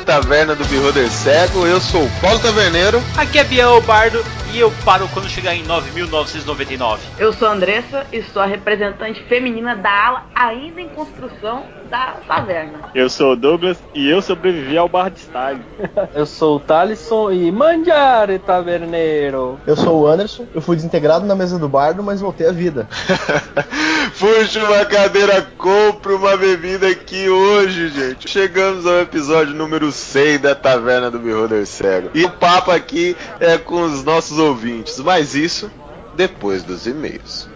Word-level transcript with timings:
Taverna 0.00 0.54
do 0.54 0.64
Beholder 0.64 1.10
Cego. 1.10 1.66
Eu 1.66 1.80
sou 1.80 2.04
o 2.04 2.10
Paulo 2.20 2.38
Taverneiro. 2.38 3.02
Aqui 3.16 3.38
é 3.38 3.44
Biel 3.44 3.80
Bardo 3.82 4.24
e 4.52 4.58
eu 4.58 4.70
paro 4.84 5.08
quando 5.12 5.28
chegar 5.28 5.54
em 5.54 5.64
9.999. 5.64 6.98
Eu 7.18 7.32
sou 7.32 7.48
a 7.48 7.52
Andressa 7.52 8.06
e 8.12 8.22
sou 8.22 8.42
a 8.42 8.46
representante 8.46 9.22
feminina 9.24 9.76
da 9.76 9.90
ala 9.90 10.24
ainda 10.34 10.80
em 10.80 10.88
construção 10.88 11.64
da 11.88 12.16
taverna. 12.26 12.90
Eu 12.94 13.08
sou 13.10 13.32
o 13.32 13.36
Douglas 13.36 13.78
e 13.94 14.08
eu 14.08 14.22
sobrevivi 14.22 14.76
ao 14.76 14.88
bar 14.88 15.10
de 15.10 15.20
Stag. 15.20 15.60
eu 16.14 16.26
sou 16.26 16.56
o 16.56 16.60
Talisson 16.60 17.30
e 17.30 17.50
mangiare 17.52 18.38
taverneiro. 18.38 19.58
Eu 19.66 19.76
sou 19.76 20.02
o 20.02 20.06
Anderson, 20.06 20.46
eu 20.54 20.60
fui 20.60 20.76
desintegrado 20.76 21.26
na 21.26 21.34
mesa 21.34 21.58
do 21.58 21.68
bardo, 21.68 22.02
mas 22.02 22.20
voltei 22.20 22.46
à 22.46 22.52
vida. 22.52 22.88
Puxa 24.18 24.64
uma 24.64 24.84
cadeira, 24.84 25.42
compre 25.56 26.12
uma 26.12 26.36
bebida 26.36 26.88
aqui 26.88 27.28
hoje, 27.28 27.88
gente. 27.88 28.28
Chegamos 28.28 28.86
ao 28.86 29.00
episódio 29.00 29.54
número 29.54 29.92
100 29.92 30.38
da 30.40 30.54
Taverna 30.54 31.10
do 31.10 31.18
Beholder 31.18 31.66
Cego. 31.66 32.10
E 32.14 32.24
o 32.24 32.30
papo 32.30 32.70
aqui 32.70 33.16
é 33.38 33.56
com 33.58 33.82
os 33.82 34.04
nossos 34.04 34.38
ouvintes, 34.38 34.98
mas 34.98 35.34
isso 35.34 35.70
depois 36.14 36.62
dos 36.62 36.86
e-mails. 36.86 37.48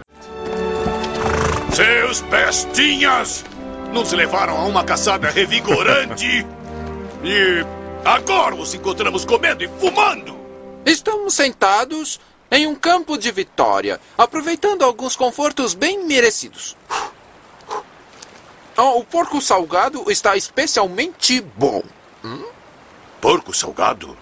Seus 1.71 2.21
bestinhas! 2.21 3.43
Nos 3.91 4.11
levaram 4.11 4.57
a 4.57 4.65
uma 4.65 4.83
caçada 4.83 5.29
revigorante 5.29 6.45
e 7.23 7.65
agora 8.03 8.55
os 8.55 8.73
encontramos 8.73 9.23
comendo 9.25 9.63
e 9.63 9.69
fumando! 9.79 10.35
Estamos 10.85 11.33
sentados 11.33 12.19
em 12.51 12.67
um 12.67 12.75
campo 12.75 13.17
de 13.17 13.31
vitória, 13.31 13.99
aproveitando 14.17 14.83
alguns 14.83 15.15
confortos 15.15 15.73
bem 15.73 16.05
merecidos. 16.05 16.75
Oh, 18.77 18.99
o 18.99 19.05
porco 19.05 19.41
salgado 19.41 20.11
está 20.11 20.35
especialmente 20.35 21.41
bom. 21.41 21.81
Hum? 22.23 22.45
Porco 23.21 23.53
salgado? 23.53 24.17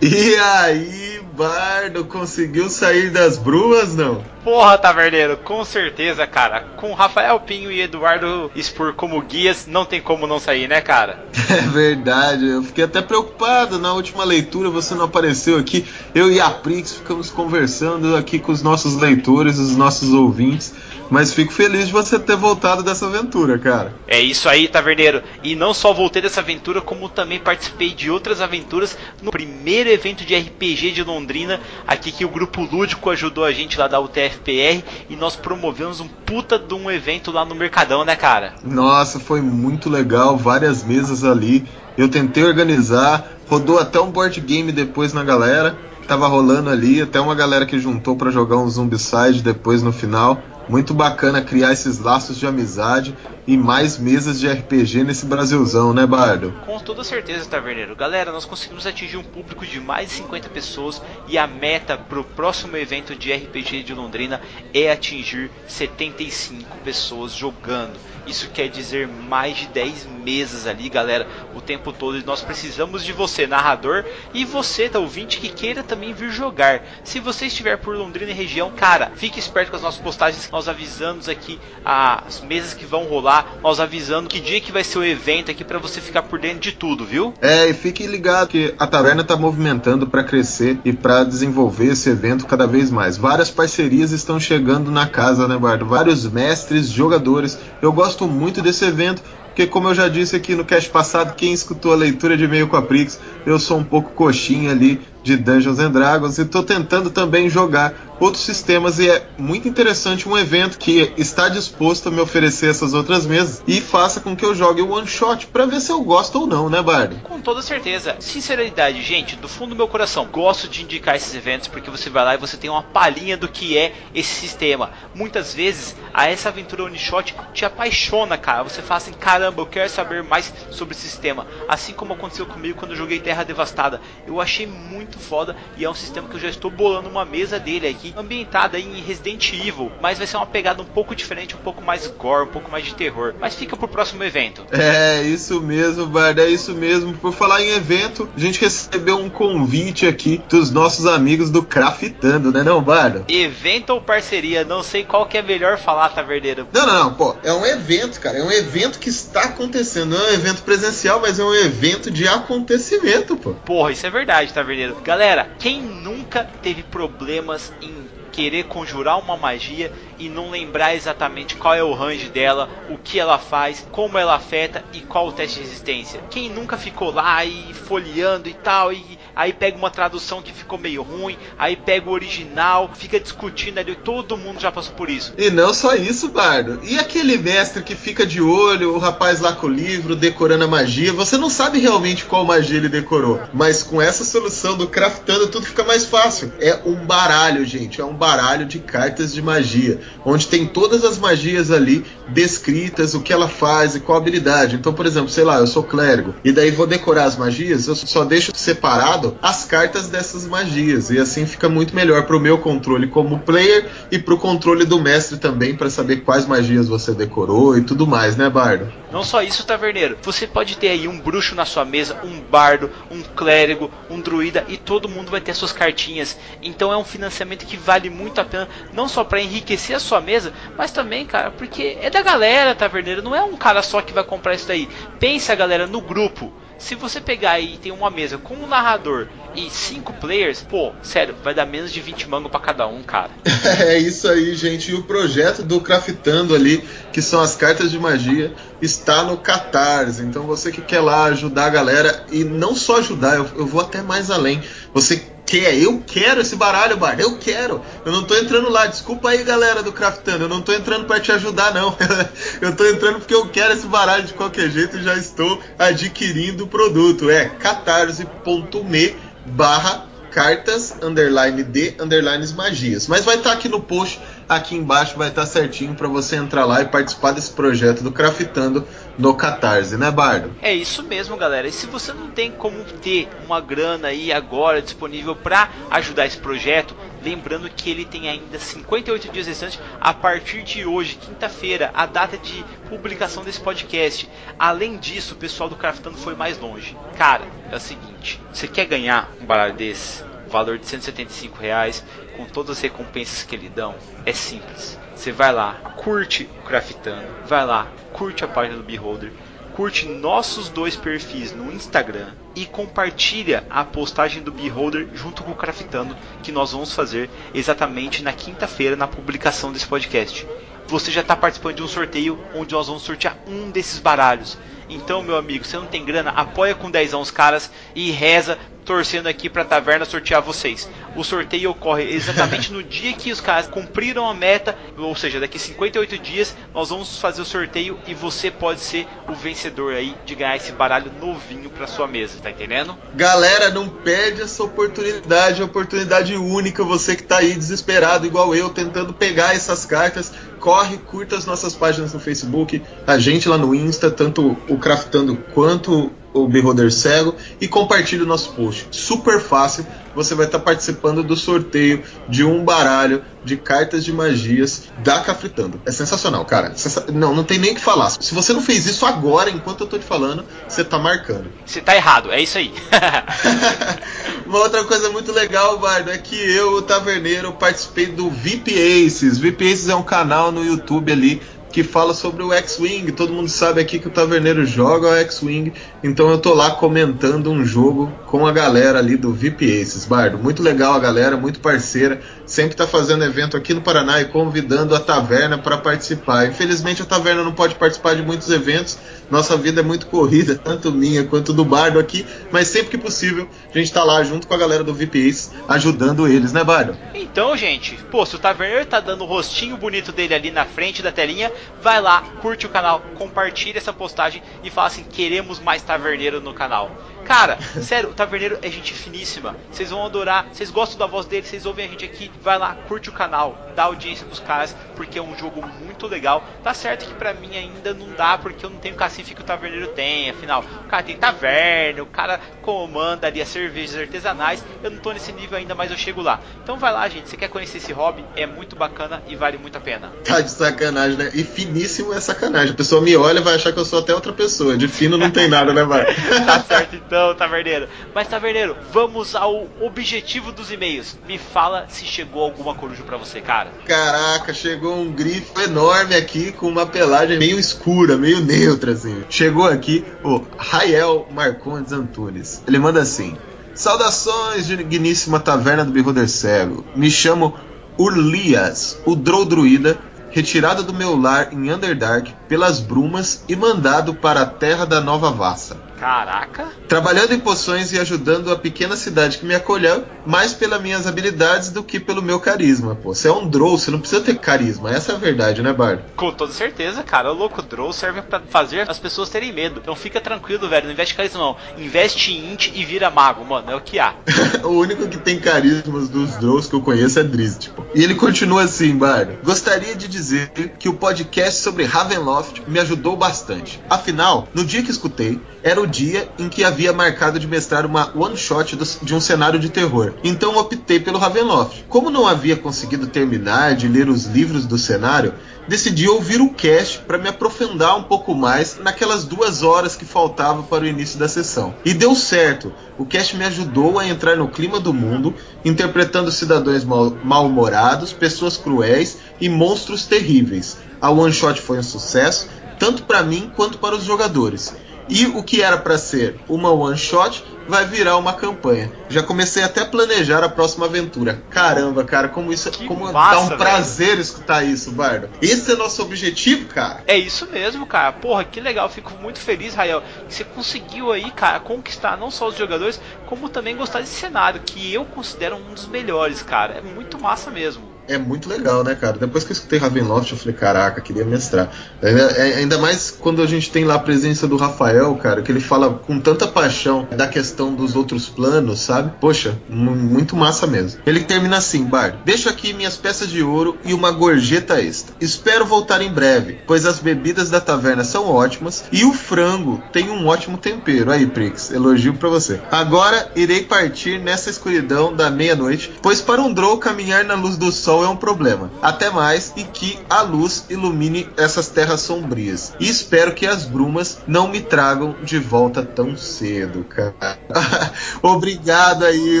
E 0.00 0.36
aí, 0.36 1.20
Bardo, 1.32 2.04
conseguiu 2.04 2.68
sair 2.68 3.10
das 3.10 3.36
brumas, 3.38 3.94
não? 3.94 4.22
Porra, 4.46 4.78
Taverneiro, 4.78 5.38
com 5.38 5.64
certeza, 5.64 6.24
cara. 6.24 6.60
Com 6.76 6.94
Rafael 6.94 7.40
Pinho 7.40 7.68
e 7.68 7.80
Eduardo 7.80 8.48
Spur 8.56 8.94
como 8.94 9.20
guias, 9.20 9.66
não 9.66 9.84
tem 9.84 10.00
como 10.00 10.24
não 10.24 10.38
sair, 10.38 10.68
né, 10.68 10.80
cara? 10.80 11.18
É 11.48 11.60
verdade, 11.60 12.46
eu 12.46 12.62
fiquei 12.62 12.84
até 12.84 13.00
preocupado. 13.00 13.78
Na 13.78 13.92
última 13.92 14.24
leitura 14.24 14.68
você 14.68 14.94
não 14.94 15.04
apareceu 15.04 15.58
aqui. 15.58 15.86
Eu 16.14 16.30
e 16.30 16.40
a 16.40 16.50
Prix 16.50 16.94
ficamos 16.94 17.30
conversando 17.30 18.16
aqui 18.16 18.38
com 18.38 18.50
os 18.50 18.62
nossos 18.62 18.96
leitores, 18.96 19.58
os 19.58 19.76
nossos 19.76 20.12
ouvintes. 20.12 20.74
Mas 21.08 21.32
fico 21.32 21.52
feliz 21.52 21.86
de 21.86 21.92
você 21.92 22.18
ter 22.18 22.36
voltado 22.36 22.82
dessa 22.82 23.06
aventura, 23.06 23.58
cara. 23.58 23.94
É 24.08 24.20
isso 24.20 24.48
aí, 24.48 24.66
Taverneiro. 24.66 25.22
E 25.42 25.54
não 25.54 25.72
só 25.72 25.92
voltei 25.92 26.20
dessa 26.20 26.40
aventura, 26.40 26.80
como 26.80 27.08
também 27.08 27.38
participei 27.38 27.94
de 27.94 28.10
outras 28.10 28.40
aventuras 28.40 28.98
no 29.22 29.30
primeiro 29.30 29.88
evento 29.88 30.24
de 30.24 30.34
RPG 30.34 30.90
de 30.90 31.04
Londrina, 31.04 31.60
aqui 31.86 32.10
que 32.10 32.24
o 32.24 32.28
grupo 32.28 32.62
lúdico 32.62 33.08
ajudou 33.10 33.44
a 33.44 33.52
gente 33.52 33.78
lá 33.78 33.86
da 33.86 34.00
UTFPR 34.36 34.84
e 35.08 35.16
nós 35.16 35.34
promovemos 35.36 36.00
um 36.00 36.08
puta 36.08 36.58
de 36.58 36.74
um 36.74 36.90
evento 36.90 37.30
lá 37.30 37.44
no 37.44 37.54
Mercadão, 37.54 38.04
né, 38.04 38.14
cara? 38.14 38.54
Nossa, 38.64 39.18
foi 39.18 39.40
muito 39.40 39.88
legal, 39.88 40.36
várias 40.36 40.84
mesas 40.84 41.24
ali. 41.24 41.64
Eu 41.96 42.08
tentei 42.08 42.44
organizar, 42.44 43.26
rodou 43.48 43.78
até 43.78 44.00
um 44.00 44.10
board 44.10 44.40
game 44.40 44.70
depois 44.70 45.12
na 45.12 45.24
galera. 45.24 45.76
Tava 46.06 46.28
rolando 46.28 46.70
ali, 46.70 47.02
até 47.02 47.20
uma 47.20 47.34
galera 47.34 47.66
que 47.66 47.80
juntou 47.80 48.14
para 48.14 48.30
jogar 48.30 48.58
um 48.58 48.68
Zombicide 48.68 49.42
depois 49.42 49.82
no 49.82 49.92
final. 49.92 50.40
Muito 50.68 50.94
bacana 50.94 51.42
criar 51.42 51.72
esses 51.72 51.98
laços 51.98 52.36
de 52.36 52.46
amizade 52.46 53.14
e 53.46 53.56
mais 53.56 53.98
mesas 53.98 54.40
de 54.40 54.48
RPG 54.48 55.04
nesse 55.04 55.26
Brasilzão, 55.26 55.92
né, 55.92 56.06
Bardo? 56.06 56.52
Com 56.64 56.78
toda 56.80 57.04
certeza, 57.04 57.48
Taverneiro. 57.48 57.94
Galera, 57.94 58.32
nós 58.32 58.44
conseguimos 58.44 58.86
atingir 58.86 59.16
um 59.16 59.22
público 59.22 59.64
de 59.64 59.80
mais 59.80 60.08
de 60.08 60.14
50 60.16 60.48
pessoas 60.48 61.00
e 61.28 61.38
a 61.38 61.46
meta 61.46 61.96
pro 61.96 62.24
próximo 62.24 62.76
evento 62.76 63.14
de 63.14 63.32
RPG 63.32 63.84
de 63.84 63.94
Londrina 63.94 64.40
é 64.74 64.90
atingir 64.90 65.50
75 65.66 66.78
pessoas 66.78 67.32
jogando. 67.32 67.96
Isso 68.26 68.50
quer 68.50 68.68
dizer 68.68 69.06
mais 69.06 69.56
de 69.56 69.68
10 69.68 70.06
mesas 70.06 70.66
ali, 70.66 70.88
galera, 70.88 71.28
o 71.54 71.60
tempo 71.60 71.92
todo. 71.92 72.18
E 72.18 72.24
nós 72.24 72.42
precisamos 72.42 73.04
de 73.04 73.12
você, 73.12 73.46
narrador, 73.46 74.04
e 74.34 74.44
você, 74.44 74.88
tá 74.88 74.98
ouvinte, 74.98 75.38
que 75.38 75.48
queira 75.48 75.84
também 75.84 76.12
vir 76.12 76.30
jogar. 76.30 76.82
Se 77.04 77.20
você 77.20 77.46
estiver 77.46 77.76
por 77.78 77.96
Londrina 77.96 78.32
e 78.32 78.34
região, 78.34 78.72
cara, 78.72 79.12
fique 79.14 79.38
esperto 79.38 79.70
com 79.70 79.76
as 79.76 79.82
nossas 79.82 80.00
postagens. 80.00 80.50
Nós 80.50 80.68
avisamos 80.68 81.28
aqui 81.28 81.60
as 81.84 82.40
mesas 82.40 82.74
que 82.74 82.84
vão 82.84 83.04
rolar, 83.04 83.35
nós 83.62 83.78
avisando 83.80 84.28
que 84.28 84.40
dia 84.40 84.60
que 84.60 84.72
vai 84.72 84.82
ser 84.82 84.98
o 84.98 85.04
evento 85.04 85.50
aqui 85.50 85.64
para 85.64 85.78
você 85.78 86.00
ficar 86.00 86.22
por 86.22 86.38
dentro 86.38 86.60
de 86.60 86.72
tudo, 86.72 87.04
viu? 87.04 87.32
É, 87.40 87.68
e 87.68 87.74
fique 87.74 88.06
ligado 88.06 88.48
que 88.48 88.74
a 88.78 88.86
taverna 88.86 89.22
tá 89.22 89.36
movimentando 89.36 90.06
para 90.06 90.24
crescer 90.24 90.78
e 90.84 90.92
para 90.92 91.24
desenvolver 91.24 91.92
esse 91.92 92.10
evento 92.10 92.46
cada 92.46 92.66
vez 92.66 92.90
mais. 92.90 93.16
Várias 93.16 93.50
parcerias 93.50 94.10
estão 94.10 94.40
chegando 94.40 94.90
na 94.90 95.06
casa, 95.06 95.46
né, 95.46 95.56
Bardo? 95.56 95.86
Vários 95.86 96.30
mestres, 96.30 96.88
jogadores. 96.88 97.58
Eu 97.80 97.92
gosto 97.92 98.06
gosto 98.06 98.26
muito 98.26 98.62
desse 98.62 98.84
evento, 98.84 99.22
porque 99.46 99.66
como 99.66 99.88
eu 99.88 99.94
já 99.94 100.08
disse 100.08 100.36
aqui 100.36 100.54
no 100.54 100.64
cast 100.64 100.88
passado, 100.90 101.34
quem 101.34 101.52
escutou 101.52 101.92
a 101.92 101.96
leitura 101.96 102.36
de 102.36 102.44
e-mail 102.44 102.68
com 102.68 102.76
a 102.76 102.82
Prix, 102.82 103.18
eu 103.44 103.58
sou 103.58 103.78
um 103.78 103.84
pouco 103.84 104.12
coxinha 104.12 104.70
ali 104.70 105.00
de 105.22 105.36
Dungeons 105.36 105.78
and 105.78 105.90
Dragons 105.90 106.38
e 106.38 106.42
estou 106.42 106.62
tentando 106.62 107.10
também 107.10 107.48
jogar 107.48 108.05
outros 108.20 108.44
sistemas 108.44 108.98
e 108.98 109.08
é 109.08 109.26
muito 109.38 109.68
interessante 109.68 110.28
um 110.28 110.36
evento 110.36 110.78
que 110.78 111.12
está 111.16 111.48
disposto 111.48 112.08
a 112.08 112.10
me 112.10 112.20
oferecer 112.20 112.70
essas 112.70 112.94
outras 112.94 113.26
mesas 113.26 113.62
e 113.66 113.80
faça 113.80 114.20
com 114.20 114.36
que 114.36 114.44
eu 114.44 114.54
jogue 114.54 114.82
o 114.82 114.90
one 114.90 115.06
shot 115.06 115.46
para 115.48 115.66
ver 115.66 115.80
se 115.80 115.90
eu 115.90 116.02
gosto 116.02 116.40
ou 116.40 116.46
não, 116.46 116.68
né, 116.68 116.82
Bard? 116.82 117.16
Com 117.22 117.40
toda 117.40 117.62
certeza. 117.62 118.16
Sinceridade, 118.20 119.02
gente, 119.02 119.36
do 119.36 119.48
fundo 119.48 119.70
do 119.70 119.76
meu 119.76 119.88
coração, 119.88 120.26
gosto 120.26 120.68
de 120.68 120.82
indicar 120.82 121.16
esses 121.16 121.34
eventos 121.34 121.68
porque 121.68 121.90
você 121.90 122.08
vai 122.10 122.24
lá 122.24 122.34
e 122.34 122.38
você 122.38 122.56
tem 122.56 122.70
uma 122.70 122.82
palhinha 122.82 123.36
do 123.36 123.48
que 123.48 123.76
é 123.76 123.92
esse 124.14 124.34
sistema. 124.34 124.90
Muitas 125.14 125.54
vezes, 125.54 125.96
a 126.12 126.26
essa 126.26 126.48
aventura 126.48 126.84
one 126.84 126.98
shot 126.98 127.34
te 127.52 127.64
apaixona, 127.64 128.38
cara. 128.38 128.62
Você 128.62 128.82
fala 128.82 128.98
assim, 128.98 129.12
caramba, 129.12 129.62
eu 129.62 129.66
quero 129.66 129.88
saber 129.88 130.22
mais 130.22 130.52
sobre 130.70 130.94
esse 130.94 131.08
sistema. 131.08 131.46
Assim 131.68 131.92
como 131.92 132.14
aconteceu 132.14 132.46
comigo 132.46 132.78
quando 132.78 132.92
eu 132.92 132.96
joguei 132.96 133.20
Terra 133.20 133.44
Devastada. 133.44 134.00
Eu 134.26 134.40
achei 134.40 134.66
muito 134.66 135.18
foda 135.18 135.56
e 135.76 135.84
é 135.84 135.90
um 135.90 135.94
sistema 135.94 136.28
que 136.28 136.36
eu 136.36 136.40
já 136.40 136.48
estou 136.48 136.70
bolando 136.70 137.08
uma 137.08 137.24
mesa 137.24 137.58
dele 137.58 137.88
aqui, 137.88 138.05
ambientada 138.16 138.78
em 138.78 139.00
Resident 139.00 139.52
Evil, 139.52 139.90
mas 140.00 140.18
vai 140.18 140.26
ser 140.26 140.36
uma 140.36 140.46
pegada 140.46 140.82
um 140.82 140.86
pouco 140.86 141.14
diferente, 141.14 141.54
um 141.54 141.58
pouco 141.58 141.82
mais 141.82 142.06
gore, 142.06 142.44
um 142.44 142.52
pouco 142.52 142.70
mais 142.70 142.84
de 142.84 142.94
terror. 142.94 143.34
Mas 143.40 143.54
fica 143.54 143.76
pro 143.76 143.88
próximo 143.88 144.22
evento. 144.24 144.64
É, 144.86 145.22
isso 145.22 145.60
mesmo, 145.60 146.06
Bard, 146.06 146.40
é 146.40 146.48
isso 146.48 146.72
mesmo. 146.72 147.12
Por 147.14 147.32
falar 147.32 147.60
em 147.62 147.70
evento, 147.70 148.28
a 148.36 148.38
gente 148.38 148.60
recebeu 148.60 149.18
um 149.18 149.28
convite 149.28 150.06
aqui 150.06 150.40
dos 150.48 150.70
nossos 150.70 151.06
amigos 151.06 151.50
do 151.50 151.62
Craftando, 151.62 152.52
né 152.52 152.62
não, 152.62 152.80
Bardo? 152.82 153.24
Evento 153.28 153.90
ou 153.90 154.00
parceria, 154.00 154.64
não 154.64 154.82
sei 154.82 155.04
qual 155.04 155.26
que 155.26 155.38
é 155.38 155.42
melhor 155.42 155.78
falar, 155.78 156.10
Taverneiro. 156.10 156.68
Não, 156.72 156.86
não, 156.86 157.04
não, 157.04 157.14
pô, 157.14 157.34
é 157.42 157.52
um 157.52 157.64
evento, 157.66 158.20
cara, 158.20 158.38
é 158.38 158.42
um 158.42 158.50
evento 158.50 158.98
que 158.98 159.08
está 159.08 159.44
acontecendo, 159.44 160.10
não 160.10 160.26
é 160.26 160.30
um 160.30 160.34
evento 160.34 160.62
presencial, 160.62 161.20
mas 161.20 161.38
é 161.38 161.44
um 161.44 161.54
evento 161.54 162.10
de 162.10 162.28
acontecimento, 162.28 163.36
pô. 163.36 163.54
Porra, 163.54 163.92
isso 163.92 164.06
é 164.06 164.10
verdade, 164.10 164.52
Taverneiro. 164.52 164.96
Galera, 165.02 165.48
quem 165.58 165.80
nunca 165.80 166.44
teve 166.62 166.82
problemas 166.82 167.72
em 167.80 167.95
querer 168.36 168.64
conjurar 168.64 169.18
uma 169.18 169.34
magia 169.34 169.90
e 170.18 170.28
não 170.28 170.50
lembrar 170.50 170.94
exatamente 170.94 171.56
qual 171.56 171.74
é 171.74 171.82
o 171.82 171.94
range 171.94 172.28
dela, 172.28 172.68
o 172.90 172.98
que 172.98 173.18
ela 173.18 173.38
faz, 173.38 173.88
como 173.90 174.18
ela 174.18 174.34
afeta 174.34 174.84
e 174.92 175.00
qual 175.00 175.28
o 175.28 175.32
teste 175.32 175.56
de 175.56 175.62
resistência. 175.62 176.20
Quem 176.28 176.50
nunca 176.50 176.76
ficou 176.76 177.10
lá 177.10 177.42
e 177.46 177.72
folheando 177.72 178.46
e 178.46 178.52
tal 178.52 178.92
e 178.92 179.18
aí 179.36 179.52
pega 179.52 179.76
uma 179.76 179.90
tradução 179.90 180.40
que 180.40 180.50
ficou 180.50 180.78
meio 180.78 181.02
ruim, 181.02 181.36
aí 181.58 181.76
pega 181.76 182.08
o 182.08 182.12
original, 182.12 182.90
fica 182.96 183.20
discutindo 183.20 183.78
ali, 183.78 183.94
todo 183.94 184.36
mundo 184.38 184.58
já 184.58 184.72
passou 184.72 184.94
por 184.94 185.10
isso. 185.10 185.34
E 185.36 185.50
não 185.50 185.74
só 185.74 185.94
isso, 185.94 186.28
Bardo. 186.28 186.80
E 186.82 186.98
aquele 186.98 187.36
mestre 187.36 187.82
que 187.82 187.94
fica 187.94 188.24
de 188.24 188.40
olho, 188.40 188.94
o 188.94 188.98
rapaz 188.98 189.40
lá 189.40 189.52
com 189.52 189.66
o 189.66 189.70
livro, 189.70 190.16
decorando 190.16 190.64
a 190.64 190.68
magia, 190.68 191.12
você 191.12 191.36
não 191.36 191.50
sabe 191.50 191.78
realmente 191.78 192.24
qual 192.24 192.46
magia 192.46 192.78
ele 192.78 192.88
decorou, 192.88 193.38
mas 193.52 193.82
com 193.82 194.00
essa 194.00 194.24
solução 194.24 194.76
do 194.78 194.88
craftando 194.88 195.48
tudo 195.48 195.66
fica 195.66 195.84
mais 195.84 196.06
fácil. 196.06 196.50
É 196.58 196.80
um 196.86 197.04
baralho, 197.04 197.64
gente, 197.66 198.00
é 198.00 198.04
um 198.04 198.14
baralho 198.14 198.64
de 198.64 198.78
cartas 198.78 199.34
de 199.34 199.42
magia, 199.42 200.00
onde 200.24 200.46
tem 200.46 200.66
todas 200.66 201.04
as 201.04 201.18
magias 201.18 201.70
ali 201.70 202.06
descritas, 202.28 203.14
o 203.14 203.20
que 203.20 203.32
ela 203.32 203.48
faz 203.48 203.94
e 203.94 204.00
qual 204.00 204.16
habilidade. 204.16 204.76
Então, 204.76 204.94
por 204.94 205.04
exemplo, 205.04 205.28
sei 205.28 205.44
lá, 205.44 205.58
eu 205.58 205.66
sou 205.66 205.82
clérigo, 205.82 206.34
e 206.42 206.52
daí 206.52 206.70
vou 206.70 206.86
decorar 206.86 207.24
as 207.24 207.36
magias, 207.36 207.86
eu 207.86 207.94
só 207.94 208.24
deixo 208.24 208.52
separado 208.54 209.25
separado 209.26 209.38
as 209.42 209.64
cartas 209.64 210.08
dessas 210.08 210.46
magias. 210.46 211.10
E 211.10 211.18
assim 211.18 211.46
fica 211.46 211.68
muito 211.68 211.94
melhor 211.94 212.26
pro 212.26 212.40
meu 212.40 212.58
controle 212.58 213.08
como 213.08 213.38
player 213.40 213.88
e 214.10 214.18
pro 214.18 214.38
controle 214.38 214.84
do 214.84 215.00
mestre 215.00 215.38
também, 215.38 215.74
para 215.74 215.90
saber 215.90 216.18
quais 216.18 216.46
magias 216.46 216.88
você 216.88 217.12
decorou 217.12 217.76
e 217.76 217.82
tudo 217.82 218.06
mais, 218.06 218.36
né, 218.36 218.48
Bardo? 218.48 218.92
Não 219.10 219.24
só 219.24 219.42
isso, 219.42 219.64
taverneiro. 219.64 220.18
Você 220.22 220.46
pode 220.46 220.76
ter 220.76 220.88
aí 220.88 221.08
um 221.08 221.18
bruxo 221.18 221.54
na 221.54 221.64
sua 221.64 221.84
mesa, 221.84 222.18
um 222.24 222.40
bardo, 222.40 222.90
um 223.10 223.22
clérigo, 223.22 223.90
um 224.10 224.20
druida 224.20 224.64
e 224.68 224.76
todo 224.76 225.08
mundo 225.08 225.30
vai 225.30 225.40
ter 225.40 225.54
suas 225.54 225.72
cartinhas. 225.72 226.36
Então 226.62 226.92
é 226.92 226.96
um 226.96 227.04
financiamento 227.04 227.64
que 227.64 227.76
vale 227.76 228.10
muito 228.10 228.40
a 228.40 228.44
pena, 228.44 228.68
não 228.92 229.08
só 229.08 229.24
para 229.24 229.40
enriquecer 229.40 229.96
a 229.96 230.00
sua 230.00 230.20
mesa, 230.20 230.52
mas 230.76 230.90
também, 230.90 231.24
cara, 231.24 231.50
porque 231.50 231.96
é 232.00 232.10
da 232.10 232.22
galera, 232.22 232.74
taverneiro. 232.74 233.22
Não 233.22 233.34
é 233.34 233.42
um 233.42 233.56
cara 233.56 233.82
só 233.82 234.02
que 234.02 234.12
vai 234.12 234.24
comprar 234.24 234.54
isso 234.54 234.68
daí. 234.68 234.88
Pensa, 235.18 235.54
galera, 235.54 235.86
no 235.86 236.00
grupo. 236.00 236.52
Se 236.78 236.94
você 236.94 237.20
pegar 237.20 237.58
e 237.58 237.78
tem 237.78 237.90
uma 237.90 238.10
mesa 238.10 238.36
com 238.38 238.54
um 238.54 238.66
narrador 238.66 239.28
e 239.54 239.70
cinco 239.70 240.12
players, 240.12 240.62
pô, 240.62 240.92
sério, 241.02 241.34
vai 241.42 241.54
dar 241.54 241.64
menos 241.64 241.92
de 241.92 242.00
20 242.00 242.28
mango 242.28 242.50
para 242.50 242.60
cada 242.60 242.86
um, 242.86 243.02
cara. 243.02 243.30
é 243.80 243.98
isso 243.98 244.28
aí, 244.28 244.54
gente. 244.54 244.90
E 244.90 244.94
o 244.94 245.02
projeto 245.02 245.62
do 245.62 245.80
Craftando 245.80 246.54
ali, 246.54 246.84
que 247.12 247.22
são 247.22 247.40
as 247.40 247.56
cartas 247.56 247.90
de 247.90 247.98
magia, 247.98 248.52
está 248.80 249.22
no 249.22 249.38
Catarse. 249.38 250.22
Então 250.22 250.42
você 250.42 250.70
que 250.70 250.82
quer 250.82 251.00
lá 251.00 251.24
ajudar 251.24 251.66
a 251.66 251.70
galera, 251.70 252.26
e 252.30 252.44
não 252.44 252.74
só 252.74 252.98
ajudar, 252.98 253.36
eu, 253.36 253.48
eu 253.56 253.66
vou 253.66 253.80
até 253.80 254.02
mais 254.02 254.30
além. 254.30 254.62
Você 254.92 255.35
quer, 255.46 255.78
eu 255.78 256.02
quero 256.04 256.40
esse 256.40 256.56
baralho, 256.56 256.96
Bard, 256.96 257.22
eu 257.22 257.38
quero. 257.38 257.80
Eu 258.04 258.12
não 258.12 258.24
tô 258.24 258.34
entrando 258.34 258.68
lá, 258.68 258.86
desculpa 258.86 259.30
aí, 259.30 259.44
galera 259.44 259.82
do 259.82 259.92
Craftando, 259.92 260.44
eu 260.44 260.48
não 260.48 260.60
tô 260.60 260.72
entrando 260.72 261.06
para 261.06 261.20
te 261.20 261.30
ajudar, 261.32 261.72
não. 261.72 261.96
eu 262.60 262.74
tô 262.74 262.84
entrando 262.84 263.20
porque 263.20 263.34
eu 263.34 263.48
quero 263.48 263.72
esse 263.72 263.86
baralho 263.86 264.24
de 264.24 264.34
qualquer 264.34 264.68
jeito 264.68 264.96
e 264.96 265.02
já 265.02 265.14
estou 265.16 265.62
adquirindo 265.78 266.64
o 266.64 266.68
produto. 266.68 267.30
É 267.30 267.46
catarse.me 267.46 269.16
barra 269.46 270.06
cartas, 270.36 270.94
underline 271.00 271.62
de, 271.64 271.94
underlines 271.98 272.52
magias. 272.52 273.08
Mas 273.08 273.24
vai 273.24 273.36
estar 273.36 273.50
tá 273.50 273.56
aqui 273.56 273.70
no 273.70 273.80
post, 273.80 274.20
aqui 274.48 274.74
embaixo 274.74 275.16
vai 275.16 275.28
estar 275.28 275.42
tá 275.42 275.46
certinho 275.46 275.94
para 275.94 276.08
você 276.08 276.36
entrar 276.36 276.64
lá 276.64 276.82
e 276.82 276.86
participar 276.86 277.32
desse 277.32 277.50
projeto 277.50 278.02
do 278.02 278.12
Craftando 278.12 278.86
no 279.18 279.34
Catarse, 279.34 279.96
né, 279.96 280.10
Bardo? 280.10 280.54
É 280.62 280.72
isso 280.72 281.02
mesmo, 281.02 281.36
galera. 281.36 281.66
E 281.66 281.72
se 281.72 281.86
você 281.86 282.12
não 282.12 282.28
tem 282.28 282.50
como 282.50 282.84
ter 282.84 283.28
uma 283.44 283.60
grana 283.60 284.08
aí 284.08 284.32
agora 284.32 284.82
disponível 284.82 285.34
para 285.34 285.68
ajudar 285.90 286.26
esse 286.26 286.38
projeto, 286.38 286.94
lembrando 287.22 287.68
que 287.70 287.90
ele 287.90 288.04
tem 288.04 288.28
ainda 288.28 288.58
58 288.58 289.32
dias 289.32 289.46
restantes 289.46 289.80
a 290.00 290.12
partir 290.12 290.62
de 290.62 290.84
hoje, 290.84 291.16
quinta-feira, 291.16 291.90
a 291.94 292.06
data 292.06 292.36
de 292.36 292.64
publicação 292.88 293.42
desse 293.42 293.60
podcast. 293.60 294.28
Além 294.58 294.96
disso, 294.96 295.34
o 295.34 295.38
pessoal 295.38 295.68
do 295.68 295.76
Craftando 295.76 296.18
foi 296.18 296.34
mais 296.34 296.58
longe. 296.58 296.96
Cara, 297.16 297.44
é 297.70 297.76
o 297.76 297.80
seguinte, 297.80 298.40
você 298.52 298.68
quer 298.68 298.84
ganhar 298.86 299.30
um 299.40 299.46
baralho 299.46 299.74
desse? 299.74 300.24
valor 300.48 300.78
de 300.78 300.86
175 300.86 301.58
reais, 301.60 302.04
com 302.36 302.44
todas 302.44 302.76
as 302.76 302.82
recompensas 302.82 303.42
que 303.42 303.54
ele 303.54 303.68
dão, 303.68 303.94
é 304.24 304.32
simples. 304.32 304.98
Você 305.14 305.32
vai 305.32 305.52
lá, 305.52 305.74
curte 305.96 306.48
o 306.60 306.62
Craftando, 306.62 307.26
vai 307.46 307.64
lá, 307.64 307.88
curte 308.12 308.44
a 308.44 308.48
página 308.48 308.76
do 308.76 308.82
Beholder, 308.82 309.32
curte 309.74 310.06
nossos 310.06 310.68
dois 310.68 310.96
perfis 310.96 311.52
no 311.52 311.72
Instagram 311.72 312.28
e 312.54 312.64
compartilha 312.64 313.64
a 313.68 313.84
postagem 313.84 314.42
do 314.42 314.52
Beholder 314.52 315.08
junto 315.14 315.42
com 315.42 315.52
o 315.52 315.56
Craftando 315.56 316.16
que 316.42 316.52
nós 316.52 316.72
vamos 316.72 316.92
fazer 316.92 317.28
exatamente 317.52 318.22
na 318.22 318.32
quinta-feira 318.32 318.96
na 318.96 319.06
publicação 319.06 319.72
desse 319.72 319.86
podcast. 319.86 320.46
Você 320.86 321.10
já 321.10 321.20
está 321.20 321.34
participando 321.34 321.76
de 321.76 321.82
um 321.82 321.88
sorteio 321.88 322.38
onde 322.54 322.72
nós 322.72 322.86
vamos 322.86 323.02
sortear 323.02 323.36
um 323.46 323.70
desses 323.70 323.98
baralhos. 323.98 324.56
Então, 324.88 325.22
meu 325.22 325.36
amigo, 325.36 325.64
você 325.64 325.76
não 325.76 325.86
tem 325.86 326.04
grana, 326.04 326.30
apoia 326.30 326.74
com 326.74 326.90
10 326.90 327.12
os 327.14 327.30
caras 327.30 327.70
e 327.94 328.10
reza 328.12 328.56
torcendo 328.86 329.26
aqui 329.26 329.50
para 329.50 329.62
a 329.62 329.64
taverna 329.64 330.04
sortear 330.04 330.40
vocês. 330.40 330.88
O 331.16 331.24
sorteio 331.24 331.70
ocorre 331.70 332.04
exatamente 332.14 332.72
no 332.72 332.82
dia 332.82 333.12
que 333.12 333.32
os 333.32 333.40
caras 333.40 333.66
cumpriram 333.66 334.26
a 334.26 334.32
meta, 334.32 334.78
ou 334.96 335.14
seja, 335.16 335.40
daqui 335.40 335.58
58 335.58 336.16
dias 336.18 336.56
nós 336.72 336.88
vamos 336.88 337.18
fazer 337.18 337.42
o 337.42 337.44
sorteio 337.44 337.98
e 338.06 338.14
você 338.14 338.50
pode 338.50 338.80
ser 338.80 339.06
o 339.28 339.34
vencedor 339.34 339.92
aí 339.92 340.14
de 340.24 340.34
ganhar 340.36 340.56
esse 340.56 340.70
baralho 340.72 341.10
novinho 341.20 341.68
para 341.68 341.86
sua 341.86 342.06
mesa, 342.06 342.38
tá 342.40 342.50
entendendo? 342.50 342.96
Galera, 343.14 343.70
não 343.70 343.88
perde 343.88 344.42
essa 344.42 344.62
oportunidade, 344.62 345.62
oportunidade 345.62 346.36
única, 346.36 346.84
você 346.84 347.16
que 347.16 347.24
tá 347.24 347.38
aí 347.38 347.54
desesperado 347.54 348.24
igual 348.24 348.54
eu 348.54 348.70
tentando 348.70 349.12
pegar 349.12 349.54
essas 349.54 349.84
cartas, 349.84 350.32
corre, 350.60 350.96
curta 350.98 351.36
as 351.36 351.44
nossas 351.44 351.74
páginas 351.74 352.14
no 352.14 352.20
Facebook, 352.20 352.80
a 353.04 353.18
gente 353.18 353.48
lá 353.48 353.58
no 353.58 353.74
Insta, 353.74 354.10
tanto 354.10 354.56
o 354.68 354.78
Craftando 354.78 355.36
quanto 355.52 356.12
o 356.36 356.48
Beholder 356.48 356.92
Cego 356.92 357.34
e 357.60 357.66
compartilhe 357.66 358.22
o 358.22 358.26
nosso 358.26 358.52
post. 358.52 358.88
Super 358.90 359.40
fácil, 359.40 359.86
você 360.14 360.34
vai 360.34 360.46
estar 360.46 360.58
participando 360.58 361.22
do 361.22 361.36
sorteio 361.36 362.02
de 362.28 362.44
um 362.44 362.64
baralho 362.64 363.22
de 363.44 363.56
cartas 363.56 364.04
de 364.04 364.12
magias 364.12 364.84
da 364.98 365.20
Cafritando. 365.20 365.80
É 365.86 365.92
sensacional, 365.92 366.44
cara. 366.44 366.74
Não, 367.12 367.34
não 367.34 367.44
tem 367.44 367.58
nem 367.58 367.72
o 367.72 367.74
que 367.74 367.80
falar. 367.80 368.10
Se 368.10 368.34
você 368.34 368.52
não 368.52 368.60
fez 368.60 368.86
isso 368.86 369.06
agora, 369.06 369.50
enquanto 369.50 369.82
eu 369.82 369.86
tô 369.86 369.98
te 369.98 370.04
falando, 370.04 370.44
você 370.66 370.82
tá 370.82 370.98
marcando. 370.98 371.50
Você 371.64 371.80
tá 371.80 371.94
errado, 371.94 372.32
é 372.32 372.42
isso 372.42 372.58
aí. 372.58 372.72
Uma 374.46 374.58
outra 374.58 374.84
coisa 374.84 375.10
muito 375.10 375.32
legal, 375.32 375.78
Bardo, 375.78 376.10
é 376.10 376.18
que 376.18 376.36
eu, 376.36 376.74
o 376.74 376.82
Taverneiro, 376.82 377.52
participei 377.52 378.06
do 378.06 378.30
VIP 378.30 378.72
Aces. 378.72 379.38
VIP 379.38 379.72
Aces 379.72 379.88
é 379.88 379.94
um 379.94 380.02
canal 380.02 380.50
no 380.50 380.64
YouTube 380.64 381.12
ali 381.12 381.42
que 381.76 381.82
fala 381.82 382.14
sobre 382.14 382.42
o 382.42 382.54
X-Wing. 382.54 383.12
Todo 383.12 383.34
mundo 383.34 383.50
sabe 383.50 383.82
aqui 383.82 383.98
que 383.98 384.08
o 384.08 384.10
Taverneiro 384.10 384.64
joga 384.64 385.08
o 385.08 385.14
X-Wing, 385.16 385.74
então 386.02 386.30
eu 386.30 386.38
tô 386.38 386.54
lá 386.54 386.70
comentando 386.70 387.50
um 387.50 387.66
jogo 387.66 388.10
com 388.24 388.46
a 388.46 388.52
galera 388.52 388.98
ali 388.98 389.14
do 389.14 389.30
VIP 389.30 389.82
Aces, 389.82 390.06
Bardo. 390.06 390.38
Muito 390.38 390.62
legal 390.62 390.94
a 390.94 390.98
galera, 390.98 391.36
muito 391.36 391.60
parceira, 391.60 392.22
sempre 392.46 392.74
tá 392.74 392.86
fazendo 392.86 393.24
evento 393.24 393.58
aqui 393.58 393.74
no 393.74 393.82
Paraná 393.82 394.22
e 394.22 394.24
convidando 394.24 394.94
a 394.94 395.00
taverna 395.00 395.58
para 395.58 395.76
participar. 395.76 396.46
Infelizmente 396.46 397.02
a 397.02 397.04
taverna 397.04 397.44
não 397.44 397.52
pode 397.52 397.74
participar 397.74 398.14
de 398.14 398.22
muitos 398.22 398.48
eventos, 398.48 398.98
nossa 399.30 399.54
vida 399.54 399.80
é 399.80 399.84
muito 399.84 400.06
corrida, 400.06 400.54
tanto 400.62 400.90
minha 400.90 401.24
quanto 401.24 401.52
do 401.52 401.62
Bardo 401.64 401.98
aqui, 401.98 402.24
mas 402.50 402.68
sempre 402.68 402.92
que 402.92 402.98
possível 402.98 403.46
a 403.74 403.78
gente 403.78 403.92
tá 403.92 404.02
lá 404.02 404.22
junto 404.24 404.46
com 404.46 404.54
a 404.54 404.58
galera 404.58 404.82
do 404.82 404.94
VIP 404.94 405.28
Aces, 405.28 405.50
ajudando 405.68 406.26
eles, 406.26 406.54
né, 406.54 406.64
Bardo? 406.64 406.96
Então, 407.14 407.54
gente, 407.54 407.98
pô, 408.10 408.24
se 408.24 408.36
o 408.36 408.38
Taverneiro 408.38 408.86
tá 408.86 408.98
dando 408.98 409.24
o 409.24 409.26
rostinho 409.26 409.76
bonito 409.76 410.10
dele 410.10 410.34
ali 410.34 410.50
na 410.50 410.64
frente 410.64 411.02
da 411.02 411.12
telinha, 411.12 411.52
vai 411.80 412.00
lá, 412.00 412.22
curte 412.40 412.66
o 412.66 412.70
canal, 412.70 413.00
compartilha 413.14 413.78
essa 413.78 413.92
postagem 413.92 414.42
e 414.62 414.70
fala 414.70 414.88
assim: 414.88 415.04
queremos 415.04 415.58
mais 415.60 415.82
taverneiro 415.82 416.40
no 416.40 416.52
canal. 416.52 416.90
Cara, 417.26 417.58
sério, 417.82 418.10
o 418.10 418.14
Taverneiro 418.14 418.58
é 418.62 418.70
gente 418.70 418.94
finíssima. 418.94 419.56
Vocês 419.70 419.90
vão 419.90 420.06
adorar. 420.06 420.46
Vocês 420.52 420.70
gostam 420.70 420.96
da 420.96 421.06
voz 421.06 421.26
dele, 421.26 421.44
vocês 421.44 421.66
ouvem 421.66 421.84
a 421.84 421.88
gente 421.88 422.04
aqui. 422.04 422.30
Vai 422.40 422.56
lá, 422.56 422.76
curte 422.86 423.08
o 423.08 423.12
canal, 423.12 423.58
dá 423.74 423.84
audiência 423.84 424.24
pros 424.24 424.38
caras, 424.38 424.76
porque 424.94 425.18
é 425.18 425.22
um 425.22 425.36
jogo 425.36 425.60
muito 425.84 426.06
legal. 426.06 426.44
Tá 426.62 426.72
certo 426.72 427.04
que 427.04 427.14
pra 427.14 427.34
mim 427.34 427.56
ainda 427.56 427.92
não 427.92 428.08
dá, 428.16 428.38
porque 428.38 428.64
eu 428.64 428.70
não 428.70 428.78
tenho 428.78 428.94
cacife 428.94 429.34
que 429.34 429.40
o 429.40 429.44
Taverneiro 429.44 429.88
tem. 429.88 430.30
Afinal, 430.30 430.64
o 430.84 430.88
cara 430.88 431.02
tem 431.02 431.16
taverna, 431.16 432.02
o 432.02 432.06
cara 432.06 432.40
comanda 432.62 433.26
ali 433.26 433.42
as 433.42 433.48
cervejas 433.48 434.00
artesanais. 434.00 434.64
Eu 434.82 434.90
não 434.92 434.98
tô 434.98 435.12
nesse 435.12 435.32
nível 435.32 435.58
ainda, 435.58 435.74
mas 435.74 435.90
eu 435.90 435.96
chego 435.96 436.22
lá. 436.22 436.40
Então 436.62 436.78
vai 436.78 436.92
lá, 436.92 437.08
gente. 437.08 437.28
Você 437.28 437.36
quer 437.36 437.48
conhecer 437.48 437.78
esse 437.78 437.92
hobby? 437.92 438.24
É 438.36 438.46
muito 438.46 438.76
bacana 438.76 439.20
e 439.26 439.34
vale 439.34 439.58
muito 439.58 439.76
a 439.76 439.80
pena. 439.80 440.12
Tá 440.24 440.40
de 440.40 440.50
sacanagem, 440.50 441.18
né? 441.18 441.32
E 441.34 441.42
finíssimo 441.42 442.14
é 442.14 442.20
sacanagem. 442.20 442.72
A 442.72 442.76
pessoa 442.76 443.02
me 443.02 443.16
olha 443.16 443.40
e 443.40 443.42
vai 443.42 443.56
achar 443.56 443.72
que 443.72 443.78
eu 443.80 443.84
sou 443.84 443.98
até 443.98 444.14
outra 444.14 444.32
pessoa. 444.32 444.76
De 444.76 444.86
fino 444.86 445.18
não 445.18 445.30
tem 445.30 445.48
nada, 445.48 445.72
né, 445.72 445.82
vai? 445.82 446.06
tá 446.46 446.60
certo 446.60 446.94
então 446.94 447.15
então, 447.16 447.34
Taverneiro. 447.34 447.88
Mas, 448.14 448.28
Taverneiro, 448.28 448.76
vamos 448.92 449.34
ao 449.34 449.66
objetivo 449.80 450.52
dos 450.52 450.70
e-mails. 450.70 451.18
Me 451.26 451.38
fala 451.38 451.86
se 451.88 452.04
chegou 452.04 452.42
alguma 452.42 452.74
coruja 452.74 453.02
para 453.02 453.16
você, 453.16 453.40
cara. 453.40 453.70
Caraca, 453.86 454.52
chegou 454.52 454.94
um 454.94 455.10
grifo 455.10 455.58
enorme 455.62 456.14
aqui 456.14 456.52
com 456.52 456.68
uma 456.68 456.84
pelagem 456.84 457.38
meio 457.38 457.58
escura, 457.58 458.18
meio 458.18 458.40
neutra, 458.40 458.92
assim. 458.92 459.24
Chegou 459.30 459.66
aqui 459.66 460.04
o 460.22 460.42
Rael 460.58 461.26
Marcondes 461.32 461.92
Antunes. 461.92 462.62
Ele 462.66 462.78
manda 462.78 463.00
assim: 463.00 463.34
Saudações, 463.74 464.66
digníssima 464.66 465.40
taverna 465.40 465.84
do 465.84 465.92
Beholder 465.92 466.28
Cego. 466.28 466.84
Me 466.94 467.10
chamo 467.10 467.58
Urlias, 467.98 469.00
o 469.06 469.16
Drodruida 469.16 469.98
retirado 470.30 470.82
do 470.82 470.92
meu 470.92 471.18
lar 471.18 471.50
em 471.50 471.72
Underdark 471.72 472.30
pelas 472.46 472.78
brumas 472.78 473.42
e 473.48 473.56
mandado 473.56 474.12
para 474.12 474.42
a 474.42 474.46
terra 474.46 474.84
da 474.84 475.00
Nova 475.00 475.30
Vassa. 475.30 475.85
Caraca! 475.98 476.68
Trabalhando 476.88 477.32
em 477.32 477.40
poções 477.40 477.92
e 477.92 477.98
ajudando 477.98 478.52
a 478.52 478.56
pequena 478.56 478.96
cidade 478.96 479.38
que 479.38 479.46
me 479.46 479.54
acolheu, 479.54 480.04
mais 480.26 480.52
pelas 480.52 480.80
minhas 480.80 481.06
habilidades 481.06 481.70
do 481.70 481.82
que 481.82 481.98
pelo 481.98 482.22
meu 482.22 482.38
carisma. 482.38 482.94
Pô, 482.94 483.14
você 483.14 483.28
é 483.28 483.32
um 483.32 483.48
Drow, 483.48 483.78
você 483.78 483.90
não 483.90 484.00
precisa 484.00 484.20
ter 484.20 484.38
carisma. 484.38 484.90
Essa 484.90 485.12
é 485.12 485.14
a 485.14 485.18
verdade, 485.18 485.62
né, 485.62 485.72
Bard? 485.72 486.02
Com 486.14 486.32
toda 486.32 486.52
certeza, 486.52 487.02
cara. 487.02 487.32
O 487.32 487.34
louco 487.34 487.62
Drow 487.62 487.92
serve 487.92 488.22
para 488.22 488.40
fazer 488.48 488.88
as 488.88 488.98
pessoas 488.98 489.28
terem 489.28 489.52
medo. 489.52 489.80
Então 489.82 489.96
fica 489.96 490.20
tranquilo, 490.20 490.68
velho. 490.68 490.86
Não 490.86 490.92
investe 490.92 491.14
carisma, 491.14 491.40
não. 491.40 491.56
Investe 491.78 492.32
em 492.32 492.52
int 492.52 492.70
e 492.74 492.84
vira 492.84 493.10
mago, 493.10 493.44
mano. 493.44 493.70
É 493.70 493.76
o 493.76 493.80
que 493.80 493.98
há. 493.98 494.14
o 494.64 494.68
único 494.68 495.08
que 495.08 495.18
tem 495.18 495.38
carismas 495.38 496.08
dos 496.08 496.36
Drows 496.36 496.66
que 496.66 496.74
eu 496.74 496.80
conheço 496.80 497.18
é 497.18 497.22
Drizzt, 497.22 497.60
tipo. 497.60 497.86
E 497.94 498.02
ele 498.02 498.14
continua 498.14 498.64
assim, 498.64 498.96
Bard. 498.96 499.38
Gostaria 499.42 499.94
de 499.94 500.08
dizer 500.08 500.50
que 500.78 500.88
o 500.88 500.94
podcast 500.94 501.60
sobre 501.60 501.84
Ravenloft 501.84 502.62
me 502.66 502.78
ajudou 502.78 503.16
bastante. 503.16 503.80
Afinal, 503.88 504.48
no 504.54 504.64
dia 504.64 504.82
que 504.82 504.90
escutei, 504.90 505.40
era 505.62 505.80
o 505.80 505.85
dia 505.86 506.28
em 506.38 506.48
que 506.48 506.64
havia 506.64 506.92
marcado 506.92 507.38
de 507.38 507.46
mestrar 507.46 507.86
uma 507.86 508.10
one 508.16 508.36
shot 508.36 508.74
do- 508.76 508.84
de 509.02 509.14
um 509.14 509.20
cenário 509.20 509.58
de 509.58 509.68
terror. 509.68 510.14
Então 510.24 510.56
optei 510.56 511.00
pelo 511.00 511.18
Ravenloft. 511.18 511.84
Como 511.88 512.10
não 512.10 512.26
havia 512.26 512.56
conseguido 512.56 513.06
terminar 513.06 513.74
de 513.74 513.88
ler 513.88 514.08
os 514.08 514.24
livros 514.26 514.66
do 514.66 514.76
cenário, 514.76 515.34
decidi 515.68 516.08
ouvir 516.08 516.40
o 516.40 516.50
cast 516.52 516.98
para 517.00 517.18
me 517.18 517.28
aprofundar 517.28 517.96
um 517.96 518.02
pouco 518.02 518.34
mais 518.34 518.78
naquelas 518.78 519.24
duas 519.24 519.62
horas 519.62 519.96
que 519.96 520.04
faltava 520.04 520.62
para 520.62 520.84
o 520.84 520.86
início 520.86 521.18
da 521.18 521.28
sessão. 521.28 521.74
E 521.84 521.92
deu 521.94 522.14
certo. 522.14 522.72
O 522.98 523.04
cast 523.04 523.36
me 523.36 523.44
ajudou 523.44 523.98
a 523.98 524.06
entrar 524.06 524.36
no 524.36 524.48
clima 524.48 524.78
do 524.80 524.92
mundo, 524.94 525.34
interpretando 525.64 526.30
cidadãos 526.30 526.84
mal- 526.84 527.16
mal-humorados, 527.22 528.12
pessoas 528.12 528.56
cruéis 528.56 529.18
e 529.40 529.48
monstros 529.48 530.04
terríveis. 530.06 530.76
A 531.00 531.10
one 531.10 531.32
shot 531.32 531.60
foi 531.60 531.78
um 531.78 531.82
sucesso, 531.82 532.48
tanto 532.78 533.02
para 533.02 533.22
mim 533.22 533.50
quanto 533.54 533.78
para 533.78 533.96
os 533.96 534.04
jogadores. 534.04 534.74
E 535.08 535.26
o 535.26 535.42
que 535.42 535.62
era 535.62 535.76
para 535.78 535.96
ser 535.98 536.40
uma 536.48 536.70
one 536.72 536.96
shot 536.98 537.44
vai 537.68 537.84
virar 537.84 538.16
uma 538.16 538.32
campanha. 538.32 538.92
Já 539.08 539.22
comecei 539.22 539.62
até 539.62 539.82
a 539.82 539.86
planejar 539.86 540.42
a 540.44 540.48
próxima 540.48 540.86
aventura. 540.86 541.42
Caramba, 541.50 542.04
cara, 542.04 542.28
como 542.28 542.52
isso, 542.52 542.70
Que 542.70 542.86
como 542.86 543.06
dá 543.06 543.12
massa, 543.12 543.38
um 543.40 543.46
velho. 543.48 543.58
prazer 543.58 544.18
escutar 544.18 544.64
isso, 544.64 544.92
Bardo. 544.92 545.28
Esse 545.42 545.72
é 545.72 545.76
nosso 545.76 546.02
objetivo, 546.02 546.66
cara. 546.66 547.02
É 547.06 547.16
isso 547.16 547.46
mesmo, 547.50 547.86
cara. 547.86 548.12
Porra, 548.12 548.44
que 548.44 548.60
legal. 548.60 548.88
Fico 548.88 549.12
muito 549.20 549.38
feliz, 549.38 549.74
Rael, 549.74 550.02
que 550.28 550.34
você 550.34 550.44
conseguiu 550.44 551.10
aí, 551.12 551.30
cara, 551.32 551.60
conquistar 551.60 552.16
não 552.16 552.30
só 552.30 552.48
os 552.48 552.56
jogadores, 552.56 553.00
como 553.26 553.48
também 553.48 553.76
gostar 553.76 554.00
desse 554.00 554.14
cenário, 554.14 554.60
que 554.64 554.92
eu 554.92 555.04
considero 555.04 555.56
um 555.56 555.74
dos 555.74 555.86
melhores, 555.86 556.42
cara. 556.42 556.74
É 556.74 556.80
muito 556.80 557.18
massa 557.18 557.50
mesmo. 557.50 557.85
É 558.08 558.18
muito 558.18 558.48
legal, 558.48 558.84
né, 558.84 558.94
cara? 558.94 559.18
Depois 559.18 559.42
que 559.44 559.50
eu 559.50 559.54
escutei 559.54 559.78
Ravenloft, 559.78 560.30
eu 560.30 560.38
falei, 560.38 560.54
caraca, 560.54 561.00
queria 561.00 561.24
mestrar. 561.24 561.70
Ainda, 562.02 562.20
é- 562.22 562.54
ainda 562.58 562.78
mais 562.78 563.10
quando 563.10 563.42
a 563.42 563.46
gente 563.46 563.70
tem 563.70 563.84
lá 563.84 563.94
a 563.94 563.98
presença 563.98 564.46
do 564.46 564.56
Rafael, 564.56 565.14
cara, 565.16 565.42
que 565.42 565.50
ele 565.50 565.60
fala 565.60 565.90
com 565.90 566.20
tanta 566.20 566.46
paixão 566.46 567.06
da 567.16 567.26
questão 567.26 567.74
dos 567.74 567.96
outros 567.96 568.28
planos, 568.28 568.80
sabe? 568.80 569.12
Poxa, 569.20 569.58
mu- 569.68 569.94
muito 569.96 570.36
massa 570.36 570.66
mesmo. 570.66 571.00
Ele 571.04 571.20
termina 571.20 571.56
assim, 571.56 571.84
Bard. 571.84 572.18
Deixo 572.24 572.48
aqui 572.48 572.72
minhas 572.72 572.96
peças 572.96 573.28
de 573.28 573.42
ouro 573.42 573.76
e 573.84 573.92
uma 573.92 574.10
gorjeta 574.12 574.80
extra. 574.80 575.14
Espero 575.20 575.64
voltar 575.66 576.00
em 576.00 576.10
breve, 576.10 576.58
pois 576.66 576.86
as 576.86 577.00
bebidas 577.00 577.50
da 577.50 577.60
taverna 577.60 578.04
são 578.04 578.28
ótimas 578.30 578.84
e 578.92 579.04
o 579.04 579.12
frango 579.12 579.82
tem 579.92 580.10
um 580.10 580.26
ótimo 580.28 580.58
tempero. 580.58 581.10
Aí, 581.10 581.26
Prix, 581.26 581.70
elogio 581.72 582.14
pra 582.14 582.28
você. 582.28 582.60
Agora 582.70 583.30
irei 583.34 583.64
partir 583.64 584.20
nessa 584.20 584.48
escuridão 584.48 585.12
da 585.14 585.28
meia-noite, 585.30 585.92
pois 586.00 586.20
para 586.20 586.40
um 586.40 586.52
Drow 586.52 586.78
caminhar 586.78 587.24
na 587.24 587.34
luz 587.34 587.56
do 587.56 587.72
sol 587.72 587.95
é 588.04 588.08
um 588.08 588.16
problema. 588.16 588.72
Até 588.80 589.10
mais 589.10 589.52
e 589.56 589.64
que 589.64 590.04
a 590.08 590.22
luz 590.22 590.66
ilumine 590.70 591.32
essas 591.36 591.70
terras 591.70 592.02
sombrias. 592.02 592.72
E 592.78 592.88
espero 592.88 593.34
que 593.34 593.46
as 593.46 593.64
brumas 593.64 594.20
não 594.26 594.48
me 594.48 594.60
tragam 594.60 595.18
de 595.22 595.38
volta 595.38 595.84
tão 595.84 596.16
cedo, 596.16 596.84
cara. 596.84 597.16
Obrigado 598.22 599.04
aí, 599.04 599.40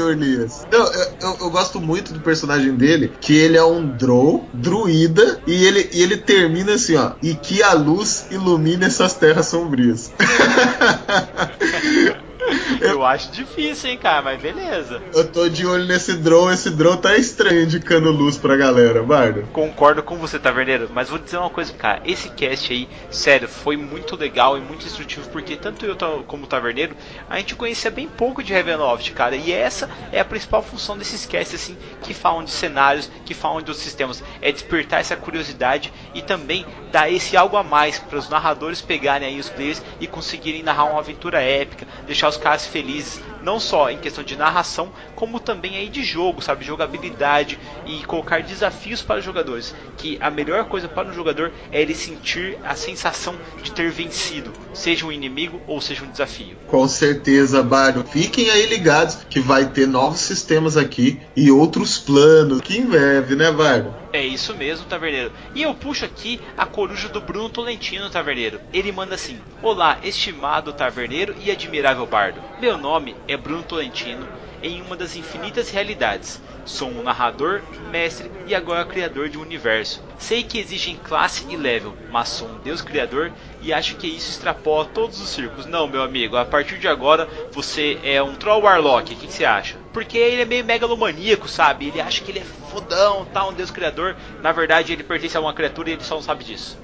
Urlias. 0.00 0.66
Eu, 0.70 0.80
eu, 0.84 1.06
eu- 1.22 1.36
eu 1.42 1.50
gosto 1.50 1.80
muito 1.80 2.12
do 2.12 2.20
personagem 2.20 2.76
dele, 2.76 3.16
que 3.20 3.34
ele 3.34 3.56
é 3.56 3.64
um 3.64 3.86
Drow, 3.96 4.50
druida, 4.52 5.40
e 5.46 5.64
ele, 5.64 5.88
e 5.92 6.02
ele 6.02 6.16
termina 6.18 6.74
assim, 6.74 6.96
ó. 6.96 7.14
E 7.22 7.34
que 7.34 7.62
a 7.62 7.72
luz 7.72 8.26
ilumine 8.30 8.84
essas 8.84 9.14
terras 9.14 9.46
sombrias. 9.46 10.12
Eu 12.80 13.04
acho 13.04 13.30
difícil, 13.30 13.90
hein, 13.90 13.98
cara, 13.98 14.22
mas 14.22 14.40
beleza. 14.40 15.02
Eu 15.14 15.26
tô 15.26 15.48
de 15.48 15.66
olho 15.66 15.84
nesse 15.84 16.14
Drow, 16.14 16.50
esse 16.50 16.70
Drow 16.70 16.96
tá 16.96 17.16
estranho 17.16 17.62
indicando 17.62 18.10
luz 18.10 18.36
pra 18.36 18.56
galera, 18.56 19.02
Bardo. 19.02 19.42
Concordo 19.52 20.02
com 20.02 20.16
você, 20.16 20.38
Taverneiro, 20.38 20.88
mas 20.92 21.08
vou 21.08 21.18
dizer 21.18 21.38
uma 21.38 21.50
coisa, 21.50 21.72
cara. 21.72 22.02
Esse 22.04 22.28
cast 22.30 22.72
aí, 22.72 22.88
sério, 23.10 23.48
foi 23.48 23.76
muito 23.76 24.16
legal 24.16 24.56
e 24.56 24.60
muito 24.60 24.86
instrutivo, 24.86 25.28
porque 25.30 25.56
tanto 25.56 25.84
eu 25.84 25.96
como 26.26 26.44
o 26.44 26.46
Taverneiro, 26.46 26.96
a 27.28 27.38
gente 27.38 27.54
conhecia 27.54 27.90
bem 27.90 28.08
pouco 28.08 28.42
de 28.42 28.52
Ravenloft, 28.52 29.12
cara. 29.12 29.36
E 29.36 29.52
essa 29.52 29.88
é 30.12 30.20
a 30.20 30.24
principal 30.24 30.62
função 30.62 30.96
desses 30.96 31.26
casts, 31.26 31.60
assim, 31.60 31.76
que 32.02 32.14
falam 32.14 32.44
de 32.44 32.50
cenários, 32.50 33.10
que 33.24 33.34
falam 33.34 33.62
dos 33.62 33.78
sistemas. 33.78 34.22
É 34.40 34.52
despertar 34.52 35.00
essa 35.00 35.16
curiosidade 35.16 35.92
e 36.14 36.22
também 36.22 36.66
dar 36.92 37.10
esse 37.10 37.36
algo 37.36 37.56
a 37.56 37.62
mais 37.62 37.98
para 37.98 38.18
os 38.18 38.28
narradores 38.28 38.80
pegarem 38.80 39.28
aí 39.28 39.38
os 39.38 39.48
players 39.48 39.82
e 40.00 40.06
conseguirem 40.06 40.62
narrar 40.62 40.84
uma 40.84 41.00
aventura 41.00 41.40
épica, 41.40 41.86
deixar 42.06 42.28
os 42.28 42.36
caras 42.36 42.55
felizes, 42.64 43.20
não 43.42 43.58
só 43.58 43.90
em 43.90 43.98
questão 43.98 44.22
de 44.22 44.36
narração, 44.36 44.92
como 45.14 45.40
também 45.40 45.76
aí 45.76 45.88
de 45.88 46.04
jogo, 46.04 46.40
sabe, 46.40 46.64
jogabilidade 46.64 47.58
e 47.84 48.04
colocar 48.04 48.42
desafios 48.42 49.02
para 49.02 49.18
os 49.18 49.24
jogadores, 49.24 49.74
que 49.96 50.16
a 50.20 50.30
melhor 50.30 50.66
coisa 50.66 50.88
para 50.88 51.08
um 51.08 51.12
jogador 51.12 51.52
é 51.72 51.82
ele 51.82 51.94
sentir 51.94 52.56
a 52.64 52.74
sensação 52.74 53.34
de 53.62 53.72
ter 53.72 53.90
vencido, 53.90 54.52
seja 54.72 55.04
um 55.04 55.12
inimigo 55.12 55.60
ou 55.66 55.80
seja 55.80 56.04
um 56.04 56.10
desafio. 56.10 56.56
Com 56.68 56.86
certeza, 56.86 57.62
Bardo. 57.62 58.04
Fiquem 58.04 58.48
aí 58.50 58.66
ligados 58.66 59.18
que 59.28 59.40
vai 59.40 59.66
ter 59.66 59.86
novos 59.86 60.20
sistemas 60.20 60.76
aqui 60.76 61.20
e 61.34 61.50
outros 61.50 61.98
planos. 61.98 62.60
Que 62.60 62.78
em 62.78 62.86
breve, 62.86 63.34
né, 63.34 63.50
Bardo? 63.50 63.94
É 64.12 64.24
isso 64.24 64.54
mesmo, 64.54 64.86
Taverneiro. 64.86 65.32
E 65.54 65.62
eu 65.62 65.74
puxo 65.74 66.04
aqui 66.04 66.40
a 66.56 66.64
coruja 66.64 67.08
do 67.08 67.20
Bruno 67.20 67.50
Tolentino, 67.50 68.08
Taverneiro. 68.08 68.60
Ele 68.72 68.92
manda 68.92 69.14
assim: 69.14 69.38
Olá, 69.62 69.98
estimado 70.02 70.72
Taverneiro 70.72 71.34
e 71.44 71.50
admirável 71.50 72.06
bardo. 72.06 72.40
Meu 72.60 72.78
nome 72.78 73.14
é 73.28 73.36
Bruno 73.36 73.62
Tolentino 73.62 74.26
em 74.62 74.80
uma 74.80 74.96
das 74.96 75.14
infinitas 75.14 75.70
realidades. 75.70 76.40
Sou 76.64 76.88
um 76.88 77.02
narrador, 77.02 77.62
mestre 77.90 78.30
e 78.46 78.54
agora 78.54 78.84
criador 78.84 79.28
de 79.28 79.38
um 79.38 79.42
universo. 79.42 80.02
Sei 80.18 80.42
que 80.42 80.58
existem 80.58 80.96
classe 80.96 81.44
e 81.48 81.56
level, 81.56 81.94
mas 82.10 82.28
sou 82.28 82.48
um 82.48 82.58
deus 82.58 82.80
criador 82.80 83.30
e 83.60 83.72
acho 83.72 83.96
que 83.96 84.08
isso 84.08 84.30
extrapola 84.30 84.86
todos 84.86 85.20
os 85.20 85.28
círculos. 85.28 85.66
Não, 85.66 85.86
meu 85.86 86.02
amigo, 86.02 86.36
a 86.36 86.44
partir 86.44 86.78
de 86.78 86.88
agora 86.88 87.28
você 87.52 87.98
é 88.02 88.22
um 88.22 88.34
Troll 88.34 88.62
Warlock. 88.62 89.12
O 89.12 89.16
que, 89.16 89.26
que 89.26 89.32
você 89.32 89.44
acha? 89.44 89.85
Porque 89.96 90.18
ele 90.18 90.42
é 90.42 90.44
meio 90.44 90.62
megalomaníaco, 90.62 91.48
sabe? 91.48 91.88
Ele 91.88 92.02
acha 92.02 92.22
que 92.22 92.30
ele 92.30 92.40
é 92.40 92.44
fodão, 92.70 93.24
tá, 93.32 93.48
um 93.48 93.54
deus 93.54 93.70
criador. 93.70 94.14
Na 94.42 94.52
verdade, 94.52 94.92
ele 94.92 95.02
pertence 95.02 95.34
a 95.38 95.40
uma 95.40 95.54
criatura 95.54 95.88
e 95.88 95.92
ele 95.94 96.04
só 96.04 96.16
não 96.16 96.20
sabe 96.20 96.44
disso. 96.44 96.76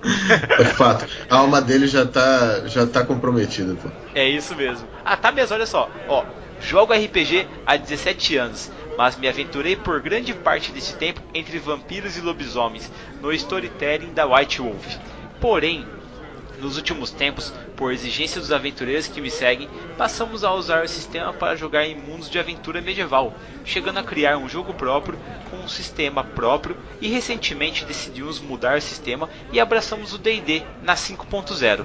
É 0.58 0.64
fato. 0.64 1.06
A 1.28 1.36
alma 1.36 1.60
dele 1.60 1.86
já 1.86 2.06
tá, 2.06 2.62
já 2.64 2.86
tá 2.86 3.04
comprometida, 3.04 3.74
pô. 3.74 3.90
É 4.14 4.26
isso 4.26 4.56
mesmo. 4.56 4.88
Ah, 5.04 5.14
tá 5.14 5.30
mesmo, 5.30 5.54
olha 5.54 5.66
só. 5.66 5.90
Ó, 6.08 6.24
jogo 6.58 6.94
RPG 6.94 7.46
há 7.66 7.76
17 7.76 8.38
anos, 8.38 8.72
mas 8.96 9.14
me 9.18 9.28
aventurei 9.28 9.76
por 9.76 10.00
grande 10.00 10.32
parte 10.32 10.72
desse 10.72 10.94
tempo 10.94 11.20
entre 11.34 11.58
vampiros 11.58 12.16
e 12.16 12.22
lobisomens 12.22 12.90
no 13.20 13.30
storytelling 13.30 14.14
da 14.14 14.24
White 14.24 14.62
Wolf. 14.62 14.86
Porém, 15.38 15.84
nos 16.58 16.78
últimos 16.78 17.10
tempos, 17.10 17.52
por 17.82 17.92
exigência 17.92 18.40
dos 18.40 18.52
aventureiros 18.52 19.08
que 19.08 19.20
me 19.20 19.28
seguem, 19.28 19.68
passamos 19.98 20.44
a 20.44 20.54
usar 20.54 20.84
o 20.84 20.88
sistema 20.88 21.32
para 21.32 21.56
jogar 21.56 21.84
em 21.84 21.96
mundos 21.96 22.30
de 22.30 22.38
aventura 22.38 22.80
medieval, 22.80 23.34
chegando 23.64 23.98
a 23.98 24.04
criar 24.04 24.38
um 24.38 24.48
jogo 24.48 24.72
próprio 24.72 25.18
com 25.50 25.56
um 25.56 25.66
sistema 25.66 26.22
próprio 26.22 26.76
e 27.00 27.08
recentemente 27.08 27.84
decidimos 27.84 28.38
mudar 28.38 28.78
o 28.78 28.80
sistema 28.80 29.28
e 29.50 29.58
abraçamos 29.58 30.14
o 30.14 30.18
D&D 30.18 30.62
na 30.80 30.94
5.0. 30.94 31.84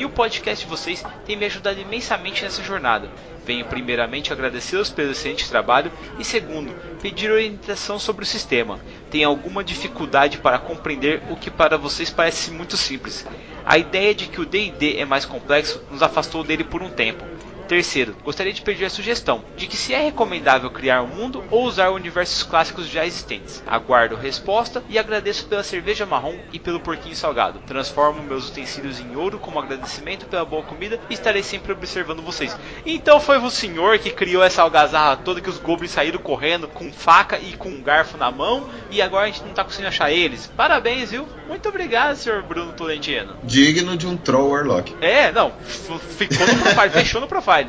E 0.00 0.04
o 0.06 0.08
podcast 0.08 0.64
de 0.64 0.70
vocês 0.70 1.04
tem 1.26 1.36
me 1.36 1.44
ajudado 1.44 1.78
imensamente 1.78 2.42
nessa 2.42 2.62
jornada. 2.62 3.10
Venho 3.44 3.66
primeiramente 3.66 4.32
agradecê-los 4.32 4.88
pelo 4.88 5.10
excelente 5.10 5.46
trabalho 5.46 5.92
e 6.18 6.24
segundo, 6.24 6.72
pedir 7.02 7.30
orientação 7.30 7.98
sobre 7.98 8.24
o 8.24 8.26
sistema. 8.26 8.80
Tem 9.10 9.24
alguma 9.24 9.62
dificuldade 9.62 10.38
para 10.38 10.58
compreender 10.58 11.22
o 11.28 11.36
que 11.36 11.50
para 11.50 11.76
vocês 11.76 12.08
parece 12.08 12.50
muito 12.50 12.78
simples. 12.78 13.26
A 13.62 13.76
ideia 13.76 14.14
de 14.14 14.26
que 14.26 14.40
o 14.40 14.46
D&D 14.46 14.96
é 14.96 15.04
mais 15.04 15.26
complexo 15.26 15.82
nos 15.90 16.02
afastou 16.02 16.42
dele 16.42 16.64
por 16.64 16.82
um 16.82 16.88
tempo. 16.88 17.22
Terceiro, 17.70 18.16
gostaria 18.24 18.52
de 18.52 18.62
pedir 18.62 18.84
a 18.84 18.90
sugestão 18.90 19.44
de 19.56 19.68
que 19.68 19.76
se 19.76 19.94
é 19.94 20.02
recomendável 20.02 20.68
criar 20.72 21.02
um 21.02 21.06
mundo 21.06 21.44
ou 21.52 21.62
usar 21.62 21.90
universos 21.90 22.42
clássicos 22.42 22.88
já 22.88 23.06
existentes. 23.06 23.62
Aguardo 23.64 24.16
resposta 24.16 24.82
e 24.88 24.98
agradeço 24.98 25.46
pela 25.46 25.62
cerveja 25.62 26.04
marrom 26.04 26.36
e 26.52 26.58
pelo 26.58 26.80
porquinho 26.80 27.14
salgado. 27.14 27.60
Transformo 27.68 28.24
meus 28.24 28.48
utensílios 28.48 28.98
em 28.98 29.14
ouro 29.14 29.38
como 29.38 29.60
agradecimento 29.60 30.26
pela 30.26 30.44
boa 30.44 30.64
comida 30.64 30.98
e 31.08 31.14
estarei 31.14 31.44
sempre 31.44 31.70
observando 31.70 32.24
vocês. 32.24 32.58
Então 32.84 33.20
foi 33.20 33.38
o 33.38 33.48
senhor 33.48 34.00
que 34.00 34.10
criou 34.10 34.42
essa 34.42 34.62
algazarra 34.62 35.18
toda 35.18 35.40
que 35.40 35.48
os 35.48 35.58
goblins 35.58 35.92
saíram 35.92 36.18
correndo 36.18 36.66
com 36.66 36.92
faca 36.92 37.38
e 37.38 37.52
com 37.52 37.68
um 37.68 37.80
garfo 37.80 38.18
na 38.18 38.32
mão 38.32 38.68
e 38.90 39.00
agora 39.00 39.26
a 39.26 39.28
gente 39.28 39.44
não 39.44 39.52
tá 39.52 39.62
conseguindo 39.62 39.90
achar 39.90 40.10
eles. 40.10 40.50
Parabéns, 40.56 41.12
viu? 41.12 41.24
Muito 41.46 41.68
obrigado, 41.68 42.16
senhor 42.16 42.42
Bruno 42.42 42.72
Tolentino. 42.72 43.36
Digno 43.44 43.96
de 43.96 44.08
um 44.08 44.16
Troll 44.16 44.50
Warlock. 44.50 44.96
É, 45.00 45.30
não, 45.30 45.52
ficou 45.60 46.46
no 46.48 46.62
profile, 46.62 46.90
fechou 46.90 47.20
no 47.20 47.28
profile. 47.28 47.59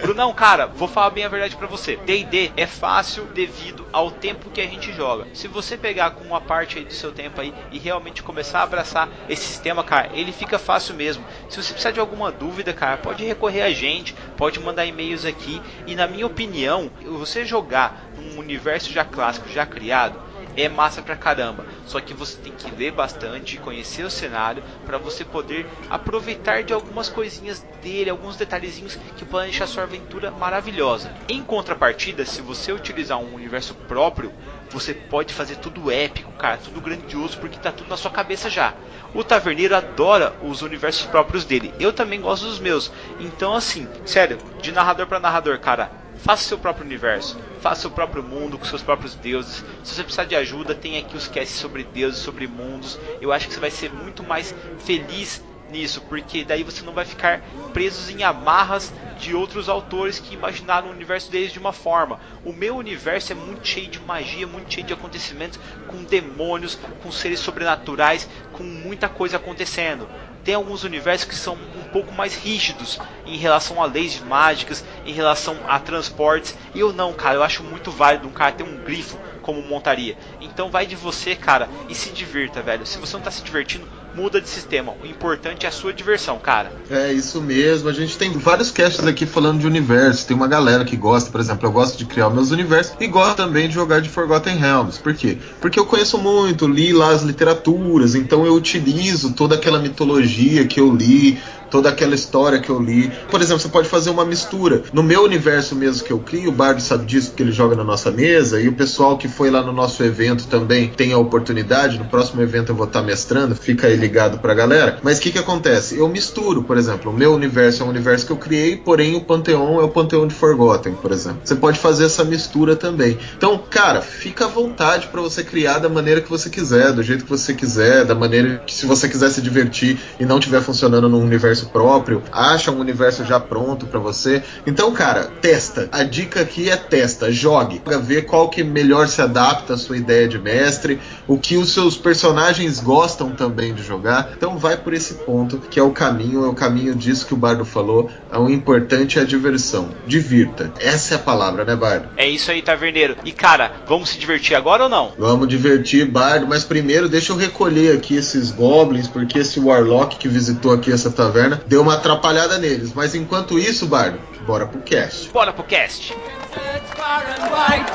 Brunão, 0.00 0.32
cara, 0.32 0.66
vou 0.66 0.88
falar 0.88 1.10
bem 1.10 1.24
a 1.24 1.28
verdade 1.28 1.56
pra 1.56 1.66
você. 1.66 1.96
D&D 1.96 2.52
é 2.56 2.66
fácil 2.66 3.24
devido 3.34 3.86
ao 3.92 4.10
tempo 4.10 4.50
que 4.50 4.60
a 4.60 4.66
gente 4.66 4.92
joga. 4.92 5.26
Se 5.32 5.48
você 5.48 5.76
pegar 5.76 6.12
com 6.12 6.24
uma 6.24 6.40
parte 6.40 6.78
aí 6.78 6.84
do 6.84 6.92
seu 6.92 7.12
tempo 7.12 7.40
aí 7.40 7.54
e 7.70 7.78
realmente 7.78 8.22
começar 8.22 8.60
a 8.60 8.64
abraçar 8.64 9.08
esse 9.28 9.44
sistema, 9.44 9.82
cara, 9.84 10.10
ele 10.12 10.32
fica 10.32 10.58
fácil 10.58 10.94
mesmo. 10.94 11.24
Se 11.48 11.62
você 11.62 11.72
precisar 11.72 11.92
de 11.92 12.00
alguma 12.00 12.30
dúvida, 12.30 12.72
cara, 12.72 12.96
pode 12.96 13.24
recorrer 13.24 13.62
a 13.62 13.70
gente, 13.70 14.14
pode 14.36 14.60
mandar 14.60 14.86
e-mails 14.86 15.24
aqui. 15.24 15.62
E 15.86 15.94
na 15.94 16.06
minha 16.06 16.26
opinião, 16.26 16.90
você 17.04 17.44
jogar 17.44 18.10
num 18.16 18.38
universo 18.38 18.92
já 18.92 19.04
clássico, 19.04 19.48
já 19.48 19.64
criado, 19.66 20.18
é 20.56 20.68
massa 20.68 21.02
pra 21.02 21.16
caramba. 21.16 21.66
Só 21.86 22.00
que 22.00 22.14
você 22.14 22.38
tem 22.38 22.52
que 22.52 22.70
ler 22.70 22.92
bastante, 22.92 23.58
conhecer 23.58 24.04
o 24.04 24.10
cenário 24.10 24.62
para 24.84 24.98
você 24.98 25.24
poder 25.24 25.66
aproveitar 25.90 26.62
de 26.62 26.72
algumas 26.72 27.08
coisinhas 27.08 27.64
dele, 27.82 28.10
alguns 28.10 28.36
detalhezinhos 28.36 28.96
que 29.16 29.24
podem 29.24 29.50
deixar 29.50 29.66
sua 29.66 29.84
aventura 29.84 30.30
maravilhosa. 30.30 31.12
Em 31.28 31.42
contrapartida, 31.42 32.24
se 32.24 32.40
você 32.40 32.72
utilizar 32.72 33.18
um 33.18 33.34
universo 33.34 33.74
próprio, 33.74 34.32
você 34.72 34.94
pode 34.94 35.34
fazer 35.34 35.56
tudo 35.56 35.90
épico, 35.90 36.32
cara, 36.32 36.56
tudo 36.56 36.80
grandioso, 36.80 37.38
porque 37.38 37.58
tá 37.58 37.70
tudo 37.70 37.88
na 37.88 37.96
sua 37.96 38.10
cabeça 38.10 38.48
já. 38.48 38.74
O 39.14 39.22
Taverneiro 39.22 39.76
adora 39.76 40.34
os 40.42 40.62
universos 40.62 41.04
próprios 41.06 41.44
dele. 41.44 41.74
Eu 41.78 41.92
também 41.92 42.20
gosto 42.20 42.46
dos 42.46 42.58
meus. 42.58 42.90
Então, 43.20 43.54
assim, 43.54 43.86
sério, 44.04 44.38
de 44.60 44.72
narrador 44.72 45.06
para 45.06 45.20
narrador, 45.20 45.58
cara, 45.58 45.92
faça 46.16 46.44
seu 46.44 46.58
próprio 46.58 46.86
universo, 46.86 47.38
faça 47.60 47.82
seu 47.82 47.90
próprio 47.90 48.22
mundo 48.22 48.56
com 48.56 48.64
seus 48.64 48.82
próprios 48.82 49.14
deuses. 49.14 49.64
Se 49.84 49.94
você 49.94 50.02
precisar 50.02 50.24
de 50.24 50.34
ajuda, 50.34 50.74
tem 50.74 50.98
aqui 50.98 51.16
os 51.16 51.28
casts 51.28 51.58
sobre 51.58 51.84
deuses, 51.84 52.20
sobre 52.20 52.46
mundos. 52.46 52.98
Eu 53.20 53.32
acho 53.32 53.48
que 53.48 53.54
você 53.54 53.60
vai 53.60 53.70
ser 53.70 53.92
muito 53.92 54.22
mais 54.22 54.54
feliz 54.78 55.42
nisso, 55.72 56.02
porque 56.02 56.44
daí 56.44 56.62
você 56.62 56.84
não 56.84 56.92
vai 56.92 57.04
ficar 57.04 57.42
presos 57.72 58.10
em 58.10 58.22
amarras 58.22 58.92
de 59.18 59.34
outros 59.34 59.68
autores 59.68 60.18
que 60.18 60.34
imaginaram 60.34 60.88
o 60.88 60.92
universo 60.92 61.30
deles 61.30 61.52
de 61.52 61.58
uma 61.58 61.72
forma. 61.72 62.20
O 62.44 62.52
meu 62.52 62.76
universo 62.76 63.32
é 63.32 63.34
muito 63.34 63.66
cheio 63.66 63.88
de 63.88 63.98
magia, 64.00 64.46
muito 64.46 64.72
cheio 64.72 64.86
de 64.86 64.92
acontecimentos, 64.92 65.58
com 65.88 66.04
demônios, 66.04 66.78
com 67.02 67.10
seres 67.10 67.40
sobrenaturais, 67.40 68.28
com 68.52 68.62
muita 68.62 69.08
coisa 69.08 69.38
acontecendo. 69.38 70.08
Tem 70.44 70.54
alguns 70.56 70.82
universos 70.82 71.28
que 71.28 71.36
são 71.36 71.54
um 71.54 71.84
pouco 71.92 72.12
mais 72.12 72.34
rígidos 72.34 72.98
em 73.24 73.36
relação 73.36 73.80
a 73.80 73.86
leis 73.86 74.20
mágicas, 74.20 74.84
em 75.06 75.12
relação 75.12 75.56
a 75.68 75.78
transportes. 75.78 76.56
Eu 76.74 76.92
não, 76.92 77.12
cara, 77.12 77.36
eu 77.36 77.44
acho 77.44 77.62
muito 77.62 77.92
válido 77.92 78.26
um 78.26 78.32
cara 78.32 78.50
ter 78.50 78.64
um 78.64 78.76
grifo 78.82 79.16
como 79.42 79.60
montaria. 79.62 80.16
Então 80.40 80.70
vai 80.70 80.86
de 80.86 80.96
você, 80.96 81.34
cara, 81.34 81.68
e 81.88 81.94
se 81.94 82.10
divirta, 82.10 82.62
velho. 82.62 82.86
Se 82.86 82.98
você 82.98 83.16
não 83.16 83.22
tá 83.22 83.30
se 83.30 83.42
divertindo, 83.42 83.86
muda 84.14 84.40
de 84.40 84.48
sistema. 84.48 84.94
O 85.02 85.06
importante 85.06 85.66
é 85.66 85.68
a 85.68 85.72
sua 85.72 85.92
diversão, 85.92 86.38
cara. 86.38 86.72
É 86.90 87.12
isso 87.12 87.40
mesmo. 87.40 87.88
A 87.88 87.92
gente 87.92 88.16
tem 88.16 88.30
vários 88.32 88.70
casts 88.70 89.06
aqui 89.06 89.26
falando 89.26 89.60
de 89.60 89.66
universo. 89.66 90.26
Tem 90.26 90.36
uma 90.36 90.48
galera 90.48 90.84
que 90.84 90.96
gosta, 90.96 91.30
por 91.30 91.40
exemplo, 91.40 91.66
eu 91.66 91.72
gosto 91.72 91.96
de 91.98 92.04
criar 92.04 92.30
meus 92.30 92.50
universos 92.50 92.94
e 93.00 93.06
gosto 93.06 93.36
também 93.36 93.68
de 93.68 93.74
jogar 93.74 94.00
de 94.00 94.08
Forgotten 94.08 94.56
Realms. 94.56 94.98
Por 94.98 95.14
quê? 95.14 95.38
Porque 95.60 95.78
eu 95.78 95.86
conheço 95.86 96.18
muito, 96.18 96.68
li 96.68 96.92
lá 96.92 97.10
as 97.10 97.22
literaturas, 97.22 98.14
então 98.14 98.44
eu 98.46 98.54
utilizo 98.54 99.32
toda 99.32 99.54
aquela 99.54 99.78
mitologia 99.78 100.66
que 100.66 100.80
eu 100.80 100.94
li, 100.94 101.40
toda 101.72 101.88
aquela 101.88 102.14
história 102.14 102.60
que 102.60 102.68
eu 102.68 102.78
li. 102.78 103.10
Por 103.30 103.40
exemplo, 103.40 103.62
você 103.62 103.68
pode 103.68 103.88
fazer 103.88 104.10
uma 104.10 104.26
mistura. 104.26 104.82
No 104.92 105.02
meu 105.02 105.24
universo 105.24 105.74
mesmo 105.74 106.04
que 106.04 106.12
eu 106.12 106.18
crio, 106.18 106.50
o 106.50 106.52
Bardo 106.52 106.82
sabe 106.82 107.06
disso 107.06 107.30
porque 107.30 107.42
ele 107.42 107.50
joga 107.50 107.74
na 107.74 107.82
nossa 107.82 108.10
mesa, 108.10 108.60
e 108.60 108.68
o 108.68 108.74
pessoal 108.74 109.16
que 109.16 109.26
foi 109.26 109.50
lá 109.50 109.62
no 109.62 109.72
nosso 109.72 110.04
evento 110.04 110.46
também 110.46 110.88
tem 110.88 111.14
a 111.14 111.18
oportunidade. 111.18 111.98
No 111.98 112.04
próximo 112.04 112.42
evento 112.42 112.70
eu 112.70 112.76
vou 112.76 112.86
estar 112.86 113.00
mestrando, 113.00 113.56
fica 113.56 113.86
aí 113.86 113.96
ligado 113.96 114.38
pra 114.38 114.52
galera. 114.52 114.98
Mas 115.02 115.18
o 115.18 115.22
que, 115.22 115.30
que 115.30 115.38
acontece? 115.38 115.98
Eu 115.98 116.08
misturo, 116.08 116.62
por 116.62 116.76
exemplo, 116.76 117.10
o 117.10 117.14
meu 117.14 117.32
universo 117.32 117.82
é 117.82 117.86
um 117.86 117.88
universo 117.88 118.26
que 118.26 118.32
eu 118.32 118.36
criei, 118.36 118.76
porém 118.76 119.16
o 119.16 119.22
Panteão 119.22 119.80
é 119.80 119.84
o 119.84 119.88
Panteão 119.88 120.26
de 120.26 120.34
Forgotten, 120.34 120.92
por 120.92 121.10
exemplo. 121.10 121.40
Você 121.42 121.54
pode 121.54 121.78
fazer 121.78 122.04
essa 122.04 122.22
mistura 122.22 122.76
também. 122.76 123.16
Então, 123.34 123.58
cara, 123.70 124.02
fica 124.02 124.44
à 124.44 124.48
vontade 124.48 125.06
para 125.06 125.22
você 125.22 125.42
criar 125.42 125.78
da 125.78 125.88
maneira 125.88 126.20
que 126.20 126.28
você 126.28 126.50
quiser, 126.50 126.92
do 126.92 127.02
jeito 127.02 127.24
que 127.24 127.30
você 127.30 127.54
quiser, 127.54 128.04
da 128.04 128.14
maneira 128.14 128.62
que 128.66 128.74
se 128.74 128.84
você 128.84 129.08
quiser 129.08 129.30
se 129.30 129.40
divertir 129.40 129.98
e 130.20 130.26
não 130.26 130.38
estiver 130.38 130.60
funcionando 130.60 131.08
num 131.08 131.22
universo 131.22 131.61
próprio, 131.66 132.22
acha 132.32 132.70
um 132.70 132.78
universo 132.78 133.24
já 133.24 133.38
pronto 133.38 133.86
para 133.86 133.98
você. 134.00 134.42
Então, 134.66 134.92
cara, 134.92 135.24
testa. 135.40 135.88
A 135.92 136.02
dica 136.02 136.40
aqui 136.40 136.70
é 136.70 136.76
testa, 136.76 137.30
jogue, 137.30 137.80
ver 138.02 138.26
qual 138.26 138.48
que 138.48 138.62
melhor 138.62 139.08
se 139.08 139.20
adapta 139.20 139.74
à 139.74 139.78
sua 139.78 139.96
ideia 139.96 140.28
de 140.28 140.38
mestre, 140.38 141.00
o 141.26 141.38
que 141.38 141.56
os 141.56 141.72
seus 141.72 141.96
personagens 141.96 142.80
gostam 142.80 143.30
também 143.30 143.74
de 143.74 143.82
jogar. 143.82 144.32
Então, 144.36 144.58
vai 144.58 144.76
por 144.76 144.92
esse 144.94 145.14
ponto 145.14 145.58
que 145.58 145.78
é 145.78 145.82
o 145.82 145.90
caminho, 145.90 146.44
é 146.44 146.48
o 146.48 146.54
caminho 146.54 146.94
disso 146.94 147.26
que 147.26 147.34
o 147.34 147.36
Bardo 147.36 147.64
falou. 147.64 148.10
O 148.32 148.48
importante 148.48 149.18
é 149.18 149.22
a 149.22 149.24
diversão. 149.24 149.90
Divirta. 150.06 150.72
Essa 150.80 151.14
é 151.14 151.16
a 151.16 151.20
palavra, 151.20 151.64
né, 151.64 151.76
Bardo? 151.76 152.08
É 152.16 152.28
isso 152.28 152.50
aí, 152.50 152.62
taverneiro. 152.62 153.16
E 153.24 153.32
cara, 153.32 153.72
vamos 153.86 154.10
se 154.10 154.18
divertir 154.18 154.54
agora 154.54 154.84
ou 154.84 154.88
não? 154.88 155.12
Vamos 155.18 155.48
divertir, 155.48 156.06
Bardo, 156.10 156.46
mas 156.46 156.64
primeiro 156.64 157.08
deixa 157.08 157.32
eu 157.32 157.36
recolher 157.36 157.96
aqui 157.96 158.16
esses 158.16 158.50
goblins, 158.50 159.08
porque 159.08 159.38
esse 159.38 159.60
Warlock 159.60 160.16
que 160.16 160.28
visitou 160.28 160.72
aqui 160.72 160.92
essa 160.92 161.10
taverna 161.10 161.51
deu 161.66 161.82
uma 161.82 161.94
atrapalhada 161.94 162.58
neles. 162.58 162.92
Mas 162.92 163.14
enquanto 163.14 163.58
isso, 163.58 163.86
Bardo, 163.86 164.18
bora 164.46 164.66
pro 164.66 164.80
cast. 164.80 165.28
Bora 165.30 165.52
pro 165.52 165.64
cast. 165.64 166.14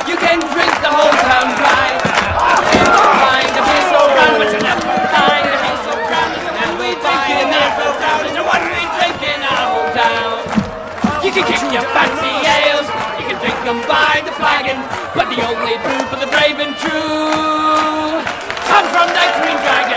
You 0.08 0.18
can. 0.18 0.48
You 11.38 11.44
kick 11.44 11.62
your 11.72 11.84
fancy 11.94 12.34
ales, 12.48 12.88
you 13.20 13.26
can 13.28 13.38
drink 13.42 13.60
them 13.64 13.78
by 13.88 14.22
the 14.26 14.32
flagon, 14.32 14.78
but 15.14 15.30
the 15.30 15.46
only 15.46 15.78
brew 15.84 16.02
for 16.10 16.16
the 16.16 16.26
brave 16.26 16.58
and 16.58 16.74
true 16.78 18.24
comes 18.66 18.90
from 18.90 19.08
the 19.14 19.26
Green 19.38 19.58
Dragon. 19.62 19.97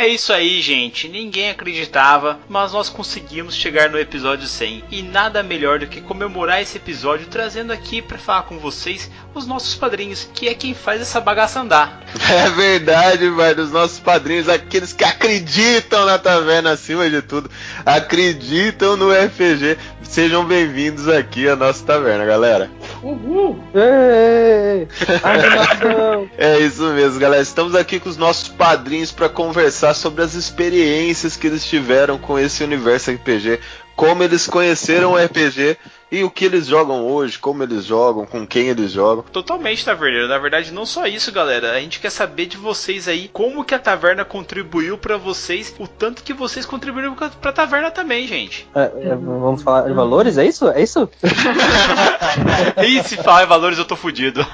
É 0.00 0.08
isso 0.08 0.32
aí, 0.32 0.62
gente. 0.62 1.06
Ninguém 1.08 1.50
acreditava, 1.50 2.40
mas 2.48 2.72
nós 2.72 2.88
conseguimos 2.88 3.54
chegar 3.54 3.90
no 3.90 3.98
episódio 3.98 4.48
100. 4.48 4.84
E 4.90 5.02
nada 5.02 5.42
melhor 5.42 5.78
do 5.78 5.86
que 5.86 6.00
comemorar 6.00 6.62
esse 6.62 6.78
episódio 6.78 7.26
trazendo 7.26 7.70
aqui 7.70 8.00
para 8.00 8.16
falar 8.16 8.44
com 8.44 8.58
vocês 8.58 9.10
os 9.34 9.46
nossos 9.46 9.74
padrinhos, 9.74 10.26
que 10.32 10.48
é 10.48 10.54
quem 10.54 10.72
faz 10.72 11.02
essa 11.02 11.20
bagaça 11.20 11.60
andar. 11.60 12.00
É 12.30 12.48
verdade, 12.48 13.28
velho. 13.28 13.62
Os 13.62 13.72
nossos 13.72 13.98
padrinhos, 13.98 14.48
aqueles 14.48 14.94
que 14.94 15.04
acreditam 15.04 16.06
na 16.06 16.18
taverna 16.18 16.70
acima 16.70 17.10
de 17.10 17.20
tudo, 17.20 17.50
acreditam 17.84 18.96
no 18.96 19.12
RPG. 19.12 19.76
Sejam 20.02 20.46
bem-vindos 20.46 21.08
aqui 21.08 21.46
à 21.46 21.54
nossa 21.54 21.84
taverna, 21.84 22.24
galera. 22.24 22.70
Uhul! 23.02 23.58
Ei, 23.74 24.86
animação. 25.22 26.30
É 26.36 26.58
isso 26.58 26.82
mesmo, 26.92 27.18
galera. 27.18 27.42
Estamos 27.42 27.74
aqui 27.74 27.98
com 27.98 28.08
os 28.08 28.16
nossos 28.16 28.48
padrinhos 28.48 29.10
para 29.10 29.28
conversar 29.28 29.94
sobre 29.94 30.22
as 30.22 30.34
experiências 30.34 31.36
que 31.36 31.46
eles 31.46 31.64
tiveram 31.64 32.18
com 32.18 32.38
esse 32.38 32.62
universo 32.62 33.10
RPG, 33.10 33.58
como 33.96 34.22
eles 34.22 34.46
conheceram 34.46 35.12
o 35.12 35.16
RPG 35.16 35.78
e 36.10 36.24
o 36.24 36.30
que 36.30 36.44
eles 36.44 36.66
jogam 36.66 37.06
hoje, 37.06 37.38
como 37.38 37.62
eles 37.62 37.84
jogam, 37.84 38.26
com 38.26 38.46
quem 38.46 38.68
eles 38.68 38.90
jogam. 38.90 39.24
Totalmente, 39.32 39.84
Taverneiro. 39.84 40.26
Na 40.28 40.38
verdade, 40.38 40.72
não 40.72 40.84
só 40.84 41.06
isso, 41.06 41.30
galera. 41.30 41.72
A 41.72 41.80
gente 41.80 42.00
quer 42.00 42.10
saber 42.10 42.46
de 42.46 42.56
vocês 42.56 43.06
aí 43.06 43.28
como 43.32 43.64
que 43.64 43.74
a 43.74 43.78
taverna 43.78 44.24
contribuiu 44.24 44.98
para 44.98 45.16
vocês, 45.16 45.74
o 45.78 45.86
tanto 45.86 46.22
que 46.22 46.32
vocês 46.32 46.66
contribuíram 46.66 47.14
pra 47.14 47.52
taverna 47.52 47.90
também, 47.90 48.26
gente. 48.26 48.68
É, 48.74 48.82
é, 48.82 49.14
vamos 49.14 49.62
falar 49.62 49.82
de 49.82 49.92
valores, 49.92 50.36
é 50.36 50.44
isso? 50.44 50.68
É 50.68 50.82
isso? 50.82 51.08
e 52.84 53.02
se 53.04 53.16
falar 53.16 53.44
em 53.44 53.48
valores, 53.48 53.78
eu 53.78 53.84
tô 53.84 53.96
fudido. 53.96 54.44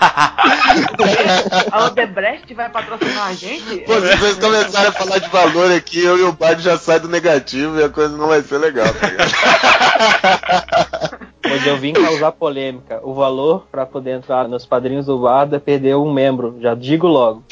A 1.73 1.87
Odebrecht 1.87 2.53
vai 2.55 2.69
patrocinar 2.69 3.29
a 3.29 3.33
gente? 3.33 3.79
Pô, 3.79 3.95
se 3.95 4.17
vocês 4.17 4.39
começarem 4.39 4.89
a 4.89 4.93
falar 4.93 5.19
de 5.19 5.29
valor 5.29 5.73
aqui, 5.73 6.05
eu 6.05 6.19
e 6.19 6.23
o 6.23 6.33
Bard 6.33 6.63
já 6.63 6.77
sai 6.79 7.01
do 7.01 7.09
negativo 7.09 7.79
e 7.79 7.85
a 7.85 7.89
coisa 7.89 8.17
não 8.17 8.29
vai 8.29 8.43
ser 8.43 8.59
legal, 8.59 8.87
tá 8.95 9.09
ligado? 9.09 9.31
Hoje 11.53 11.69
eu 11.69 11.77
vim 11.77 11.93
causar 11.93 12.33
polêmica. 12.33 13.01
O 13.03 13.15
valor 13.15 13.67
pra 13.71 13.87
poder 13.87 14.17
entrar 14.17 14.49
nos 14.49 14.67
padrinhos 14.67 15.07
do 15.07 15.19
Bardo 15.19 15.57
é 15.57 15.59
perder 15.59 15.97
um 15.97 16.13
membro. 16.13 16.57
Já 16.61 16.75
digo 16.75 17.07
logo. 17.07 17.43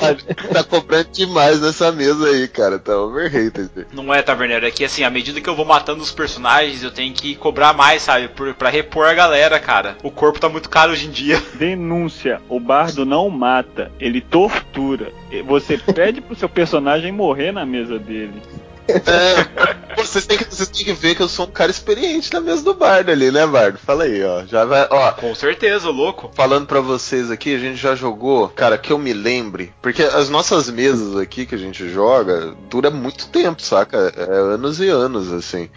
Bard, 0.00 0.24
tá 0.52 0.64
cobrando 0.64 1.08
demais 1.12 1.60
nessa 1.60 1.92
mesa 1.92 2.26
aí, 2.26 2.48
cara. 2.48 2.78
Tá 2.78 2.96
overrated. 2.98 3.86
Não 3.92 4.12
é, 4.12 4.22
Taverneiro, 4.22 4.66
é 4.66 4.70
que 4.70 4.84
assim, 4.84 5.04
à 5.04 5.10
medida 5.10 5.40
que 5.40 5.48
eu 5.48 5.54
vou 5.54 5.64
matando 5.64 6.02
os 6.02 6.10
personagens, 6.10 6.82
eu 6.82 6.90
tenho 6.90 7.12
que 7.12 7.34
cobrar 7.34 7.72
mais, 7.72 8.02
sabe? 8.02 8.28
Por, 8.28 8.54
pra 8.54 8.70
repor 8.70 9.06
a 9.06 9.14
galera, 9.14 9.58
cara. 9.60 9.96
O 10.02 10.10
corpo 10.10 10.40
tá 10.40 10.48
muito 10.48 10.68
caro 10.68 10.92
hoje 10.92 11.06
em 11.06 11.10
dia. 11.10 11.42
Denúncia: 11.54 12.40
o 12.48 12.58
bardo 12.58 13.04
não 13.04 13.28
mata, 13.30 13.90
ele 14.00 14.20
tortura. 14.20 15.12
Você 15.46 15.78
pede 15.78 16.20
pro 16.20 16.36
seu 16.36 16.48
personagem 16.48 17.12
morrer 17.12 17.52
na 17.52 17.66
mesa 17.66 17.98
dele. 17.98 18.40
É, 18.88 19.94
vocês 19.96 20.26
têm, 20.26 20.36
que, 20.36 20.44
vocês 20.44 20.68
têm 20.68 20.84
que 20.84 20.92
ver 20.92 21.14
que 21.14 21.22
eu 21.22 21.28
sou 21.28 21.46
um 21.46 21.50
cara 21.50 21.70
experiente 21.70 22.32
na 22.32 22.40
mesa 22.40 22.62
do 22.62 22.74
Bardo 22.74 23.10
ali, 23.10 23.30
né, 23.30 23.46
Bardo? 23.46 23.78
Fala 23.78 24.04
aí, 24.04 24.22
ó. 24.24 24.44
Já 24.44 24.64
vai, 24.64 24.86
ó. 24.90 25.12
Com 25.12 25.34
certeza, 25.34 25.88
louco. 25.90 26.30
Falando 26.34 26.66
pra 26.66 26.80
vocês 26.80 27.30
aqui, 27.30 27.54
a 27.54 27.58
gente 27.58 27.76
já 27.76 27.94
jogou, 27.94 28.48
cara, 28.48 28.76
que 28.76 28.92
eu 28.92 28.98
me 28.98 29.12
lembre, 29.12 29.72
porque 29.80 30.02
as 30.02 30.28
nossas 30.28 30.68
mesas 30.70 31.16
aqui 31.16 31.46
que 31.46 31.54
a 31.54 31.58
gente 31.58 31.88
joga 31.88 32.54
dura 32.68 32.90
muito 32.90 33.28
tempo, 33.28 33.62
saca? 33.62 34.12
É 34.16 34.36
anos 34.54 34.80
e 34.80 34.88
anos, 34.88 35.32
assim. 35.32 35.70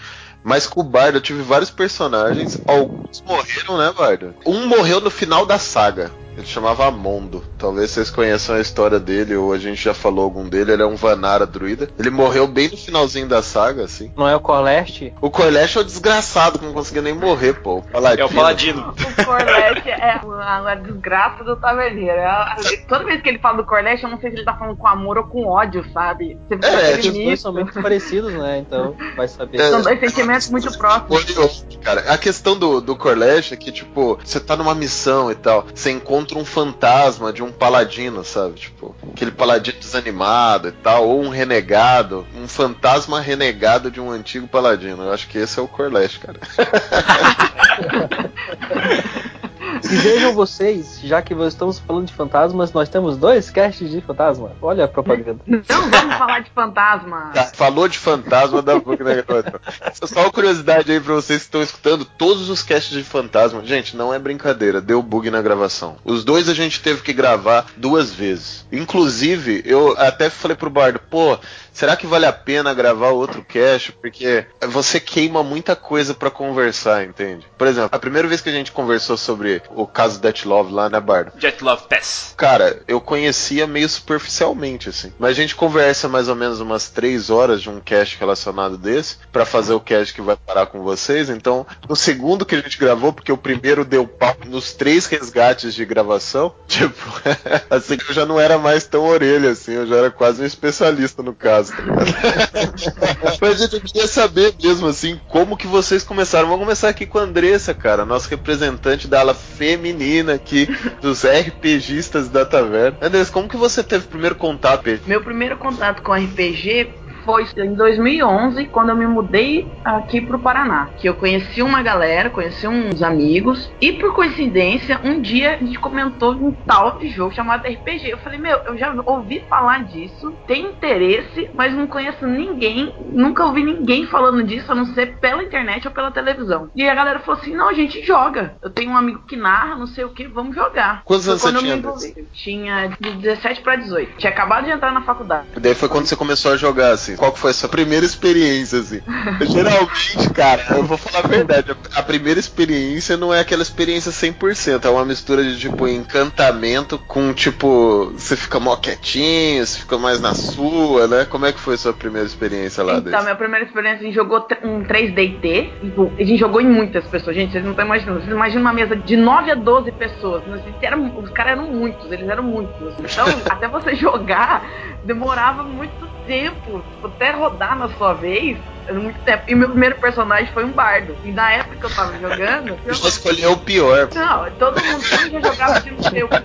Mas 0.44 0.66
com 0.66 0.82
o 0.82 0.84
Bardo 0.84 1.18
eu 1.18 1.22
tive 1.22 1.42
vários 1.42 1.70
personagens, 1.70 2.60
alguns 2.66 3.22
morreram, 3.22 3.78
né, 3.78 3.94
Bardo? 3.96 4.34
Um 4.46 4.66
morreu 4.66 5.02
no 5.02 5.10
final 5.10 5.46
da 5.46 5.60
saga. 5.60 6.12
Ele 6.38 6.46
chamava 6.46 6.86
Amondo. 6.86 7.44
Talvez 7.58 7.90
vocês 7.90 8.12
conheçam 8.12 8.56
a 8.56 8.62
história 8.62 9.00
dele, 9.00 9.36
ou 9.36 9.52
a 9.52 9.58
gente 9.58 9.84
já 9.84 9.94
falou 9.94 10.24
algum 10.24 10.48
dele. 10.48 10.74
Ele 10.74 10.84
é 10.84 10.86
um 10.86 10.96
Vanara 10.96 11.48
druida. 11.48 11.90
Ele 11.98 12.12
morreu 12.12 12.48
bem 12.48 12.70
no 12.70 12.78
finalzinho 12.78 13.28
da 13.28 13.42
saga, 13.42 13.84
assim. 13.84 14.14
Não 14.16 14.28
é 14.28 14.36
o 14.36 14.40
Corleste? 14.40 15.12
O 15.20 15.32
Corleste 15.32 15.80
é 15.80 15.82
o 15.82 15.84
desgraçado, 15.84 16.60
que 16.60 16.66
não 16.66 16.74
conseguia 16.74 17.02
nem 17.02 17.14
morrer, 17.14 17.54
pô. 17.54 17.78
O 17.78 17.82
Paladino. 17.82 18.22
É 18.22 18.26
o 18.26 18.36
Paladino. 18.36 18.94
O 19.18 19.26
Corlete 19.26 19.90
é 19.90 20.12
a, 20.12 20.76
desgraça 20.76 21.44
do 21.44 21.56
taverneiro. 21.56 22.20
É 22.20 22.56
toda 22.88 23.04
vez 23.04 23.20
que 23.22 23.30
ele 23.30 23.40
fala 23.40 23.58
do 23.58 23.66
Corlete, 23.66 24.04
eu 24.04 24.10
não 24.10 24.20
sei 24.20 24.30
se 24.30 24.38
ele 24.38 24.46
tá 24.46 24.54
falando 24.54 24.78
com 24.78 24.88
amor 24.88 25.18
ou 25.18 25.24
com 25.24 25.48
ódio, 25.48 25.84
sabe? 25.92 26.38
Você 26.48 26.56
fica 26.56 26.68
É, 26.68 26.98
tipo, 26.98 27.18
dois 27.18 27.42
são 27.42 27.52
muito 27.52 27.82
parecidos, 27.82 28.32
né? 28.34 28.60
Então, 28.60 28.96
vai 29.16 29.28
saber. 29.28 29.60
É. 29.60 29.72
São 29.72 29.82
dois 29.82 30.00
sentimentos 30.00 30.50
muito 30.52 30.78
próximos. 30.78 31.66
Cara. 31.82 32.02
A 32.02 32.18
questão 32.18 32.58
do, 32.58 32.80
do 32.80 32.96
Corleste 32.96 33.56
é 33.56 33.58
que, 33.58 33.72
tipo, 33.72 34.20
você 34.24 34.40
tá 34.40 34.56
numa 34.56 34.76
missão 34.76 35.32
e 35.32 35.36
tal, 35.36 35.66
você 35.74 35.90
encontra 35.90 36.27
um 36.36 36.44
fantasma 36.44 37.32
de 37.32 37.44
um 37.44 37.52
paladino, 37.52 38.24
sabe? 38.24 38.56
Tipo, 38.56 38.96
aquele 39.12 39.30
paladino 39.32 39.80
desanimado 39.80 40.70
e 40.70 40.72
tal, 40.72 41.08
ou 41.08 41.22
um 41.22 41.30
renegado, 41.30 42.26
um 42.36 42.48
fantasma 42.48 43.20
renegado 43.20 43.92
de 43.92 44.02
um 44.02 44.10
antigo 44.12 44.48
paladino. 44.48 45.04
Eu 45.04 45.14
acho 45.14 45.28
que 45.28 45.38
esse 45.38 45.60
é 45.60 45.62
o 45.62 45.68
Corleste, 45.68 46.20
cara. 46.20 46.40
E 49.84 49.96
vejam 49.96 50.34
vocês, 50.34 51.00
já 51.04 51.22
que 51.22 51.34
estamos 51.34 51.80
falando 51.80 52.08
de 52.08 52.14
fantasmas, 52.14 52.74
nós 52.74 52.90
temos 52.90 53.18
dois 53.18 53.50
casts 53.50 53.90
de 53.90 54.02
fantasma. 54.02 54.52
Olha 54.62 54.86
a 54.86 54.88
propaganda. 54.88 55.40
Não 55.46 55.62
vamos 55.62 56.16
falar 56.16 56.40
de 56.40 56.50
fantasma. 56.52 57.32
Tá, 57.34 57.52
Falou 57.54 57.88
de 57.88 57.98
fantasma 57.98 58.62
da 58.62 58.80
boca 58.80 59.04
da 59.04 59.16
gravação. 59.16 59.60
Só 60.04 60.22
uma 60.22 60.32
curiosidade 60.32 60.92
aí 60.92 61.00
pra 61.00 61.14
vocês 61.14 61.40
que 61.40 61.46
estão 61.46 61.62
escutando 61.62 62.06
todos 62.06 62.50
os 62.50 62.64
casts 62.64 62.92
de 62.92 63.04
fantasma. 63.04 63.64
Gente, 63.66 63.96
não 63.96 64.14
é 64.14 64.20
brincadeira, 64.20 64.82
deu 64.82 65.02
bug 65.02 65.30
na 65.30 65.42
gravação. 65.42 65.98
Os 66.04 66.24
dois 66.24 66.50
a 66.50 66.54
gente 66.54 66.82
teve 66.82 67.02
que 67.02 67.14
gravar 67.14 67.66
duas 67.76 68.14
vezes. 68.14 68.66
Inclusive, 68.72 69.62
eu 69.66 69.96
até 69.98 70.30
falei 70.30 70.56
pro 70.56 70.70
Bardo, 70.70 71.00
pô, 71.10 71.38
será 71.78 71.96
que 71.96 72.08
vale 72.08 72.26
a 72.26 72.34
pena 72.34 72.74
gravar 72.74 73.10
outro 73.10 73.44
cast? 73.44 73.92
Porque 73.92 74.46
você 74.68 75.00
queima 75.00 75.44
muita 75.44 75.76
coisa 75.76 76.16
pra 76.16 76.32
conversar, 76.32 77.06
entende? 77.06 77.46
Por 77.56 77.68
exemplo, 77.68 77.90
a 77.92 78.00
primeira 78.00 78.28
vez 78.28 78.42
que 78.42 78.50
a 78.50 78.52
gente 78.52 78.72
conversou 78.72 79.16
sobre 79.16 79.62
o 79.70 79.86
caso 79.86 80.20
Death 80.20 80.44
Love 80.44 80.74
lá, 80.74 80.90
né, 80.90 81.00
Bardo? 81.00 81.34
Jet 81.38 81.64
Love 81.64 81.84
Pass. 81.88 82.34
Cara, 82.36 82.82
eu 82.88 83.00
conhecia 83.00 83.68
meio 83.68 83.88
superficialmente, 83.88 84.90
assim. 84.90 85.14
Mas 85.20 85.32
a 85.32 85.34
gente 85.34 85.56
conversa 85.56 86.08
mais 86.08 86.28
ou 86.28 86.36
menos 86.36 86.60
umas 86.60 86.90
três 86.90 87.30
horas 87.30 87.62
de 87.62 87.70
um 87.70 87.80
cast 87.80 88.18
relacionado 88.18 88.76
desse, 88.76 89.18
pra 89.32 89.46
fazer 89.46 89.74
o 89.74 89.80
cast 89.80 90.16
que 90.16 90.22
vai 90.22 90.36
parar 90.36 90.66
com 90.66 90.82
vocês. 90.82 91.30
Então, 91.30 91.66
no 91.88 91.96
segundo 91.96 92.46
que 92.46 92.56
a 92.56 92.62
gente 92.62 92.80
gravou, 92.80 93.14
porque 93.14 93.32
o 93.32 93.38
primeiro 93.38 93.86
deu 93.86 94.08
pau 94.08 94.36
nos 94.48 94.74
três 94.74 95.06
resgates 95.06 95.76
de 95.76 95.86
gravação, 95.86 96.56
tipo, 96.68 97.22
assim, 97.70 97.98
eu 98.08 98.14
já 98.16 98.26
não 98.26 98.40
era 98.40 98.58
mais 98.58 98.86
tão 98.86 99.06
orelha, 99.06 99.52
assim, 99.52 99.74
eu 99.74 99.86
já 99.86 99.98
era 99.98 100.10
quase 100.10 100.42
um 100.42 100.46
especialista 100.46 101.22
no 101.22 101.36
caso, 101.36 101.67
ligado? 101.76 103.38
Mas, 103.42 103.62
eu 103.62 103.82
queria 103.82 104.08
saber 104.08 104.54
mesmo, 104.62 104.88
assim, 104.88 105.20
como 105.28 105.58
que 105.58 105.68
vocês 105.68 106.04
começaram. 106.04 106.48
Vamos 106.48 106.64
começar 106.64 106.90
aqui 106.90 107.06
com 107.06 107.20
a 107.20 107.24
Andressa, 107.24 107.74
cara, 107.74 108.06
nossa 108.06 108.30
representante 108.30 109.08
da 109.08 109.20
ala 109.20 109.34
feminina 109.34 110.34
aqui, 110.34 110.68
dos 111.02 111.24
RPGistas 111.24 112.30
da 112.30 112.46
taverna. 112.46 112.98
Andressa, 113.02 113.32
como 113.32 113.50
que 113.50 113.58
você 113.58 113.84
teve 113.84 114.06
o 114.06 114.10
primeiro 114.10 114.36
contato? 114.36 114.88
Meu 115.06 115.24
primeiro 115.24 115.58
contato 115.58 116.02
com 116.02 116.14
RPG 116.14 117.07
foi 117.28 117.46
em 117.58 117.74
2011, 117.74 118.66
quando 118.68 118.90
eu 118.90 118.96
me 118.96 119.06
mudei 119.06 119.68
aqui 119.84 120.22
pro 120.22 120.40
Paraná. 120.40 120.88
Que 120.98 121.10
eu 121.10 121.14
conheci 121.14 121.62
uma 121.62 121.84
galera, 121.84 122.30
conheci 122.30 122.66
uns 122.66 123.04
amigos, 123.04 123.70
e 123.82 123.92
por 123.92 124.14
coincidência, 124.14 125.02
um 125.04 125.20
dia 125.20 125.56
a 125.56 125.58
gente 125.58 125.78
comentou 125.78 126.32
um 126.32 126.54
tal 126.54 126.98
de 126.98 127.10
jogo 127.10 127.36
chamado 127.36 127.68
RPG. 127.68 128.10
Eu 128.10 128.18
falei, 128.20 128.40
meu, 128.40 128.58
eu 128.60 128.78
já 128.78 128.96
ouvi 129.06 129.44
falar 129.50 129.84
disso, 129.84 130.34
tenho 130.48 130.70
interesse, 130.70 131.50
mas 131.54 131.74
não 131.74 131.86
conheço 131.86 132.26
ninguém, 132.26 132.96
nunca 133.12 133.44
ouvi 133.44 133.62
ninguém 133.62 134.08
falando 134.08 134.42
disso, 134.42 134.72
a 134.72 134.76
não 134.76 134.86
ser 134.86 135.18
pela 135.18 135.44
internet 135.44 135.86
ou 135.86 135.94
pela 135.94 136.12
televisão. 136.12 136.70
E 136.74 136.88
a 136.88 136.96
galera 136.96 137.20
falou 137.20 137.42
assim: 137.42 137.54
não, 137.54 137.68
a 137.68 137.74
gente 137.74 138.02
joga. 138.06 138.56
Eu 138.62 138.70
tenho 138.70 138.92
um 138.92 138.98
amigo 138.98 139.24
que 139.28 139.36
narra, 139.36 139.76
não 139.76 139.88
sei 139.88 140.06
o 140.06 140.10
que, 140.10 140.28
vamos 140.28 140.56
jogar. 140.56 141.02
Quantos 141.04 141.28
anos 141.28 141.42
você 141.42 141.50
eu 141.50 141.60
tinha, 141.60 141.74
me 141.76 141.80
envolvi. 141.80 142.14
Eu 142.16 142.26
tinha 142.32 142.88
de 142.88 143.12
17 143.18 143.62
para 143.62 143.76
18. 143.76 144.18
Tinha 144.18 144.32
acabado 144.32 144.64
de 144.64 144.72
entrar 144.72 144.94
na 144.94 145.02
faculdade. 145.02 145.48
Daí 145.58 145.76
foi 145.76 145.90
quando 145.90 146.06
você 146.06 146.16
começou 146.16 146.54
a 146.54 146.58
jogar, 146.58 146.92
assim. 146.92 147.17
Qual 147.18 147.32
que 147.34 147.40
foi 147.40 147.52
a 147.52 147.54
sua 147.54 147.68
primeira 147.70 148.06
experiência, 148.06 148.80
assim? 148.80 149.02
Geralmente, 149.52 150.30
cara, 150.34 150.64
eu 150.78 150.84
vou 150.84 150.98
falar 150.98 151.26
a 151.26 151.28
verdade. 151.28 151.76
A 151.96 152.04
primeira 152.04 152.40
experiência 152.40 153.18
não 153.18 153.34
é 153.34 153.40
aquela 153.42 153.62
experiência 153.64 154.12
100%. 154.12 154.86
É 154.86 154.90
uma 154.90 155.04
mistura 155.06 155.44
de, 155.44 155.58
tipo, 155.60 155.88
encantamento 155.88 156.98
com, 157.00 157.34
tipo, 157.34 158.12
você 158.16 158.36
fica 158.36 158.60
mó 158.60 158.76
quietinho, 158.76 159.66
você 159.66 159.80
fica 159.80 159.98
mais 159.98 160.22
na 160.22 160.34
sua, 160.34 161.08
né? 161.08 161.26
Como 161.26 161.46
é 161.46 161.52
que 161.52 161.60
foi 161.60 161.74
a 161.76 161.78
sua 161.78 161.94
primeira 161.94 162.28
experiência 162.28 162.84
lá? 162.84 162.98
Então, 162.98 163.12
desse? 163.12 163.24
minha 163.24 163.36
primeira 163.36 163.66
experiência, 163.66 164.00
a 164.02 164.04
gente 164.04 164.16
jogou 164.16 164.46
um 164.64 164.84
3DT. 164.84 165.70
tipo, 165.82 166.12
A 166.20 166.24
gente 166.24 166.38
jogou 166.40 166.62
em 166.62 166.68
muitas 166.68 167.06
pessoas. 167.06 167.36
Gente, 167.36 167.52
vocês 167.52 167.64
não 167.64 167.72
estão 167.72 167.86
imaginando. 167.86 168.20
Vocês 168.20 168.32
imaginam 168.32 168.62
uma 168.62 168.74
mesa 168.74 168.96
de 168.96 169.18
9 169.18 169.52
a 169.52 169.56
12 169.56 169.92
pessoas. 169.92 170.44
Eram- 170.82 171.18
os 171.18 171.30
caras 171.32 171.54
eram 171.54 171.72
muitos, 171.72 172.12
eles 172.12 172.28
eram 172.28 172.44
muitos. 172.44 172.94
Então, 173.00 173.26
até 173.50 173.68
você 173.68 173.96
jogar, 173.96 174.66
demorava 175.04 175.64
muito 175.64 176.08
tempo. 176.26 176.84
Até 177.08 177.32
rodar 177.32 177.78
na 177.78 177.90
sua 177.90 178.14
vez, 178.14 178.58
era 178.88 179.00
muito 179.00 179.20
tempo. 179.22 179.44
E 179.48 179.56
meu 179.56 179.70
primeiro 179.70 179.96
personagem 179.96 180.48
foi 180.54 180.64
um 180.64 180.72
bardo. 180.72 181.16
E 181.24 181.32
na 181.32 181.52
época 181.52 181.76
que 181.76 181.86
eu 181.86 181.90
tava 181.90 182.18
jogando. 182.20 182.78
eu- 182.86 182.94
Você 182.96 183.08
escolheu 183.10 183.52
o 183.54 183.58
pior. 183.58 184.08
Não, 184.14 184.50
todo 184.52 184.82
mundo 184.84 184.98
um 184.98 185.30
já 185.30 185.40
jogava 185.42 185.80
de 185.82 185.92
não 185.92 186.04
sei 186.04 186.24
o 186.24 186.28
quê. 186.30 186.38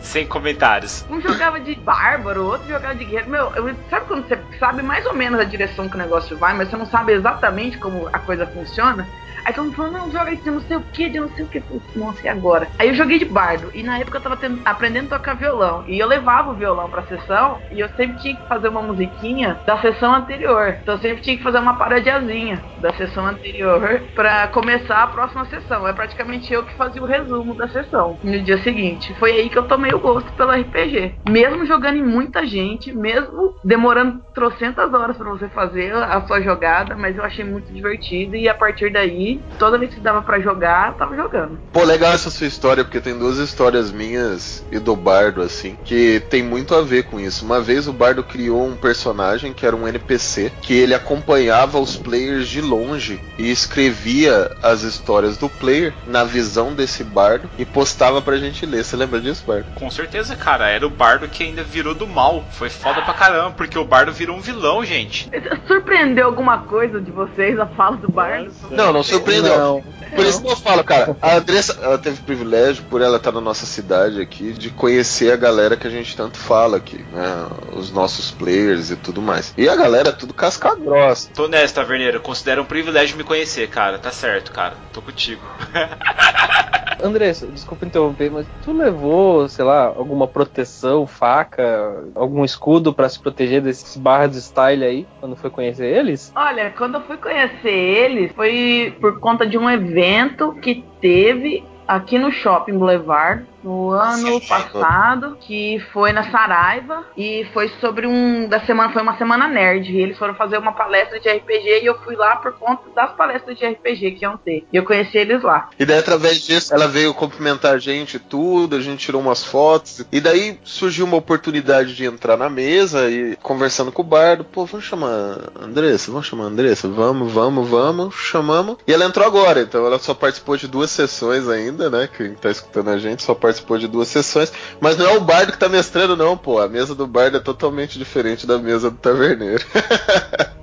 Sem 0.00 0.26
comentários. 0.26 1.04
Um 1.10 1.20
jogava 1.20 1.60
de 1.60 1.74
bárbaro, 1.74 2.42
o 2.42 2.46
outro 2.46 2.68
jogava 2.68 2.94
de 2.94 3.04
guerreiro. 3.04 3.30
Meu, 3.30 3.52
eu- 3.54 3.74
sabe 3.90 4.06
quando 4.06 4.26
você 4.28 4.38
sabe 4.58 4.82
mais 4.82 5.04
ou 5.06 5.14
menos 5.14 5.38
a 5.40 5.44
direção 5.44 5.88
que 5.88 5.94
o 5.96 5.98
negócio 5.98 6.36
vai, 6.36 6.54
mas 6.54 6.68
você 6.70 6.76
não 6.76 6.86
sabe 6.86 7.12
exatamente 7.12 7.78
como 7.78 8.08
a 8.12 8.18
coisa 8.18 8.46
funciona? 8.46 9.06
Aí 9.44 9.52
todo 9.52 9.66
mundo 9.66 9.76
falou, 9.76 9.92
não, 9.92 10.10
joga 10.10 10.34
de 10.36 10.50
não 10.50 10.60
sei 10.60 10.76
o 10.76 10.84
que, 10.92 11.10
de 11.10 11.20
não 11.20 11.28
sei 11.28 11.44
o 11.44 11.48
que. 11.48 11.62
Nossa, 11.94 12.24
e 12.24 12.28
agora? 12.28 12.68
Aí 12.78 12.88
eu 12.88 12.94
joguei 12.94 13.18
de 13.18 13.24
bardo. 13.26 13.70
E 13.74 13.82
na 13.82 13.98
época 13.98 14.18
eu 14.18 14.22
tava 14.22 14.36
tendo- 14.36 14.62
aprendendo 14.64 15.12
a 15.12 15.18
tocar 15.18 15.34
violão. 15.34 15.84
E 15.86 15.98
eu 15.98 16.06
levava 16.06 16.50
o 16.52 16.56
violão 16.56 16.88
pra 16.88 17.02
sessão. 17.04 17.60
E 17.70 17.80
eu 17.80 17.88
sempre 17.90 18.16
tinha 18.16 18.34
que 18.36 18.46
fazer 18.48 18.68
uma 18.68 18.82
musiquinha 18.82 19.60
da 19.66 19.78
sessão 19.78 20.14
anterior. 20.14 20.78
Então 20.80 20.94
eu 20.94 21.00
sempre 21.00 21.22
tinha 21.22 21.36
que 21.36 21.42
fazer 21.42 21.58
uma 21.58 21.76
parodiazinha 21.76 22.62
da 22.78 22.92
sessão 22.94 23.26
anterior 23.26 24.02
pra 24.14 24.48
começar 24.48 25.02
a 25.02 25.06
próxima 25.08 25.44
sessão. 25.46 25.86
É 25.86 25.92
praticamente 25.92 26.52
eu 26.52 26.64
que 26.64 26.74
fazia 26.76 27.02
o 27.02 27.06
resumo 27.06 27.54
da 27.54 27.68
sessão 27.68 28.18
no 28.22 28.42
dia 28.42 28.58
seguinte. 28.58 29.14
Foi 29.18 29.32
aí 29.32 29.50
que 29.50 29.58
eu 29.58 29.66
tomei 29.68 29.92
o 29.92 30.00
gosto 30.00 30.32
pelo 30.34 30.52
RPG. 30.52 31.16
Mesmo 31.28 31.66
jogando 31.66 31.96
em 31.98 32.02
muita 32.04 32.46
gente, 32.46 32.92
mesmo 32.96 33.54
demorando 33.62 34.20
trocentas 34.34 34.92
horas 34.92 35.16
pra 35.16 35.30
você 35.30 35.48
fazer 35.48 35.92
a 35.94 36.20
sua 36.26 36.40
jogada, 36.40 36.96
mas 36.96 37.16
eu 37.16 37.24
achei 37.24 37.44
muito 37.44 37.72
divertido. 37.72 38.36
E 38.36 38.48
a 38.48 38.54
partir 38.54 38.90
daí, 38.90 39.33
toda 39.58 39.78
vez 39.78 39.94
que 39.94 40.00
dava 40.00 40.22
pra 40.22 40.40
jogar, 40.40 40.88
eu 40.88 40.94
tava 40.94 41.16
jogando. 41.16 41.58
Pô, 41.72 41.82
legal 41.84 42.12
essa 42.12 42.30
sua 42.30 42.46
história, 42.46 42.84
porque 42.84 43.00
tem 43.00 43.18
duas 43.18 43.38
histórias 43.38 43.90
minhas 43.90 44.64
e 44.70 44.78
do 44.78 44.96
Bardo, 44.96 45.42
assim, 45.42 45.76
que 45.84 46.20
tem 46.30 46.42
muito 46.42 46.74
a 46.74 46.82
ver 46.82 47.04
com 47.04 47.18
isso. 47.20 47.44
Uma 47.44 47.60
vez 47.60 47.88
o 47.88 47.92
Bardo 47.92 48.22
criou 48.22 48.66
um 48.66 48.76
personagem 48.76 49.52
que 49.52 49.66
era 49.66 49.76
um 49.76 49.86
NPC, 49.86 50.52
que 50.60 50.74
ele 50.74 50.94
acompanhava 50.94 51.78
os 51.78 51.96
players 51.96 52.48
de 52.48 52.60
longe 52.60 53.20
e 53.38 53.50
escrevia 53.50 54.50
as 54.62 54.82
histórias 54.82 55.36
do 55.36 55.48
player 55.48 55.92
na 56.06 56.24
visão 56.24 56.74
desse 56.74 57.04
Bardo 57.04 57.48
e 57.58 57.64
postava 57.64 58.20
pra 58.20 58.36
gente 58.36 58.66
ler. 58.66 58.84
Você 58.84 58.96
lembra 58.96 59.20
disso, 59.20 59.44
Bardo? 59.46 59.66
Com 59.74 59.90
certeza, 59.90 60.36
cara. 60.36 60.68
Era 60.68 60.86
o 60.86 60.90
bardo 60.90 61.28
que 61.28 61.42
ainda 61.42 61.62
virou 61.62 61.94
do 61.94 62.06
mal. 62.06 62.44
Foi 62.52 62.70
foda 62.70 63.02
pra 63.02 63.14
caramba, 63.14 63.52
porque 63.52 63.78
o 63.78 63.84
bardo 63.84 64.12
virou 64.12 64.36
um 64.36 64.40
vilão, 64.40 64.84
gente. 64.84 65.30
Surpreendeu 65.66 66.26
alguma 66.26 66.58
coisa 66.58 67.00
de 67.00 67.10
vocês 67.10 67.58
a 67.58 67.66
fala 67.66 67.96
do 67.96 68.10
Bardo? 68.10 68.52
Não, 68.70 68.92
não 68.92 69.02
surpreendeu. 69.24 69.58
Não. 69.58 69.94
Por 70.14 70.24
isso 70.24 70.40
que 70.40 70.48
eu 70.48 70.56
falo, 70.56 70.84
cara, 70.84 71.16
a 71.20 71.36
Andressa, 71.36 71.76
ela 71.82 71.98
teve 71.98 72.20
o 72.20 72.24
privilégio, 72.24 72.84
por 72.84 73.02
ela 73.02 73.16
estar 73.16 73.32
na 73.32 73.40
nossa 73.40 73.66
cidade 73.66 74.20
aqui, 74.20 74.52
de 74.52 74.70
conhecer 74.70 75.32
a 75.32 75.36
galera 75.36 75.76
que 75.76 75.88
a 75.88 75.90
gente 75.90 76.16
tanto 76.16 76.38
fala 76.38 76.76
aqui, 76.76 77.04
né? 77.12 77.46
Os 77.72 77.90
nossos 77.90 78.30
players 78.30 78.90
e 78.90 78.96
tudo 78.96 79.20
mais. 79.20 79.52
E 79.56 79.68
a 79.68 79.74
galera 79.74 80.10
é 80.10 80.12
tudo 80.12 80.32
casca 80.32 80.76
grossa. 80.76 81.30
Tô 81.34 81.48
nessa, 81.48 81.74
taverneiro. 81.74 82.20
Considero 82.20 82.62
um 82.62 82.66
privilégio 82.66 83.16
me 83.16 83.24
conhecer, 83.24 83.68
cara. 83.68 83.98
Tá 83.98 84.12
certo, 84.12 84.52
cara. 84.52 84.74
Tô 84.92 85.02
contigo. 85.02 85.42
Andressa, 87.04 87.46
desculpa 87.46 87.84
interromper, 87.84 88.30
mas 88.30 88.46
tu 88.64 88.72
levou, 88.72 89.48
sei 89.48 89.64
lá, 89.64 89.84
alguma 89.86 90.26
proteção, 90.26 91.06
faca, 91.06 92.04
algum 92.14 92.44
escudo 92.44 92.94
pra 92.94 93.08
se 93.08 93.20
proteger 93.20 93.60
desses 93.60 93.96
barras 93.96 94.32
de 94.32 94.40
style 94.40 94.84
aí, 94.84 95.06
quando 95.20 95.36
foi 95.36 95.50
conhecer 95.50 95.86
eles? 95.86 96.32
Olha, 96.34 96.70
quando 96.70 96.94
eu 96.94 97.02
fui 97.02 97.16
conhecer 97.16 97.68
eles, 97.68 98.32
foi 98.32 98.96
por 99.00 99.20
conta 99.20 99.46
de 99.46 99.58
um 99.58 99.68
evento 99.68 100.52
que 100.54 100.84
teve 101.00 101.62
aqui 101.86 102.18
no 102.18 102.32
Shopping 102.32 102.78
Boulevard 102.78 103.44
no 103.64 103.92
ano 103.92 104.40
passado, 104.42 105.38
que 105.40 105.82
foi 105.90 106.12
na 106.12 106.30
Saraiva 106.30 107.02
e 107.16 107.46
foi 107.54 107.70
sobre 107.80 108.06
um 108.06 108.46
da 108.46 108.60
semana, 108.66 108.92
foi 108.92 109.00
uma 109.00 109.16
semana 109.16 109.48
nerd. 109.48 109.90
E 109.90 110.00
eles 110.00 110.18
foram 110.18 110.34
fazer 110.34 110.58
uma 110.58 110.72
palestra 110.72 111.18
de 111.18 111.28
RPG 111.30 111.80
e 111.82 111.86
eu 111.86 111.98
fui 112.02 112.14
lá 112.14 112.36
por 112.36 112.52
conta 112.52 112.82
das 112.94 113.12
palestras 113.12 113.56
de 113.58 113.66
RPG 113.66 114.10
que 114.12 114.24
iam 114.24 114.36
ter. 114.36 114.66
E 114.70 114.76
eu 114.76 114.84
conheci 114.84 115.16
eles 115.16 115.42
lá. 115.42 115.70
E 115.78 115.86
daí, 115.86 115.98
através 115.98 116.42
disso, 116.42 116.74
ela 116.74 116.86
veio 116.86 117.14
cumprimentar 117.14 117.74
a 117.74 117.78
gente 117.78 118.18
e 118.18 118.20
tudo, 118.20 118.76
a 118.76 118.80
gente 118.80 118.98
tirou 118.98 119.22
umas 119.22 119.42
fotos. 119.42 120.04
E 120.12 120.20
daí 120.20 120.58
surgiu 120.62 121.06
uma 121.06 121.16
oportunidade 121.16 121.94
de 121.94 122.04
entrar 122.04 122.36
na 122.36 122.50
mesa 122.50 123.10
e 123.10 123.34
conversando 123.36 123.90
com 123.90 124.02
o 124.02 124.04
bardo. 124.04 124.44
Pô, 124.44 124.66
vamos 124.66 124.84
chamar 124.84 125.38
a 125.58 125.64
Andressa? 125.64 126.10
Vamos 126.10 126.26
chamar 126.26 126.44
a 126.44 126.48
Andressa? 126.48 126.86
Vamos, 126.86 127.32
vamos, 127.32 127.66
vamos. 127.66 128.14
Chamamos. 128.14 128.76
E 128.86 128.92
ela 128.92 129.06
entrou 129.06 129.26
agora, 129.26 129.62
então 129.62 129.86
ela 129.86 129.98
só 129.98 130.12
participou 130.12 130.56
de 130.58 130.68
duas 130.68 130.90
sessões 130.90 131.48
ainda, 131.48 131.88
né? 131.88 132.08
Quem 132.14 132.34
tá 132.34 132.50
escutando 132.50 132.90
a 132.90 132.98
gente 132.98 133.22
só 133.22 133.34
participou 133.34 133.53
de 133.78 133.88
duas 133.88 134.08
sessões. 134.08 134.52
Mas 134.80 134.96
não 134.96 135.06
é 135.08 135.16
o 135.16 135.20
bardo 135.20 135.52
que 135.52 135.58
tá 135.58 135.68
mestrando, 135.68 136.16
não, 136.16 136.36
pô. 136.36 136.58
A 136.60 136.68
mesa 136.68 136.94
do 136.94 137.06
bardo 137.06 137.36
é 137.36 137.40
totalmente 137.40 137.98
diferente 137.98 138.46
da 138.46 138.58
mesa 138.58 138.90
do 138.90 138.96
taverneiro. 138.96 139.64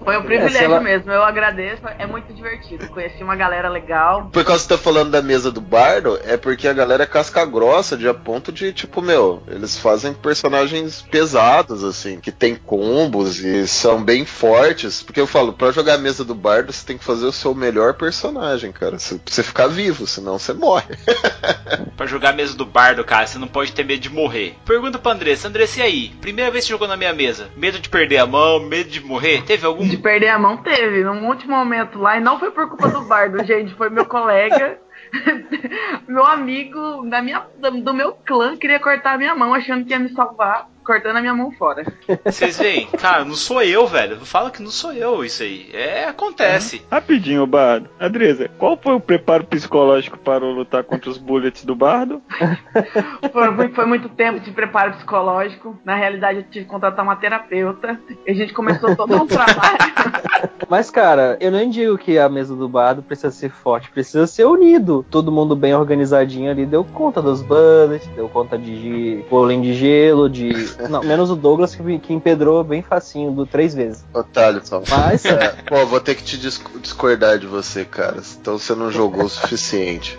Foi 0.04 0.18
um 0.18 0.22
É, 0.22 0.24
privilégio 0.24 0.58
se 0.58 0.64
ela- 0.66 0.80
mesmo, 0.80 1.12
eu 1.12 1.24
agradeço, 1.24 1.84
é 2.00 2.08
muito 2.08 2.34
divertido. 2.34 2.88
Conheci 2.88 3.24
uma 3.24 3.36
galera 3.36 3.70
legal. 3.70 4.30
Por 4.34 4.44
causa 4.44 4.64
que 4.64 4.68
você 4.68 4.76
tá 4.76 4.84
falando 4.84 5.12
da 5.12 5.22
mesa 5.22 5.52
do 5.52 5.62
bardo, 5.62 6.20
é 6.26 6.36
porque 6.38 6.68
a 6.68 6.74
galera 6.74 7.04
é 7.04 7.06
casca 7.06 7.46
grossa, 7.46 7.96
de 7.96 8.08
a 8.08 8.14
ponto 8.14 8.52
de, 8.52 8.74
tipo, 8.74 9.00
meu, 9.00 9.44
eles 9.48 9.78
fazem 9.78 10.12
personagens 10.14 11.04
pesados, 11.04 11.84
assim, 11.84 12.20
que 12.20 12.32
tem 12.32 12.56
combos 12.56 13.40
e 13.40 13.68
são 13.68 14.04
bem 14.04 14.26
fortes. 14.26 15.04
Porque 15.04 15.22
eu 15.22 15.28
falo, 15.28 15.54
pra 15.54 15.72
jogar 15.72 15.94
a 15.94 16.00
mesa 16.00 16.26
do 16.26 16.34
bardo, 16.34 16.74
você 16.74 16.84
tem 16.84 16.98
que 16.98 17.04
fazer 17.06 17.26
o 17.28 17.32
seu 17.32 17.54
melhor 17.54 17.94
personagem, 17.94 18.72
cara. 18.72 18.98
Você, 18.98 19.16
pra 19.16 19.32
você 19.32 19.44
ficar 19.44 19.68
vivo, 19.68 20.08
senão 20.08 20.40
você 20.40 20.52
morre. 20.52 20.88
Pra 21.96 22.06
jogar 22.08 22.30
a 22.30 22.34
mesa 22.34 22.56
do 22.56 22.66
bardo, 22.66 22.81
cara, 23.04 23.28
você 23.28 23.38
não 23.38 23.48
pode 23.48 23.74
ter 23.74 23.86
medo 23.86 24.02
de 24.02 24.10
morrer. 24.10 24.56
Pergunta 24.66 24.98
pra 24.98 25.12
Andressa, 25.12 25.48
Andressa, 25.48 25.80
e 25.80 25.84
aí? 25.84 26.10
Primeira 26.22 26.52
vez 26.52 26.66
que 26.66 26.72
jogou 26.72 26.88
na 26.88 26.98
minha 26.98 27.14
mesa, 27.14 27.50
medo 27.56 27.80
de 27.80 27.90
perder 27.90 28.18
a 28.18 28.26
mão, 28.26 28.60
medo 28.60 28.90
de 28.90 29.04
morrer? 29.04 29.44
Teve 29.44 29.66
algum? 29.66 29.88
De 29.88 29.98
perder 29.98 30.30
a 30.30 30.40
mão 30.40 30.58
teve, 30.58 31.04
num 31.04 31.28
último 31.28 31.56
momento 31.56 32.00
lá, 32.00 32.18
e 32.18 32.22
não 32.22 32.40
foi 32.40 32.52
por 32.52 32.68
culpa 32.68 32.88
do 32.88 33.02
bardo, 33.02 33.44
gente, 33.46 33.74
foi 33.76 33.90
meu 33.90 34.06
colega. 34.06 34.80
meu 36.08 36.26
amigo 36.26 37.06
da 37.10 37.22
minha, 37.22 37.46
do 37.84 37.94
meu 37.94 38.14
clã 38.14 38.56
queria 38.56 38.80
cortar 38.80 39.14
a 39.14 39.18
minha 39.18 39.36
mão 39.36 39.54
achando 39.54 39.84
que 39.86 39.92
ia 39.92 40.00
me 40.00 40.10
salvar, 40.10 40.70
cortando 40.92 41.16
a 41.18 41.22
minha 41.22 41.34
mão 41.34 41.52
fora. 41.54 41.86
Vocês 42.26 42.58
veem? 42.58 42.86
Cara, 42.88 43.24
não 43.24 43.34
sou 43.36 43.62
eu, 43.64 43.88
velho. 43.88 44.18
Fala 44.26 44.52
que 44.52 44.62
não 44.62 44.70
sou 44.70 44.92
eu 44.92 45.24
isso 45.24 45.42
aí. 45.42 45.70
É, 45.74 46.04
acontece. 46.06 46.82
Rapidinho, 46.92 47.48
Bardo. 47.48 47.90
Andresa, 47.98 48.50
qual 48.58 48.78
foi 48.78 48.94
o 48.96 49.00
preparo 49.00 49.46
psicológico 49.46 50.18
para 50.18 50.44
lutar 50.44 50.84
contra 50.84 51.10
os 51.10 51.18
bullets 51.18 51.64
do 51.64 51.76
Bardo? 51.76 52.22
Foi, 53.32 53.56
foi- 53.56 53.70
foi 53.70 53.86
muito 53.86 54.10
tempo 54.10 54.40
de 54.40 54.52
preparo 54.52 54.94
psicológico. 54.94 55.80
Na 55.86 55.96
realidade, 55.96 56.40
eu 56.40 56.44
tive 56.44 56.66
que 56.66 56.72
contratar 56.72 57.04
uma 57.06 57.16
terapeuta. 57.16 58.00
E 58.26 58.32
a 58.32 58.34
gente 58.34 58.54
começou 58.54 58.96
todo 58.96 59.16
um 59.16 59.26
trabalho. 59.28 59.78
Mas, 60.70 60.90
cara, 60.90 61.38
eu 61.40 61.52
nem 61.52 61.70
digo 61.70 61.98
que 61.98 62.18
a 62.18 62.28
mesa 62.30 62.56
do 62.56 62.68
bardo 62.68 63.02
precisa 63.04 63.32
ser 63.32 63.50
forte, 63.52 63.90
precisa 63.92 64.26
ser 64.28 64.46
unido. 64.46 65.06
Todo 65.10 65.32
mundo 65.32 65.56
bem 65.56 65.74
organizadinho 65.76 66.50
ali 66.52 66.66
deu 66.66 66.84
conta 66.84 67.22
dos 67.22 67.42
bullets, 67.42 68.08
deu 68.16 68.28
conta 68.30 68.58
de 68.58 69.24
golem 69.30 69.62
de 69.62 69.74
gelo, 69.74 70.30
de. 70.30 70.50
Não, 70.90 71.04
menos 71.04 71.30
o 71.30 71.36
Douglas 71.36 71.76
que, 71.76 72.00
que 72.00 72.14
empedrou 72.14 72.64
bem 72.64 72.82
facinho, 72.82 73.32
do 73.32 73.46
três 73.46 73.74
vezes. 73.74 74.04
Otário, 74.14 74.62
só. 74.64 74.82
Mas, 74.90 75.26
É, 75.26 75.50
pô, 75.68 75.86
vou 75.86 76.00
ter 76.00 76.16
que 76.16 76.24
te 76.24 76.38
dis- 76.38 76.62
discordar 76.82 77.38
de 77.40 77.48
você, 77.48 77.86
cara. 77.86 78.18
Então 78.40 78.58
você 78.58 78.74
não 78.76 78.92
jogou 78.92 79.26
o 79.26 79.30
suficiente. 79.30 80.18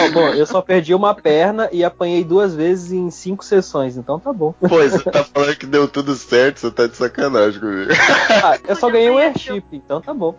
Ó, 0.00 0.10
bom, 0.12 0.28
eu 0.28 0.46
só 0.46 0.60
perdi 0.62 0.94
uma 0.94 1.14
perna 1.14 1.68
e 1.72 1.84
apanhei 1.84 2.24
duas 2.24 2.54
vezes 2.54 2.92
em 2.92 3.10
cinco 3.10 3.44
sessões, 3.44 3.96
então 3.96 4.18
tá 4.18 4.32
bom. 4.32 4.52
Pô, 4.60 4.68
você 4.82 4.98
tá 5.10 5.24
falando 5.24 5.56
que 5.56 5.66
deu 5.66 5.88
tudo 5.88 6.14
certo, 6.14 6.58
você 6.60 6.70
tá 6.70 6.86
de 6.86 6.96
sacanagem 6.96 7.60
comigo. 7.60 7.90
Ah, 8.42 8.58
eu 8.66 8.76
só 8.76 8.90
ganhei 8.90 9.10
um 9.10 9.18
airship, 9.18 9.64
então 9.72 10.00
tá 10.00 10.12
bom. 10.14 10.34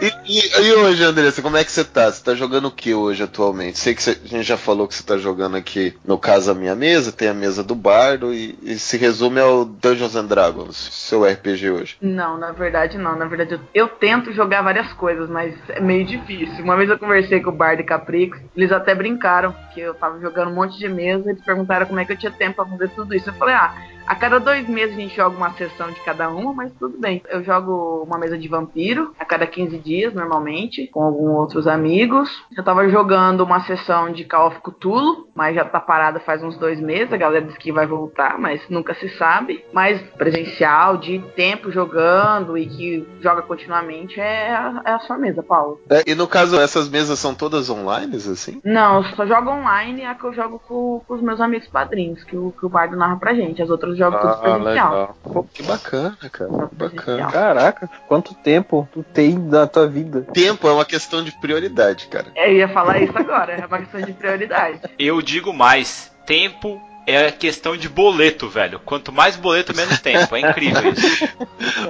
E, 0.00 0.06
e- 0.26 0.62
e 0.62 0.72
hoje, 0.74 1.02
Andressa, 1.04 1.42
como 1.42 1.56
é 1.56 1.64
que 1.64 1.72
você 1.72 1.84
tá? 1.84 2.10
Você 2.10 2.22
tá 2.22 2.34
jogando 2.34 2.66
o 2.66 2.70
que 2.70 2.94
hoje 2.94 3.22
atualmente? 3.22 3.78
Sei 3.78 3.94
que 3.94 4.02
você- 4.02 4.18
a 4.24 4.28
gente 4.28 4.44
já 4.44 4.56
falou 4.56 4.86
que 4.86 4.94
você 4.94 5.02
tá 5.02 5.16
jogando 5.16 5.56
aqui, 5.56 5.96
no 6.04 6.18
caso, 6.18 6.50
a 6.50 6.54
minha 6.54 6.74
mesa, 6.74 7.12
tem 7.12 7.28
a 7.28 7.34
mesa 7.34 7.62
do 7.62 7.74
bardo 7.74 8.32
e, 8.32 8.58
e 8.62 8.78
se 8.78 8.96
resume 8.96 9.40
ao 9.40 9.64
Dungeons 9.64 10.16
and 10.16 10.26
Dragons, 10.26 10.76
seu 10.76 11.24
RPG 11.24 11.70
hoje. 11.70 11.96
Não, 12.00 12.38
na 12.38 12.52
verdade 12.52 12.98
não. 12.98 13.16
Na 13.16 13.26
verdade, 13.26 13.54
eu, 13.54 13.60
eu 13.74 13.88
tento 13.88 14.32
jogar 14.32 14.62
várias 14.62 14.92
coisas, 14.92 15.28
mas 15.30 15.54
é 15.70 15.80
meio 15.80 16.04
difícil. 16.04 16.64
Uma 16.64 16.76
vez 16.76 16.90
eu 16.90 16.98
conversei 16.98 17.40
com 17.40 17.50
o 17.50 17.54
Bard 17.54 17.80
e 17.80 17.84
Caprix, 17.84 18.38
eles 18.56 18.72
até 18.72 18.94
brincaram 18.94 19.54
que 19.72 19.80
eu 19.80 19.94
tava 19.94 20.20
jogando 20.20 20.50
um 20.50 20.54
monte 20.54 20.78
de 20.78 20.88
mesa, 20.88 21.30
eles 21.30 21.44
perguntaram 21.44 21.86
como 21.86 22.00
é 22.00 22.04
que 22.04 22.12
eu 22.12 22.18
tinha 22.18 22.32
tempo 22.32 22.56
pra 22.56 22.66
fazer 22.66 22.88
tudo 22.90 23.14
isso. 23.14 23.30
Eu 23.30 23.34
falei, 23.34 23.54
ah, 23.54 23.74
a 24.06 24.14
cada 24.14 24.38
dois 24.38 24.68
meses 24.68 24.96
a 24.96 25.00
gente 25.00 25.14
joga 25.14 25.36
uma 25.36 25.52
sessão 25.52 25.90
de 25.90 26.00
cada 26.00 26.28
uma, 26.28 26.52
mas 26.52 26.72
tudo 26.78 26.98
bem. 26.98 27.22
Eu 27.28 27.44
jogo 27.44 28.02
uma 28.04 28.18
mesa 28.18 28.36
de 28.36 28.48
vampiro 28.48 29.14
a 29.18 29.24
cada 29.24 29.46
15 29.46 29.78
dias, 29.78 30.12
normalmente, 30.12 30.88
com 30.88 31.02
alguns 31.02 31.38
outros 31.38 31.66
amigos. 31.66 32.42
Eu 32.56 32.64
tava 32.64 32.88
jogando 32.88 33.42
uma 33.42 33.60
sessão 33.60 34.12
de 34.12 34.24
Call 34.24 34.48
of 34.48 34.60
Cthulhu, 34.60 35.28
mas 35.34 35.54
já 35.54 35.64
tá 35.64 35.80
parada 35.80 36.20
faz 36.20 36.42
uns 36.42 36.56
dois 36.58 36.80
meses. 36.80 37.12
A 37.12 37.16
galera 37.16 37.44
disse 37.44 37.58
que 37.58 37.72
vai 37.72 37.86
voltar, 37.86 38.38
mas 38.38 38.60
nunca 38.68 38.94
se 38.94 39.08
sabe. 39.16 39.64
Mas 39.72 40.00
presencial, 40.16 40.96
de 40.96 41.18
tempo 41.36 41.70
jogando 41.70 42.58
e 42.58 42.66
que 42.66 43.08
joga 43.20 43.42
continuamente 43.42 44.20
é 44.20 44.52
a, 44.52 44.82
é 44.84 44.90
a 44.92 44.98
sua 45.00 45.16
mesa, 45.16 45.42
Paulo. 45.42 45.80
É, 45.88 46.02
e 46.06 46.14
no 46.14 46.26
caso, 46.26 46.58
essas 46.58 46.88
mesas 46.88 47.18
são 47.18 47.34
todas 47.34 47.70
online, 47.70 48.16
assim? 48.16 48.60
Não, 48.64 48.98
eu 48.98 49.04
só 49.14 49.26
jogo 49.26 49.50
online, 49.50 50.02
é 50.02 50.08
a 50.08 50.14
que 50.14 50.24
eu 50.24 50.32
jogo 50.32 50.60
com, 50.66 51.02
com 51.06 51.14
os 51.14 51.22
meus 51.22 51.40
amigos 51.40 51.68
padrinhos, 51.68 52.24
que 52.24 52.36
o, 52.36 52.52
que 52.52 52.66
o 52.66 52.68
Bardo 52.68 52.96
narra 52.96 53.16
pra 53.16 53.34
gente. 53.34 53.62
As 53.62 53.70
outras 53.70 53.96
jogo 54.00 54.18
tudo 54.18 54.36
presencial. 54.36 55.16
Pô, 55.22 55.44
que 55.44 55.62
bacana, 55.62 56.16
cara. 56.32 56.68
Que 56.68 56.74
bacana. 56.74 57.26
Caraca, 57.30 57.90
quanto 58.08 58.34
tempo 58.34 58.88
tu 58.92 59.02
tem 59.02 59.38
na 59.38 59.66
tua 59.66 59.86
vida? 59.86 60.22
Tempo 60.32 60.66
é 60.66 60.72
uma 60.72 60.84
questão 60.84 61.22
de 61.22 61.30
prioridade, 61.32 62.06
cara. 62.08 62.26
Eu 62.34 62.52
ia 62.52 62.68
falar 62.68 63.00
isso 63.00 63.16
agora, 63.16 63.52
é 63.52 63.66
uma 63.66 63.78
questão 63.78 64.00
de 64.00 64.12
prioridade. 64.12 64.80
Eu 64.98 65.20
digo 65.20 65.52
mais, 65.52 66.10
tempo 66.26 66.80
é 67.10 67.30
questão 67.30 67.76
de 67.76 67.88
boleto, 67.88 68.48
velho. 68.48 68.80
Quanto 68.84 69.12
mais 69.12 69.36
boleto, 69.36 69.76
menos 69.76 69.98
tempo. 70.00 70.34
É 70.36 70.40
incrível 70.40 70.92
isso. 70.92 71.28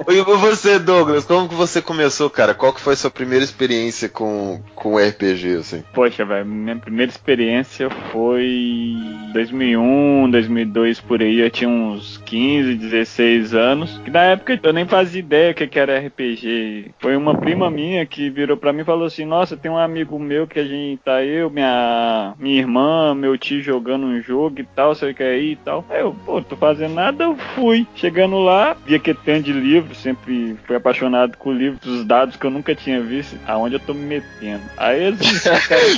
E 0.09 0.21
você, 0.21 0.79
Douglas, 0.79 1.25
como 1.25 1.49
que 1.49 1.55
você 1.55 1.81
começou, 1.81 2.29
cara? 2.29 2.53
Qual 2.53 2.73
que 2.73 2.81
foi 2.81 2.93
a 2.93 2.97
sua 2.97 3.11
primeira 3.11 3.43
experiência 3.43 4.09
com, 4.09 4.61
com 4.75 4.97
RPG, 4.97 5.57
assim? 5.59 5.83
Poxa, 5.93 6.25
velho, 6.25 6.45
minha 6.45 6.75
primeira 6.75 7.11
experiência 7.11 7.89
foi 8.11 8.97
2001, 9.33 10.29
2002 10.31 11.01
por 11.01 11.21
aí. 11.21 11.39
Eu 11.39 11.49
tinha 11.49 11.69
uns 11.69 12.17
15, 12.25 12.75
16 12.75 13.53
anos. 13.53 14.01
Que 14.03 14.11
na 14.11 14.23
época 14.23 14.59
eu 14.61 14.73
nem 14.73 14.85
fazia 14.85 15.19
ideia 15.19 15.51
o 15.51 15.55
que 15.55 15.67
que 15.67 15.79
era 15.79 15.99
RPG. 15.99 16.91
Foi 16.99 17.15
uma 17.15 17.35
prima 17.35 17.69
minha 17.69 18.05
que 18.05 18.29
virou 18.29 18.57
pra 18.57 18.73
mim 18.73 18.81
e 18.81 18.85
falou 18.85 19.05
assim: 19.05 19.25
Nossa, 19.25 19.57
tem 19.57 19.71
um 19.71 19.77
amigo 19.77 20.19
meu 20.19 20.47
que 20.47 20.59
a 20.59 20.65
gente 20.65 21.01
tá 21.03 21.23
eu, 21.23 21.49
minha, 21.49 22.33
minha 22.37 22.59
irmã, 22.59 23.15
meu 23.15 23.37
tio 23.37 23.61
jogando 23.61 24.05
um 24.05 24.21
jogo 24.21 24.59
e 24.59 24.63
tal, 24.63 24.93
sei 24.93 25.10
o 25.11 25.15
que 25.15 25.23
aí 25.23 25.51
e 25.51 25.55
tal. 25.57 25.85
Aí 25.89 26.01
eu, 26.01 26.15
pô, 26.25 26.41
tô 26.41 26.55
fazendo 26.55 26.93
nada, 26.93 27.23
eu 27.23 27.37
fui. 27.55 27.87
Chegando 27.95 28.39
lá, 28.39 28.75
via 28.85 28.99
que 28.99 29.13
tem 29.13 29.41
de 29.41 29.53
livro, 29.53 29.93
sempre 29.95 30.57
fui 30.65 30.75
apaixonado 30.75 31.37
com 31.37 31.51
livros, 31.51 31.85
os 31.85 32.05
dados 32.05 32.35
que 32.35 32.45
eu 32.45 32.51
nunca 32.51 32.75
tinha 32.75 33.01
visto, 33.01 33.37
aonde 33.47 33.75
eu 33.75 33.79
tô 33.79 33.93
me 33.93 34.05
metendo. 34.05 34.63
Aí 34.77 35.03
eles 35.03 35.19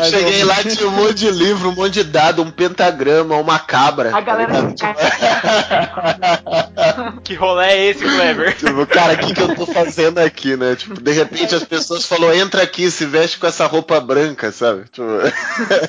Cheguei 0.10 0.44
menos. 0.44 0.48
lá, 0.48 0.56
tinha 0.64 0.88
um 0.88 0.92
monte 0.92 1.16
de 1.16 1.32
livro, 1.32 1.70
um 1.70 1.76
monte 1.76 1.94
de 1.94 2.04
dado, 2.04 2.42
um 2.42 2.52
pentagrama, 2.52 3.36
uma 3.38 3.60
cabra. 3.60 4.16
A 4.16 4.22
galera. 4.22 4.54
Que 7.24 7.36
rolê 7.36 7.66
é 7.66 7.86
esse, 7.90 8.04
Clever? 8.04 8.56
Tipo, 8.58 8.86
cara, 8.86 9.14
o 9.14 9.18
que, 9.18 9.34
que 9.34 9.42
eu 9.42 9.56
tô 9.56 9.66
fazendo 9.66 10.20
aqui, 10.20 10.56
né? 10.56 10.76
Tipo, 10.76 11.02
de 11.02 11.12
repente 11.12 11.56
as 11.56 11.64
pessoas 11.64 12.06
falaram, 12.06 12.34
entra 12.34 12.64
aqui, 12.64 12.90
se 12.92 13.06
veste 13.06 13.40
com 13.40 13.48
essa 13.48 13.66
roupa 13.66 14.00
branca, 14.00 14.52
sabe? 14.52 14.84
Tipo, 14.92 15.08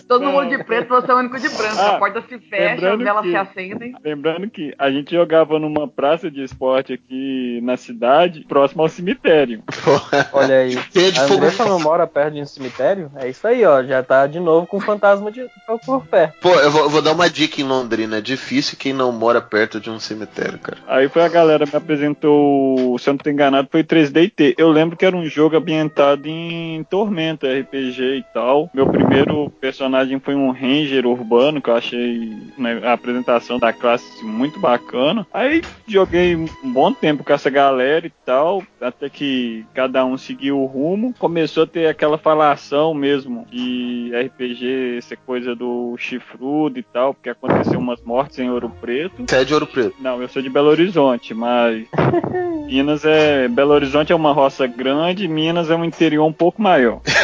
Todo 0.08 0.26
mundo 0.26 0.48
de 0.48 0.62
preto, 0.64 0.88
você 0.88 1.10
é 1.10 1.14
o 1.14 1.18
único 1.18 1.38
de 1.38 1.48
branco. 1.48 1.78
Ah, 1.78 1.96
a 1.96 1.98
porta 1.98 2.22
se 2.28 2.38
fecha, 2.38 2.96
as 3.08 3.16
lembrando 3.16 3.32
velas 3.32 3.48
que- 3.48 3.52
se 3.54 3.60
acendem. 3.60 3.94
Lembrando 4.04 4.50
que 4.50 4.74
a 4.78 4.90
gente 4.90 5.12
jogava 5.14 5.58
numa 5.58 5.86
praça 5.88 6.30
de 6.30 6.42
esporte 6.42 6.92
aqui 6.92 7.60
na 7.62 7.76
cidade, 7.76 8.44
próximo 8.48 8.82
ao 8.82 8.88
cemitério. 8.88 9.62
Olha 10.32 10.58
aí. 10.60 10.70
De 10.70 11.18
A. 11.18 11.24
Andressa 11.24 11.64
não 11.64 11.80
mora 11.80 12.06
perto 12.06 12.34
de 12.34 12.40
um 12.40 12.46
cemitério? 12.46 13.10
É 13.16 13.28
isso 13.28 13.46
aí, 13.46 13.64
ó. 13.64 13.82
Já 13.82 14.02
tá 14.02 14.26
de 14.26 14.40
novo 14.40 14.66
com 14.66 14.76
o 14.76 14.80
fantasma 14.80 15.30
de 15.30 15.44
por 15.84 16.06
perto. 16.06 16.34
Pô, 16.40 16.50
eu 16.54 16.70
vou, 16.70 16.82
eu 16.84 16.90
vou 16.90 17.02
dar 17.02 17.12
uma 17.12 17.28
dica 17.28 17.60
em 17.60 17.64
Londrina. 17.64 18.18
É 18.18 18.20
difícil 18.20 18.76
quem 18.78 18.92
não 18.92 19.12
mora 19.12 19.40
perto 19.40 19.80
de 19.80 19.90
um 19.90 19.98
cemitério, 19.98 20.58
cara. 20.58 20.78
Aí 20.86 21.08
foi 21.08 21.22
a 21.22 21.28
galera 21.28 21.64
me 21.66 21.72
apresentou, 21.76 22.98
se 22.98 23.08
eu 23.08 23.14
não 23.14 23.18
tô 23.18 23.30
enganado, 23.30 23.68
foi 23.70 23.82
3DT. 23.84 24.54
Eu 24.58 24.70
lembro 24.70 24.96
que 24.96 25.04
era 25.04 25.16
um 25.16 25.26
jogo 25.26 25.56
ambientado 25.56 26.28
em 26.28 26.82
Tormenta, 26.84 27.46
RPG 27.46 28.02
e 28.18 28.24
tal. 28.32 28.70
Meu 28.74 28.86
primeiro 28.86 29.50
personagem 29.60 30.18
foi 30.20 30.34
um 30.34 30.50
ranger 30.50 31.06
urbano, 31.06 31.60
que 31.60 31.70
eu 31.70 31.76
achei 31.76 32.32
né, 32.58 32.80
apresentação 32.94 33.58
da 33.58 33.72
classe 33.72 34.24
muito 34.24 34.58
bacana. 34.58 35.26
Aí 35.32 35.62
joguei 35.86 36.36
um 36.36 36.46
bom 36.64 36.92
tempo 36.92 37.24
com 37.24 37.32
essa 37.32 37.50
galera 37.50 38.06
e 38.06 38.12
tal, 38.24 38.62
até 38.80 39.08
que 39.08 39.64
cada 39.74 40.04
um 40.04 40.16
seguiu 40.16 40.60
o 40.60 40.66
rumo. 40.66 41.14
Começou 41.18 41.64
a 41.64 41.66
ter 41.66 41.86
aquela 41.86 42.18
falação 42.18 42.94
mesmo 42.94 43.46
de 43.50 44.10
RPG 44.14 45.02
ser 45.02 45.16
coisa 45.18 45.54
do 45.54 45.96
chifrudo 45.98 46.78
e 46.78 46.82
tal, 46.82 47.14
porque 47.14 47.30
aconteceu 47.30 47.78
umas 47.78 48.00
mortes 48.02 48.38
em 48.38 48.50
Ouro 48.50 48.70
Preto. 48.80 49.24
Você 49.26 49.36
é 49.36 49.44
de 49.44 49.54
Ouro 49.54 49.66
Preto. 49.66 49.96
Não, 50.00 50.20
eu 50.20 50.28
sou 50.28 50.42
de 50.42 50.48
Belo 50.48 50.68
Horizonte, 50.68 51.34
mas 51.34 51.86
Minas 52.66 53.04
é. 53.04 53.48
Belo 53.48 53.72
Horizonte 53.72 54.12
é 54.12 54.16
uma 54.16 54.32
roça 54.32 54.66
grande, 54.66 55.28
Minas 55.28 55.70
é 55.70 55.74
um 55.74 55.84
interior 55.84 56.26
um 56.26 56.32
pouco 56.32 56.60
maior. 56.60 57.00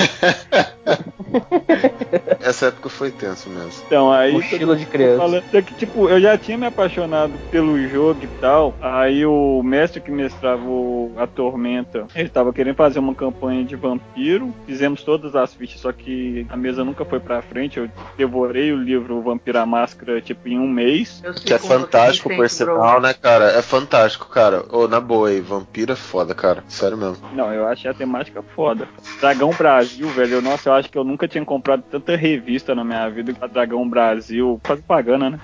Essa 2.40 2.66
época 2.66 2.88
foi 2.88 3.10
tenso 3.10 3.48
mesmo. 3.48 3.70
Então, 3.86 4.12
aí. 4.12 4.32
Mochila 4.32 4.76
de 4.76 4.86
criança. 4.86 5.18
Falando, 5.18 5.44
só 5.60 5.66
que, 5.66 5.74
tipo, 5.74 6.08
eu 6.08 6.20
já 6.20 6.36
tinha 6.38 6.56
me 6.56 6.66
apaixonado 6.66 7.32
pelo 7.50 7.78
jogo 7.88 8.20
e 8.24 8.28
tal. 8.40 8.74
Aí 8.80 9.24
o 9.26 9.62
mestre 9.62 10.00
que 10.00 10.10
mestrava 10.10 10.62
a 11.16 11.26
Tormenta, 11.26 12.06
ele 12.14 12.28
tava 12.28 12.52
querendo 12.52 12.76
fazer 12.76 12.98
uma 12.98 13.14
campanha 13.14 13.64
de 13.64 13.76
vampiro. 13.76 14.54
Fizemos 14.66 15.02
todas 15.02 15.34
as 15.36 15.54
fichas, 15.54 15.80
só 15.80 15.92
que 15.92 16.46
a 16.48 16.56
mesa 16.56 16.84
nunca 16.84 17.04
foi 17.04 17.20
pra 17.20 17.42
frente. 17.42 17.78
Eu 17.78 17.88
devorei 18.16 18.72
o 18.72 18.76
livro 18.76 19.20
Vampiro 19.20 19.58
à 19.58 19.66
Máscara, 19.66 20.20
tipo, 20.20 20.48
em 20.48 20.58
um 20.58 20.68
mês. 20.68 21.22
Que 21.44 21.54
é 21.54 21.58
fantástico, 21.58 22.28
por 22.34 22.48
sinal, 22.48 23.00
né, 23.00 23.12
cara? 23.14 23.46
É 23.52 23.62
fantástico, 23.62 24.28
cara. 24.28 24.64
Ô, 24.70 24.86
na 24.88 25.00
boa 25.00 25.28
aí, 25.28 25.40
vampiro 25.40 25.92
é 25.92 25.96
foda, 25.96 26.34
cara. 26.34 26.64
Sério 26.68 26.96
mesmo. 26.96 27.18
Não, 27.32 27.52
eu 27.52 27.66
achei 27.66 27.90
a 27.90 27.94
temática 27.94 28.42
foda. 28.54 28.88
Dragão 29.20 29.50
Brasil, 29.50 30.08
velho. 30.08 30.34
eu- 30.34 30.42
Nossa, 30.42 30.68
eu 30.70 30.72
acho 30.74 30.88
que 30.90 30.96
eu 30.98 31.04
nunca 31.04 31.28
tinha 31.28 31.44
comprado 31.44 31.82
tanta 31.90 32.16
revista 32.16 32.74
na 32.74 32.84
minha 32.84 33.08
vida 33.10 33.32
que 33.32 33.44
a 33.44 33.46
Dragão 33.46 33.88
Brasil. 33.88 34.60
Faz 34.64 34.80
propaganda, 34.80 35.30
né? 35.30 35.40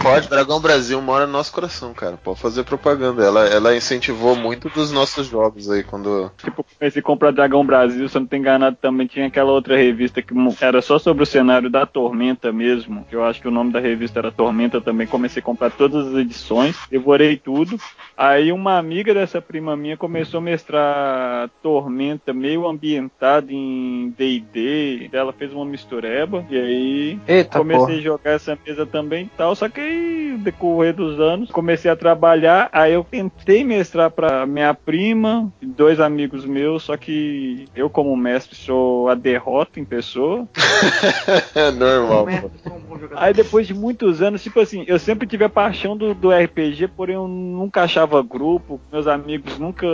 Pode, 0.00 0.28
Dragão 0.28 0.60
Brasil 0.60 1.00
mora 1.00 1.26
no 1.26 1.32
nosso 1.32 1.52
coração, 1.52 1.94
cara. 1.94 2.16
Pode 2.16 2.40
fazer 2.40 2.64
propaganda. 2.64 3.24
Ela, 3.24 3.46
ela 3.46 3.76
incentivou 3.76 4.34
muito 4.34 4.68
dos 4.68 4.90
nossos 4.90 5.26
jogos 5.26 5.70
aí 5.70 5.82
quando. 5.82 6.30
Tipo, 6.38 6.64
comecei 6.78 7.00
a 7.00 7.04
comprar 7.04 7.30
Dragão 7.30 7.64
Brasil, 7.64 8.08
se 8.08 8.16
eu 8.16 8.20
não 8.20 8.26
tô 8.26 8.36
enganado, 8.36 8.76
também 8.80 9.06
tinha 9.06 9.26
aquela 9.26 9.52
outra 9.52 9.76
revista 9.76 10.20
que 10.20 10.34
era 10.60 10.82
só 10.82 10.98
sobre 10.98 11.22
o 11.22 11.26
cenário 11.26 11.70
da 11.70 11.86
Tormenta 11.86 12.52
mesmo. 12.52 13.04
Que 13.08 13.14
eu 13.14 13.24
acho 13.24 13.40
que 13.40 13.48
o 13.48 13.52
nome 13.52 13.72
da 13.72 13.80
revista 13.80 14.18
era 14.18 14.32
Tormenta 14.32 14.80
também. 14.80 15.06
Comecei 15.06 15.40
a 15.40 15.44
comprar 15.44 15.70
todas 15.70 16.08
as 16.08 16.14
edições, 16.14 16.76
devorei 16.90 17.36
tudo. 17.36 17.78
Aí 18.22 18.52
uma 18.52 18.78
amiga 18.78 19.12
dessa 19.12 19.42
prima 19.42 19.76
minha 19.76 19.96
começou 19.96 20.38
a 20.38 20.40
mestrar 20.40 21.50
Tormenta 21.60 22.32
meio 22.32 22.68
ambientada 22.68 23.52
em 23.52 24.14
D&D. 24.16 25.10
Ela 25.12 25.32
fez 25.32 25.52
uma 25.52 25.64
mistureba. 25.64 26.44
E 26.48 26.56
aí 26.56 27.18
Eita, 27.26 27.58
comecei 27.58 27.80
porra. 27.80 27.98
a 27.98 28.00
jogar 28.00 28.30
essa 28.30 28.56
mesa 28.64 28.86
também 28.86 29.24
e 29.24 29.30
tal, 29.36 29.56
só 29.56 29.68
que 29.68 29.80
aí, 29.80 30.36
decorrer 30.38 30.94
dos 30.94 31.18
anos, 31.18 31.50
comecei 31.50 31.90
a 31.90 31.96
trabalhar, 31.96 32.70
aí 32.72 32.92
eu 32.92 33.02
tentei 33.02 33.64
mestrar 33.64 34.08
pra 34.08 34.46
minha 34.46 34.72
prima 34.72 35.52
e 35.60 35.66
dois 35.66 35.98
amigos 35.98 36.44
meus, 36.44 36.84
só 36.84 36.96
que 36.96 37.66
eu 37.74 37.90
como 37.90 38.16
mestre 38.16 38.54
sou 38.54 39.08
a 39.08 39.16
derrota 39.16 39.80
em 39.80 39.84
pessoa. 39.84 40.46
É 41.54 41.70
normal, 41.70 42.26
jogador. 43.02 43.22
Aí 43.22 43.34
depois 43.34 43.66
de 43.66 43.74
muitos 43.74 44.22
anos, 44.22 44.42
tipo 44.42 44.60
assim, 44.60 44.84
eu 44.86 44.98
sempre 44.98 45.26
tive 45.26 45.44
a 45.44 45.48
paixão 45.48 45.96
do, 45.96 46.14
do 46.14 46.30
RPG, 46.30 46.88
porém 46.88 47.16
eu 47.16 47.28
nunca 47.28 47.82
achava 47.82 48.11
grupo, 48.20 48.80
meus 48.90 49.06
amigos 49.06 49.58
nunca 49.58 49.86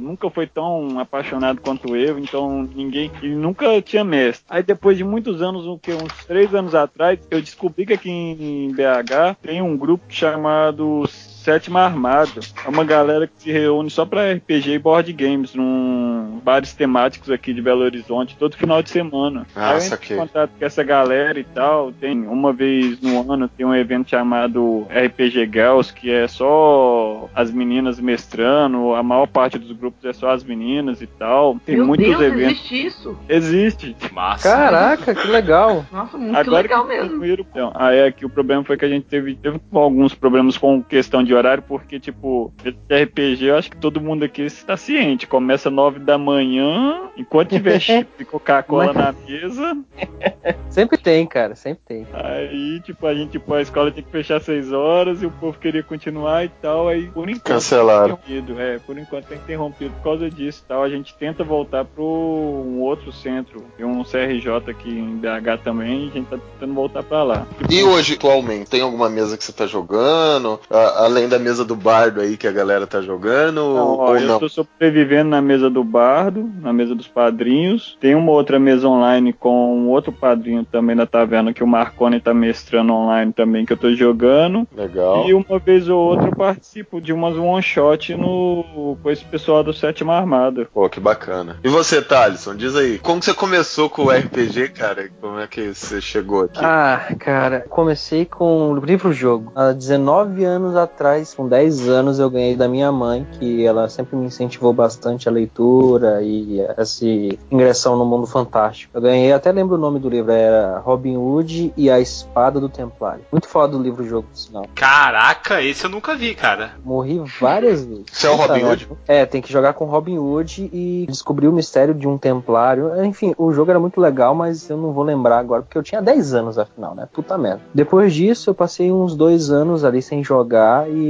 nunca 0.00 0.30
foi 0.30 0.46
tão 0.46 0.98
apaixonado 0.98 1.60
quanto 1.60 1.94
eu, 1.94 2.18
então 2.18 2.62
ninguém 2.74 3.10
e 3.22 3.28
nunca 3.28 3.82
tinha 3.82 4.02
mestre. 4.02 4.44
Aí 4.48 4.62
depois 4.62 4.96
de 4.96 5.04
muitos 5.04 5.42
anos, 5.42 5.64
que 5.82 5.92
uns 5.92 6.24
três 6.26 6.54
anos 6.54 6.74
atrás, 6.74 7.18
eu 7.30 7.40
descobri 7.40 7.84
que 7.84 7.92
aqui 7.92 8.10
em 8.10 8.72
BH 8.72 9.36
tem 9.42 9.60
um 9.60 9.76
grupo 9.76 10.04
chamado 10.08 11.04
Sétima 11.44 11.80
Armada. 11.80 12.40
É 12.64 12.68
uma 12.70 12.84
galera 12.84 13.26
que 13.26 13.34
se 13.36 13.52
reúne 13.52 13.90
só 13.90 14.06
pra 14.06 14.32
RPG 14.32 14.70
e 14.72 14.78
board 14.78 15.12
games 15.12 15.54
num 15.54 16.40
bares 16.42 16.72
temáticos 16.72 17.30
aqui 17.30 17.52
de 17.52 17.60
Belo 17.60 17.82
Horizonte 17.82 18.34
todo 18.34 18.56
final 18.56 18.82
de 18.82 18.88
semana. 18.88 19.46
Ah, 19.54 19.72
Aí 19.72 19.76
eu 19.76 19.80
saquei. 19.82 20.16
em 20.16 20.20
contato 20.20 20.52
com 20.58 20.64
essa 20.64 20.82
galera 20.82 21.38
e 21.38 21.44
tal. 21.44 21.92
Tem 21.92 22.18
uma 22.26 22.50
vez 22.50 22.98
no 23.02 23.30
ano 23.30 23.46
tem 23.46 23.66
um 23.66 23.74
evento 23.74 24.08
chamado 24.08 24.86
RPG 24.88 25.50
Girls, 25.52 25.92
que 25.92 26.10
é 26.10 26.26
só 26.26 27.28
as 27.34 27.50
meninas 27.50 28.00
mestrando, 28.00 28.94
a 28.94 29.02
maior 29.02 29.26
parte 29.26 29.58
dos 29.58 29.72
grupos 29.72 30.02
é 30.06 30.14
só 30.14 30.30
as 30.30 30.42
meninas 30.42 31.02
e 31.02 31.06
tal. 31.06 31.58
Tem 31.66 31.76
Meu 31.76 31.86
muitos 31.86 32.06
Deus, 32.06 32.22
eventos. 32.22 32.52
existe 32.52 32.86
isso? 32.86 33.18
Existe. 33.28 33.96
Massa. 34.12 34.48
Caraca, 34.48 35.14
que 35.14 35.28
legal. 35.28 35.84
Nossa, 35.92 36.16
muito 36.16 36.38
Agora 36.38 36.62
legal 36.62 36.86
que 36.86 36.88
mesmo. 36.88 37.24
Então, 37.24 37.70
aí 37.74 38.02
aqui 38.02 38.24
o 38.24 38.30
problema 38.30 38.64
foi 38.64 38.78
que 38.78 38.84
a 38.86 38.88
gente 38.88 39.04
teve, 39.04 39.34
teve 39.34 39.60
alguns 39.74 40.14
problemas 40.14 40.56
com 40.56 40.82
questão 40.82 41.22
de 41.22 41.33
horário, 41.34 41.62
porque, 41.66 41.98
tipo, 42.00 42.52
RPG, 42.90 43.44
eu 43.46 43.56
acho 43.56 43.70
que 43.70 43.76
todo 43.76 44.00
mundo 44.00 44.24
aqui 44.24 44.42
está 44.42 44.76
ciente. 44.76 45.26
Começa 45.26 45.70
nove 45.70 45.98
da 45.98 46.16
manhã, 46.18 47.02
enquanto 47.16 47.50
tiver 47.50 47.78
chip 47.80 48.08
e 48.18 48.24
Coca-Cola 48.24 48.92
Mas- 48.92 48.96
na 48.96 49.12
mesa, 49.26 49.76
Sempre 50.70 50.98
tem, 50.98 51.24
cara, 51.26 51.54
sempre 51.54 51.80
tem. 51.86 52.06
aí, 52.12 52.80
tipo, 52.80 53.06
a 53.06 53.14
gente, 53.14 53.30
tipo, 53.30 53.54
a 53.54 53.62
escola 53.62 53.90
tinha 53.90 54.02
que 54.02 54.10
fechar 54.10 54.40
seis 54.40 54.72
horas 54.72 55.22
e 55.22 55.26
o 55.26 55.30
povo 55.30 55.56
queria 55.58 55.82
continuar 55.84 56.44
e 56.44 56.48
tal, 56.48 56.88
aí 56.88 57.06
por 57.08 57.28
enquanto. 57.28 57.44
Cancelaram. 57.44 58.18
interrompido, 58.26 58.60
É, 58.60 58.78
por 58.78 58.98
enquanto 58.98 59.26
tá 59.26 59.36
interrompido 59.36 59.94
por 59.94 60.02
causa 60.02 60.28
disso 60.30 60.62
e 60.64 60.68
tal. 60.68 60.82
A 60.82 60.88
gente 60.88 61.14
tenta 61.14 61.44
voltar 61.44 61.84
pro 61.84 62.04
um 62.04 62.80
outro 62.80 63.12
centro, 63.12 63.64
tem 63.76 63.86
um 63.86 64.02
CRJ 64.02 64.70
aqui 64.70 64.90
em 64.90 65.16
BH 65.16 65.62
também, 65.62 66.08
a 66.10 66.12
gente 66.18 66.26
tá 66.26 66.38
tentando 66.38 66.74
voltar 66.74 67.02
pra 67.04 67.22
lá. 67.22 67.46
E 67.70 67.82
hoje, 67.84 68.14
atualmente, 68.14 68.68
tem 68.70 68.80
alguma 68.80 69.08
mesa 69.08 69.36
que 69.38 69.44
você 69.44 69.52
tá 69.52 69.66
jogando? 69.66 70.58
A- 70.68 71.04
além 71.04 71.23
da 71.28 71.38
mesa 71.38 71.64
do 71.64 71.76
bardo 71.76 72.20
aí 72.20 72.36
que 72.36 72.46
a 72.46 72.52
galera 72.52 72.86
tá 72.86 73.00
jogando? 73.00 73.54
Não, 73.54 73.88
ou 73.88 73.98
ó, 73.98 74.16
eu 74.16 74.26
não? 74.26 74.38
tô 74.38 74.48
sobrevivendo 74.48 75.30
na 75.30 75.40
mesa 75.40 75.70
do 75.70 75.84
bardo, 75.84 76.50
na 76.60 76.72
mesa 76.72 76.94
dos 76.94 77.08
padrinhos. 77.08 77.96
Tem 78.00 78.14
uma 78.14 78.32
outra 78.32 78.58
mesa 78.58 78.88
online 78.88 79.32
com 79.32 79.76
um 79.76 79.88
outro 79.88 80.12
padrinho 80.12 80.64
também 80.64 80.96
da 80.96 81.06
taverna 81.06 81.52
que 81.52 81.62
o 81.62 81.66
Marconi 81.66 82.20
tá 82.20 82.34
mestrando 82.34 82.92
online 82.92 83.32
também 83.32 83.64
que 83.64 83.72
eu 83.72 83.76
tô 83.76 83.92
jogando. 83.94 84.66
Legal. 84.76 85.28
E 85.28 85.34
uma 85.34 85.58
vez 85.58 85.88
ou 85.88 85.98
outra 85.98 86.28
eu 86.28 86.36
participo 86.36 87.00
de 87.00 87.12
umas 87.12 87.36
one 87.36 87.62
shot 87.62 88.14
no 88.14 88.96
com 89.02 89.10
esse 89.10 89.24
pessoal 89.24 89.62
do 89.62 89.72
Sétima 89.72 90.14
Armada. 90.14 90.68
Pô, 90.72 90.88
que 90.88 91.00
bacana. 91.00 91.58
E 91.62 91.68
você, 91.68 92.00
Thalisson, 92.00 92.56
diz 92.56 92.74
aí, 92.74 92.98
como 92.98 93.18
que 93.20 93.26
você 93.26 93.34
começou 93.34 93.88
com 93.90 94.04
o 94.04 94.10
RPG, 94.10 94.70
cara? 94.70 95.10
Como 95.20 95.38
é 95.38 95.46
que 95.46 95.74
você 95.74 96.00
chegou 96.00 96.44
aqui? 96.44 96.60
Ah, 96.62 97.14
cara, 97.18 97.64
comecei 97.68 98.24
com 98.24 98.74
livro-jogo. 98.76 99.52
Há 99.54 99.72
19 99.72 100.44
anos 100.44 100.76
atrás, 100.76 101.13
com 101.34 101.46
10 101.46 101.88
anos, 101.88 102.18
eu 102.18 102.30
ganhei 102.30 102.56
da 102.56 102.66
minha 102.66 102.90
mãe, 102.90 103.26
que 103.38 103.64
ela 103.64 103.88
sempre 103.88 104.16
me 104.16 104.26
incentivou 104.26 104.72
bastante 104.72 105.28
a 105.28 105.32
leitura 105.32 106.22
e 106.22 106.60
essa 106.76 107.04
ingressão 107.50 107.96
no 107.96 108.04
mundo 108.04 108.26
fantástico. 108.26 108.90
Eu 108.94 109.00
ganhei, 109.00 109.32
até 109.32 109.52
lembro 109.52 109.76
o 109.76 109.78
nome 109.78 109.98
do 109.98 110.08
livro, 110.08 110.32
era 110.32 110.78
Robin 110.78 111.16
Hood 111.16 111.72
e 111.76 111.90
a 111.90 112.00
Espada 112.00 112.58
do 112.58 112.68
Templário. 112.68 113.24
Muito 113.30 113.48
foda 113.48 113.76
o 113.76 113.82
livro-jogo, 113.82 114.26
por 114.28 114.36
sinal. 114.36 114.66
Caraca, 114.74 115.62
esse 115.62 115.84
eu 115.84 115.90
nunca 115.90 116.16
vi, 116.16 116.34
cara. 116.34 116.72
Morri 116.84 117.22
várias 117.40 117.84
vezes. 117.84 118.04
Você 118.10 118.26
é 118.26 118.30
o 118.30 118.36
Robin 118.36 118.64
Hood? 118.64 118.88
É, 119.06 119.26
tem 119.26 119.40
que 119.42 119.52
jogar 119.52 119.74
com 119.74 119.84
Robin 119.84 120.18
Hood 120.18 120.70
e 120.72 121.06
descobrir 121.08 121.48
o 121.48 121.52
mistério 121.52 121.94
de 121.94 122.08
um 122.08 122.18
templário. 122.18 123.04
Enfim, 123.04 123.34
o 123.36 123.52
jogo 123.52 123.70
era 123.70 123.80
muito 123.80 124.00
legal, 124.00 124.34
mas 124.34 124.68
eu 124.68 124.76
não 124.76 124.92
vou 124.92 125.04
lembrar 125.04 125.38
agora, 125.38 125.62
porque 125.62 125.78
eu 125.78 125.82
tinha 125.82 126.00
10 126.02 126.34
anos 126.34 126.58
afinal, 126.58 126.94
né? 126.94 127.08
Puta 127.12 127.36
merda. 127.36 127.60
Depois 127.72 128.14
disso, 128.14 128.50
eu 128.50 128.54
passei 128.54 128.90
uns 128.90 129.14
dois 129.14 129.50
anos 129.50 129.84
ali 129.84 130.00
sem 130.00 130.22
jogar 130.22 130.88
e 130.90 131.03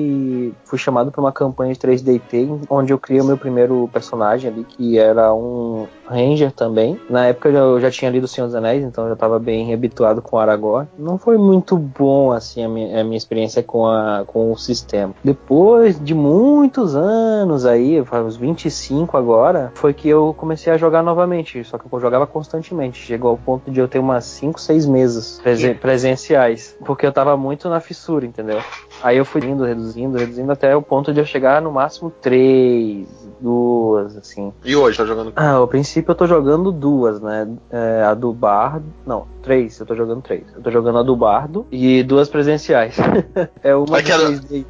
fui 0.65 0.79
chamado 0.79 1.11
pra 1.11 1.21
uma 1.21 1.33
campanha 1.33 1.73
de 1.73 1.79
3DT, 1.79 2.67
onde 2.69 2.93
eu 2.93 2.99
criei 2.99 3.21
o 3.21 3.25
meu 3.25 3.37
primeiro 3.39 3.89
personagem 3.93 4.51
ali, 4.51 4.65
que 4.65 4.99
era 4.99 5.33
um 5.35 5.87
Ranger 6.07 6.53
também. 6.53 6.99
Na 7.09 7.27
época 7.27 7.49
eu 7.49 7.81
já 7.81 7.91
tinha 7.91 8.11
lido 8.11 8.25
O 8.25 8.29
Senhor 8.29 8.47
dos 8.47 8.55
Anéis, 8.55 8.85
então 8.85 9.05
eu 9.05 9.11
já 9.11 9.17
tava 9.17 9.39
bem 9.39 9.73
habituado 9.73 10.21
com 10.21 10.39
Aragorn. 10.39 10.89
Não 10.99 11.19
foi 11.19 11.39
muito 11.39 11.77
bom, 11.77 12.33
assim, 12.33 12.63
a 12.65 12.69
minha, 12.69 13.01
a 13.01 13.05
minha 13.05 13.17
experiência 13.17 13.63
com, 13.63 13.87
a, 13.87 14.25
com 14.27 14.53
o 14.53 14.57
sistema. 14.57 15.15
Depois 15.25 15.99
de 16.03 16.15
muitos 16.15 16.95
anos 16.95 17.65
aí, 17.67 18.05
faz 18.05 18.25
uns 18.27 18.37
25 18.37 19.17
agora, 19.17 19.73
foi 19.75 19.93
que 19.95 20.09
eu 20.09 20.35
comecei 20.37 20.73
a 20.73 20.77
jogar 20.77 21.03
novamente. 21.03 21.63
Só 21.65 21.79
que 21.79 21.85
eu 21.91 22.01
jogava 22.01 22.27
constantemente. 22.27 22.99
Chegou 22.99 23.31
ao 23.31 23.37
ponto 23.39 23.71
de 23.71 23.81
eu 23.81 23.89
ter 23.89 23.99
umas 23.99 24.25
5, 24.25 24.61
6 24.61 24.87
mesas 24.87 25.41
presen- 25.43 25.75
presenciais. 25.75 26.77
Porque 26.85 27.07
eu 27.07 27.13
tava 27.13 27.37
muito 27.37 27.69
na 27.69 27.81
fissura, 27.81 28.27
entendeu? 28.27 28.59
Aí 29.05 29.19
eu 29.19 29.25
fui 29.27 29.43
indo, 29.45 29.65
reduzindo, 29.65 30.17
reduzindo 30.17 30.51
até 30.51 30.75
o 30.75 30.81
ponto 30.81 31.13
de 31.13 31.21
eu 31.21 31.27
chegar 31.27 31.61
no 31.61 31.71
máximo 31.71 32.11
3, 32.23 33.07
duas, 33.39 34.17
assim. 34.17 34.51
E 34.65 34.75
hoje, 34.75 34.97
tá 34.97 35.05
jogando 35.05 35.31
Ah, 35.37 35.51
ao 35.51 35.69
princípio 35.69 36.11
eu 36.13 36.15
tô 36.15 36.27
jogando 36.27 36.73
duas, 36.73 37.21
né? 37.21 37.47
É, 37.71 38.03
a 38.03 38.15
do 38.15 38.33
Bardo. 38.33 38.87
Não, 39.07 39.27
três, 39.43 39.79
eu 39.79 39.85
tô 39.85 39.95
jogando 39.95 40.23
três. 40.23 40.45
Eu 40.57 40.63
tô 40.63 40.71
jogando 40.71 40.99
a 41.01 41.03
do 41.03 41.15
Bardo 41.15 41.67
e 41.71 42.03
duas 42.03 42.31
presenciais. 42.31 42.97
é 43.63 43.77
uma 43.77 43.99
É 43.99 44.03
que 44.03 44.11
do- 44.11 44.25
3D, 44.41 44.67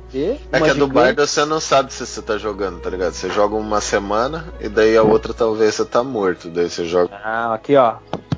É 0.52 0.56
uma 0.56 0.64
que 0.66 0.70
a 0.70 0.74
do 0.74 0.88
bardo 0.88 1.24
você 1.24 1.44
não 1.44 1.60
sabe 1.60 1.92
se 1.92 2.04
você 2.04 2.20
tá 2.20 2.36
jogando, 2.36 2.80
tá 2.80 2.90
ligado? 2.90 3.12
Você 3.12 3.30
joga 3.30 3.54
uma 3.54 3.80
semana 3.80 4.46
e 4.60 4.68
daí 4.68 4.96
a 4.96 5.04
outra 5.04 5.32
talvez 5.32 5.76
você 5.76 5.84
tá 5.84 6.02
morto. 6.02 6.48
Daí 6.48 6.68
você 6.68 6.84
joga. 6.84 7.10
Ah, 7.22 7.54
aqui 7.54 7.76
ó. 7.76 7.94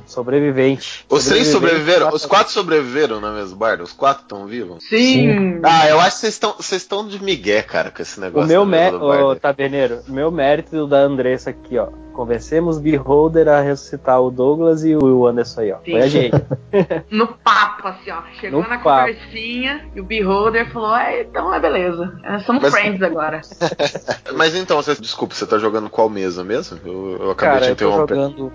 Sobrevivente. 0.07 1.05
Os 1.11 1.25
três 1.27 1.49
sobreviveram? 1.49 2.11
Os 2.11 2.25
quatro 2.27 2.53
sobreviveram 2.53 3.21
na 3.21 3.33
mesma 3.33 3.57
barda? 3.57 3.83
Os 3.83 3.93
quatro 3.93 4.23
estão 4.23 4.47
vivos? 4.47 4.85
Sim. 4.89 5.61
Ah, 5.63 5.89
eu 5.89 5.99
acho 6.01 6.13
que 6.17 6.21
vocês 6.21 6.33
estão 6.35 6.55
vocês 6.57 6.83
estão 6.83 7.07
de 7.07 7.23
migué, 7.23 7.63
cara, 7.63 7.91
com 7.91 8.01
esse 8.03 8.19
O 8.19 8.21
negócio. 8.23 8.49
meu 8.49 8.61
da 8.65 8.67
mesa 8.71 8.83
mérito, 8.85 9.07
bardo. 9.09 9.41
taberneiro, 9.41 10.01
o 10.09 10.13
meu 10.13 10.31
mérito 10.31 10.75
e 10.77 10.79
o 10.81 10.87
da 10.87 10.99
Andressa 10.99 11.51
aqui, 11.51 11.77
ó. 11.79 11.89
Convencemos 12.17 12.79
Beholder 12.79 13.47
a 13.47 13.61
ressuscitar 13.61 14.23
o 14.23 14.31
Douglas 14.31 14.83
e 14.85 14.97
o 14.97 15.27
Anderson 15.27 15.61
aí, 15.61 15.73
ó. 15.73 15.79
Foi 15.85 16.01
a 16.01 16.09
gente. 16.09 16.33
No 17.11 17.27
papo, 17.29 17.89
assim, 17.89 18.11
ó. 18.11 18.23
Chegou 18.41 18.63
No 18.63 18.69
na 18.69 18.79
papo. 18.79 19.13
conversinha 19.13 19.87
e 19.95 20.01
o 20.01 20.05
Beholder 20.05 20.71
falou: 20.73 20.89
ah, 20.95 21.21
então 21.21 21.53
é 21.53 21.61
beleza. 21.61 22.19
É, 22.25 22.39
somos 22.41 22.63
Mas- 22.63 22.73
friends 22.73 23.03
agora. 23.03 23.41
Mas 24.35 24.55
então, 24.55 24.77
você, 24.81 24.95
desculpa, 24.95 25.35
você 25.35 25.47
tá 25.47 25.59
jogando 25.59 25.91
qual 25.91 26.09
mesa 26.09 26.43
mesmo? 26.43 26.79
Eu, 26.85 27.19
eu 27.21 27.31
acabei 27.33 27.61
Cara, 27.61 27.65
de 27.67 27.71
eu 27.71 27.77
tô 27.77 27.85
interromper. 28.05 28.15
jogando. 28.15 28.53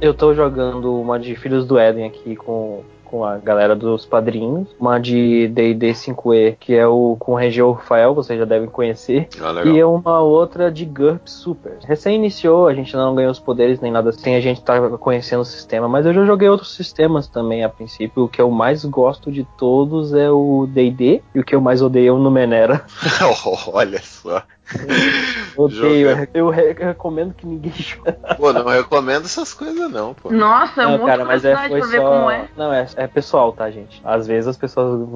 Eu 0.00 0.12
tô 0.12 0.34
jogando 0.34 1.00
uma 1.00 1.18
de 1.18 1.34
Filhos 1.36 1.64
do 1.64 1.78
Éden 1.78 2.06
aqui 2.06 2.34
com, 2.34 2.82
com 3.04 3.24
a 3.24 3.36
galera 3.36 3.76
dos 3.76 4.04
padrinhos. 4.04 4.68
Uma 4.80 4.98
de 4.98 5.46
DD 5.48 5.92
5E, 5.92 6.56
que 6.58 6.74
é 6.74 6.86
o 6.86 7.16
com 7.18 7.32
o 7.32 7.34
Regeu 7.36 7.70
Rafael, 7.72 8.14
vocês 8.14 8.38
já 8.38 8.44
devem 8.44 8.68
conhecer. 8.68 9.28
Ah. 9.40 9.62
E 9.64 9.78
é 9.78 9.86
uma 9.86 10.20
outra 10.20 10.72
de 10.72 10.84
GURP 10.84 11.28
Super. 11.28 11.78
Recém 11.84 12.16
iniciou, 12.16 12.66
a 12.66 12.74
gente 12.74 12.96
não 12.96 13.14
ganhou 13.14 13.30
os 13.30 13.38
poderes 13.38 13.80
nem 13.80 13.92
nada 13.92 14.10
assim, 14.10 14.34
a 14.34 14.40
gente 14.40 14.62
tá 14.62 14.88
conhecendo 14.98 15.42
o 15.42 15.44
sistema, 15.44 15.88
mas 15.88 16.06
eu 16.06 16.14
já 16.14 16.24
joguei 16.24 16.48
outros 16.48 16.74
sistemas 16.74 17.28
também 17.28 17.62
a 17.62 17.68
princípio. 17.68 18.24
O 18.24 18.28
que 18.28 18.40
eu 18.40 18.50
mais 18.50 18.84
gosto 18.84 19.30
de 19.30 19.46
todos 19.56 20.14
é 20.14 20.30
o 20.30 20.66
DD, 20.68 21.22
e 21.34 21.40
o 21.40 21.44
que 21.44 21.54
eu 21.54 21.60
mais 21.60 21.82
odeio 21.82 22.08
é 22.08 22.12
o 22.12 22.18
Numenera. 22.18 22.84
Olha 23.72 24.00
só. 24.02 24.42
Odeio, 25.56 26.08
eu, 26.10 26.16
re- 26.16 26.28
eu 26.34 26.48
recomendo 26.48 27.34
que 27.34 27.46
ninguém 27.46 27.72
jogue. 27.76 28.12
Pô, 28.36 28.52
não 28.52 28.66
recomendo 28.66 29.26
essas 29.26 29.52
coisas 29.52 29.90
não, 29.90 30.14
pô. 30.14 30.30
Nossa, 30.30 30.82
é 30.82 30.86
Não, 30.86 31.04
cara, 31.04 31.24
mas 31.24 31.44
é, 31.44 31.54
foi 31.56 31.78
pra 31.80 31.88
ver 31.88 32.00
só. 32.00 32.08
como 32.10 32.30
é. 32.30 32.48
Não, 32.56 32.72
é, 32.72 32.86
é 32.96 33.06
pessoal, 33.06 33.52
tá, 33.52 33.70
gente? 33.70 34.00
Às 34.04 34.26
vezes 34.26 34.48
as 34.48 34.56
pessoas 34.56 35.06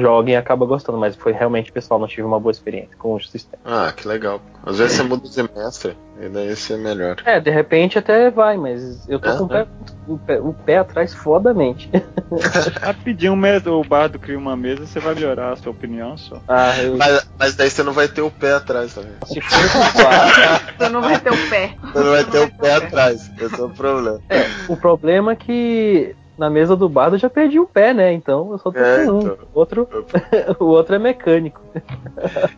jogam 0.00 0.28
e 0.30 0.36
acabam 0.36 0.66
gostando, 0.68 0.98
mas 0.98 1.14
foi 1.16 1.32
realmente 1.32 1.70
pessoal, 1.70 2.00
não 2.00 2.08
tive 2.08 2.22
uma 2.22 2.40
boa 2.40 2.50
experiência 2.50 2.96
com 2.98 3.14
o 3.14 3.20
sistema. 3.20 3.62
Ah, 3.64 3.92
que 3.92 4.08
legal. 4.08 4.40
Às 4.64 4.78
vezes 4.78 4.96
você 4.96 5.02
muda 5.04 5.24
o 5.24 5.28
semestre, 5.28 5.96
e 6.20 6.28
daí 6.28 6.52
isso 6.52 6.72
é 6.72 6.76
melhor. 6.76 7.16
É, 7.24 7.38
de 7.40 7.50
repente 7.50 7.98
até 7.98 8.30
vai, 8.30 8.56
mas 8.56 9.06
eu 9.08 9.18
tô 9.18 9.28
É, 9.28 9.36
com 9.36 9.44
o 9.44 9.48
pé, 9.48 9.66
o, 10.06 10.18
pé, 10.18 10.40
o 10.40 10.52
pé 10.54 10.78
atrás 10.78 11.14
fodamente. 11.14 11.90
Rapidinho, 12.80 13.36
mesa, 13.36 13.70
o 13.70 13.84
bardo 13.84 14.18
cria 14.18 14.38
uma 14.38 14.56
mesa, 14.56 14.86
você 14.86 14.98
vai 15.00 15.14
melhorar 15.14 15.52
a 15.52 15.56
sua 15.56 15.72
opinião 15.72 16.16
só. 16.16 16.40
Ah, 16.48 16.76
eu, 16.82 16.96
Mas, 16.96 17.30
mas 17.38 17.54
daí 17.56 17.70
você 17.70 17.82
não 17.82 17.92
vai 17.92 18.08
ter 18.08 18.22
o 18.22 18.30
pé 18.30 18.54
atrás 18.54 18.94
também. 18.94 19.12
se 19.26 19.40
for 19.40 19.92
culpar, 19.92 20.74
Você 20.78 20.88
não 20.88 21.00
vai 21.02 21.18
ter 21.20 21.30
o 21.32 21.50
pé. 21.50 21.74
Você 21.82 21.98
não 21.98 22.10
vai 22.10 22.24
ter 22.24 22.38
o 22.40 22.50
pé 22.56 22.74
atrás. 22.74 23.30
Esse 23.38 23.60
é 23.60 23.64
o 23.64 23.70
problema. 23.70 24.20
é, 24.28 24.42
o 24.68 24.76
problema 24.76 25.32
é 25.32 25.36
que 25.36 26.14
na 26.38 26.50
mesa 26.50 26.76
do 26.76 26.86
bardo 26.88 27.16
eu 27.16 27.20
já 27.20 27.30
perdi 27.30 27.58
o 27.58 27.66
pé, 27.66 27.94
né? 27.94 28.12
Então 28.12 28.52
eu 28.52 28.58
só 28.58 28.70
tô 28.70 28.78
É, 28.78 29.04
com 29.06 29.12
um. 29.12 29.20
então. 29.20 29.38
Outro, 29.54 29.88
o 30.60 30.64
outro 30.66 30.94
é 30.94 30.98
mecânico. 30.98 31.60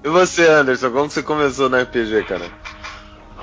E 0.03 0.09
você, 0.09 0.49
Anderson, 0.49 0.91
como 0.91 1.07
que 1.09 1.15
você 1.15 1.23
começou 1.23 1.69
no 1.69 1.77
RPG, 1.81 2.25
cara? 2.25 2.45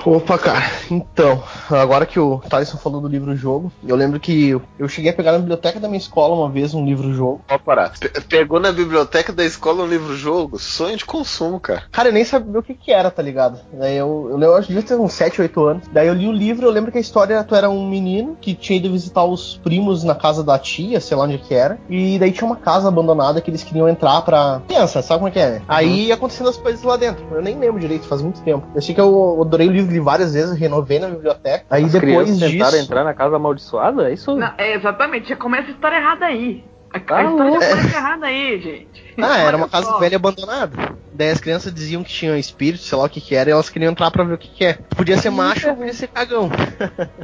Opa, 0.03 0.37
cara, 0.37 0.63
então, 0.91 1.41
agora 1.69 2.05
que 2.05 2.19
o 2.19 2.37
Thaleson 2.47 2.77
falou 2.77 3.01
do 3.01 3.07
livro-jogo, 3.07 3.71
eu 3.87 3.95
lembro 3.95 4.19
que 4.19 4.49
eu- 4.49 4.61
eu 4.77 4.87
cheguei 4.87 5.09
a 5.09 5.13
pegar 5.13 5.31
na 5.31 5.39
biblioteca 5.39 5.79
da 5.79 5.87
minha 5.87 5.97
escola 5.97 6.35
uma 6.35 6.49
vez 6.49 6.73
um 6.75 6.85
livro-jogo. 6.85 7.41
Pode 7.47 7.63
parar. 7.63 7.91
Pe- 7.99 8.09
Pegou 8.29 8.59
na 8.59 8.71
biblioteca 8.71 9.33
da 9.33 9.43
escola 9.43 9.83
um 9.83 9.87
livro-jogo? 9.87 10.59
Sonho 10.59 10.95
de 10.97 11.05
consumo, 11.05 11.59
cara. 11.59 11.83
Cara, 11.91 12.09
eu 12.09 12.13
nem 12.13 12.23
sabia 12.23 12.59
o 12.59 12.61
que 12.63 12.75
que 12.75 12.91
era, 12.91 13.09
tá 13.09 13.21
ligado? 13.21 13.59
Daí 13.73 13.95
eu, 13.95 14.27
eu, 14.31 14.39
eu 14.39 14.55
acho 14.55 14.67
que 14.67 14.73
devia 14.73 14.87
ter 14.87 14.95
uns 14.95 15.13
7, 15.13 15.41
8 15.41 15.63
anos. 15.65 15.87
Daí 15.91 16.07
eu 16.07 16.13
li 16.13 16.27
o 16.27 16.31
livro, 16.31 16.67
eu 16.67 16.71
lembro 16.71 16.91
que 16.91 16.97
a 16.99 17.01
história, 17.01 17.43
tu 17.43 17.55
era 17.55 17.69
um 17.69 17.89
menino 17.89 18.37
que 18.39 18.53
tinha 18.53 18.77
ido 18.77 18.91
visitar 18.91 19.23
os 19.23 19.57
primos 19.63 20.03
na 20.03 20.13
casa 20.13 20.43
da 20.43 20.59
tia, 20.59 20.99
sei 20.99 21.17
lá 21.17 21.23
onde 21.23 21.39
que 21.39 21.53
era. 21.55 21.79
E 21.89 22.19
daí 22.19 22.31
tinha 22.31 22.45
uma 22.45 22.57
casa 22.57 22.87
abandonada 22.89 23.41
que 23.41 23.49
eles 23.49 23.63
queriam 23.63 23.89
entrar 23.89 24.21
pra... 24.21 24.61
Pensa, 24.67 25.01
sabe 25.01 25.19
como 25.19 25.29
é 25.29 25.31
que 25.31 25.39
é? 25.39 25.49
né? 25.51 25.61
Aí 25.67 26.11
acontecendo 26.11 26.49
as 26.49 26.57
coisas 26.57 26.83
lá 26.83 26.95
dentro. 26.95 27.25
Eu 27.31 27.41
nem 27.41 27.57
lembro 27.57 27.79
direito, 27.79 28.05
faz 28.05 28.21
muito 28.21 28.41
tempo. 28.41 28.67
Eu 28.75 28.81
sei 28.81 28.93
que 28.93 29.01
eu 29.01 29.41
adorei 29.41 29.67
o 29.67 29.71
livro 29.71 29.84
li 29.93 29.99
várias 29.99 30.33
vezes, 30.33 30.57
renovei 30.57 30.99
na 30.99 31.07
biblioteca. 31.09 31.65
Aí 31.69 31.83
As 31.85 31.91
depois 31.91 32.11
crianças 32.13 32.37
disso... 32.39 32.51
tentaram 32.51 32.77
entrar 32.77 33.03
na 33.03 33.13
casa 33.13 33.35
amaldiçoada? 33.35 34.11
Isso. 34.11 34.35
Não, 34.35 34.51
é, 34.57 34.75
exatamente, 34.75 35.29
já 35.29 35.35
começa 35.35 35.67
a 35.67 35.71
história 35.71 35.97
errada 35.97 36.25
aí. 36.25 36.63
A, 36.93 36.97
a 36.97 36.99
Tá 36.99 37.23
história 37.23 37.29
louco. 37.29 37.61
já 37.61 37.69
começa 37.69 37.97
errada 37.97 38.25
aí, 38.27 38.59
gente. 38.61 39.04
Ah, 39.21 39.37
era 39.39 39.57
uma 39.57 39.69
casa 39.69 39.97
velha 39.99 40.15
abandonada. 40.17 40.95
Daí 41.13 41.29
as 41.29 41.39
crianças 41.39 41.73
diziam 41.73 42.03
que 42.03 42.09
tinha 42.11 42.37
espírito, 42.37 42.83
sei 42.83 42.97
lá 42.97 43.05
o 43.05 43.09
que 43.09 43.21
que 43.21 43.35
era, 43.35 43.49
e 43.49 43.53
elas 43.53 43.69
queriam 43.69 43.91
entrar 43.91 44.11
pra 44.11 44.23
ver 44.25 44.33
o 44.33 44.37
que 44.37 44.49
que 44.49 44.65
é. 44.65 44.73
Podia 44.95 45.17
ser 45.17 45.29
macho 45.29 45.69
ou 45.69 45.75
podia 45.75 45.93
ser 45.93 46.07
cagão. 46.07 46.49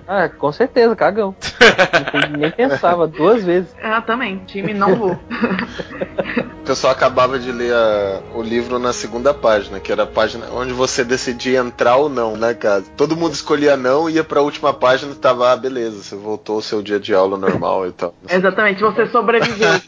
Ah, 0.07 0.27
com 0.27 0.51
certeza, 0.51 0.93
cagão. 0.95 1.33
Não- 2.31 2.37
Nem 2.39 2.51
pensava 2.51 3.07
duas 3.07 3.43
vezes. 3.45 3.69
Ah, 3.81 4.01
também, 4.01 4.39
time 4.45 4.73
não 4.73 4.95
vou. 4.95 5.11
O 5.13 6.63
pessoal 6.65 6.91
acabava 6.93 7.39
de 7.39 7.51
ler 7.51 7.73
a- 7.73 8.19
o 8.35 8.41
livro 8.41 8.77
na 8.77 8.91
segunda 8.93 9.33
página, 9.33 9.79
que 9.79 9.91
era 9.91 10.03
a 10.03 10.07
página 10.07 10.47
onde 10.53 10.73
você 10.73 11.03
decidia 11.03 11.59
entrar 11.59 11.95
ou 11.97 12.09
não 12.09 12.35
na 12.35 12.53
casa. 12.53 12.85
Todo 12.97 13.15
mundo 13.15 13.33
escolhia 13.33 13.77
não, 13.77 14.09
ia 14.09 14.23
pra 14.23 14.41
última 14.41 14.73
página 14.73 15.13
e 15.13 15.15
tava, 15.15 15.51
ah, 15.51 15.55
beleza, 15.55 16.03
você 16.03 16.15
voltou 16.15 16.55
ao 16.55 16.61
seu 16.61 16.81
dia 16.81 16.99
de 16.99 17.13
aula 17.13 17.37
normal 17.37 17.87
e 17.87 17.91
tal. 17.91 18.13
Exatamente, 18.29 18.81
você 18.81 19.07
sobreviveu. 19.07 19.69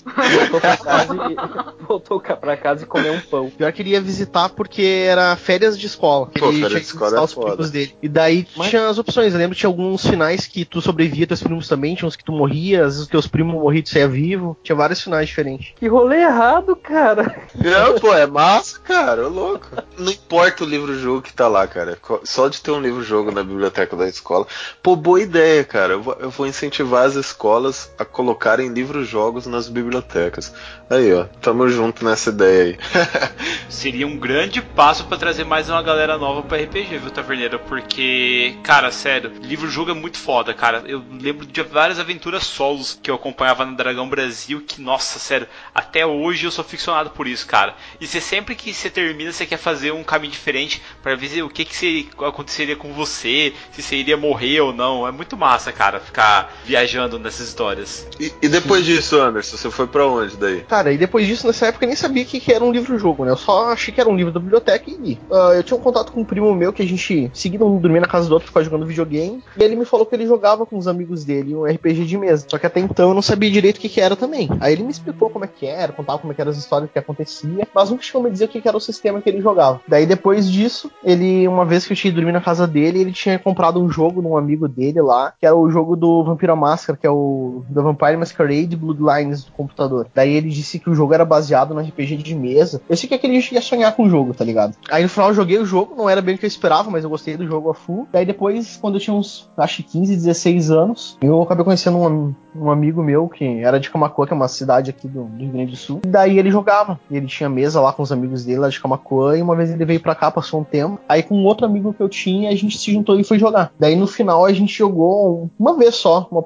Voltou 1.94 2.20
pra 2.20 2.58
casa 2.58 2.82
e, 2.82 2.84
e 2.86 2.88
comeu 2.88 3.14
um 3.14 3.20
pão. 3.22 3.50
Pior 3.56 3.72
que 3.72 3.82
ele 3.82 3.91
ia 3.91 4.02
visitar 4.02 4.50
porque 4.50 5.06
era 5.08 5.36
férias 5.36 5.78
de 5.78 5.86
escola. 5.86 6.28
Pô, 6.28 6.50
ele 6.50 6.58
tinha 6.58 6.70
que 6.70 6.76
visitar 6.80 7.16
é 7.16 7.20
os 7.22 7.34
foda. 7.34 7.52
primos 7.52 7.72
dele. 7.72 7.96
E 8.02 8.08
daí 8.10 8.48
Mas- 8.56 8.70
tinha 8.70 8.88
as 8.88 8.98
opções. 8.98 9.34
Eu 9.34 9.39
lembro 9.39 9.56
que 9.56 9.60
tinha 9.60 9.70
alguns 9.70 10.06
finais 10.06 10.48
que 10.48 10.66
tu 10.66 10.82
sobrevivia, 10.82 11.28
teus 11.28 11.44
primos 11.44 11.68
também, 11.68 11.96
tinha 11.96 12.08
uns 12.08 12.16
que 12.16 12.24
tu 12.24 12.32
morria, 12.32 12.80
às 12.80 12.86
vezes 12.88 13.02
os 13.02 13.08
teus 13.08 13.28
primos 13.28 13.54
morriam 13.54 13.80
e 13.80 13.84
tu 13.84 13.89
saia 13.89 14.08
vivo. 14.08 14.58
Tinha 14.64 14.76
vários 14.76 15.02
finais 15.02 15.28
diferentes. 15.28 15.74
Que 15.76 15.88
rolê 15.88 16.22
errado, 16.22 16.76
cara. 16.76 17.44
Não, 17.56 18.00
pô, 18.00 18.14
é 18.14 18.26
massa, 18.26 18.80
cara, 18.80 19.26
ô 19.28 19.30
louco. 19.30 19.68
Não 19.98 20.12
importa 20.12 20.64
o 20.64 20.68
livro-jogo 20.68 21.22
que 21.22 21.34
tá 21.34 21.48
lá, 21.48 21.68
cara. 21.68 21.98
Só 22.24 22.48
de 22.48 22.62
ter 22.62 22.72
um 22.72 22.82
livro-jogo 22.82 23.32
na 23.32 23.44
biblioteca 23.44 23.96
da 23.96 24.08
escola. 24.08 24.48
Pô, 24.82 24.96
boa 24.96 25.22
ideia, 25.22 25.64
cara. 25.64 25.94
Eu 25.94 26.02
vou, 26.02 26.18
eu 26.20 26.30
vou 26.30 26.48
incentivar 26.48 27.06
as 27.06 27.16
escolas 27.16 27.91
a 27.98 28.06
colocarem 28.06 28.70
livros-jogos 28.70 29.46
nas 29.46 29.68
bibliotecas. 29.70 30.54
Aí, 30.89 31.11
ó, 31.13 31.23
tamo 31.41 31.67
junto 31.69 32.05
nessa 32.05 32.29
ideia 32.29 32.63
aí. 32.65 32.77
Seria 33.67 34.05
um 34.05 34.17
grande 34.17 34.61
passo 34.61 35.05
pra 35.05 35.17
trazer 35.17 35.43
mais 35.43 35.67
uma 35.67 35.81
galera 35.81 36.17
nova 36.19 36.43
pra 36.43 36.57
RPG, 36.59 36.97
viu, 36.99 37.09
Taverneira? 37.09 37.57
Porque, 37.57 38.55
cara, 38.61 38.91
sério, 38.91 39.31
livro-jogo 39.41 39.89
é 39.89 39.93
muito 39.93 40.17
foda, 40.19 40.53
cara. 40.53 40.84
Eu 40.86 41.01
lembro 41.19 41.47
de 41.47 41.61
várias 41.63 41.99
aventuras 41.99 42.43
solos 42.43 42.99
que 43.01 43.09
eu 43.09 43.15
acompanhava 43.15 43.65
no 43.65 43.75
Dragão 43.75 44.07
Brasil, 44.07 44.61
que, 44.67 44.81
nossa, 44.81 45.17
sério, 45.17 45.47
até 45.73 46.05
hoje 46.05 46.45
eu 46.45 46.51
sou 46.51 46.63
ficcionado 46.63 47.09
por 47.09 47.27
isso, 47.27 47.47
cara. 47.47 47.75
E 47.99 48.05
você 48.05 48.21
sempre 48.21 48.53
que 48.53 48.71
você 48.73 48.89
termina, 48.89 49.31
você 49.31 49.45
quer 49.47 49.57
fazer 49.57 49.91
um 49.91 50.03
caminho 50.03 50.31
diferente 50.34 50.81
pra 51.01 51.15
ver 51.15 51.41
o 51.43 51.49
que, 51.49 51.65
que 51.65 51.75
você- 51.75 52.05
aconteceria 52.19 52.75
com 52.75 52.93
você, 52.93 53.53
se 53.71 53.81
você 53.81 53.95
iria 53.95 54.17
morrer 54.17 54.61
ou 54.61 54.71
não. 54.71 55.07
É 55.07 55.11
muito 55.11 55.36
massa, 55.36 55.71
cara, 55.71 55.99
ficar 55.99 56.53
viajando 56.65 57.17
nessas 57.17 57.47
histórias. 57.47 58.07
E, 58.19 58.31
e 58.43 58.47
depois 58.47 58.86
disso, 58.86 59.19
Anderson, 59.19 59.57
você 59.57 59.71
foi 59.71 59.88
pra 59.88 60.05
onde 60.05 60.38
daí? 60.38 60.61
Cara, 60.74 60.91
e 60.91 60.97
depois 60.97 61.28
disso, 61.28 61.45
nessa 61.45 61.67
época, 61.67 61.86
eu 61.86 61.88
nem 61.88 61.95
sabia 61.95 62.24
o 62.24 62.26
que, 62.26 62.39
que 62.39 62.51
era 62.51 62.65
um 62.65 62.71
livro-jogo, 62.71 63.24
né? 63.24 63.30
Eu 63.30 63.38
só 63.38 63.71
achei 63.71 63.93
que 63.93 64.01
era 64.01 64.09
um 64.09 64.15
livro 64.15 64.34
da 64.34 64.39
biblioteca 64.39 64.89
e 64.89 64.97
li. 64.97 65.19
Ah, 65.32 65.51
eu 65.53 65.61
tinha 65.61 65.78
um 65.78 65.80
contato 65.80 66.11
com 66.11 66.21
um 66.21 66.26
primo 66.26 66.51
meu 66.55 66.74
que 66.74 66.82
a 66.82 66.88
gente 66.88 67.30
seguido 67.32 67.63
um 67.63 67.78
dormia 67.78 68.01
na 68.01 68.07
casa 68.07 68.28
do 68.28 68.34
outro, 68.34 68.47
ficava 68.47 68.63
jogando 68.63 68.88
videogame. 68.88 69.43
E 69.55 69.63
ele 69.63 69.76
me 69.76 69.86
falou 69.86 70.03
que 70.03 70.15
ele 70.15 70.26
jogava 70.26 70.65
com 70.65 70.76
os 70.76 70.88
amigos 70.88 71.24
dele 71.24 71.53
um 71.53 71.63
RPG 71.63 72.05
de 72.05 72.17
mesa. 72.17 72.47
Só 72.49 72.57
que 72.57 72.65
até 72.65 72.80
então 72.80 73.09
eu 73.09 73.13
não 73.13 73.21
sabia 73.21 73.51
direito 73.51 73.78
o 73.78 73.82
que, 73.82 73.88
que 73.88 74.01
era 74.01 74.15
também. 74.15 74.49
Aí 74.59 74.74
ele 74.74 74.82
me 74.82 74.89
explicou 74.89 75.30
como 75.30 75.45
é 75.45 75.47
que 75.47 75.67
era, 75.67 75.93
contava 75.93 76.17
como 76.17 76.34
é 76.34 76.36
que 76.36 76.41
eram 76.41 76.49
as 76.49 76.57
histórias 76.57 76.89
que 76.89 76.97
acontecia, 76.97 77.67
mas 77.71 77.91
nunca 77.91 78.01
chegou 78.01 78.21
a 78.21 78.24
me 78.24 78.32
dizer 78.32 78.45
o 78.45 78.47
que, 78.47 78.59
que 78.59 78.67
era 78.67 78.76
o 78.76 78.82
sistema 78.82 79.21
que 79.21 79.30
ele 79.30 79.41
jogava. 79.41 79.80
Daí 79.88 80.07
depois 80.07 80.51
disso, 80.51 80.89
ele, 81.03 81.47
uma 81.47 81.65
vez 81.65 81.86
que 81.86 81.93
eu 81.93 81.97
tinha 81.97 82.09
ido 82.09 82.15
dormir 82.15 82.32
na 82.32 82.41
casa 82.41 82.65
dele, 82.65 82.99
ele 82.99 83.11
tinha 83.11 83.38
comprado 83.38 83.80
um 83.80 83.91
jogo 83.91 84.24
num 84.24 84.36
amigo 84.36 84.67
dele 84.67 85.03
lá, 85.03 85.36
que 85.39 85.45
era 85.45 85.55
o 85.55 85.69
jogo 85.69 85.95
do 85.95 86.24
Vampiro 86.24 86.53
à 86.53 86.55
Máscara, 86.55 86.97
que 86.99 87.05
é 87.05 87.11
o 87.11 87.63
The 87.71 87.80
Vampire 87.80 88.17
Masquerade 88.17 88.76
Bloodlines 88.76 89.43
do 89.43 89.51
computador. 89.51 90.07
Daí 90.15 90.34
ele 90.34 90.49
disse 90.49 90.62
que 90.80 90.89
o 90.89 90.95
jogo 90.95 91.14
era 91.14 91.26
baseado 91.26 91.74
no 91.74 91.82
RPG 91.82 92.18
de 92.18 92.36
mesa. 92.36 92.82
Eu 92.89 92.97
sei 92.97 93.07
que 93.07 93.16
aquele 93.16 93.38
ia 93.38 93.61
sonhar 93.61 93.95
com 93.95 94.03
o 94.03 94.09
jogo, 94.09 94.34
tá 94.34 94.43
ligado? 94.43 94.76
Aí 94.89 95.03
no 95.03 95.09
final 95.09 95.30
eu 95.30 95.36
joguei 95.36 95.57
o 95.57 95.66
jogo, 95.66 95.95
não 95.95 96.09
era 96.09 96.22
bem 96.22 96.36
o 96.36 96.38
que 96.38 96.45
eu 96.45 96.47
esperava, 96.47 96.89
mas 96.89 97.03
eu 97.03 97.09
gostei 97.09 97.38
do 97.38 97.47
jogo 97.47 97.70
a 97.70 97.74
full. 97.74 98.07
Daí 98.11 98.26
depois, 98.26 98.78
quando 98.78 98.95
eu 98.95 98.99
tinha 98.99 99.16
uns, 99.16 99.49
acho 99.57 99.78
que 99.78 99.84
15, 99.84 100.16
16 100.16 100.72
anos, 100.72 101.18
eu 101.22 101.41
acabei 101.41 101.64
conhecendo 101.64 101.97
um, 101.97 102.34
um 102.55 102.72
amigo 102.72 103.03
meu 103.03 103.28
que 103.28 103.45
era 103.59 103.80
de 103.80 103.89
Camacuã, 103.89 104.26
que 104.26 104.34
é 104.34 104.36
uma 104.36 104.47
cidade 104.47 104.89
aqui 104.89 105.07
do, 105.07 105.24
do 105.24 105.43
Rio 105.43 105.51
Grande 105.51 105.72
do 105.72 105.78
Sul. 105.78 106.01
E 106.05 106.07
daí 106.07 106.38
ele 106.39 106.51
jogava. 106.51 106.99
Ele 107.09 107.28
tinha 107.28 107.49
mesa 107.49 107.82
lá 107.82 107.91
com 107.91 108.03
os 108.03 108.11
amigos 108.11 108.45
dele 108.45 108.59
lá 108.59 108.70
de 108.70 108.80
Camacuã, 108.80 109.38
e 109.38 109.41
uma 109.41 109.55
vez 109.55 109.72
ele 109.72 109.86
veio 109.86 109.99
pra 109.99 110.16
cá, 110.16 110.32
passou 110.32 110.61
um 110.61 110.64
tempo. 110.64 110.99
Aí 111.07 111.24
com 111.24 111.43
outro 111.43 111.66
amigo 111.66 111.93
que 111.93 112.01
eu 112.01 112.09
tinha, 112.09 112.49
a 112.49 112.55
gente 112.55 112.78
se 112.78 112.91
juntou 112.91 113.20
e 113.20 113.24
foi 113.24 113.39
jogar. 113.39 113.72
Daí 113.80 113.95
no 113.95 114.07
final 114.07 114.45
a 114.45 114.53
gente 114.53 114.74
jogou 114.78 115.49
uma 115.59 115.78
vez 115.78 115.95
só, 115.95 116.28
uma 116.32 116.43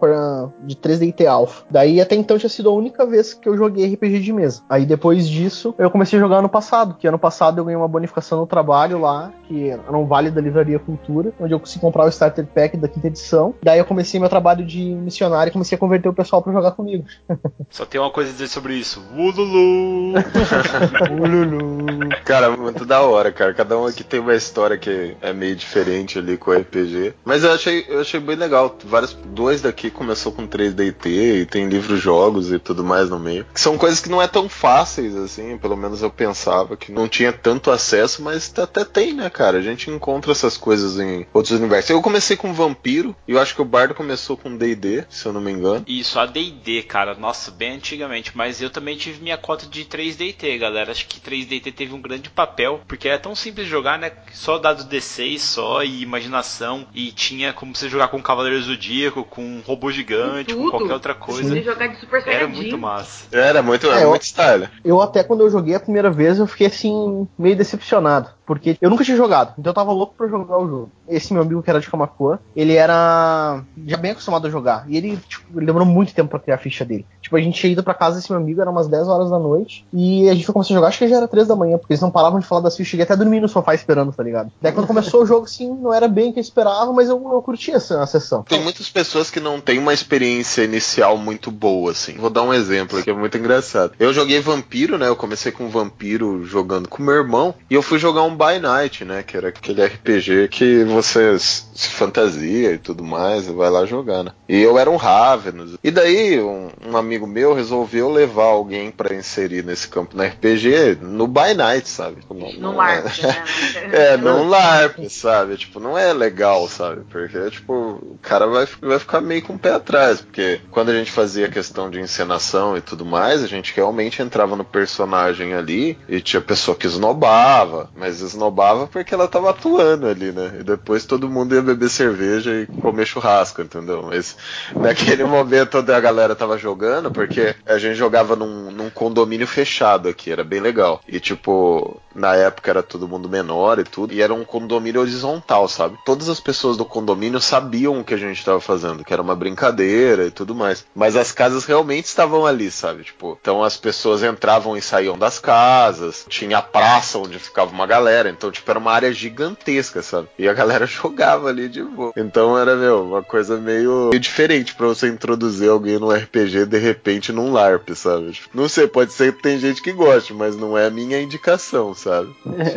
de 0.64 0.76
3DT 0.76 1.26
Alpha. 1.28 1.64
Daí 1.70 2.00
até 2.00 2.16
então 2.16 2.38
tinha 2.38 2.50
sido 2.50 2.70
a 2.70 2.74
única 2.74 3.06
vez 3.06 3.34
que 3.34 3.48
eu 3.48 3.58
joguei 3.58 3.94
RPG 3.94 4.07
de 4.10 4.34
mesa. 4.34 4.62
Aí 4.70 4.86
depois 4.86 5.28
disso, 5.28 5.74
eu 5.78 5.90
comecei 5.90 6.18
a 6.18 6.22
jogar 6.22 6.38
ano 6.38 6.50
passado, 6.50 6.96
que 7.00 7.08
ano 7.08 7.20
passado 7.20 7.60
eu 7.60 7.66
ganhei 7.66 7.78
uma 7.78 7.88
bonificação 7.88 8.40
no 8.40 8.48
trabalho 8.48 9.00
lá, 9.00 9.32
que 9.48 9.70
era 9.70 9.98
um 9.98 10.06
vale 10.06 10.30
da 10.30 10.42
Livraria 10.42 10.80
Cultura, 10.80 11.34
onde 11.40 11.54
eu 11.54 11.60
consegui 11.60 11.82
comprar 11.82 12.06
o 12.06 12.10
Starter 12.10 12.46
Pack 12.46 12.78
da 12.78 12.88
quinta 12.88 13.08
edição. 13.08 13.54
Daí 13.64 13.80
eu 13.80 13.86
comecei 13.86 14.20
meu 14.20 14.30
trabalho 14.30 14.66
de 14.66 14.82
missionário 14.82 15.50
e 15.50 15.54
comecei 15.54 15.76
a 15.76 15.80
converter 15.80 16.10
o 16.10 16.14
pessoal 16.14 16.42
pra 16.42 16.54
jogar 16.54 16.72
comigo. 16.72 17.06
Só 17.70 17.86
tem 17.86 18.00
uma 18.00 18.12
coisa 18.12 18.30
a 18.30 18.34
dizer 18.34 18.48
sobre 18.48 18.76
isso. 18.76 19.04
Ululu! 19.16 20.14
Cara, 22.24 22.56
muito 22.56 22.86
da 22.86 23.02
hora, 23.02 23.32
cara. 23.32 23.54
Cada 23.54 23.78
um 23.78 23.86
aqui 23.86 24.04
tem 24.04 24.20
uma 24.20 24.36
história 24.36 24.78
que 24.78 25.16
é 25.22 25.34
meio 25.34 25.56
diferente 25.56 26.20
ali 26.20 26.38
com 26.38 26.52
o 26.52 26.54
RPG. 26.54 27.14
Mas 27.24 27.44
eu 27.44 27.52
achei, 27.52 27.86
eu 27.88 28.02
achei 28.02 28.20
bem 28.20 28.36
legal. 28.36 28.76
Vários, 28.86 29.14
dois 29.14 29.62
daqui 29.62 29.90
começou 29.90 30.32
com 30.32 30.48
3DT 30.48 31.06
e 31.06 31.46
tem 31.46 31.68
livros 31.68 32.00
jogos 32.00 32.52
e 32.52 32.60
tudo 32.60 32.84
mais 32.84 33.10
no 33.10 33.20
meio. 33.20 33.46
Que 33.54 33.60
são 33.60 33.78
coisas 33.78 33.97
que 34.00 34.10
não 34.10 34.22
é 34.22 34.28
tão 34.28 34.48
fáceis 34.50 35.16
assim, 35.16 35.58
pelo 35.58 35.78
menos 35.78 36.02
eu 36.02 36.10
pensava 36.10 36.78
que 36.78 36.92
não 36.92 37.08
tinha 37.08 37.32
tanto 37.32 37.72
acesso, 37.72 38.22
mas 38.22 38.54
até 38.58 38.84
tem, 38.84 39.14
né, 39.14 39.30
cara? 39.30 39.58
A 39.58 39.62
gente 39.62 39.90
encontra 39.90 40.32
essas 40.32 40.58
coisas 40.58 41.00
em 41.00 41.26
outros 41.34 41.58
universos. 41.58 41.90
Eu 41.90 42.02
comecei 42.02 42.36
com 42.36 42.54
Vampiro 42.54 43.16
e 43.28 43.32
eu 43.32 43.40
acho 43.40 43.56
que 43.56 43.62
o 43.62 43.66
Bardo 43.66 43.94
começou 43.94 44.38
com 44.38 44.56
D&D, 44.56 45.06
se 45.10 45.26
eu 45.26 45.34
não 45.34 45.42
me 45.42 45.52
engano. 45.52 45.84
Isso, 45.88 46.20
a 46.20 46.26
D&D, 46.26 46.84
cara. 46.84 47.16
Nossa, 47.16 47.52
bem 47.52 47.74
antigamente. 47.74 48.32
Mas 48.36 48.62
eu 48.62 48.70
também 48.70 48.98
tive 48.98 49.22
minha 49.22 49.38
cota 49.38 49.66
de 49.66 49.86
3DT, 49.86 50.58
galera. 50.60 50.92
Acho 50.92 51.08
que 51.08 51.20
3DT 51.20 51.74
teve 51.74 51.94
um 51.94 52.02
grande 52.02 52.30
papel, 52.30 52.82
porque 52.88 53.08
é 53.08 53.18
tão 53.18 53.36
simples 53.36 53.66
de 53.66 53.72
jogar, 53.72 53.98
né? 53.98 54.12
Só 54.34 54.58
dados 54.58 54.86
D6 54.86 55.40
só 55.40 55.84
e 55.84 56.02
imaginação. 56.02 56.88
E 56.94 57.12
tinha 57.12 57.54
como 57.54 57.76
você 57.76 57.90
jogar 57.90 58.10
com 58.10 58.22
Cavaleiro 58.22 58.62
Zodíaco, 58.62 59.24
com 59.24 59.42
um 59.42 59.62
robô 59.66 59.92
gigante, 59.92 60.54
com 60.54 60.70
qualquer 60.70 60.94
outra 60.94 61.14
coisa. 61.14 61.50
Você 61.50 61.64
jogar 61.64 61.88
de 61.88 62.00
Super 62.00 62.24
Era 62.28 62.48
muito 62.48 62.78
massa. 62.78 63.26
Era 63.32 63.62
muito, 63.62 63.87
era 63.88 64.02
É, 64.02 64.04
eu- 64.04 64.10
muito 64.10 64.24
style. 64.24 64.68
Eu 64.84 65.02
até 65.02 65.24
quando 65.24 65.42
eu 65.42 65.50
joguei 65.50 65.76
a 65.76 65.80
primeira 65.80 66.10
vez, 66.12 66.40
eu 66.40 66.48
fiquei 66.48 66.68
assim, 66.68 67.28
meio 67.38 67.56
decepcionado. 67.56 68.30
Porque 68.48 68.78
eu 68.82 68.90
nunca 68.90 69.04
tinha 69.04 69.18
jogado, 69.18 69.54
então 69.60 69.72
eu 69.72 69.76
tava 69.76 69.92
louco 69.92 70.16
pra 70.18 70.26
jogar 70.28 70.58
o 70.58 70.68
jogo. 70.68 70.92
Esse 71.08 71.34
meu 71.34 71.42
amigo 71.42 71.62
que 71.62 71.70
era 71.70 71.82
de 71.82 71.90
Kamakura, 71.90 72.40
ele 72.56 72.74
era 72.76 73.62
já 73.86 73.98
bem 73.98 74.12
acostumado 74.12 74.48
a 74.48 74.50
jogar. 74.50 74.86
E 74.88 74.96
ele, 74.96 75.20
tipo, 75.28 75.60
demorou 75.60 75.86
muito 75.86 76.14
tempo 76.14 76.30
pra 76.30 76.40
criar 76.40 76.56
a 76.56 76.60
ficha 76.60 76.86
dele. 76.86 77.06
Tipo, 77.22 77.36
a 77.36 77.42
gente 77.42 77.60
tinha 77.60 77.74
ido 77.74 77.84
pra 77.84 77.94
casa 77.94 78.16
desse 78.16 78.32
meu 78.32 78.40
amigo, 78.40 78.62
era 78.62 78.72
umas 78.72 78.88
10 78.88 79.10
horas 79.10 79.30
da 79.30 79.38
noite. 79.38 79.86
E 79.94 80.30
a 80.30 80.34
gente 80.34 80.46
foi 80.46 80.54
começar 80.54 80.74
a 80.74 80.78
jogar, 80.78 80.88
acho 80.88 80.98
que 80.98 81.10
já 81.10 81.18
era 81.18 81.28
3 81.28 81.46
da 81.46 81.58
manhã, 81.58 81.78
porque 81.78 81.92
eles 81.92 82.02
não 82.02 82.10
paravam 82.10 82.40
de 82.40 82.46
falar 82.46 82.62
das 82.62 82.78
fichas. 82.78 82.92
Cheguei 82.92 83.04
até 83.04 83.18
dormir 83.18 83.42
no 83.42 83.50
sofá 83.50 83.76
esperando, 83.76 84.14
tá 84.14 84.24
ligado? 84.24 84.50
Daí 84.62 84.72
quando 84.72 84.88
começou 84.88 85.24
o 85.24 85.26
jogo, 85.26 85.44
assim, 85.44 85.70
não 85.70 85.94
era 85.94 86.08
bem 86.08 86.30
o 86.30 86.34
que 86.34 86.40
eu 86.40 86.42
esperava, 86.42 86.94
mas 86.94 87.10
eu, 87.10 87.22
eu 87.30 87.42
curti 87.42 87.72
essa 87.72 88.06
sessão. 88.06 88.44
Tem 88.44 88.64
muitas 88.64 88.90
pessoas 88.90 89.30
que 89.30 89.42
não 89.42 89.60
têm 89.60 89.78
uma 89.78 89.94
experiência 89.94 90.64
inicial 90.64 91.18
muito 91.18 91.52
boa, 91.52 91.92
assim. 91.92 92.14
Vou 92.14 92.30
dar 92.30 92.44
um 92.44 92.54
exemplo 92.54 92.98
aqui, 92.98 93.10
é 93.10 93.14
muito 93.14 93.38
engraçado. 93.38 93.92
Eu 94.00 94.14
joguei 94.14 94.40
Vampiro, 94.40 94.98
né? 94.98 95.10
Eu 95.10 95.16
comecei 95.18 95.52
com 95.52 95.68
Vampiro 95.68 96.46
jogando 96.46 96.88
com 96.88 97.04
meu 97.04 97.16
irmão. 97.16 97.54
E 97.70 97.74
eu 97.74 97.82
fui 97.82 98.00
jogar 98.00 98.24
um 98.24 98.37
By 98.38 98.60
Night, 98.62 99.04
né? 99.04 99.24
Que 99.24 99.38
era 99.38 99.50
aquele 99.50 99.84
RPG 99.86 100.48
que 100.50 100.84
você 100.84 101.38
se 101.40 101.90
fantasia 101.90 102.72
e 102.72 102.78
tudo 102.78 103.04
mais, 103.04 103.48
e 103.48 103.52
vai 103.52 103.70
lá 103.70 103.86
jogar, 103.86 104.24
né? 104.24 104.32
E 104.48 104.60
eu 104.62 104.78
era 104.78 104.90
um 104.90 104.96
Ravenous. 104.96 105.78
E 105.84 105.92
daí, 105.92 106.40
um, 106.40 106.70
um 106.88 106.98
amigo 106.98 107.28
meu 107.28 107.54
resolveu 107.54 108.10
levar 108.12 108.46
alguém 108.46 108.90
pra 108.92 109.14
inserir 109.16 109.64
nesse 109.64 109.88
campo 109.88 110.16
no 110.16 110.24
RPG 110.24 110.98
no 111.02 111.28
By 111.28 111.54
Night, 111.56 111.88
sabe? 111.90 112.18
Não- 112.30 112.38
No 112.54 112.60
não 112.72 112.76
LARP, 112.78 113.06
é- 113.24 113.88
né? 113.88 114.14
é, 114.14 114.18
LARP, 114.48 115.10
sabe? 115.10 115.58
Tipo, 115.58 115.80
não 115.80 115.98
é 115.98 116.14
legal, 116.14 116.68
sabe? 116.68 117.02
Porque, 117.10 117.50
tipo, 117.52 117.74
o 117.74 118.18
cara 118.22 118.48
vai, 118.48 118.68
vai 118.82 119.00
ficar 119.00 119.22
meio 119.22 119.42
com 119.42 119.54
o 119.54 119.60
pé 119.60 119.74
atrás. 119.74 120.22
Porque 120.22 120.62
quando 120.72 120.90
a 120.90 120.94
gente 120.94 121.12
fazia 121.12 121.50
questão 121.50 121.90
de 121.90 122.00
encenação 122.00 122.76
e 122.78 122.82
tudo 122.82 123.06
mais, 123.06 123.44
a 123.44 123.48
gente 123.48 123.74
realmente 123.76 124.22
entrava 124.22 124.56
no 124.56 124.64
personagem 124.66 125.54
ali 125.54 125.98
e 126.08 126.20
tinha 126.22 126.42
pessoa 126.42 126.76
que 126.76 126.88
esnobava, 126.88 127.90
mas 127.96 128.22
esnobava 128.28 128.88
porque 128.88 129.14
ela 129.14 129.28
tava 129.28 129.50
atuando 129.50 130.08
ali, 130.08 130.32
né? 130.32 130.58
E 130.60 130.64
depois 130.64 131.06
todo 131.06 131.30
mundo 131.30 131.56
ia 131.56 131.62
beber 131.62 131.90
cerveja 131.90 132.52
e 132.54 132.68
comer 132.68 133.06
churrasco, 133.06 133.62
entendeu? 133.62 134.04
Mas 134.04 134.36
naquele 134.76 135.24
momento 135.26 135.80
onde 135.80 135.92
a 135.92 136.00
galera 136.00 136.36
tava 136.36 136.58
jogando, 136.58 137.12
porque 137.12 137.56
a 137.66 137.78
gente 137.78 137.96
jogava 137.96 138.36
num, 138.36 138.72
num 138.72 138.90
condomínio 138.90 139.48
fechado 139.48 140.08
aqui, 140.08 140.32
era 140.32 140.44
bem 140.44 140.60
legal. 140.60 141.02
E 141.08 141.20
tipo, 141.20 142.00
na 142.14 142.36
época 142.36 142.70
era 142.70 142.84
todo 142.84 143.08
mundo 143.08 143.30
menor 143.30 143.80
e 143.80 143.84
tudo, 143.84 144.14
e 144.14 144.22
era 144.22 144.34
um 144.34 144.44
condomínio 144.44 145.02
horizontal, 145.02 145.68
sabe? 145.68 145.98
Todas 146.06 146.30
as 146.30 146.40
pessoas 146.40 146.76
do 146.76 146.86
condomínio 146.86 147.40
sabiam 147.40 148.00
o 148.00 148.04
que 148.04 148.14
a 148.14 148.18
gente 148.18 148.44
tava 148.44 148.60
fazendo, 148.60 149.04
que 149.04 149.14
era 149.14 149.22
uma 149.22 149.36
brincadeira 149.36 150.26
e 150.26 150.32
tudo 150.32 150.56
mais. 150.56 150.86
Mas 150.96 151.16
as 151.16 151.32
casas 151.32 151.66
realmente 151.66 152.06
estavam 152.06 152.46
ali, 152.46 152.72
sabe? 152.72 153.04
Tipo, 153.04 153.38
então 153.40 153.64
as 153.64 153.78
pessoas 153.78 154.24
entravam 154.24 154.76
e 154.76 154.82
saíam 154.82 155.18
das 155.18 155.40
casas, 155.40 156.26
tinha 156.28 156.58
a 156.58 156.62
praça 156.62 157.20
onde 157.20 157.40
ficava 157.40 157.72
uma 157.72 157.86
galera, 157.86 158.08
então, 158.26 158.52
tipo, 158.52 158.70
era 158.70 158.80
uma 158.80 158.92
área 158.92 159.12
gigantesca, 159.12 160.02
sabe? 160.02 160.28
E 160.38 160.48
a 160.48 160.54
galera 160.54 160.86
jogava 160.88 161.50
ali 161.50 161.68
de 161.68 161.84
boa. 161.84 162.14
Então 162.16 162.58
era, 162.58 162.76
meu, 162.76 163.04
uma 163.04 163.24
coisa 163.24 163.58
meio, 163.58 164.10
meio 164.10 164.20
diferente 164.20 164.76
pra 164.76 164.88
você 164.88 165.08
introduzir 165.08 165.70
alguém 165.70 166.00
no 166.00 166.12
RPG 166.12 166.66
de 166.66 166.78
repente 166.78 167.32
num 167.32 167.52
LARP, 167.52 167.90
sabe? 167.94 168.32
Tipo, 168.32 168.58
não 168.58 168.68
sei, 168.68 168.88
pode 168.88 169.14
ser 169.14 169.34
que 169.34 169.42
tem 169.42 169.60
gente 169.60 169.82
que 169.82 169.92
goste, 169.92 170.34
mas 170.34 170.56
não 170.56 170.78
é 170.78 170.88
a 170.88 170.92
minha 170.92 171.22
indicação, 171.22 171.94
sabe? 171.94 172.30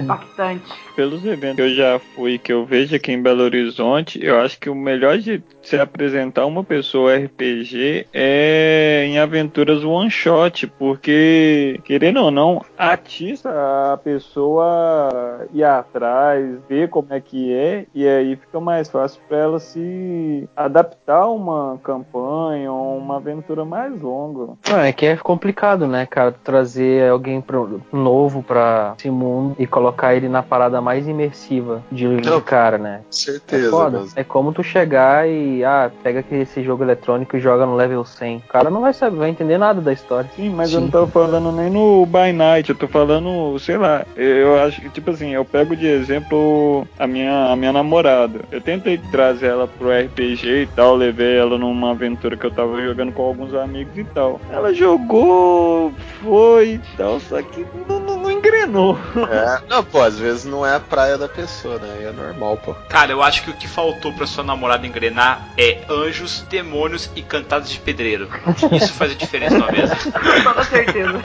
Bastante. 0.03 0.64
Pelos 0.97 1.24
eventos 1.24 1.57
que 1.57 1.62
eu 1.62 1.74
já 1.74 1.99
fui, 2.14 2.38
que 2.38 2.53
eu 2.53 2.64
vejo 2.66 2.95
aqui 2.95 3.12
em 3.12 3.22
Belo 3.22 3.43
Horizonte, 3.43 4.22
eu 4.22 4.38
acho 4.38 4.59
que 4.59 4.68
o 4.68 4.74
melhor 4.74 5.16
de 5.18 5.43
se 5.62 5.76
apresentar 5.76 6.47
uma 6.47 6.64
pessoa 6.64 7.16
RPG 7.16 8.07
é 8.12 9.05
em 9.07 9.18
aventuras 9.18 9.84
one 9.84 10.11
shot, 10.11 10.66
porque 10.78 11.80
querendo 11.84 12.20
ou 12.20 12.30
não, 12.30 12.64
atiça 12.76 13.51
a 13.93 13.97
pessoa 13.97 15.30
ir 15.53 15.64
atrás, 15.64 16.45
ver 16.68 16.89
como 16.89 17.12
é 17.12 17.20
que 17.20 17.53
é, 17.55 17.87
e 17.95 18.07
aí 18.07 18.37
fica 18.37 18.61
mais 18.61 18.89
fácil 18.89 19.20
para 19.28 19.37
ela 19.39 19.59
se 19.61 20.49
adaptar 20.57 21.22
a 21.22 21.28
uma 21.28 21.78
campanha 21.83 22.72
ou 22.72 22.97
uma 22.99 23.16
aventura 23.16 23.64
mais 23.64 24.01
longa. 24.01 24.55
Ah, 24.72 24.87
é 24.87 24.93
que 24.93 25.07
é 25.07 25.16
complicado, 25.16 25.87
né, 25.87 26.07
cara? 26.07 26.33
Trazer 26.45 27.11
alguém 27.11 27.41
pro, 27.41 27.81
novo 27.93 28.43
pra 28.43 28.95
esse 28.99 29.11
mundo 29.11 29.55
e 29.59 29.66
colocar 29.66 30.14
ele 30.14 30.28
na 30.28 30.43
parada 30.43 30.81
mais 30.81 31.07
imersiva 31.07 31.83
de, 31.91 32.16
de 32.20 32.28
Não, 32.31 32.41
cara, 32.41 32.78
né? 32.78 33.01
É 33.03 33.05
Certeza. 33.11 33.70
foda. 33.70 34.01
mas- 34.01 34.16
É 34.16 34.24
como 34.24 34.53
tu 34.53 34.62
chegar 34.62 35.28
e, 35.28 35.64
ah, 35.64 35.91
pega 36.03 36.20
aqui 36.20 36.35
esse 36.37 36.62
jogo 36.62 36.83
eletrônico 36.85 37.37
e 37.37 37.41
joga 37.41 37.66
no 37.66 37.76
level 37.76 38.05
100. 38.05 38.39
O 38.39 38.41
cara 38.43 38.70
não 38.70 38.81
vai 38.81 38.93
saber, 38.93 39.16
vai 39.16 39.31
entender 39.31 39.59
nada 39.59 39.81
da 39.81 39.93
história. 39.93 40.28
Sim, 40.37 40.51
mas 40.51 40.72
eu 40.72 40.81
não 40.81 40.91
tô 40.91 41.07
falando 41.07 41.53
nem 41.53 41.70
no 41.70 42.07
By 42.07 42.33
Night, 42.33 42.70
eu 42.70 42.76
tô 42.76 42.87
falando, 42.89 43.59
sei 43.59 43.76
lá, 43.76 44.05
eu 44.16 44.59
acho 44.62 44.81
que, 44.81 44.89
tipo 44.89 45.09
assim, 45.11 45.30
eu 45.34 45.44
pego 45.44 45.76
de 45.76 45.86
exemplo 45.86 46.86
a 46.98 47.06
minha, 47.06 47.46
a 47.52 47.56
minha 47.56 47.72
namorada. 47.72 48.40
Eu 48.50 48.61
tentei 48.61 48.98
trazer 48.98 49.46
ela 49.48 49.66
pro 49.68 49.90
RPG 49.90 50.62
e 50.62 50.66
tal, 50.66 50.94
levei 50.96 51.36
ela 51.38 51.58
numa 51.58 51.90
aventura 51.92 52.36
que 52.36 52.44
eu 52.46 52.50
tava 52.50 52.80
jogando 52.82 53.12
com 53.12 53.22
alguns 53.22 53.54
amigos 53.54 53.96
e 53.96 54.04
tal. 54.04 54.40
Ela 54.50 54.72
jogou, 54.74 55.92
foi 56.22 56.74
e 56.74 56.80
tal, 56.96 57.20
só 57.20 57.40
que 57.42 57.66
não, 57.88 58.00
não- 58.00 58.16
não 58.20 58.30
engrenou. 58.30 58.98
É, 59.30 59.61
não, 59.68 59.82
pô, 59.84 60.00
às 60.02 60.18
vezes 60.18 60.44
não 60.44 60.64
é 60.64 60.74
a 60.76 60.80
praia 60.80 61.16
da 61.18 61.28
pessoa, 61.28 61.78
né? 61.78 62.00
E 62.02 62.04
é 62.04 62.12
normal, 62.12 62.56
pô. 62.58 62.74
Cara, 62.88 63.11
eu 63.12 63.22
acho 63.22 63.42
que 63.42 63.50
o 63.50 63.54
que 63.54 63.66
faltou 63.68 64.12
pra 64.12 64.26
sua 64.26 64.44
namorada 64.44 64.86
engrenar 64.86 65.48
é 65.58 65.78
anjos, 65.88 66.42
demônios 66.50 67.11
e 67.16 67.22
cantados 67.22 67.70
de 67.70 67.78
pedreiro. 67.78 68.28
Isso 68.72 68.92
faz 68.94 69.12
a 69.12 69.14
diferença 69.14 69.58
numa 69.58 69.72
mesa. 69.72 69.96
Com 70.12 70.42
toda 70.44 70.64
certeza. 70.64 71.20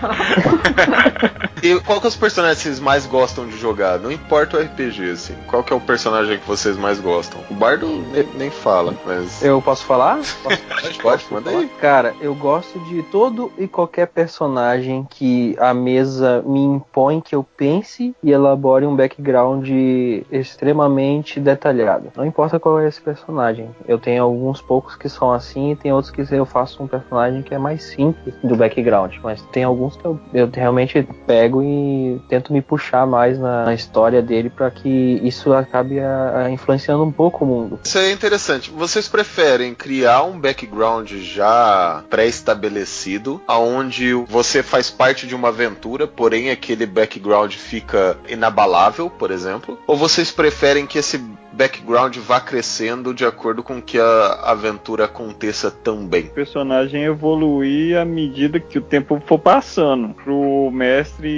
E 1.62 1.78
qual 1.80 2.00
que 2.00 2.06
é 2.06 2.08
os 2.08 2.16
personagens 2.16 2.58
que 2.58 2.64
vocês 2.64 2.80
mais 2.80 3.06
gostam 3.06 3.46
de 3.46 3.56
jogar? 3.58 3.98
Não 3.98 4.10
importa 4.10 4.56
o 4.56 4.60
RPG, 4.60 5.10
assim. 5.10 5.34
Qual 5.46 5.62
que 5.62 5.72
é 5.72 5.76
o 5.76 5.80
personagem 5.80 6.38
que 6.38 6.46
vocês 6.46 6.76
mais 6.76 6.98
gostam? 7.00 7.40
O 7.50 7.54
Bardo 7.54 7.86
ne- 7.86 8.26
nem 8.34 8.50
fala, 8.50 8.94
mas. 9.04 9.42
Eu 9.42 9.60
posso 9.60 9.84
falar? 9.84 10.18
Posso 10.42 11.00
Pode, 11.02 11.24
manda 11.30 11.50
aí. 11.50 11.68
Cara, 11.80 12.14
eu 12.20 12.34
gosto 12.34 12.78
de 12.80 13.02
todo 13.04 13.52
e 13.58 13.66
qualquer 13.66 14.06
personagem 14.06 15.06
que 15.08 15.54
a 15.58 15.72
mesa 15.72 16.42
me 16.46 16.60
impõe 16.60 17.20
que 17.20 17.34
eu 17.34 17.44
pense 17.56 18.14
e 18.22 18.30
elabore 18.30 18.86
um 18.86 18.94
background 18.96 19.68
extremamente 20.30 21.40
detalhado. 21.40 22.10
Não 22.16 22.24
importa 22.24 22.58
qual 22.58 22.80
é 22.80 22.88
esse 22.88 23.00
personagem. 23.00 23.70
Eu 23.86 23.98
tenho 23.98 24.22
alguns 24.22 24.60
poucos 24.60 24.96
que 24.96 25.08
são 25.08 25.32
assim 25.32 25.72
e 25.72 25.76
tem 25.76 25.92
outros 25.92 26.10
que 26.12 26.26
eu 26.34 26.46
faço 26.46 26.82
um 26.82 26.86
personagem 26.86 27.42
que 27.42 27.54
é 27.54 27.58
mais 27.58 27.82
simples 27.82 28.34
do 28.42 28.56
background. 28.56 29.16
Mas 29.22 29.42
tem 29.52 29.64
alguns 29.64 29.96
que 29.96 30.04
eu, 30.04 30.18
eu 30.32 30.48
realmente 30.52 31.06
pego 31.26 31.49
e 31.62 32.20
tento 32.28 32.52
me 32.52 32.60
puxar 32.62 33.06
mais 33.06 33.38
na, 33.38 33.64
na 33.64 33.74
história 33.74 34.20
dele 34.22 34.50
para 34.50 34.70
que 34.70 35.20
isso 35.24 35.52
acabe 35.52 35.98
a- 35.98 36.42
a 36.44 36.50
influenciando 36.50 37.02
um 37.02 37.10
pouco 37.12 37.44
o 37.44 37.48
mundo. 37.48 37.80
Isso 37.82 37.98
é 37.98 38.12
interessante. 38.12 38.70
Vocês 38.70 39.08
preferem 39.08 39.74
criar 39.74 40.22
um 40.24 40.38
background 40.38 41.10
já 41.12 42.04
pré-estabelecido, 42.10 43.40
aonde 43.46 44.12
você 44.12 44.62
faz 44.62 44.90
parte 44.90 45.26
de 45.26 45.34
uma 45.34 45.48
aventura, 45.48 46.06
porém 46.06 46.50
aquele 46.50 46.86
background 46.86 47.54
fica 47.54 48.16
inabalável, 48.28 49.08
por 49.08 49.30
exemplo? 49.30 49.78
Ou 49.86 49.96
vocês 49.96 50.30
preferem 50.30 50.86
que 50.86 50.98
esse 50.98 51.18
background 51.52 52.16
vá 52.18 52.40
crescendo 52.40 53.12
de 53.12 53.24
acordo 53.24 53.62
com 53.62 53.82
que 53.82 53.98
a 53.98 54.40
aventura 54.44 55.04
aconteça 55.06 55.70
também? 55.70 56.26
O 56.26 56.30
personagem 56.30 57.02
evoluir 57.04 57.98
à 57.98 58.04
medida 58.04 58.60
que 58.60 58.78
o 58.78 58.82
tempo 58.82 59.20
for 59.26 59.38
passando, 59.38 60.14
pro 60.14 60.70
mestre 60.72 61.28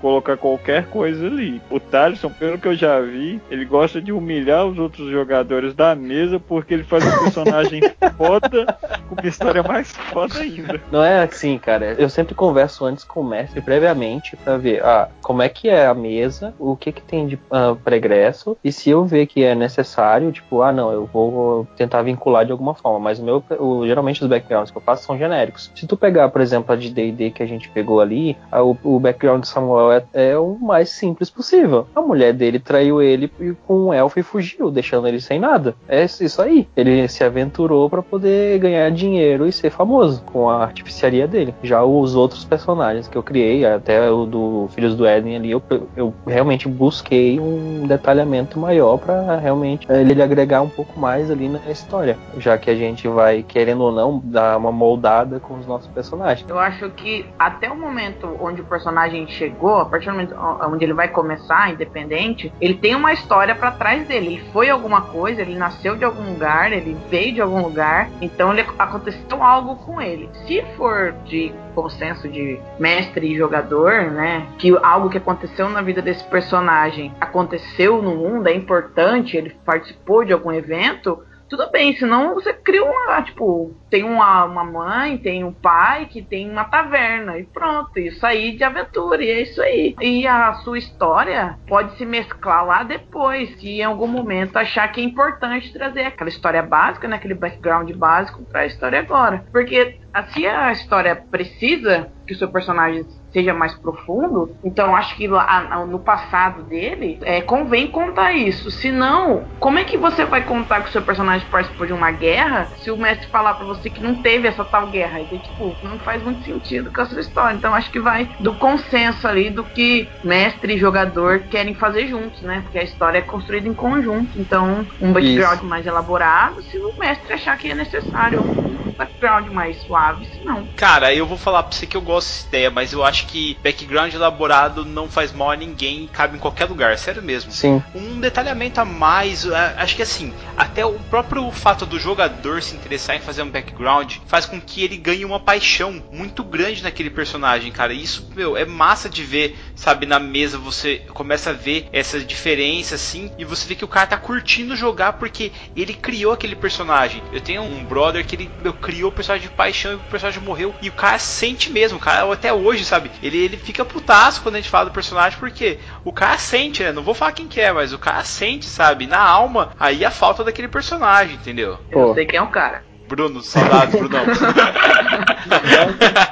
colocar 0.00 0.36
qualquer 0.36 0.86
coisa 0.86 1.26
ali. 1.26 1.60
O 1.70 1.78
Talisson, 1.80 2.30
pelo 2.30 2.58
que 2.58 2.68
eu 2.68 2.74
já 2.74 3.00
vi, 3.00 3.40
ele 3.50 3.64
gosta 3.64 4.00
de 4.00 4.12
humilhar 4.12 4.66
os 4.66 4.78
outros 4.78 5.10
jogadores 5.10 5.74
da 5.74 5.94
mesa 5.94 6.38
porque 6.40 6.74
ele 6.74 6.84
faz 6.84 7.04
um 7.04 7.18
personagem 7.18 7.82
foda 8.16 8.78
com 9.08 9.14
uma 9.14 9.26
história 9.28 9.62
mais 9.62 9.92
foda 9.92 10.38
ainda. 10.38 10.80
Não 10.90 11.02
é 11.02 11.22
assim, 11.22 11.58
cara. 11.58 11.94
Eu 11.98 12.08
sempre 12.08 12.34
converso 12.34 12.84
antes 12.84 13.04
com 13.04 13.20
o 13.20 13.24
mestre 13.28 13.60
previamente 13.60 14.36
pra 14.36 14.56
ver 14.56 14.82
ah, 14.84 15.08
como 15.22 15.42
é 15.42 15.48
que 15.48 15.68
é 15.68 15.86
a 15.86 15.94
mesa, 15.94 16.54
o 16.58 16.76
que 16.76 16.92
que 16.92 17.02
tem 17.02 17.26
de 17.26 17.38
ah, 17.50 17.74
pregresso 17.84 18.56
e 18.62 18.72
se 18.72 18.90
eu 18.90 19.04
ver 19.04 19.26
que 19.26 19.42
é 19.44 19.54
necessário, 19.54 20.32
tipo, 20.32 20.62
ah, 20.62 20.72
não, 20.72 20.92
eu 20.92 21.06
vou 21.06 21.66
tentar 21.76 22.02
vincular 22.02 22.44
de 22.44 22.52
alguma 22.52 22.74
forma. 22.74 22.98
Mas 22.98 23.18
o 23.18 23.24
meu, 23.24 23.42
o- 23.58 23.86
geralmente 23.86 24.22
os 24.22 24.28
backgrounds 24.28 24.70
que 24.70 24.78
eu 24.78 24.82
faço 24.82 25.04
são 25.04 25.16
genéricos. 25.18 25.70
Se 25.74 25.86
tu 25.86 25.96
pegar, 25.96 26.28
por 26.28 26.40
exemplo, 26.40 26.72
a 26.72 26.76
de 26.76 26.90
D&D 26.90 27.30
que 27.30 27.42
a 27.42 27.46
gente 27.46 27.68
pegou 27.70 28.00
ali, 28.00 28.36
a- 28.50 28.62
o, 28.62 28.76
o 28.82 28.98
background 29.00 29.39
de 29.40 29.48
Samuel 29.48 29.92
é, 29.92 30.04
é 30.12 30.38
o 30.38 30.56
mais 30.60 30.90
simples 30.90 31.30
possível. 31.30 31.86
A 31.94 32.00
mulher 32.00 32.32
dele 32.32 32.58
traiu 32.58 33.02
ele 33.02 33.30
com 33.66 33.86
um 33.86 33.94
elfo 33.94 34.18
e 34.18 34.22
fugiu, 34.22 34.70
deixando 34.70 35.08
ele 35.08 35.20
sem 35.20 35.38
nada. 35.38 35.74
É 35.88 36.04
isso 36.04 36.42
aí. 36.42 36.68
Ele 36.76 37.08
se 37.08 37.24
aventurou 37.24 37.88
pra 37.88 38.02
poder 38.02 38.58
ganhar 38.58 38.90
dinheiro 38.90 39.46
e 39.46 39.52
ser 39.52 39.70
famoso 39.70 40.22
com 40.24 40.48
a 40.48 40.62
artificiaria 40.62 41.26
dele. 41.26 41.54
Já 41.62 41.82
os 41.82 42.14
outros 42.14 42.44
personagens 42.44 43.08
que 43.08 43.16
eu 43.16 43.22
criei, 43.22 43.64
até 43.64 44.10
o 44.10 44.26
do 44.26 44.68
Filhos 44.74 44.94
do 44.94 45.06
Éden 45.06 45.36
ali, 45.36 45.50
eu, 45.50 45.62
eu 45.96 46.14
realmente 46.26 46.68
busquei 46.68 47.38
um 47.40 47.86
detalhamento 47.86 48.58
maior 48.58 48.98
pra 48.98 49.36
realmente 49.36 49.86
eh, 49.90 50.00
ele 50.00 50.22
agregar 50.22 50.62
um 50.62 50.68
pouco 50.68 50.98
mais 50.98 51.30
ali 51.30 51.48
na 51.48 51.58
história, 51.70 52.16
já 52.38 52.56
que 52.58 52.70
a 52.70 52.74
gente 52.74 53.06
vai, 53.08 53.42
querendo 53.42 53.82
ou 53.82 53.92
não, 53.92 54.20
dar 54.24 54.56
uma 54.56 54.72
moldada 54.72 55.40
com 55.40 55.54
os 55.58 55.66
nossos 55.66 55.88
personagens. 55.88 56.48
Eu 56.48 56.58
acho 56.58 56.90
que 56.90 57.26
até 57.38 57.70
o 57.70 57.76
momento 57.76 58.36
onde 58.40 58.60
o 58.60 58.64
personagem 58.64 59.26
chegou, 59.30 59.78
a 59.78 59.84
partir 59.84 60.06
do 60.06 60.12
momento 60.12 60.34
onde 60.68 60.84
ele 60.84 60.92
vai 60.92 61.08
começar, 61.08 61.70
independente, 61.70 62.52
ele 62.60 62.74
tem 62.74 62.94
uma 62.94 63.12
história 63.12 63.54
pra 63.54 63.70
trás 63.70 64.06
dele. 64.06 64.26
Ele 64.26 64.50
foi 64.52 64.68
alguma 64.68 65.02
coisa, 65.02 65.40
ele 65.40 65.54
nasceu 65.54 65.96
de 65.96 66.04
algum 66.04 66.32
lugar, 66.32 66.72
ele 66.72 66.96
veio 67.08 67.34
de 67.34 67.40
algum 67.40 67.62
lugar, 67.62 68.08
então 68.20 68.52
ele 68.52 68.64
aconteceu 68.78 69.42
algo 69.42 69.76
com 69.76 70.00
ele. 70.00 70.28
Se 70.46 70.62
for 70.76 71.12
de 71.24 71.52
consenso 71.74 72.28
de 72.28 72.58
mestre 72.78 73.32
e 73.32 73.36
jogador, 73.36 74.10
né, 74.10 74.46
que 74.58 74.76
algo 74.82 75.08
que 75.08 75.18
aconteceu 75.18 75.68
na 75.68 75.80
vida 75.80 76.02
desse 76.02 76.24
personagem 76.24 77.14
aconteceu 77.20 78.02
no 78.02 78.14
mundo, 78.16 78.48
é 78.48 78.54
importante, 78.54 79.36
ele 79.36 79.56
participou 79.64 80.24
de 80.24 80.32
algum 80.32 80.52
evento, 80.52 81.22
tudo 81.50 81.68
bem, 81.70 81.96
senão 81.96 82.32
você 82.34 82.54
cria 82.54 82.84
uma, 82.84 83.20
tipo, 83.22 83.74
tem 83.90 84.04
uma, 84.04 84.44
uma 84.44 84.62
mãe, 84.64 85.18
tem 85.18 85.42
um 85.42 85.52
pai 85.52 86.06
que 86.06 86.22
tem 86.22 86.48
uma 86.48 86.64
taverna 86.64 87.36
e 87.38 87.44
pronto, 87.44 87.98
isso 87.98 88.24
aí 88.24 88.56
de 88.56 88.62
aventura, 88.62 89.22
e 89.22 89.28
é 89.28 89.42
isso 89.42 89.60
aí. 89.60 89.96
E 90.00 90.26
a 90.28 90.54
sua 90.54 90.78
história 90.78 91.58
pode 91.66 91.96
se 91.98 92.06
mesclar 92.06 92.64
lá 92.64 92.84
depois, 92.84 93.50
se 93.58 93.80
em 93.80 93.82
algum 93.82 94.06
momento 94.06 94.56
achar 94.56 94.86
que 94.92 95.00
é 95.00 95.04
importante 95.04 95.72
trazer 95.72 96.02
aquela 96.02 96.30
história 96.30 96.62
básica, 96.62 97.08
né, 97.08 97.16
aquele 97.16 97.34
background 97.34 97.90
básico 97.96 98.44
pra 98.44 98.66
história 98.66 99.00
agora. 99.00 99.44
Porque 99.50 99.98
se 100.28 100.46
a 100.46 100.70
história 100.70 101.16
precisa 101.16 102.12
que 102.26 102.32
o 102.32 102.38
seu 102.38 102.48
personagem 102.48 103.04
seja 103.32 103.54
mais 103.54 103.74
profundo, 103.78 104.56
então 104.64 104.94
acho 104.94 105.16
que 105.16 105.26
lá 105.26 105.86
no 105.86 106.00
passado 106.00 106.62
dele 106.64 107.18
é, 107.22 107.40
convém 107.40 107.86
contar 107.86 108.32
isso. 108.32 108.70
Senão, 108.70 109.44
como 109.58 109.78
é 109.78 109.84
que 109.84 109.96
você 109.96 110.24
vai 110.24 110.42
contar 110.44 110.82
que 110.82 110.88
o 110.88 110.92
seu 110.92 111.02
personagem 111.02 111.46
participou 111.48 111.86
de 111.86 111.92
uma 111.92 112.10
guerra 112.10 112.68
se 112.82 112.90
o 112.90 112.96
mestre 112.96 113.28
falar 113.28 113.54
pra 113.54 113.66
você 113.66 113.88
que 113.90 114.02
não 114.02 114.16
teve 114.22 114.48
essa 114.48 114.64
tal 114.64 114.88
guerra? 114.88 115.20
E 115.20 115.24
daí, 115.24 115.38
tipo, 115.38 115.76
não 115.82 115.98
faz 115.98 116.22
muito 116.22 116.44
sentido 116.44 116.92
com 116.92 117.00
a 117.00 117.06
sua 117.06 117.20
história. 117.20 117.56
Então 117.56 117.74
acho 117.74 117.90
que 117.90 118.00
vai 118.00 118.28
do 118.40 118.54
consenso 118.54 119.26
ali 119.26 119.50
do 119.50 119.64
que 119.64 120.08
mestre 120.22 120.74
e 120.74 120.78
jogador 120.78 121.40
querem 121.50 121.74
fazer 121.74 122.08
juntos, 122.08 122.42
né? 122.42 122.60
Porque 122.62 122.78
a 122.78 122.84
história 122.84 123.18
é 123.18 123.22
construída 123.22 123.68
em 123.68 123.74
conjunto. 123.74 124.38
Então, 124.38 124.86
um 125.00 125.12
background 125.12 125.58
Isso. 125.58 125.66
mais 125.66 125.86
elaborado 125.86 126.62
se 126.62 126.78
o 126.78 126.94
mestre 126.98 127.32
achar 127.32 127.56
que 127.56 127.70
é 127.70 127.74
necessário. 127.74 128.40
Um 128.40 128.92
background 128.96 129.48
mais 129.48 129.80
suave, 129.82 130.24
se 130.26 130.44
não. 130.44 130.66
Cara, 130.76 131.14
eu 131.14 131.26
vou 131.26 131.36
falar 131.36 131.62
pra 131.62 131.72
você 131.72 131.86
que 131.86 131.96
eu 131.96 132.02
gosto 132.02 132.28
dessa 132.28 132.48
ideia, 132.48 132.70
mas 132.70 132.92
eu 132.92 133.04
acho 133.04 133.19
que 133.26 133.56
background 133.62 134.12
elaborado 134.12 134.84
não 134.84 135.08
faz 135.08 135.32
mal 135.32 135.50
a 135.50 135.56
ninguém, 135.56 136.08
cabe 136.12 136.36
em 136.36 136.40
qualquer 136.40 136.66
lugar, 136.66 136.96
sério 136.98 137.22
mesmo. 137.22 137.52
Sim. 137.52 137.82
Um 137.94 138.20
detalhamento 138.20 138.80
a 138.80 138.84
mais, 138.84 139.44
é, 139.44 139.74
acho 139.78 139.96
que 139.96 140.02
assim, 140.02 140.32
até 140.56 140.84
o 140.84 140.98
próprio 141.10 141.50
fato 141.50 141.86
do 141.86 141.98
jogador 141.98 142.62
se 142.62 142.74
interessar 142.74 143.16
em 143.16 143.20
fazer 143.20 143.42
um 143.42 143.50
background 143.50 144.16
faz 144.26 144.46
com 144.46 144.60
que 144.60 144.82
ele 144.82 144.96
ganhe 144.96 145.24
uma 145.24 145.40
paixão 145.40 146.02
muito 146.12 146.42
grande 146.44 146.82
naquele 146.82 147.10
personagem, 147.10 147.72
cara. 147.72 147.92
Isso, 147.92 148.28
meu, 148.34 148.56
é 148.56 148.64
massa 148.64 149.08
de 149.08 149.22
ver, 149.22 149.58
sabe, 149.74 150.06
na 150.06 150.18
mesa 150.18 150.58
você 150.58 150.98
começa 151.12 151.50
a 151.50 151.54
ver 151.54 151.88
essa 151.92 152.20
diferença 152.20 152.94
assim 152.94 153.30
e 153.38 153.44
você 153.44 153.66
vê 153.66 153.74
que 153.74 153.84
o 153.84 153.88
cara 153.88 154.06
tá 154.06 154.16
curtindo 154.16 154.76
jogar 154.76 155.14
porque 155.14 155.52
ele 155.76 155.94
criou 155.94 156.32
aquele 156.32 156.56
personagem. 156.56 157.22
Eu 157.32 157.40
tenho 157.40 157.62
um 157.62 157.84
brother 157.84 158.24
que 158.24 158.36
ele 158.36 158.50
meu, 158.62 158.72
criou 158.72 159.10
o 159.10 159.14
personagem 159.14 159.48
de 159.48 159.54
paixão 159.54 159.92
e 159.92 159.96
o 159.96 160.00
personagem 160.10 160.42
morreu 160.42 160.74
e 160.80 160.88
o 160.88 160.92
cara 160.92 161.18
sente 161.18 161.70
mesmo, 161.70 161.98
o 161.98 162.00
cara 162.00 162.30
até 162.32 162.52
hoje, 162.52 162.84
sabe? 162.84 163.09
Ele, 163.22 163.38
ele 163.38 163.56
fica 163.56 163.84
putaço 163.84 164.42
quando 164.42 164.54
a 164.56 164.58
gente 164.58 164.70
fala 164.70 164.86
do 164.86 164.90
personagem 164.92 165.38
porque 165.38 165.78
o 166.04 166.12
cara 166.12 166.38
sente, 166.38 166.82
né? 166.82 166.92
Não 166.92 167.02
vou 167.02 167.14
falar 167.14 167.32
quem 167.32 167.48
que 167.48 167.60
é, 167.60 167.72
mas 167.72 167.92
o 167.92 167.98
cara 167.98 168.24
sente, 168.24 168.66
sabe? 168.66 169.06
Na 169.06 169.20
alma, 169.20 169.72
aí 169.78 170.04
a 170.04 170.10
falta 170.10 170.44
daquele 170.44 170.68
personagem, 170.68 171.34
entendeu? 171.34 171.78
Eu 171.90 172.08
Pô. 172.08 172.14
sei 172.14 172.26
quem 172.26 172.38
é 172.38 172.42
o 172.42 172.48
cara. 172.48 172.82
Bruno, 173.08 173.42
saudades, 173.42 173.98
Brunão. 173.98 174.22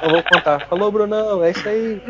Eu 0.01 0.09
vou 0.11 0.23
contar. 0.23 0.65
Falou, 0.69 0.89
Brunão, 0.89 1.43
é 1.43 1.51
isso 1.51 1.67
aí. 1.67 2.01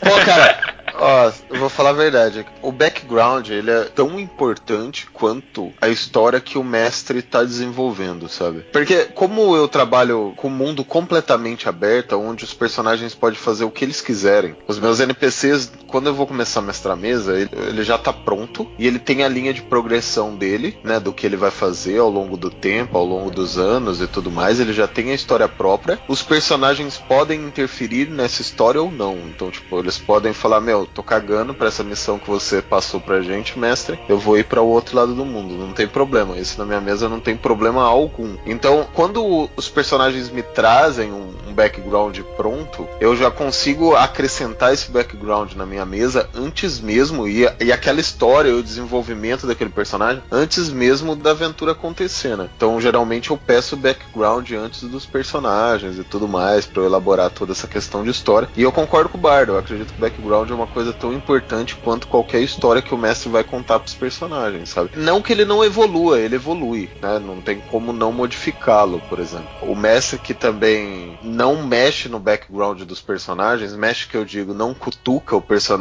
Pô, 0.00 0.24
cara, 0.24 0.83
ó, 0.98 1.32
eu 1.50 1.58
vou 1.58 1.68
falar 1.68 1.90
a 1.90 1.94
verdade. 1.94 2.46
O 2.62 2.72
background, 2.72 3.48
ele 3.48 3.70
é 3.70 3.84
tão 3.84 4.18
importante 4.18 5.06
quanto 5.12 5.72
a 5.80 5.88
história 5.88 6.40
que 6.40 6.58
o 6.58 6.64
mestre 6.64 7.22
tá 7.22 7.42
desenvolvendo, 7.42 8.28
sabe? 8.28 8.60
Porque 8.72 9.04
como 9.14 9.56
eu 9.56 9.68
trabalho 9.68 10.34
com 10.36 10.48
um 10.48 10.50
mundo 10.50 10.84
completamente 10.84 11.68
aberto, 11.68 12.16
onde 12.16 12.44
os 12.44 12.54
personagens 12.54 13.14
podem 13.14 13.38
fazer 13.38 13.64
o 13.64 13.70
que 13.70 13.84
eles 13.84 14.00
quiserem, 14.00 14.56
os 14.66 14.78
meus 14.78 15.00
NPCs, 15.00 15.70
quando 15.94 16.08
eu 16.08 16.14
vou 16.14 16.26
começar 16.26 16.58
a 16.58 16.62
mestrar 16.64 16.94
a 16.94 17.00
mesa, 17.00 17.38
ele, 17.38 17.50
ele 17.68 17.84
já 17.84 17.96
tá 17.96 18.12
pronto 18.12 18.68
e 18.76 18.84
ele 18.84 18.98
tem 18.98 19.22
a 19.22 19.28
linha 19.28 19.54
de 19.54 19.62
progressão 19.62 20.34
dele, 20.34 20.76
né, 20.82 20.98
do 20.98 21.12
que 21.12 21.24
ele 21.24 21.36
vai 21.36 21.52
fazer 21.52 22.00
ao 22.00 22.10
longo 22.10 22.36
do 22.36 22.50
tempo, 22.50 22.98
ao 22.98 23.04
longo 23.04 23.30
dos 23.30 23.58
anos 23.58 24.00
e 24.00 24.08
tudo 24.08 24.28
mais, 24.28 24.58
ele 24.58 24.72
já 24.72 24.88
tem 24.88 25.12
a 25.12 25.14
história 25.14 25.48
própria. 25.48 26.00
Os 26.08 26.20
personagens 26.20 26.98
podem 26.98 27.44
interferir 27.44 28.10
nessa 28.10 28.42
história 28.42 28.82
ou 28.82 28.90
não. 28.90 29.16
Então, 29.28 29.52
tipo, 29.52 29.78
eles 29.78 29.96
podem 29.96 30.32
falar: 30.32 30.60
Meu, 30.60 30.84
tô 30.84 31.00
cagando 31.00 31.54
pra 31.54 31.68
essa 31.68 31.84
missão 31.84 32.18
que 32.18 32.28
você 32.28 32.60
passou 32.60 33.00
pra 33.00 33.22
gente, 33.22 33.56
mestre. 33.56 33.96
Eu 34.08 34.18
vou 34.18 34.36
ir 34.36 34.46
para 34.46 34.60
o 34.60 34.66
outro 34.66 34.96
lado 34.96 35.14
do 35.14 35.24
mundo. 35.24 35.54
Não 35.54 35.72
tem 35.72 35.86
problema. 35.86 36.36
Isso 36.36 36.58
na 36.58 36.66
minha 36.66 36.80
mesa 36.80 37.08
não 37.08 37.20
tem 37.20 37.36
problema 37.36 37.84
algum. 37.84 38.36
Então, 38.44 38.88
quando 38.94 39.48
os 39.56 39.68
personagens 39.68 40.28
me 40.28 40.42
trazem 40.42 41.12
um, 41.12 41.32
um 41.46 41.54
background 41.54 42.18
pronto, 42.36 42.88
eu 43.00 43.14
já 43.14 43.30
consigo 43.30 43.94
acrescentar 43.94 44.74
esse 44.74 44.90
background 44.90 45.52
na 45.52 45.64
minha 45.64 45.83
mesa 45.84 46.28
antes 46.34 46.80
mesmo 46.80 47.26
e, 47.26 47.46
e 47.60 47.72
aquela 47.72 48.00
história, 48.00 48.54
o 48.54 48.62
desenvolvimento 48.62 49.46
daquele 49.46 49.70
personagem 49.70 50.22
antes 50.30 50.70
mesmo 50.70 51.16
da 51.16 51.30
aventura 51.30 51.72
acontecer, 51.72 52.36
né? 52.36 52.48
Então, 52.56 52.80
geralmente 52.80 53.30
eu 53.30 53.36
peço 53.36 53.76
background 53.76 54.50
antes 54.52 54.82
dos 54.82 55.06
personagens 55.06 55.98
e 55.98 56.04
tudo 56.04 56.28
mais 56.28 56.66
para 56.66 56.82
eu 56.82 56.86
elaborar 56.86 57.30
toda 57.30 57.52
essa 57.52 57.66
questão 57.66 58.02
de 58.04 58.10
história. 58.10 58.48
E 58.56 58.62
eu 58.62 58.72
concordo 58.72 59.08
com 59.08 59.18
o 59.18 59.20
Bardo, 59.20 59.52
eu 59.52 59.58
acredito 59.58 59.92
que 59.92 59.98
o 59.98 60.00
background 60.00 60.50
é 60.50 60.54
uma 60.54 60.66
coisa 60.66 60.92
tão 60.92 61.12
importante 61.12 61.76
quanto 61.76 62.08
qualquer 62.08 62.40
história 62.40 62.82
que 62.82 62.94
o 62.94 62.98
mestre 62.98 63.28
vai 63.28 63.44
contar 63.44 63.78
pros 63.80 63.94
personagens, 63.94 64.68
sabe? 64.68 64.90
Não 64.96 65.22
que 65.22 65.32
ele 65.32 65.44
não 65.44 65.64
evolua, 65.64 66.18
ele 66.18 66.36
evolui, 66.36 66.90
né? 67.00 67.18
Não 67.18 67.40
tem 67.40 67.60
como 67.70 67.92
não 67.92 68.12
modificá-lo, 68.12 69.00
por 69.08 69.18
exemplo. 69.18 69.48
O 69.62 69.74
mestre 69.74 70.18
que 70.18 70.34
também 70.34 71.18
não 71.22 71.66
mexe 71.66 72.08
no 72.08 72.18
background 72.18 72.82
dos 72.82 73.00
personagens, 73.00 73.74
mexe 73.74 74.06
que 74.06 74.16
eu 74.16 74.24
digo, 74.24 74.54
não 74.54 74.74
cutuca 74.74 75.36
o 75.36 75.42
personagem, 75.42 75.73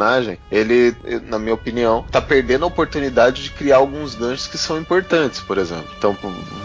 ele, 0.52 0.96
na 1.28 1.40
minha 1.40 1.54
opinião, 1.54 2.06
tá 2.12 2.22
perdendo 2.22 2.66
a 2.66 2.68
oportunidade 2.68 3.44
de 3.44 3.50
criar 3.52 3.78
alguns 3.78 4.16
ganchos 4.16 4.48
que 4.48 4.58
são 4.58 4.80
importantes, 4.80 5.40
por 5.40 5.58
exemplo. 5.58 5.88
Então, 5.98 6.16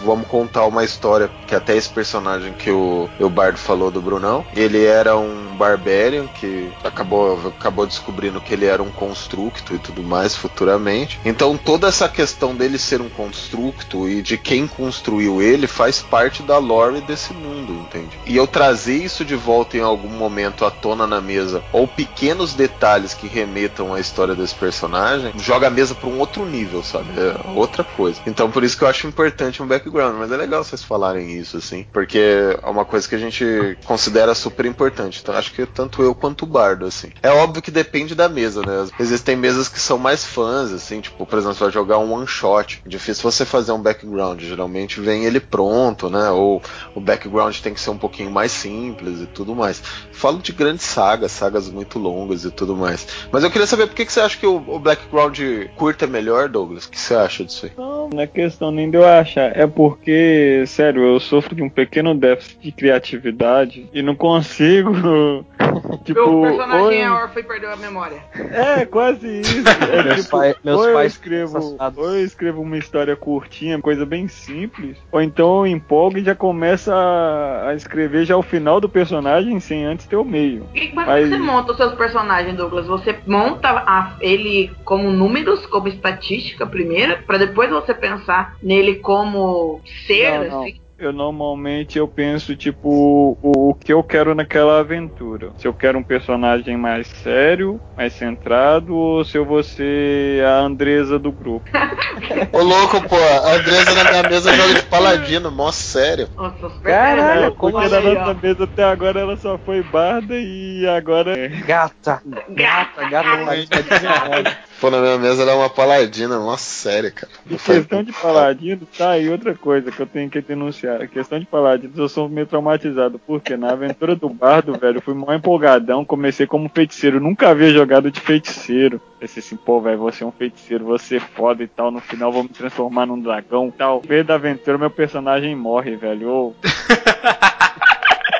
vamos 0.03 0.27
contar 0.27 0.65
uma 0.65 0.83
história 0.83 1.29
que 1.47 1.55
até 1.55 1.75
esse 1.75 1.89
personagem 1.89 2.53
que 2.53 2.71
o, 2.71 3.09
o 3.19 3.29
Bardo 3.29 3.57
falou 3.57 3.91
do 3.91 4.01
Brunão, 4.01 4.45
ele 4.55 4.83
era 4.85 5.17
um 5.17 5.55
barbarian 5.57 6.27
que 6.27 6.71
acabou, 6.83 7.37
acabou 7.47 7.85
descobrindo 7.85 8.39
que 8.39 8.53
ele 8.53 8.65
era 8.65 8.81
um 8.81 8.89
constructo 8.89 9.75
e 9.75 9.79
tudo 9.79 10.01
mais 10.01 10.35
futuramente. 10.35 11.19
Então, 11.25 11.57
toda 11.57 11.87
essa 11.87 12.07
questão 12.07 12.55
dele 12.55 12.77
ser 12.77 13.01
um 13.01 13.09
constructo 13.09 14.07
e 14.07 14.21
de 14.21 14.37
quem 14.37 14.65
construiu 14.65 15.41
ele 15.41 15.67
faz 15.67 16.01
parte 16.01 16.41
da 16.41 16.57
lore 16.57 17.01
desse 17.01 17.33
mundo, 17.33 17.73
entende? 17.73 18.17
E 18.25 18.35
eu 18.35 18.47
trazer 18.47 19.03
isso 19.03 19.25
de 19.25 19.35
volta 19.35 19.77
em 19.77 19.81
algum 19.81 20.09
momento 20.09 20.65
à 20.65 20.71
tona 20.71 21.05
na 21.05 21.19
mesa, 21.19 21.61
ou 21.73 21.87
pequenos 21.87 22.53
detalhes 22.53 23.08
que 23.13 23.27
remetam 23.27 23.93
à 23.93 23.99
história 23.99 24.35
desse 24.35 24.55
personagem, 24.55 25.33
joga 25.37 25.67
a 25.67 25.69
mesa 25.69 25.95
para 25.95 26.09
um 26.09 26.19
outro 26.19 26.45
nível, 26.45 26.83
sabe? 26.83 27.09
É 27.17 27.57
outra 27.57 27.83
coisa. 27.83 28.19
Então, 28.25 28.49
por 28.49 28.63
isso 28.63 28.77
que 28.77 28.83
eu 28.83 28.87
acho 28.87 29.07
importante 29.07 29.61
um 29.61 29.67
background, 29.67 30.15
mas 30.17 30.31
é 30.31 30.37
legal 30.37 30.63
vocês 30.63 30.83
falarem 30.83 31.37
isso, 31.37 31.57
assim, 31.57 31.85
porque 31.91 32.19
é 32.61 32.69
uma 32.69 32.85
coisa 32.85 33.07
que 33.07 33.15
a 33.15 33.19
gente 33.19 33.77
considera 33.85 34.33
super 34.35 34.65
importante. 34.65 35.19
Então, 35.21 35.35
acho 35.35 35.53
que 35.53 35.65
tanto 35.65 36.01
eu 36.01 36.13
quanto 36.13 36.43
o 36.43 36.47
Bardo, 36.47 36.85
assim. 36.85 37.11
É 37.21 37.29
óbvio 37.29 37.61
que 37.61 37.71
depende 37.71 38.15
da 38.15 38.29
mesa, 38.29 38.61
né? 38.61 38.87
Existem 38.99 39.35
mesas 39.35 39.67
que 39.67 39.79
são 39.79 39.97
mais 39.97 40.25
fãs, 40.25 40.71
assim, 40.71 41.01
tipo, 41.01 41.25
por 41.25 41.37
exemplo, 41.37 41.55
você 41.55 41.63
vai 41.63 41.73
jogar 41.73 41.97
um 41.99 42.13
one 42.13 42.27
shot. 42.27 42.81
Difícil 42.85 43.23
você 43.29 43.45
fazer 43.45 43.71
um 43.71 43.81
background. 43.81 44.41
Geralmente 44.41 44.99
vem 44.99 45.25
ele 45.25 45.39
pronto, 45.39 46.09
né? 46.09 46.29
Ou 46.31 46.61
o 46.95 46.99
background 46.99 47.57
tem 47.59 47.73
que 47.73 47.81
ser 47.81 47.89
um 47.89 47.97
pouquinho 47.97 48.31
mais 48.31 48.51
simples 48.51 49.21
e 49.21 49.25
tudo 49.25 49.55
mais. 49.55 49.81
Falo 50.11 50.39
de 50.39 50.51
grandes 50.51 50.85
sagas, 50.85 51.31
sagas 51.31 51.69
muito 51.69 51.99
longas 51.99 52.45
e 52.45 52.51
tudo 52.51 52.75
mais. 52.75 52.98
Mas 53.31 53.43
eu 53.43 53.51
queria 53.51 53.67
saber 53.67 53.87
por 53.87 53.95
que, 53.95 54.05
que 54.05 54.11
você 54.13 54.19
acha 54.21 54.37
que 54.37 54.45
o, 54.47 54.55
o 54.67 54.79
background 54.79 55.39
curto 55.75 56.05
é 56.05 56.07
melhor, 56.07 56.47
Douglas? 56.49 56.85
O 56.85 56.89
que 56.91 56.99
você 56.99 57.13
acha 57.15 57.43
disso 57.43 57.65
aí? 57.65 57.71
Não, 57.77 58.09
não 58.09 58.21
é 58.21 58.27
questão 58.27 58.71
nem 58.71 58.89
de 58.89 58.97
eu 58.97 59.05
achar. 59.07 59.57
É 59.57 59.65
porque, 59.67 60.63
sério, 60.67 61.03
eu 61.03 61.19
sofro 61.19 61.55
de 61.55 61.61
um 61.63 61.69
pequeno 61.69 62.13
déficit 62.15 62.59
de 62.61 62.71
criatividade 62.71 63.89
e 63.93 64.01
não 64.01 64.15
consigo. 64.15 64.91
tipo, 66.03 66.41
Meu 66.41 66.41
personagem 66.41 66.83
ou- 66.83 66.91
é 66.91 67.11
órfão 67.11 67.41
e 67.41 67.45
perdeu 67.45 67.71
a 67.71 67.75
memória. 67.75 68.17
É, 68.51 68.85
quase 68.85 69.41
isso. 69.41 69.59
É, 69.89 70.03
Meus 70.03 70.23
tipo, 70.25 70.37
pai- 70.37 70.55
meus 70.63 70.79
ou 70.79 70.87
eu 70.87 70.93
pais 70.93 71.11
escrevo, 71.13 71.57
assassinados. 71.57 71.97
ou 71.97 72.15
eu 72.15 72.23
escrevo 72.23 72.61
uma 72.61 72.77
história 72.77 73.15
curtinha, 73.15 73.79
coisa 73.81 74.05
bem 74.05 74.27
simples, 74.27 74.97
ou 75.11 75.21
então 75.21 75.65
eu 75.65 75.67
empolgo 75.67 76.17
e 76.17 76.23
já 76.23 76.35
começa 76.35 76.93
a, 76.93 77.69
a 77.69 77.75
escrever 77.75 78.25
já 78.25 78.37
o 78.37 78.41
final 78.43 78.79
do 78.79 78.87
personagem 78.89 79.59
sem 79.59 79.85
antes 79.85 80.05
ter 80.05 80.15
o 80.15 80.23
meio. 80.23 80.67
E, 80.75 80.91
mas 80.93 81.07
Mas- 81.07 81.29
como 81.29 81.37
você 81.45 81.51
monta 81.51 81.71
os 81.71 81.77
seus 81.77 81.93
personagens, 81.95 82.55
Douglas? 82.55 82.87
Você 82.89 83.15
monta 83.27 83.69
a- 83.69 84.17
ele 84.19 84.71
como 84.83 85.11
números, 85.11 85.65
como 85.67 85.87
estatística 85.87 86.65
primeiro, 86.65 87.21
pra 87.23 87.37
depois 87.37 87.69
você 87.69 87.93
pensar 87.93 88.57
nele 88.63 88.95
como 88.95 89.79
ser, 90.07 90.39
Não, 90.39 90.47
não. 90.49 90.63
assim? 90.63 90.81
Eu 90.99 91.13
normalmente 91.13 91.97
eu 91.97 92.09
penso 92.09 92.57
tipo 92.57 93.37
o, 93.41 93.69
o 93.69 93.73
que 93.73 93.93
eu 93.93 94.03
quero 94.03 94.35
naquela 94.35 94.81
aventura. 94.81 95.53
Se 95.57 95.65
eu 95.65 95.73
quero 95.73 95.97
um 95.97 96.03
personagem 96.03 96.75
mais 96.75 97.07
sério, 97.07 97.79
mais 97.95 98.11
centrado, 98.11 98.93
ou 98.93 99.23
se 99.23 99.37
eu 99.37 99.45
vou 99.45 99.63
ser 99.63 100.43
a 100.43 100.59
Andresa 100.59 101.17
do 101.17 101.31
grupo. 101.31 101.69
Ô 102.51 102.61
louco, 102.61 103.01
pô, 103.07 103.15
a 103.15 103.53
Andresa 103.53 103.93
na 103.95 104.11
minha 104.11 104.23
mesa 104.23 104.53
joga 104.53 104.73
de 104.73 104.81
paladino, 104.87 105.49
mó 105.49 105.71
sério. 105.71 106.27
Nossa, 106.37 106.69
Caralho, 106.81 107.21
sério. 107.21 107.45
É, 107.45 107.49
porque 107.51 107.77
Olha 107.77 108.01
na 108.01 108.13
nossa 108.13 108.33
mesa 108.33 108.63
até 108.65 108.83
agora 108.83 109.21
ela 109.21 109.37
só 109.37 109.57
foi 109.57 109.81
barda 109.81 110.35
e 110.35 110.85
agora 110.85 111.39
é. 111.39 111.47
Gata, 111.47 112.21
gata, 112.25 113.05
gata, 113.07 113.07
gata 113.09 113.83
de 113.83 113.89
verdade. 113.89 114.57
Pô, 114.79 114.89
na 114.89 115.01
minha 115.01 115.17
mesa 115.17 115.41
ela 115.41 115.51
é 115.51 115.55
uma 115.55 115.69
paladina, 115.69 116.39
mó 116.39 116.55
séria, 116.55 117.11
cara. 117.11 117.31
E 117.49 117.57
questão 117.57 118.01
de 118.01 118.13
paladino, 118.13 118.87
tá 118.97 119.11
aí 119.11 119.29
outra 119.29 119.53
coisa 119.53 119.91
que 119.91 119.99
eu 119.99 120.07
tenho 120.07 120.29
que 120.29 120.39
denunciar. 120.41 121.01
A 121.01 121.07
questão 121.07 121.37
de 121.37 121.45
paladinos, 121.45 121.97
eu 121.97 122.07
sou 122.07 122.29
meio 122.29 122.47
traumatizado. 122.47 123.19
Porque 123.19 123.57
na 123.57 123.71
aventura 123.71 124.15
do 124.15 124.29
bardo, 124.29 124.77
velho, 124.79 124.97
eu 124.97 125.01
fui 125.01 125.13
mó 125.13 125.33
empolgadão. 125.33 126.05
Comecei 126.05 126.47
como 126.47 126.69
feiticeiro. 126.69 127.19
Nunca 127.19 127.49
havia 127.49 127.71
jogado 127.71 128.09
de 128.09 128.21
feiticeiro. 128.21 129.01
Pensei 129.19 129.41
assim, 129.41 129.57
pô, 129.57 129.81
velho, 129.81 129.97
você 129.97 130.23
é 130.23 130.27
um 130.27 130.31
feiticeiro, 130.31 130.85
você 130.85 131.17
é 131.17 131.19
foda 131.19 131.61
e 131.61 131.67
tal. 131.67 131.91
No 131.91 131.99
final 131.99 132.31
vou 132.31 132.43
me 132.43 132.49
transformar 132.49 133.05
num 133.05 133.19
dragão 133.19 133.67
e 133.67 133.71
tal. 133.73 134.01
No 134.01 134.09
meio 134.09 134.23
da 134.23 134.35
aventura, 134.35 134.77
meu 134.77 134.89
personagem 134.89 135.53
morre, 135.55 135.97
velho. 135.97 136.29
Ô, 136.29 136.55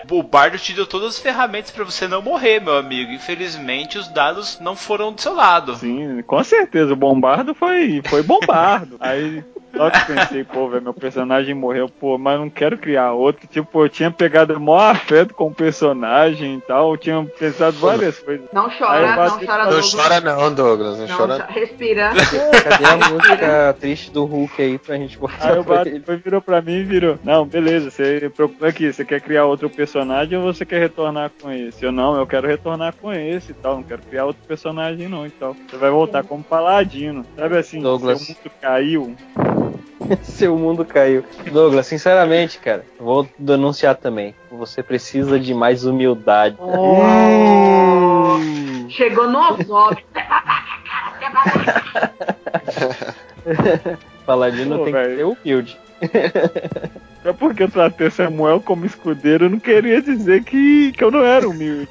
O 0.09 0.23
Bardo 0.23 0.57
te 0.57 0.73
deu 0.73 0.87
todas 0.87 1.15
as 1.15 1.19
ferramentas 1.19 1.71
pra 1.71 1.83
você 1.83 2.07
não 2.07 2.21
morrer, 2.21 2.59
meu 2.59 2.77
amigo. 2.77 3.11
Infelizmente, 3.11 3.97
os 3.97 4.07
dados 4.07 4.59
não 4.59 4.75
foram 4.75 5.13
do 5.13 5.21
seu 5.21 5.33
lado. 5.33 5.75
Sim, 5.75 6.21
com 6.23 6.43
certeza. 6.43 6.93
O 6.93 6.95
bombardo 6.95 7.53
foi, 7.53 8.01
foi 8.07 8.23
bombardo. 8.23 8.97
Aí 9.01 9.43
só 9.75 9.89
que 9.89 10.05
pensei, 10.13 10.43
pô, 10.43 10.67
velho, 10.69 10.83
meu 10.83 10.93
personagem 10.93 11.53
morreu, 11.53 11.87
pô, 11.89 12.17
mas 12.17 12.39
não 12.39 12.49
quero 12.49 12.77
criar 12.77 13.11
outro. 13.13 13.47
Tipo, 13.47 13.85
eu 13.85 13.89
tinha 13.89 14.11
pegado 14.11 14.53
o 14.55 14.59
maior 14.59 14.91
afeto 14.95 15.33
com 15.33 15.47
o 15.47 15.53
personagem 15.53 16.55
e 16.55 16.61
tal. 16.61 16.91
Eu 16.91 16.97
tinha 16.97 17.23
pensado 17.37 17.77
várias 17.77 18.19
coisas. 18.19 18.47
Não 18.51 18.65
eu 18.65 18.71
chora, 18.77 19.15
não 19.15 19.39
chora, 19.39 19.63
Não 19.63 19.69
Douglas. 19.71 19.91
chora 19.93 20.21
não, 20.21 20.53
Douglas, 20.53 20.99
não, 20.99 21.07
Não, 21.07 21.17
chora 21.17 21.45
respira. 21.49 22.11
Cadê 22.63 22.85
a 22.85 22.97
música 23.09 23.75
triste 23.79 24.11
do 24.11 24.25
Hulk 24.25 24.61
aí 24.61 24.77
pra 24.77 24.97
gente 24.97 25.17
botar 25.17 25.51
Aí 25.53 25.59
o 25.59 25.63
pra 25.63 25.77
Bato 25.77 25.89
ele? 25.89 26.01
foi, 26.01 26.17
virou 26.17 26.41
pra 26.41 26.61
mim 26.61 26.79
e 26.79 26.83
virou. 26.83 27.17
Não, 27.23 27.45
beleza, 27.45 27.89
você 27.91 28.29
procura 28.35 28.69
aqui, 28.69 28.91
você 28.91 29.05
quer 29.05 29.21
criar 29.21 29.45
outro 29.45 29.69
personagem 29.69 30.37
ou 30.37 30.51
você 30.53 30.65
quer 30.65 30.79
retornar 30.79 31.31
com 31.41 31.51
esse? 31.51 31.83
Eu 31.83 31.91
não, 31.91 32.17
eu 32.17 32.25
quero 32.27 32.47
retornar 32.47 32.93
com 33.01 33.11
esse 33.13 33.51
e 33.51 33.55
tal, 33.55 33.75
não 33.75 33.83
quero 33.83 34.01
criar 34.01 34.25
outro 34.25 34.41
personagem 34.47 35.07
não 35.07 35.25
e 35.25 35.29
tal. 35.29 35.55
Você 35.69 35.77
vai 35.77 35.89
voltar 35.89 36.23
como 36.23 36.43
paladino. 36.43 37.25
Sabe 37.37 37.57
assim, 37.57 37.81
Douglas. 37.81 38.21
seu 38.21 38.35
mundo 38.35 38.51
caiu. 38.61 39.15
Seu 40.23 40.57
mundo 40.57 40.85
caiu. 40.85 41.23
Douglas, 41.51 41.85
sinceramente, 41.87 42.59
cara, 42.59 42.85
vou 42.99 43.27
denunciar 43.37 43.95
também. 43.95 44.33
Você 44.51 44.81
precisa 44.81 45.39
de 45.39 45.53
mais 45.53 45.85
humildade. 45.85 46.57
Chegou 48.89 49.29
no 49.29 49.39
Ozob. 49.39 50.03
Paladino 54.25 54.79
Pô, 54.79 54.85
tem 54.85 54.93
velho. 54.93 55.09
que 55.09 55.17
ser 55.17 55.25
humilde. 55.25 55.77
É 57.23 57.33
porque 57.33 57.63
eu 57.63 57.69
tratei 57.69 58.09
Samuel 58.09 58.61
como 58.61 58.85
escudeiro, 58.85 59.45
eu 59.45 59.49
não 59.49 59.59
queria 59.59 60.01
dizer 60.01 60.43
que, 60.43 60.91
que 60.93 61.03
eu 61.03 61.11
não 61.11 61.23
era 61.23 61.47
humilde. 61.47 61.89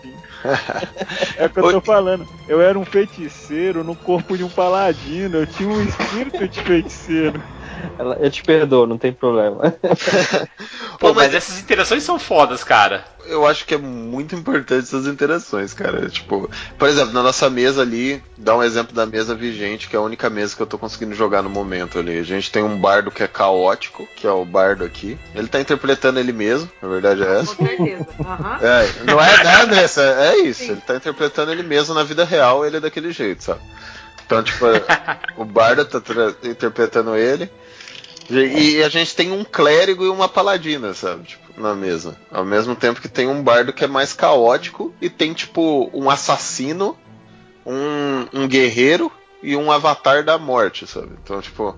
É 1.36 1.46
o 1.46 1.50
que 1.50 1.58
eu 1.58 1.72
tô 1.72 1.80
falando. 1.80 2.26
Eu 2.48 2.60
era 2.60 2.78
um 2.78 2.84
feiticeiro 2.84 3.84
no 3.84 3.94
corpo 3.94 4.36
de 4.36 4.44
um 4.44 4.48
paladino, 4.48 5.38
eu 5.38 5.46
tinha 5.46 5.68
um 5.68 5.82
espírito 5.82 6.48
de 6.48 6.60
feiticeiro. 6.62 7.42
Ela- 7.98 8.16
Eu 8.20 8.30
te 8.30 8.42
perdoo, 8.42 8.86
não 8.86 8.98
tem 8.98 9.12
problema. 9.12 9.74
Pô, 10.98 11.14
mas 11.14 11.34
essas 11.34 11.58
interações 11.60 12.02
são 12.02 12.18
fodas, 12.18 12.64
cara. 12.64 13.04
Eu 13.26 13.46
acho 13.46 13.64
que 13.66 13.74
é 13.74 13.78
muito 13.78 14.34
importante 14.34 14.84
essas 14.84 15.06
interações, 15.06 15.74
cara. 15.74 16.08
Tipo, 16.08 16.50
por 16.78 16.88
exemplo, 16.88 17.12
na 17.12 17.22
nossa 17.22 17.48
mesa 17.50 17.82
ali, 17.82 18.22
dá 18.36 18.56
um 18.56 18.62
exemplo 18.62 18.94
da 18.94 19.04
mesa 19.06 19.34
vigente, 19.34 19.88
que 19.88 19.94
é 19.94 19.98
a 19.98 20.02
única 20.02 20.30
mesa 20.30 20.56
que 20.56 20.62
eu 20.62 20.66
tô 20.66 20.78
conseguindo 20.78 21.14
jogar 21.14 21.42
no 21.42 21.50
momento 21.50 21.98
ali. 21.98 22.18
A 22.18 22.22
gente 22.22 22.50
tem 22.50 22.62
um 22.62 22.78
bardo 22.78 23.10
que 23.10 23.22
é 23.22 23.28
caótico, 23.28 24.08
que 24.16 24.26
é 24.26 24.30
o 24.30 24.44
bardo 24.44 24.82
aqui. 24.84 25.18
Ele 25.34 25.46
tá 25.46 25.60
interpretando 25.60 26.18
ele 26.18 26.32
mesmo, 26.32 26.70
na 26.80 26.88
verdade 26.88 27.22
é 27.22 27.40
essa. 27.40 27.54
Com 27.54 27.66
certeza. 27.66 28.06
Aham. 28.24 28.58
É, 28.62 29.04
não 29.04 29.20
é 29.20 29.44
nada, 29.44 29.76
essa, 29.76 30.02
é 30.02 30.38
isso. 30.48 30.62
Ele 30.72 30.80
tá 30.80 30.96
interpretando 30.96 31.52
ele 31.52 31.62
mesmo 31.62 31.94
na 31.94 32.02
vida 32.02 32.24
real, 32.24 32.64
ele 32.64 32.78
é 32.78 32.80
daquele 32.80 33.12
jeito, 33.12 33.44
sabe? 33.44 33.60
Então, 34.24 34.42
tipo, 34.42 34.64
o 35.36 35.44
Barda 35.44 35.84
tá 35.84 36.00
interpretando 36.44 37.14
ele. 37.14 37.50
E, 38.30 38.82
a 38.82 38.88
gente 38.88 39.14
tem 39.14 39.32
um 39.32 39.42
clérigo 39.42 40.04
e 40.04 40.08
uma 40.08 40.28
paladina, 40.28 40.92
sabe? 40.92 41.24
Tipo, 41.24 41.60
na 41.60 41.74
mesa. 41.74 42.16
Ao 42.30 42.44
mesmo 42.44 42.76
tempo 42.76 43.00
que 43.00 43.08
tem 43.08 43.26
um 43.26 43.42
bardo 43.42 43.72
que 43.72 43.84
é 43.84 43.88
mais 43.88 44.12
caótico 44.12 44.92
e 45.00 45.08
tem, 45.08 45.32
tipo, 45.32 45.90
um 45.94 46.10
assassino, 46.10 46.96
um, 47.64 48.40
um 48.40 48.48
guerreiro 48.48 49.10
e 49.42 49.56
um 49.56 49.72
avatar 49.72 50.22
da 50.22 50.36
morte, 50.36 50.86
sabe? 50.86 51.10
Então, 51.22 51.40
tipo, 51.40 51.74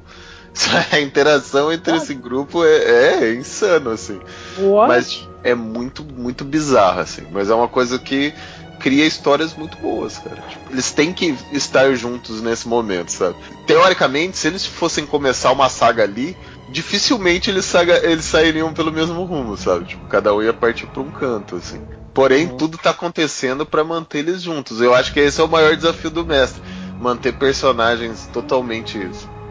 a 0.92 1.00
interação 1.00 1.72
entre 1.72 1.96
esse 1.96 2.14
grupo 2.14 2.64
é, 2.64 3.28
é 3.28 3.34
insano, 3.34 3.90
assim. 3.90 4.20
Mas 4.88 5.28
é 5.44 5.54
muito, 5.54 6.02
muito 6.04 6.44
bizarro, 6.44 7.00
assim. 7.00 7.26
Mas 7.30 7.48
é 7.48 7.54
uma 7.54 7.68
coisa 7.68 7.98
que 7.98 8.34
cria 8.80 9.06
histórias 9.06 9.54
muito 9.54 9.76
boas, 9.78 10.18
cara. 10.18 10.40
Tipo, 10.48 10.72
eles 10.72 10.90
têm 10.90 11.12
que 11.12 11.36
estar 11.52 11.94
juntos 11.94 12.40
nesse 12.40 12.66
momento, 12.66 13.12
sabe? 13.12 13.36
Teoricamente, 13.66 14.38
se 14.38 14.48
eles 14.48 14.66
fossem 14.66 15.06
começar 15.06 15.52
uma 15.52 15.68
saga 15.68 16.02
ali, 16.02 16.36
dificilmente 16.68 17.50
eles, 17.50 17.64
saga, 17.64 18.04
eles 18.04 18.24
sairiam 18.24 18.72
pelo 18.72 18.90
mesmo 18.90 19.22
rumo, 19.24 19.56
sabe? 19.56 19.84
Tipo, 19.84 20.06
cada 20.08 20.34
um 20.34 20.42
ia 20.42 20.52
partir 20.52 20.86
pra 20.86 21.02
um 21.02 21.10
canto, 21.10 21.56
assim. 21.56 21.80
Porém, 22.12 22.48
tudo 22.48 22.76
tá 22.76 22.90
acontecendo 22.90 23.64
pra 23.64 23.84
manter 23.84 24.18
eles 24.18 24.42
juntos. 24.42 24.80
Eu 24.80 24.94
acho 24.94 25.12
que 25.12 25.20
esse 25.20 25.40
é 25.40 25.44
o 25.44 25.48
maior 25.48 25.76
desafio 25.76 26.10
do 26.10 26.24
mestre. 26.24 26.60
Manter 26.98 27.32
personagens 27.32 28.28
totalmente 28.32 28.98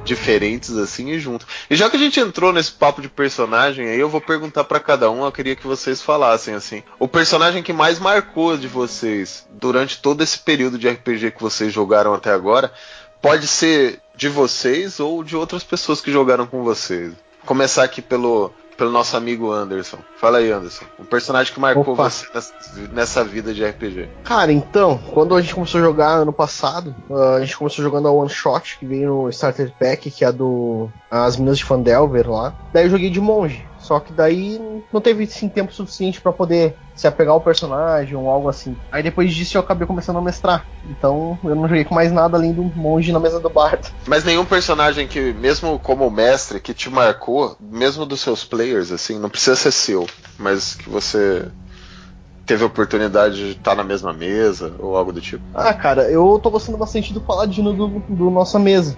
diferentes 0.10 0.76
assim 0.76 1.12
e 1.12 1.20
juntos. 1.20 1.48
E 1.70 1.76
já 1.76 1.90
que 1.90 1.96
a 1.96 2.00
gente 2.00 2.20
entrou 2.20 2.52
nesse 2.52 2.72
papo 2.72 3.02
de 3.02 3.08
personagem, 3.08 3.88
aí 3.88 4.00
eu 4.00 4.10
vou 4.10 4.20
perguntar 4.20 4.64
pra 4.64 4.80
cada 4.80 5.10
um, 5.10 5.24
eu 5.24 5.32
queria 5.32 5.56
que 5.56 5.68
vocês 5.68 6.02
falassem 6.02 6.56
assim, 6.56 6.84
o 6.98 7.08
personagem 7.08 7.62
que 7.62 7.72
mais 7.72 8.00
marcou 8.00 8.58
de 8.58 8.68
vocês 8.68 9.48
durante 9.52 10.02
todo 10.02 10.24
esse 10.24 10.40
período 10.40 10.80
de 10.80 10.90
RPG 10.90 11.32
que 11.32 11.42
vocês 11.42 11.72
jogaram 11.72 12.14
até 12.14 12.32
agora, 12.32 12.74
pode 13.22 13.48
ser 13.48 14.02
de 14.16 14.28
vocês 14.28 15.00
ou 15.00 15.24
de 15.24 15.36
outras 15.36 15.64
pessoas 15.64 16.02
que 16.02 16.12
jogaram 16.12 16.48
com 16.48 16.64
vocês. 16.64 17.14
Começar 17.46 17.84
aqui 17.84 18.02
pelo 18.02 18.52
pelo 18.80 18.92
nosso 18.92 19.18
amigo 19.18 19.52
Anderson. 19.52 19.98
Fala 20.16 20.38
aí, 20.38 20.50
Anderson. 20.50 20.86
Um 20.98 21.04
personagem 21.04 21.54
que 21.54 21.60
marcou 21.60 21.94
Opa. 21.94 22.10
você 22.10 22.26
nessa, 22.94 23.26
vida 23.26 23.54
de 23.54 23.64
RPG. 23.64 24.08
Cara, 24.24 24.54
então, 24.54 24.98
quando 25.12 25.36
a 25.36 25.42
gente 25.42 25.54
começou 25.54 25.82
a 25.82 25.84
jogar 25.84 26.12
ano 26.12 26.32
passado, 26.32 26.96
ah, 27.12 27.36
a 27.36 27.40
gente 27.42 27.58
começou 27.58 27.84
jogando 27.84 28.08
a 28.08 28.12
One 28.12 28.30
Shot, 28.30 28.80
que 28.80 28.86
veio 28.86 29.10
no 29.10 29.30
Starter 29.30 29.74
Pack, 29.78 30.10
que 30.10 30.24
é 30.24 30.28
a 30.30 30.32
do 30.32 30.90
As 31.12 31.36
Minas 31.36 31.58
de 31.58 31.66
Fandelver 31.66 32.32
lá. 32.32 32.56
Daí 32.72 32.86
eu 32.86 32.90
joguei 32.90 33.10
de 33.10 33.20
monge. 33.20 33.68
Só 33.80 34.00
que 34.00 34.14
daí 34.14 34.60
não 34.92 35.02
teve 35.02 35.24
assim, 35.24 35.50
tempo 35.50 35.74
suficiente 35.74 36.22
pra 36.22 36.32
poder 36.32 36.76
se 36.96 37.08
apegar 37.08 37.34
ao 37.34 37.42
personagem 37.42 38.16
ou 38.16 38.30
algo 38.30 38.50
assim. 38.50 38.76
Aí 38.92 39.02
depois 39.02 39.34
disso 39.34 39.56
eu 39.58 39.62
acabei 39.62 39.88
começando 39.88 40.18
a 40.18 40.22
mestrar. 40.22 40.66
Então 40.90 41.40
eu 41.44 41.56
não 41.56 41.68
joguei 41.68 41.86
com 41.86 41.96
mais 41.96 42.12
nada 42.12 42.38
além 42.38 42.52
do 42.52 42.64
monge 42.64 43.12
na 43.12 43.20
mesa 43.20 43.40
do 43.40 43.50
bardo. 43.50 43.88
Mas 44.06 44.24
nenhum 44.24 44.46
personagem 44.46 45.08
que, 45.08 45.34
mesmo 45.34 45.80
como 45.80 46.10
mestre, 46.12 46.60
que 46.60 46.74
te 46.74 46.90
marcou, 46.90 47.56
mesmo 47.60 48.06
dos 48.06 48.22
seus 48.22 48.44
players, 48.44 48.92
assim, 48.92 49.18
não 49.18 49.30
precisa 49.30 49.56
ser 49.56 49.72
seu, 49.72 50.08
mas 50.38 50.76
que 50.76 50.90
você 50.90 51.48
teve 52.50 52.64
a 52.64 52.68
oportunidade 52.68 53.36
de 53.36 53.52
estar 53.52 53.76
na 53.76 53.84
mesma 53.84 54.12
mesa 54.12 54.74
ou 54.80 54.98
algo 54.98 55.14
do 55.14 55.22
tipo? 55.22 55.44
Ah, 55.54 55.72
cara, 55.72 56.10
eu 56.10 56.40
tô 56.42 56.50
gostando 56.50 56.80
bastante 56.80 57.14
do 57.14 57.22
Paladino 57.22 57.72
do, 57.74 57.88
do 58.10 58.32
Nossa 58.32 58.58
Mesa. 58.58 58.98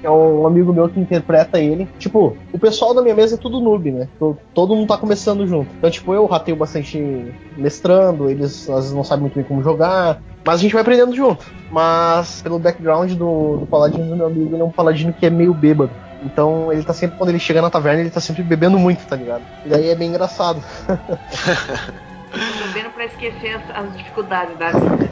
É 0.00 0.08
um 0.08 0.46
amigo 0.46 0.72
meu 0.72 0.88
que 0.88 1.00
interpreta 1.00 1.58
ele. 1.58 1.88
Tipo, 1.98 2.36
o 2.52 2.58
pessoal 2.58 2.94
da 2.94 3.02
minha 3.02 3.14
mesa 3.14 3.34
é 3.34 3.38
tudo 3.38 3.60
noob, 3.60 3.90
né? 3.90 4.08
To- 4.20 4.38
Todo 4.54 4.76
mundo 4.76 4.86
tá 4.86 4.96
começando 4.96 5.44
junto. 5.44 5.68
Então, 5.76 5.90
tipo, 5.90 6.14
eu 6.14 6.24
rateio 6.26 6.56
bastante 6.56 7.02
mestrando, 7.56 8.30
eles 8.30 8.70
às 8.70 8.76
vezes 8.76 8.92
não 8.92 9.02
sabem 9.02 9.22
muito 9.22 9.34
bem 9.34 9.44
como 9.44 9.60
jogar. 9.60 10.20
Mas 10.46 10.60
a 10.60 10.62
gente 10.62 10.72
vai 10.72 10.82
aprendendo 10.82 11.16
junto. 11.16 11.44
Mas, 11.72 12.42
pelo 12.42 12.60
background 12.60 13.10
do, 13.14 13.56
do 13.56 13.66
Paladino 13.66 14.08
do 14.08 14.14
meu 14.16 14.26
amigo, 14.26 14.54
ele 14.54 14.62
é 14.62 14.64
um 14.64 14.70
Paladino 14.70 15.12
que 15.12 15.26
é 15.26 15.30
meio 15.30 15.52
bêbado. 15.52 15.90
Então, 16.22 16.72
ele 16.72 16.84
tá 16.84 16.92
sempre, 16.92 17.16
quando 17.18 17.30
ele 17.30 17.40
chega 17.40 17.60
na 17.60 17.70
taverna, 17.70 18.02
ele 18.02 18.10
tá 18.10 18.20
sempre 18.20 18.44
bebendo 18.44 18.78
muito, 18.78 19.04
tá 19.04 19.16
ligado? 19.16 19.42
E 19.64 19.68
daí 19.68 19.88
é 19.88 19.96
bem 19.96 20.10
engraçado. 20.10 20.62
Bebendo 22.34 22.90
pra 22.90 23.04
esquecer 23.04 23.54
as, 23.56 23.62
as 23.70 23.96
dificuldades 23.96 24.58
da 24.58 24.70
vida. 24.78 25.10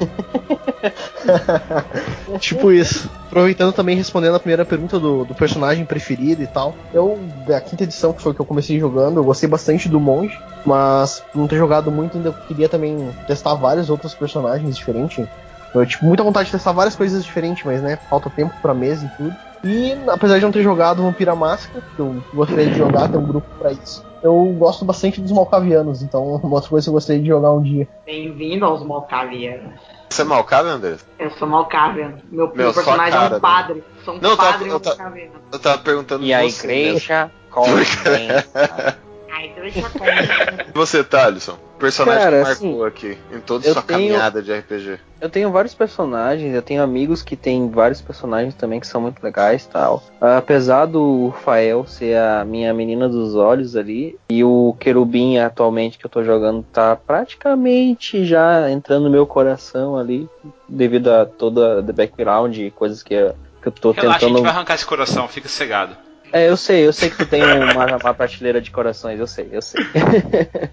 tipo 2.38 2.72
isso. 2.72 3.10
Aproveitando 3.26 3.72
também 3.72 3.96
respondendo 3.96 4.34
a 4.34 4.40
primeira 4.40 4.64
pergunta 4.64 4.98
do, 4.98 5.24
do 5.24 5.34
personagem 5.34 5.84
preferido 5.84 6.42
e 6.42 6.46
tal. 6.46 6.74
Eu, 6.92 7.18
da 7.46 7.60
quinta 7.60 7.84
edição, 7.84 8.12
que 8.12 8.22
foi 8.22 8.34
que 8.34 8.40
eu 8.40 8.46
comecei 8.46 8.78
jogando, 8.78 9.18
eu 9.18 9.24
gostei 9.24 9.48
bastante 9.48 9.88
do 9.88 10.00
monge, 10.00 10.38
mas 10.64 11.22
não 11.34 11.46
ter 11.46 11.56
jogado 11.56 11.90
muito, 11.90 12.16
ainda 12.16 12.32
queria 12.46 12.68
também 12.68 13.10
testar 13.26 13.54
vários 13.54 13.88
outros 13.88 14.14
personagens 14.14 14.76
diferentes. 14.76 15.26
Eu 15.74 15.86
tive 15.86 16.04
muita 16.04 16.22
vontade 16.22 16.46
de 16.46 16.52
testar 16.52 16.72
várias 16.72 16.94
coisas 16.94 17.24
diferentes, 17.24 17.64
mas 17.64 17.80
né, 17.80 17.96
falta 18.10 18.28
tempo 18.28 18.54
pra 18.60 18.74
mesa 18.74 19.06
e 19.06 19.08
tudo. 19.16 19.36
E 19.64 19.96
apesar 20.08 20.38
de 20.38 20.44
não 20.44 20.52
ter 20.52 20.62
jogado 20.62 21.02
Vampira 21.02 21.34
Máscara, 21.34 21.82
que 21.94 22.00
eu 22.00 22.22
gostaria 22.34 22.66
de 22.66 22.76
jogar, 22.76 23.08
tem 23.08 23.18
um 23.18 23.26
grupo 23.26 23.46
pra 23.58 23.72
isso. 23.72 24.04
Eu 24.22 24.44
gosto 24.58 24.84
bastante 24.84 25.20
dos 25.20 25.32
Malkavianos, 25.32 26.02
então 26.02 26.24
uma 26.42 26.54
outra 26.54 26.68
coisa 26.70 26.84
que 26.84 26.88
eu 26.90 26.94
gostaria 26.94 27.20
de 27.22 27.28
jogar 27.28 27.52
um 27.52 27.62
dia. 27.62 27.88
Bem-vindo 28.06 28.64
aos 28.64 28.84
Malkavianos. 28.84 29.80
Você 30.08 30.22
é 30.22 30.24
malcado, 30.26 30.68
André? 30.68 30.96
Eu 31.18 31.30
sou 31.32 31.48
Malkavian. 31.48 32.18
Meu, 32.30 32.52
Meu, 32.54 32.72
personagem 32.74 33.12
cara, 33.12 33.26
é 33.26 33.30
né? 33.30 33.36
um 33.36 33.40
padre. 33.40 33.84
Sou 34.04 34.14
um 34.14 34.18
Não, 34.20 34.30
eu 34.30 34.36
tava- 34.36 34.52
padre 34.52 34.68
eu 34.68 34.80
tava-. 34.80 35.18
Eu 35.52 35.58
tava 35.58 35.78
perguntando 35.78 36.24
E 36.24 36.34
a 36.34 36.42
você 36.42 36.66
igreja 36.66 37.30
A 39.34 39.44
igreja 39.46 39.80
conta. 39.82 40.04
mesmo. 40.04 40.72
Você, 40.74 41.02
Thalisson? 41.02 41.58
Personagem 41.78 42.22
Cara, 42.22 42.36
que 42.38 42.42
marcou 42.44 42.84
assim, 42.84 42.86
aqui 43.08 43.18
em 43.34 43.40
toda 43.40 43.66
eu 43.66 43.72
sua 43.72 43.82
tenho- 43.82 43.98
caminhada 44.12 44.42
de 44.42 44.52
RPG. 44.52 44.98
Eu 45.20 45.28
tenho 45.30 45.50
vários 45.50 45.74
personagens, 45.74 46.54
eu 46.54 46.62
tenho 46.62 46.82
amigos 46.82 47.22
que 47.22 47.34
têm 47.34 47.68
vários 47.70 48.00
personagens 48.00 48.54
também 48.54 48.78
que 48.78 48.86
são 48.86 49.00
muito 49.00 49.22
legais 49.22 49.66
tal. 49.66 50.02
Apesar 50.20 50.86
do 50.86 51.28
Rafael 51.28 51.84
ser 51.86 52.16
a 52.18 52.44
minha 52.44 52.72
menina 52.74 53.08
dos 53.08 53.34
olhos 53.34 53.74
ali, 53.74 54.16
e 54.30 54.44
o 54.44 54.76
Querubim 54.78 55.38
atualmente 55.38 55.98
que 55.98 56.06
eu 56.06 56.10
tô 56.10 56.22
jogando 56.22 56.62
tá 56.72 56.94
praticamente 56.94 58.24
já 58.24 58.70
entrando 58.70 59.04
no 59.04 59.10
meu 59.10 59.26
coração 59.26 59.96
ali, 59.96 60.28
devido 60.68 61.08
a 61.08 61.24
toda 61.26 61.78
a 61.80 61.82
background 61.82 62.56
e 62.58 62.70
coisas 62.70 63.02
que, 63.02 63.14
eu- 63.14 63.34
que 63.60 63.68
eu 63.68 63.72
tô 63.72 63.90
Relaxa, 63.92 64.10
a 64.10 64.20
tentando. 64.20 64.36
gente 64.36 64.44
vai 64.44 64.52
arrancar 64.52 64.74
esse 64.74 64.86
coração, 64.86 65.26
fica 65.26 65.48
cegado. 65.48 65.96
É, 66.32 66.48
eu 66.48 66.56
sei, 66.56 66.86
eu 66.86 66.92
sei 66.92 67.10
que 67.10 67.18
tu 67.18 67.26
tem 67.26 67.42
uma, 67.42 67.96
uma 67.96 68.14
prateleira 68.14 68.60
de 68.60 68.70
corações, 68.70 69.20
eu 69.20 69.26
sei, 69.26 69.48
eu 69.52 69.62
sei. 69.62 69.82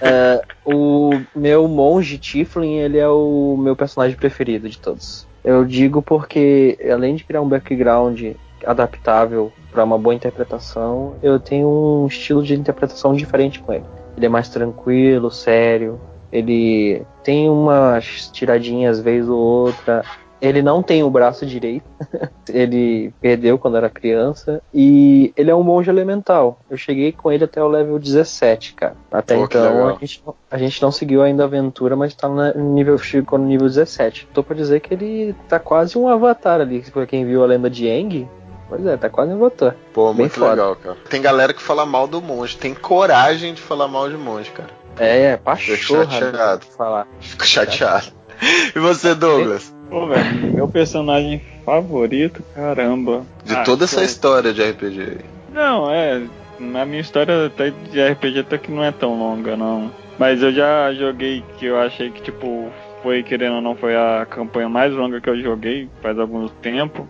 É, 0.00 0.42
o 0.64 1.10
meu 1.34 1.66
monge 1.66 2.18
Tiflin, 2.18 2.76
ele 2.76 2.98
é 2.98 3.08
o 3.08 3.56
meu 3.58 3.74
personagem 3.74 4.16
preferido 4.16 4.68
de 4.68 4.78
todos. 4.78 5.26
Eu 5.42 5.64
digo 5.64 6.02
porque, 6.02 6.78
além 6.92 7.16
de 7.16 7.24
criar 7.24 7.40
um 7.40 7.48
background 7.48 8.34
adaptável 8.64 9.52
para 9.72 9.84
uma 9.84 9.98
boa 9.98 10.14
interpretação, 10.14 11.14
eu 11.22 11.40
tenho 11.40 11.68
um 11.68 12.06
estilo 12.06 12.42
de 12.42 12.54
interpretação 12.54 13.14
diferente 13.14 13.58
com 13.60 13.72
ele. 13.72 13.84
Ele 14.16 14.26
é 14.26 14.28
mais 14.28 14.48
tranquilo, 14.48 15.30
sério. 15.30 16.00
Ele 16.32 17.02
tem 17.22 17.48
umas 17.48 18.30
tiradinhas 18.32 19.00
vez 19.00 19.28
ou 19.28 19.38
outra. 19.38 20.02
Ele 20.46 20.62
não 20.62 20.82
tem 20.82 21.02
o 21.02 21.10
braço 21.10 21.44
direito. 21.46 21.84
ele 22.48 23.12
perdeu 23.20 23.58
quando 23.58 23.76
era 23.76 23.88
criança. 23.90 24.62
E 24.72 25.32
ele 25.36 25.50
é 25.50 25.54
um 25.54 25.62
monge 25.62 25.90
elemental. 25.90 26.58
Eu 26.70 26.76
cheguei 26.76 27.12
com 27.12 27.30
ele 27.32 27.44
até 27.44 27.62
o 27.62 27.68
level 27.68 27.98
17, 27.98 28.74
cara. 28.74 28.94
Até 29.10 29.36
Pô, 29.36 29.44
então 29.44 29.88
a 29.88 29.92
gente, 29.98 30.22
não- 30.24 30.34
a 30.50 30.58
gente 30.58 30.82
não 30.82 30.90
seguiu 30.92 31.22
ainda 31.22 31.42
a 31.42 31.46
aventura, 31.46 31.96
mas 31.96 32.14
tá 32.14 32.28
no 32.28 32.74
nível, 32.74 32.96
chegou 32.98 33.38
no 33.38 33.46
nível 33.46 33.66
17. 33.66 34.28
Tô 34.32 34.42
pra 34.42 34.54
dizer 34.56 34.80
que 34.80 34.94
ele 34.94 35.34
tá 35.48 35.58
quase 35.58 35.98
um 35.98 36.08
avatar 36.08 36.60
ali. 36.60 36.80
Pra 36.92 37.06
quem 37.06 37.24
viu 37.26 37.42
a 37.42 37.46
lenda 37.46 37.68
de 37.68 37.88
Aang. 37.88 38.28
Pois 38.68 38.84
é, 38.84 38.96
tá 38.96 39.08
quase 39.08 39.32
um 39.32 39.36
avatar. 39.36 39.76
Pô, 39.92 40.08
Bem 40.08 40.22
muito 40.22 40.34
foda. 40.34 40.50
legal, 40.50 40.76
cara. 40.76 40.96
Tem 41.08 41.22
galera 41.22 41.54
que 41.54 41.62
fala 41.62 41.86
mal 41.86 42.06
do 42.08 42.20
monge, 42.20 42.56
tem 42.56 42.74
coragem 42.74 43.54
de 43.54 43.60
falar 43.60 43.86
mal 43.88 44.08
de 44.08 44.16
monge, 44.16 44.50
cara. 44.50 44.70
É, 44.98 45.32
Fico 45.32 45.44
pachorra 45.44 46.10
chateado. 46.10 46.64
de 46.66 46.72
falar. 46.74 47.06
Fico 47.20 47.46
chateado. 47.46 48.06
E 48.74 48.78
você, 48.78 49.14
Douglas? 49.14 49.74
Pô, 49.88 50.06
velho, 50.06 50.52
meu 50.54 50.68
personagem 50.68 51.40
favorito, 51.64 52.42
caramba. 52.54 53.24
De 53.44 53.54
Ah, 53.54 53.62
toda 53.62 53.84
essa 53.84 54.00
eu- 54.00 54.04
história 54.04 54.52
de 54.52 54.62
RPG. 54.62 55.18
Não, 55.52 55.90
é. 55.90 56.22
A 56.58 56.84
minha 56.84 57.00
história 57.00 57.46
até 57.46 57.70
de 57.70 58.00
RPG 58.00 58.40
até 58.40 58.58
que 58.58 58.70
não 58.72 58.82
é 58.82 58.90
tão 58.90 59.18
longa, 59.18 59.56
não. 59.56 59.90
Mas 60.18 60.42
eu 60.42 60.52
já 60.52 60.92
joguei 60.94 61.44
que 61.58 61.66
eu 61.66 61.78
achei 61.78 62.10
que, 62.10 62.22
tipo, 62.22 62.70
foi, 63.02 63.22
querendo 63.22 63.56
ou 63.56 63.60
não, 63.60 63.76
foi 63.76 63.94
a 63.94 64.26
campanha 64.28 64.68
mais 64.68 64.92
longa 64.92 65.20
que 65.20 65.28
eu 65.28 65.38
joguei 65.40 65.88
faz 66.02 66.18
algum 66.18 66.48
tempo. 66.48 67.06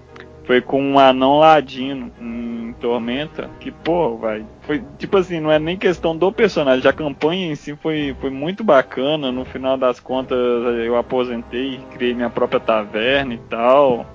Foi 0.47 0.61
com 0.61 0.81
um 0.81 0.99
anão 0.99 1.41
ladino 1.41 2.11
em 2.21 2.75
Tormenta. 2.81 3.51
Que, 3.59 3.71
pô, 3.71 4.17
vai. 4.17 4.45
Foi, 4.63 4.83
tipo 4.97 5.17
assim, 5.17 5.41
não 5.41 5.51
é 5.51 5.59
nem 5.59 5.77
questão 5.77 6.17
do 6.17 6.31
personagem. 6.31 6.89
A 6.89 6.93
campanha 6.93 7.51
em 7.51 7.57
si 7.57 7.75
foi, 7.75 8.15
foi 8.21 8.31
muito 8.31 8.63
bacana. 8.63 9.33
No 9.33 9.45
final 9.45 9.77
das 9.77 9.99
contas, 9.99 10.39
eu 10.85 10.97
aposentei, 10.97 11.81
criei 11.93 12.15
minha 12.15 12.31
própria 12.31 12.61
taverna 12.61 13.35
e 13.35 13.39
tal. 13.39 14.07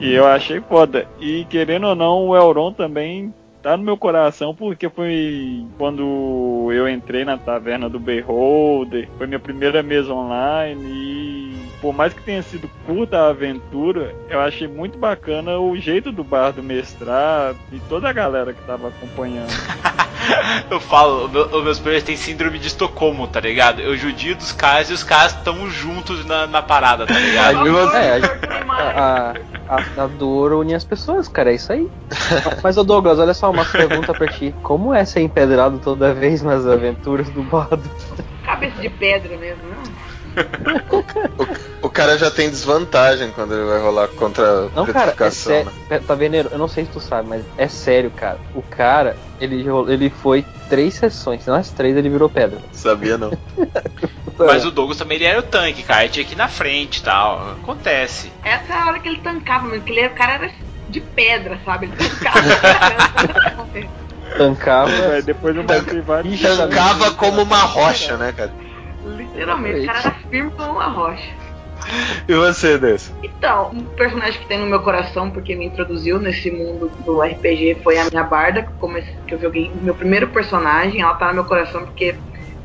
E 0.00 0.12
eu 0.12 0.26
achei 0.26 0.60
foda. 0.60 1.08
E 1.18 1.44
querendo 1.46 1.86
ou 1.86 1.94
não, 1.94 2.28
o 2.28 2.36
Elron 2.36 2.72
também 2.72 3.32
tá 3.62 3.76
no 3.76 3.82
meu 3.82 3.96
coração, 3.96 4.54
porque 4.54 4.88
foi 4.88 5.66
quando 5.76 6.68
eu 6.72 6.88
entrei 6.88 7.24
na 7.24 7.36
taverna 7.36 7.88
do 7.88 7.98
Beholder, 7.98 9.08
foi 9.18 9.26
minha 9.26 9.40
primeira 9.40 9.82
mesa 9.82 10.12
online 10.12 10.80
e 10.84 11.67
por 11.80 11.92
mais 11.94 12.12
que 12.12 12.22
tenha 12.22 12.42
sido 12.42 12.68
curta 12.86 13.18
a 13.18 13.28
aventura, 13.28 14.14
eu 14.28 14.40
achei 14.40 14.66
muito 14.66 14.98
bacana 14.98 15.58
o 15.58 15.76
jeito 15.76 16.10
do 16.10 16.24
bardo 16.24 16.62
mestrar 16.62 17.54
e 17.72 17.78
toda 17.80 18.08
a 18.08 18.12
galera 18.12 18.52
que 18.52 18.62
tava 18.62 18.88
acompanhando. 18.88 19.48
Eu 20.70 20.78
falo, 20.80 21.26
o 21.26 21.28
meu- 21.28 21.46
os 21.46 21.64
meus 21.64 21.78
players 21.78 22.02
têm 22.02 22.16
síndrome 22.16 22.58
de 22.58 22.66
Estocolmo, 22.66 23.26
tá 23.26 23.40
ligado? 23.40 23.80
Eu 23.80 23.96
judio 23.96 24.34
dos 24.36 24.52
caras 24.52 24.90
e 24.90 24.92
os 24.92 25.02
caras 25.02 25.32
estão 25.32 25.70
juntos 25.70 26.24
na, 26.26 26.46
na 26.46 26.60
parada, 26.60 27.06
tá 27.06 27.14
ligado? 27.18 27.64
É, 27.96 28.20
a, 28.68 29.34
a, 29.68 30.02
a 30.04 30.06
dor 30.06 30.52
une 30.54 30.74
as 30.74 30.84
pessoas, 30.84 31.28
cara, 31.28 31.50
é 31.52 31.54
isso 31.54 31.72
aí. 31.72 31.88
Mas, 32.62 32.76
ô 32.76 32.84
Douglas, 32.84 33.18
olha 33.18 33.32
só 33.32 33.50
uma 33.50 33.64
pergunta 33.64 34.12
pra 34.12 34.26
ti. 34.28 34.54
Como 34.62 34.92
é 34.92 35.04
ser 35.04 35.20
empedrado 35.20 35.78
toda 35.78 36.12
vez 36.12 36.42
nas 36.42 36.66
aventuras 36.66 37.28
do 37.30 37.42
Bardo? 37.44 37.88
Cabeça 38.44 38.80
de 38.82 38.90
pedra 38.90 39.36
mesmo, 39.38 39.62
não? 39.68 40.07
O 41.80 41.88
cara 41.88 42.18
já 42.18 42.30
tem 42.30 42.50
desvantagem 42.50 43.30
quando 43.30 43.54
ele 43.54 43.64
vai 43.64 43.80
rolar 43.80 44.08
contra 44.08 44.68
Não, 44.74 44.84
cara, 44.86 45.14
é 45.18 45.64
né? 45.64 46.00
Taverneiro, 46.00 46.48
eu 46.50 46.58
não 46.58 46.66
sei 46.66 46.84
se 46.84 46.90
tu 46.90 47.00
sabe, 47.00 47.28
mas 47.28 47.44
é 47.56 47.68
sério, 47.68 48.10
cara. 48.10 48.38
O 48.52 48.62
cara, 48.62 49.16
ele, 49.40 49.64
ele 49.88 50.10
foi 50.10 50.44
três 50.68 50.94
sessões. 50.94 51.46
Nas 51.46 51.70
três 51.70 51.96
ele 51.96 52.08
virou 52.08 52.28
pedra. 52.28 52.58
Sabia 52.72 53.16
não. 53.16 53.30
Mas 54.38 54.64
o 54.64 54.70
Douglas 54.70 54.96
também 54.96 55.16
ele 55.16 55.24
era 55.24 55.40
o 55.40 55.42
tanque, 55.42 55.82
cara. 55.82 56.04
Ele 56.04 56.12
tinha 56.12 56.24
que 56.24 56.34
ir 56.34 56.36
na 56.36 56.46
frente 56.46 56.98
e 56.98 57.02
tal. 57.02 57.54
Acontece. 57.60 58.30
Essa 58.44 58.72
é 58.72 58.76
a 58.76 58.86
hora 58.86 59.00
que 59.00 59.08
ele 59.08 59.18
tancava 59.18 59.66
mesmo, 59.66 59.84
que 59.84 59.90
ele, 59.90 60.06
o 60.06 60.10
cara 60.10 60.34
era 60.34 60.50
de 60.88 61.00
pedra, 61.00 61.58
sabe? 61.64 61.86
Ele 61.86 61.96
tancava. 61.96 62.38
Tancava. 64.36 64.90
Aí 65.12 65.22
depois 65.22 65.56
eu. 65.56 65.64
Ixi, 66.24 66.56
Tancava 66.56 67.10
como 67.12 67.42
uma 67.42 67.62
rocha, 67.62 68.16
né, 68.16 68.32
cara? 68.32 68.52
Literalmente, 69.04 69.80
o 69.80 69.86
cara 69.86 69.98
era 70.00 70.10
firme 70.30 70.50
como 70.50 70.72
uma 70.72 70.86
rocha. 70.86 71.32
E 72.28 72.34
você, 72.34 72.76
desse? 72.76 73.12
Então, 73.22 73.70
um 73.72 73.84
personagem 73.84 74.40
que 74.40 74.46
tem 74.46 74.58
no 74.58 74.66
meu 74.66 74.80
coração, 74.80 75.30
porque 75.30 75.54
me 75.54 75.66
introduziu 75.66 76.18
nesse 76.18 76.50
mundo 76.50 76.90
do 77.04 77.22
RPG, 77.22 77.78
foi 77.82 77.98
a 77.98 78.10
minha 78.10 78.24
Barda, 78.24 78.62
que, 78.62 78.70
eu 78.70 78.76
comecei, 78.76 79.14
que 79.26 79.34
eu 79.34 79.40
joguei 79.40 79.70
meu 79.80 79.94
primeiro 79.94 80.28
personagem. 80.28 81.00
Ela 81.00 81.14
tá 81.14 81.28
no 81.28 81.34
meu 81.34 81.44
coração 81.44 81.84
porque 81.84 82.14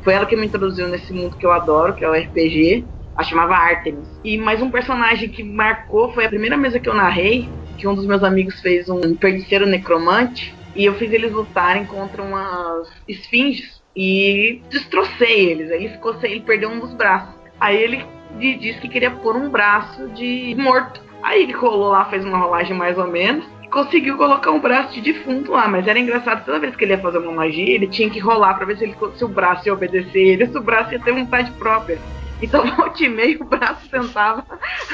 foi 0.04 0.14
ela 0.14 0.26
que 0.26 0.36
me 0.36 0.46
introduziu 0.46 0.88
nesse 0.88 1.14
mundo 1.14 1.38
que 1.38 1.46
eu 1.46 1.52
adoro, 1.52 1.94
que 1.94 2.04
é 2.04 2.10
o 2.10 2.14
RPG. 2.14 2.86
Ela 3.16 3.24
chamava 3.24 3.56
Artemis. 3.56 4.08
E 4.24 4.38
mais 4.38 4.62
um 4.62 4.72
personagem 4.72 5.30
que 5.30 5.44
marcou 5.44 6.12
foi 6.14 6.26
a 6.26 6.30
primeira 6.30 6.58
mesa 6.58 6.80
que 6.80 6.90
eu 6.90 6.96
narrei, 6.96 7.48
que 7.78 7.88
um 7.88 7.96
dos 7.96 8.06
meus 8.06 8.24
amigos 8.24 8.60
fez 8.60 8.90
um 8.90 9.16
feiticeiro 9.18 9.66
necromante. 9.66 10.54
E 10.76 10.86
eu 10.86 10.96
fiz 10.96 11.12
eles 11.12 11.32
lutarem 11.32 11.86
contra 11.86 12.24
umas 12.24 12.88
esfinges 13.08 13.83
e 13.96 14.62
destrocei 14.70 15.50
eles. 15.52 15.72
Aí 15.72 15.86
ele 15.86 15.94
ficou 15.94 16.14
sem, 16.20 16.32
ele 16.32 16.41
perdeu 16.41 16.70
um 16.70 16.80
dos 16.80 16.94
braços. 16.94 17.34
Aí 17.60 17.76
ele 17.82 18.06
di- 18.39 18.56
disse 18.56 18.80
que 18.80 18.89
queria 18.89 19.12
pôr 19.12 19.36
um 19.36 19.50
braço 19.50 20.08
de 20.10 20.56
morto. 20.58 21.02
Aí 21.22 21.44
ele 21.44 21.54
rolou 21.54 21.89
lá, 21.91 22.06
fez 22.06 22.24
uma 22.26 22.38
rolagem 22.38 22.76
mais 22.76 22.98
ou 22.98 23.08
menos. 23.08 23.46
conseguiu 23.72 24.18
colocar 24.18 24.52
um 24.52 24.60
braço 24.60 24.94
de 24.94 25.02
defunto 25.14 25.52
lá, 25.52 25.68
mas 25.68 25.88
era 25.88 25.98
engraçado 25.98 26.46
toda 26.46 26.60
vez 26.60 26.76
que 26.76 26.84
ele 26.86 26.94
ia 26.94 27.00
fazer 27.00 27.18
uma 27.18 27.32
magia, 27.32 27.74
ele 27.74 27.88
tinha 27.88 28.08
que 28.08 28.20
rolar 28.20 28.54
pra 28.54 28.68
ver 28.68 28.78
se, 28.78 28.84
ele, 28.84 28.96
se 29.16 29.26
o 29.26 29.28
braço 29.28 29.68
ia 29.68 29.74
obedecer 29.74 30.20
ele, 30.22 30.46
se 30.46 30.56
o 30.56 30.62
braço 30.62 30.91
ia 30.94 31.00
ter 31.00 31.12
vontade 31.12 31.50
própria. 31.54 31.98
Então, 32.39 32.64
volta 32.76 33.04
e 33.04 33.10
meio, 33.10 33.41
o 33.41 33.46
braço 33.46 33.89
tentava. 33.89 34.46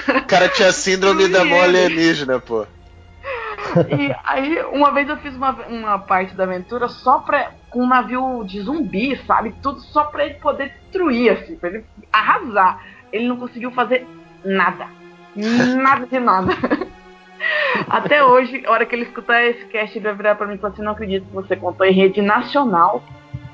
O 0.08 0.26
cara 0.28 0.48
tinha 0.48 0.72
síndrome 0.72 1.28
da 1.34 1.44
mão 1.44 1.58
Ele. 1.66 1.78
alienígena, 1.78 2.40
pô. 2.40 2.66
E 3.90 4.16
aí, 4.24 4.62
uma 4.72 4.92
vez 4.92 5.08
eu 5.10 5.18
fiz 5.18 5.36
uma, 5.36 5.52
uma 5.68 6.00
parte 6.00 6.36
da 6.36 6.44
aventura 6.44 6.88
só 6.88 7.20
pra. 7.20 7.52
com 7.70 7.84
um 7.84 7.88
navio 7.88 8.44
de 8.44 8.62
zumbi, 8.62 9.16
sabe? 9.26 9.54
Tudo 9.62 9.80
só 9.80 10.06
pra 10.06 10.26
ele 10.26 10.36
poder 10.36 10.74
destruir, 10.82 11.32
assim, 11.32 11.56
pra 11.56 11.70
ele 11.70 11.86
arrasar. 12.12 12.84
Ele 13.12 13.28
não 13.28 13.38
conseguiu 13.38 13.72
fazer 13.72 14.08
nada. 14.44 14.88
Nada 15.36 16.06
de 16.06 16.20
nada. 16.20 16.54
Até 17.90 18.24
hoje, 18.24 18.64
a 18.66 18.72
hora 18.72 18.86
que 18.86 18.96
ele 18.96 19.06
escutar 19.06 19.44
esse 19.44 19.66
cast, 19.68 19.98
ele 19.98 20.06
vai 20.06 20.16
virar 20.16 20.36
pra 20.36 20.48
mim 20.48 20.56
e 20.56 20.58
falar 20.58 20.74
assim: 20.74 20.82
não 20.82 20.92
acredito 20.92 21.26
que 21.26 21.34
você 21.34 21.56
contou 21.56 21.86
em 21.86 21.94
rede 21.94 22.22
nacional 22.22 23.04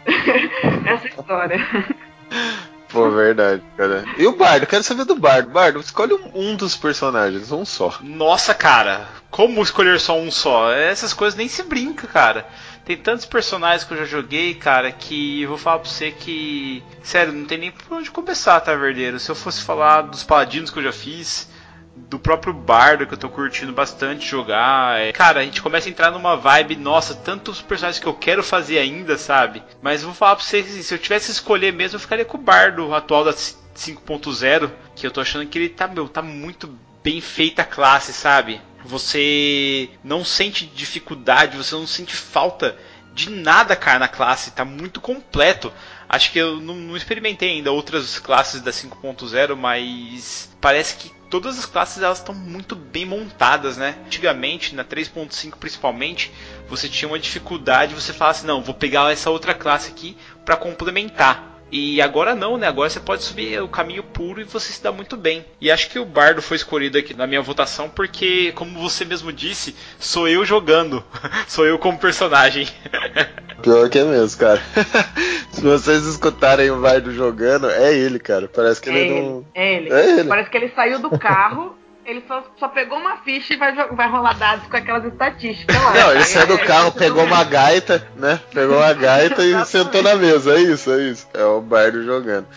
essa 0.85 1.07
história. 1.07 1.59
Pô, 2.89 3.09
verdade, 3.09 3.61
cara. 3.75 4.05
E 4.17 4.25
o 4.25 4.35
Bardo? 4.35 4.67
Quero 4.67 4.83
saber 4.83 5.05
do 5.05 5.15
Bardo. 5.15 5.49
Bardo, 5.49 5.79
escolhe 5.79 6.13
um, 6.33 6.55
dos 6.55 6.75
personagens, 6.75 7.51
um 7.51 7.65
só. 7.65 7.97
Nossa, 8.01 8.53
cara, 8.53 9.07
como 9.29 9.61
escolher 9.61 9.99
só 9.99 10.17
um 10.17 10.31
só? 10.31 10.71
Essas 10.71 11.13
coisas 11.13 11.37
nem 11.37 11.47
se 11.47 11.63
brinca, 11.63 12.07
cara. 12.07 12.47
Tem 12.85 12.95
tantos 12.95 13.25
personagens 13.25 13.83
que 13.83 13.93
eu 13.93 13.97
já 13.97 14.05
joguei, 14.05 14.53
cara, 14.53 14.91
que 14.91 15.41
eu 15.41 15.49
vou 15.49 15.57
falar 15.57 15.79
pra 15.79 15.89
você 15.89 16.11
que. 16.11 16.83
Sério, 17.01 17.33
não 17.33 17.45
tem 17.45 17.57
nem 17.57 17.71
por 17.71 17.97
onde 17.97 18.11
começar, 18.11 18.59
Taverneiro. 18.61 19.19
Se 19.19 19.29
eu 19.29 19.35
fosse 19.35 19.63
falar 19.63 20.03
dos 20.03 20.23
paladinos 20.23 20.69
que 20.69 20.77
eu 20.77 20.83
já 20.83 20.93
fiz, 20.93 21.49
do 21.95 22.19
próprio 22.19 22.53
Bardo 22.53 23.07
que 23.07 23.13
eu 23.13 23.17
tô 23.17 23.29
curtindo 23.29 23.71
bastante 23.71 24.27
jogar. 24.27 24.99
é, 24.99 25.11
Cara, 25.11 25.39
a 25.39 25.43
gente 25.43 25.61
começa 25.61 25.87
a 25.87 25.91
entrar 25.91 26.11
numa 26.11 26.35
vibe, 26.35 26.75
nossa, 26.75 27.15
tantos 27.15 27.61
personagens 27.61 28.01
que 28.01 28.07
eu 28.07 28.13
quero 28.13 28.43
fazer 28.43 28.77
ainda, 28.77 29.17
sabe? 29.17 29.63
Mas 29.81 30.03
vou 30.03 30.13
falar 30.13 30.35
pra 30.35 30.45
você 30.45 30.61
que 30.61 30.83
se 30.83 30.93
eu 30.93 30.99
tivesse 30.99 31.31
escolher 31.31 31.71
mesmo, 31.71 31.95
eu 31.95 31.99
ficaria 32.01 32.25
com 32.25 32.37
o 32.37 32.41
Bardo 32.41 32.93
atual 32.93 33.23
da 33.23 33.33
5.0, 33.33 34.71
que 34.95 35.07
eu 35.07 35.11
tô 35.11 35.21
achando 35.21 35.45
que 35.45 35.57
ele 35.57 35.69
tá, 35.69 35.87
meu, 35.87 36.07
tá 36.07 36.21
muito 36.21 36.77
bem 37.03 37.21
feita 37.21 37.61
a 37.61 37.65
classe, 37.65 38.13
sabe? 38.13 38.61
Você 38.83 39.89
não 40.03 40.23
sente 40.23 40.65
dificuldade, 40.65 41.57
você 41.57 41.73
não 41.75 41.87
sente 41.87 42.15
falta 42.15 42.77
de 43.13 43.29
nada, 43.29 43.75
cara, 43.75 43.99
na 43.99 44.07
classe, 44.07 44.51
tá 44.51 44.65
muito 44.65 44.99
completo. 44.99 45.71
Acho 46.07 46.31
que 46.31 46.39
eu 46.39 46.59
não, 46.59 46.75
não 46.75 46.97
experimentei 46.97 47.51
ainda 47.51 47.71
outras 47.71 48.19
classes 48.19 48.61
da 48.61 48.71
5.0, 48.71 49.55
mas 49.55 50.49
parece 50.61 50.95
que 50.95 51.11
todas 51.29 51.57
as 51.57 51.65
classes 51.65 52.01
elas 52.01 52.19
estão 52.19 52.33
muito 52.33 52.75
bem 52.75 53.05
montadas, 53.05 53.77
né? 53.77 53.95
Antigamente, 54.05 54.75
na 54.75 54.83
3.5 54.83 55.55
principalmente, 55.59 56.31
você 56.69 56.87
tinha 56.87 57.09
uma 57.09 57.19
dificuldade, 57.19 57.95
você 57.95 58.13
falava 58.13 58.37
assim, 58.37 58.47
não, 58.47 58.61
vou 58.61 58.75
pegar 58.75 59.11
essa 59.11 59.29
outra 59.29 59.53
classe 59.53 59.91
aqui 59.91 60.15
para 60.43 60.55
complementar. 60.55 61.54
E 61.71 61.99
agora 62.01 62.35
não, 62.35 62.57
né? 62.57 62.67
Agora 62.67 62.89
você 62.89 62.99
pode 62.99 63.23
subir 63.23 63.61
o 63.61 63.67
caminho 63.67 64.03
puro 64.03 64.39
e 64.39 64.43
você 64.45 64.71
se 64.71 64.81
dá 64.83 64.91
muito 64.91 65.17
bem. 65.17 65.43
E 65.59 65.69
acho 65.71 65.89
que 65.89 65.99
o 65.99 66.05
Bardo 66.05 66.41
foi 66.41 66.57
escolhido 66.57 66.97
aqui 66.97 67.13
na 67.13 67.25
minha 67.27 67.41
votação 67.41 67.89
porque, 67.89 68.51
como 68.53 68.79
você 68.79 69.03
mesmo 69.03 69.33
disse, 69.33 69.75
sou 69.99 70.27
eu 70.27 70.45
jogando. 70.45 71.03
sou 71.47 71.65
eu 71.65 71.77
como 71.79 71.97
personagem. 71.97 72.67
Pior 73.61 73.89
que 73.89 73.97
é 73.99 74.03
mesmo, 74.03 74.39
cara. 74.39 74.61
Se 75.51 75.61
vocês 75.61 76.05
escutarem 76.05 76.69
o 76.69 76.79
Bardo 76.81 77.11
jogando, 77.11 77.69
é 77.69 77.93
ele, 77.93 78.19
cara. 78.19 78.47
Parece 78.47 78.79
que 78.79 78.89
É 78.89 78.93
ele 78.93 79.09
ele, 79.13 79.21
não. 79.21 79.45
é 79.55 79.73
ele. 79.75 79.91
É 79.91 80.09
ele. 80.19 80.23
Parece 80.25 80.49
que 80.49 80.57
ele 80.57 80.69
saiu 80.75 80.99
do 80.99 81.17
carro, 81.17 81.75
ele 82.05 82.23
só, 82.27 82.43
só 82.59 82.67
pegou 82.67 82.97
uma 82.97 83.17
ficha 83.17 83.53
e 83.53 83.57
vai, 83.57 83.73
vai 83.73 84.09
rolar 84.09 84.37
dados 84.37 84.67
com 84.67 84.77
aquelas 84.77 85.05
estatísticas 85.05 85.75
lá. 85.75 85.93
Não, 85.93 86.11
ele 86.11 86.23
saiu 86.23 86.47
do 86.47 86.53
É, 86.53 86.57
carro, 86.65 86.87
é, 86.89 86.99
pegou 86.99 87.23
uma 87.23 87.43
gaita, 87.43 88.07
né? 88.15 88.39
Pegou 88.53 88.77
uma 88.77 88.93
gaita 88.93 89.43
e 89.43 89.65
sentou 89.65 90.01
na 90.03 90.15
mesa. 90.15 90.55
É 90.55 90.61
isso, 90.61 90.91
é 90.91 91.03
isso. 91.03 91.27
É 91.33 91.43
o 91.43 91.61
Bardo 91.61 92.03
jogando. 92.03 92.47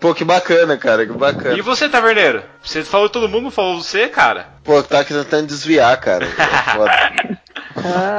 Pô, 0.00 0.14
que 0.14 0.24
bacana, 0.24 0.76
cara, 0.76 1.04
que 1.06 1.12
bacana. 1.12 1.56
E 1.56 1.60
você, 1.60 1.88
Taverneiro? 1.88 2.42
Você 2.62 2.84
falou 2.84 3.08
todo 3.08 3.28
mundo, 3.28 3.50
falou 3.50 3.82
você, 3.82 4.08
cara? 4.08 4.48
Pô, 4.62 4.82
tá 4.82 5.02
tentando 5.02 5.46
desviar, 5.46 5.96
cara. 5.98 6.24
É 6.24 6.28
foda. 6.76 7.40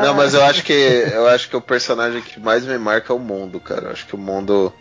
Não, 0.03 0.13
mas 0.13 0.34
eu 0.34 0.43
acho 0.43 0.63
que 0.63 0.73
eu 0.73 1.27
acho 1.27 1.49
que 1.49 1.55
o 1.55 1.61
personagem 1.61 2.21
que 2.21 2.39
mais 2.39 2.65
me 2.65 2.77
marca 2.77 3.13
é 3.13 3.15
o 3.15 3.19
mundo, 3.19 3.59
cara. 3.59 3.88
Eu 3.88 3.91
acho 3.91 4.05
que 4.05 4.15
o 4.15 4.17
mundo 4.17 4.73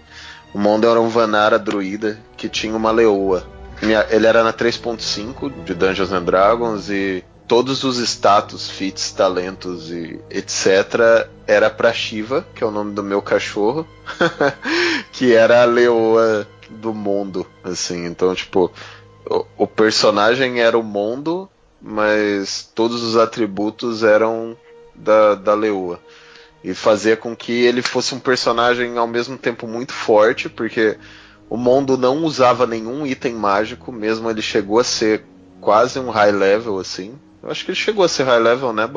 o 0.52 0.58
mundo 0.58 0.88
era 0.88 1.00
um 1.00 1.08
Vanara 1.08 1.58
druida 1.58 2.18
que 2.36 2.48
tinha 2.48 2.74
uma 2.76 2.90
leoa. 2.90 3.57
Minha- 3.82 4.06
ele 4.10 4.26
era 4.26 4.42
na 4.42 4.52
3.5 4.52 5.50
de 5.64 5.74
Dungeons 5.74 6.12
and 6.12 6.24
Dragons 6.24 6.90
e 6.90 7.24
todos 7.46 7.84
os 7.84 7.98
status, 7.98 8.68
feats, 8.68 9.10
talentos 9.12 9.90
e 9.90 10.20
etc 10.30 11.26
era 11.46 11.70
pra 11.70 11.92
Shiva, 11.92 12.46
que 12.54 12.62
é 12.62 12.66
o 12.66 12.70
nome 12.70 12.92
do 12.92 13.02
meu 13.02 13.22
cachorro, 13.22 13.86
que 15.12 15.32
era 15.34 15.62
a 15.62 15.64
leoa 15.64 16.46
do 16.68 16.92
mundo, 16.92 17.46
assim. 17.64 18.04
Então, 18.04 18.34
tipo, 18.34 18.70
o, 19.28 19.44
o 19.56 19.66
personagem 19.66 20.60
era 20.60 20.76
o 20.78 20.82
mundo, 20.82 21.48
mas 21.80 22.70
todos 22.74 23.02
os 23.02 23.16
atributos 23.16 24.02
eram 24.02 24.56
da, 24.94 25.34
da 25.34 25.54
leoa. 25.54 25.98
E 26.62 26.74
fazia 26.74 27.16
com 27.16 27.34
que 27.34 27.52
ele 27.52 27.80
fosse 27.80 28.14
um 28.14 28.18
personagem 28.20 28.98
ao 28.98 29.06
mesmo 29.06 29.38
tempo 29.38 29.66
muito 29.66 29.92
forte, 29.94 30.48
porque 30.50 30.98
o 31.50 31.56
mundo 31.56 31.96
não 31.96 32.24
usava 32.24 32.66
nenhum 32.66 33.06
item 33.06 33.34
mágico, 33.34 33.90
mesmo 33.92 34.28
ele 34.30 34.42
chegou 34.42 34.78
a 34.78 34.84
ser 34.84 35.24
quase 35.60 35.98
um 35.98 36.10
high 36.10 36.32
level 36.32 36.78
assim. 36.78 37.14
Eu 37.42 37.50
acho 37.50 37.64
que 37.64 37.70
ele 37.70 37.78
chegou 37.78 38.04
a 38.04 38.08
ser 38.08 38.24
high 38.24 38.38
level, 38.40 38.72
né? 38.72 38.88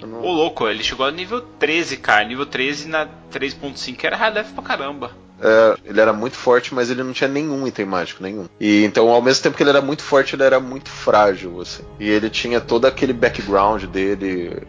Eu 0.00 0.06
não- 0.08 0.20
Ô 0.22 0.32
louco, 0.32 0.68
ele 0.68 0.82
chegou 0.82 1.06
a 1.06 1.10
nível 1.10 1.40
13, 1.58 1.96
cara. 1.96 2.24
Nível 2.24 2.44
13 2.46 2.88
na 2.88 3.08
3.5 3.30 4.04
era 4.06 4.16
high 4.16 4.32
level 4.32 4.52
pra 4.54 4.62
caramba. 4.62 5.10
É, 5.40 5.76
ele 5.84 6.00
era 6.00 6.12
muito 6.12 6.36
forte, 6.36 6.74
mas 6.74 6.90
ele 6.90 7.02
não 7.02 7.12
tinha 7.12 7.28
nenhum 7.28 7.66
item 7.66 7.84
mágico, 7.84 8.22
nenhum. 8.22 8.46
E 8.58 8.84
então, 8.84 9.08
ao 9.10 9.20
mesmo 9.20 9.42
tempo 9.42 9.56
que 9.56 9.62
ele 9.62 9.70
era 9.70 9.82
muito 9.82 10.02
forte, 10.02 10.34
ele 10.34 10.42
era 10.42 10.58
muito 10.60 10.88
frágil, 10.90 11.60
assim. 11.60 11.82
E 12.00 12.08
ele 12.08 12.30
tinha 12.30 12.60
todo 12.60 12.86
aquele 12.86 13.12
background 13.12 13.84
dele 13.84 14.62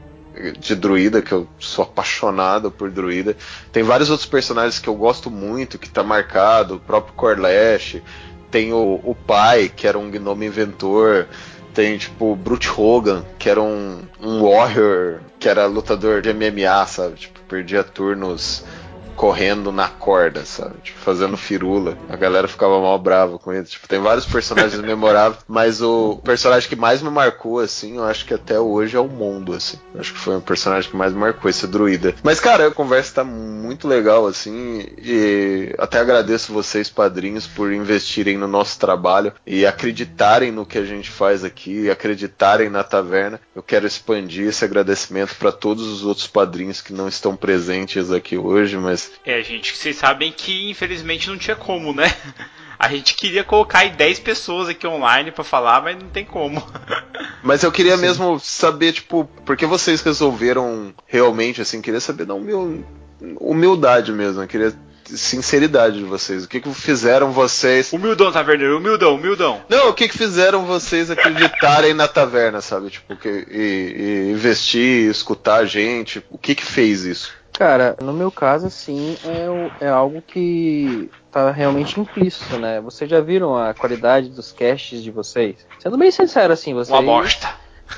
de 0.60 0.76
druida, 0.76 1.22
que 1.22 1.32
eu 1.32 1.48
sou 1.60 1.84
apaixonado 1.84 2.72
por 2.72 2.90
druida. 2.90 3.36
Tem 3.72 3.84
vários 3.84 4.10
outros 4.10 4.28
personagens 4.28 4.80
que 4.80 4.88
eu 4.88 4.96
gosto 4.96 5.30
muito, 5.30 5.80
que 5.80 5.90
tá 5.90 6.04
marcado, 6.04 6.76
o 6.76 6.80
próprio 6.80 7.14
Corlash, 7.16 8.02
tem 8.52 8.74
o, 8.74 9.00
o 9.04 9.16
pai, 9.16 9.72
que 9.74 9.88
era 9.88 9.98
um 9.98 10.10
gnome 10.10 10.46
inventor. 10.46 11.28
Tem, 11.74 11.98
tipo, 11.98 12.32
o 12.32 12.36
Brute 12.36 12.70
Hogan, 12.70 13.24
que 13.38 13.50
era 13.50 13.62
um, 13.62 14.02
um 14.20 14.42
warrior, 14.42 15.20
que 15.40 15.48
era 15.48 15.68
lutador 15.68 16.22
de 16.22 16.34
MMA, 16.34 16.86
sabe? 16.88 17.16
Tipo, 17.16 17.40
perdia 17.42 17.84
turnos 17.84 18.64
correndo 19.18 19.72
na 19.72 19.88
corda, 19.88 20.46
sabe? 20.46 20.76
Tipo, 20.84 21.00
fazendo 21.00 21.36
firula. 21.36 21.98
A 22.08 22.16
galera 22.16 22.48
ficava 22.48 22.80
mal 22.80 23.00
brava 23.00 23.40
com 23.40 23.52
ele. 23.52 23.66
Tipo, 23.66 23.88
tem 23.88 24.00
vários 24.00 24.26
personagens 24.26 24.80
memoráveis, 24.80 25.44
mas 25.48 25.82
o 25.82 26.18
personagem 26.24 26.70
que 26.70 26.76
mais 26.76 27.02
me 27.02 27.10
marcou, 27.10 27.60
assim, 27.60 27.98
eu 27.98 28.04
acho 28.04 28.26
que 28.26 28.34
até 28.34 28.60
hoje 28.60 28.96
é 28.96 29.00
o 29.00 29.08
Mundo, 29.08 29.54
assim. 29.54 29.78
Eu 29.94 30.02
acho 30.02 30.14
que 30.14 30.20
foi 30.20 30.38
o 30.38 30.42
personagem 30.42 30.90
que 30.90 30.96
mais 30.96 31.12
me 31.12 31.20
marcou, 31.20 31.50
esse 31.50 31.66
druida. 31.66 32.14
Mas, 32.22 32.40
cara, 32.40 32.68
a 32.68 32.72
conversa 32.72 33.16
tá 33.16 33.24
muito 33.24 33.88
legal, 33.88 34.28
assim, 34.28 34.86
e 35.00 35.74
até 35.80 36.00
agradeço 36.00 36.54
vocês, 36.54 36.88
padrinhos, 36.88 37.48
por 37.48 37.74
investirem 37.74 38.38
no 38.38 38.48
nosso 38.48 38.78
trabalho 38.78 39.34
e 39.46 39.66
acreditarem 39.66 40.52
no 40.52 40.66
que 40.66 40.78
a 40.78 40.86
gente 40.86 41.10
faz 41.10 41.44
aqui, 41.44 41.90
acreditarem 41.90 42.70
na 42.70 42.84
taverna. 42.84 43.42
Eu 43.56 43.64
quero 43.64 43.88
expandir 43.88 44.50
esse 44.50 44.64
agradecimento 44.64 45.36
para 45.36 45.52
todos 45.52 45.88
os 45.88 46.06
outros 46.06 46.28
padrinhos 46.28 46.82
que 46.82 46.94
não 46.94 47.08
estão 47.08 47.36
presentes 47.36 48.12
aqui 48.12 48.38
hoje, 48.38 48.78
mas 48.78 49.07
É, 49.26 49.42
gente, 49.44 49.76
vocês 49.76 49.96
sabem 49.96 50.32
que 50.32 50.70
infelizmente 50.70 51.30
não 51.30 51.38
tinha 51.38 51.56
como, 51.56 51.94
né? 51.94 52.14
A 52.80 52.90
gente 52.90 53.16
queria 53.16 53.44
colocar 53.44 53.80
aí 53.80 53.90
10 53.90 54.20
pessoas 54.20 54.70
aqui 54.70 54.86
online 54.86 55.32
pra 55.32 55.44
falar, 55.44 55.82
mas 55.82 55.98
não 55.98 56.10
tem 56.10 56.24
como. 56.24 56.62
Mas 57.44 57.64
eu 57.64 57.72
queria 57.72 57.96
mesmo 57.96 58.40
saber, 58.40 58.92
tipo, 58.92 59.26
por 59.46 59.56
que 59.56 59.66
vocês 59.66 60.02
resolveram 60.02 60.94
realmente, 61.06 61.62
assim, 61.62 61.82
queria 61.82 62.00
saber 62.00 62.26
da 62.26 62.34
humil... 62.34 62.84
humildade 63.40 64.12
mesmo, 64.12 64.42
eu 64.42 64.48
queria 64.48 64.74
sinceridade 65.06 66.00
de 66.00 66.04
vocês. 66.04 66.44
O 66.44 66.48
que 66.48 66.60
que 66.60 66.74
fizeram 66.74 67.32
vocês... 67.32 67.94
Humildão, 67.94 68.32
Taverneiro, 68.32 68.78
humildão, 68.78 69.16
humildão. 69.16 69.62
Não, 69.70 69.90
o 69.90 69.94
que 69.94 70.08
que 70.10 70.18
fizeram 70.18 70.66
vocês 70.66 71.10
acreditarem 71.10 71.94
na 71.94 72.08
taverna, 72.08 72.60
sabe? 72.60 72.90
Tipo, 72.90 73.16
que, 73.16 73.30
e, 73.30 73.96
e 73.98 74.32
investir, 74.32 75.10
escutar 75.10 75.58
a 75.58 75.66
gente, 75.66 76.24
o 76.30 76.38
que 76.38 76.56
que 76.56 76.66
fez 76.66 77.06
isso? 77.06 77.32
Cara, 77.58 77.98
no 78.04 78.14
meu 78.14 78.30
caso, 78.30 78.68
assim, 78.68 79.18
é, 79.26 79.86
é 79.86 79.90
algo 79.90 80.22
que 80.22 81.10
tá 81.32 81.50
realmente 81.50 82.00
implícito, 82.00 82.60
né? 82.60 82.80
Vocês 82.80 83.10
já 83.10 83.20
viram 83.20 83.58
a 83.58 83.74
qualidade 83.74 84.30
dos 84.30 84.52
casts 84.52 85.02
de 85.02 85.10
vocês? 85.10 85.66
Sendo 85.80 85.98
bem 85.98 86.12
sincero, 86.12 86.54
assim, 86.54 86.76
vocês. 86.76 86.90
Uma 86.90 87.02
bosta. 87.02 87.48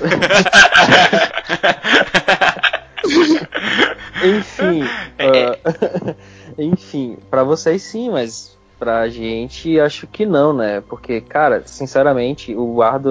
Enfim, 4.22 4.82
ah, 5.18 6.14
enfim, 6.58 7.18
pra 7.30 7.42
vocês 7.42 7.82
sim, 7.82 8.10
mas 8.10 8.58
Pra 8.80 9.06
gente, 9.10 9.78
acho 9.78 10.06
que 10.06 10.24
não, 10.24 10.54
né? 10.54 10.80
Porque, 10.80 11.20
cara, 11.20 11.62
sinceramente, 11.66 12.56
o 12.56 12.76
Bardo 12.76 13.10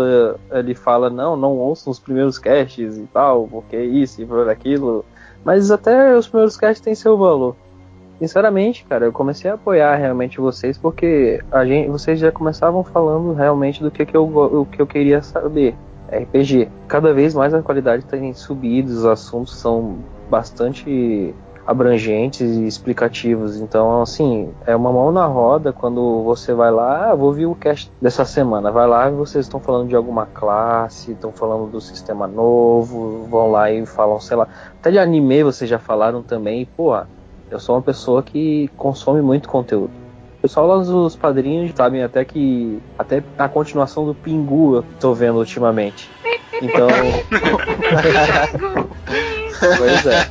ele 0.51 0.73
fala: 0.73 1.11
não, 1.11 1.37
não 1.37 1.59
ouçam 1.59 1.91
os 1.91 1.99
primeiros 1.99 2.39
casts 2.39 2.97
e 2.97 3.07
tal, 3.13 3.47
porque 3.47 3.77
isso 3.77 4.19
e 4.19 4.25
por 4.25 4.49
aquilo. 4.49 5.05
Mas 5.43 5.71
até 5.71 6.15
os 6.15 6.27
primeiros 6.27 6.57
casts 6.57 6.81
têm 6.83 6.95
seu 6.95 7.17
valor. 7.17 7.55
Sinceramente, 8.19 8.85
cara, 8.85 9.05
eu 9.05 9.13
comecei 9.13 9.49
a 9.49 9.53
apoiar 9.53 9.95
realmente 9.95 10.41
vocês 10.41 10.77
porque 10.77 11.41
a 11.49 11.65
gente, 11.65 11.89
vocês 11.89 12.19
já 12.19 12.31
começavam 12.31 12.83
falando 12.83 13.33
realmente 13.33 13.81
do 13.81 13.89
que, 13.89 14.05
que, 14.05 14.15
eu, 14.15 14.25
o 14.25 14.65
que 14.65 14.81
eu 14.81 14.87
queria 14.87 15.21
saber. 15.21 15.75
RPG. 16.11 16.67
Cada 16.87 17.13
vez 17.13 17.35
mais 17.35 17.53
a 17.53 17.61
qualidade 17.61 18.03
tem 18.05 18.33
subido, 18.33 18.91
os 18.91 19.05
assuntos 19.05 19.55
são 19.55 19.99
bastante 20.29 21.33
abrangentes 21.70 22.57
e 22.57 22.65
explicativos. 22.65 23.61
Então, 23.61 24.01
assim, 24.01 24.49
é 24.65 24.76
uma 24.76 24.91
mão 24.91 25.11
na 25.11 25.28
roda 25.28 25.72
quando 25.72 26.24
você 26.24 26.51
vai 26.51 26.72
lá, 26.72 27.11
ah, 27.11 27.15
vou 27.15 27.28
ouvir 27.28 27.45
o 27.45 27.53
cast 27.53 27.91
dessa 28.01 28.26
semana. 28.26 28.72
Vai 28.72 28.88
lá 28.88 29.07
e 29.07 29.13
vocês 29.13 29.45
estão 29.45 29.59
falando 29.59 29.88
de 29.88 29.95
alguma 29.95 30.26
classe, 30.26 31.11
estão 31.11 31.32
falando 31.32 31.70
do 31.70 31.80
sistema 31.80 32.26
novo, 32.26 33.28
vão 33.30 33.51
lá 33.51 33.72
e 33.72 33.86
falam, 33.86 34.20
sei 34.20 34.36
lá, 34.36 34.47
até 34.80 34.89
de 34.89 34.97
anime 34.97 35.43
vocês 35.43 35.70
já 35.70 35.78
falaram 35.78 36.24
também. 36.24 36.67
Pô, 36.76 36.99
eu 37.51 37.59
sou 37.59 37.76
uma 37.76 37.84
pessoa 37.84 38.24
que 38.24 38.67
consome 38.76 39.22
muito 39.22 39.47
conteúdo. 39.47 39.91
O 40.39 40.41
pessoal 40.41 40.65
lá 40.65 40.78
dos 40.78 41.15
padrinhos 41.15 41.72
sabem 41.76 42.01
até 42.01 42.26
que 42.26 42.82
até 42.97 43.24
a 43.38 43.47
continuação 43.47 44.07
do 44.07 44.15
Pingu 44.15 44.78
eu 44.78 44.86
tô 44.99 45.13
vendo 45.13 45.38
ultimamente. 45.38 46.09
Então, 46.61 46.89
pois 49.78 50.05
é. 50.05 50.28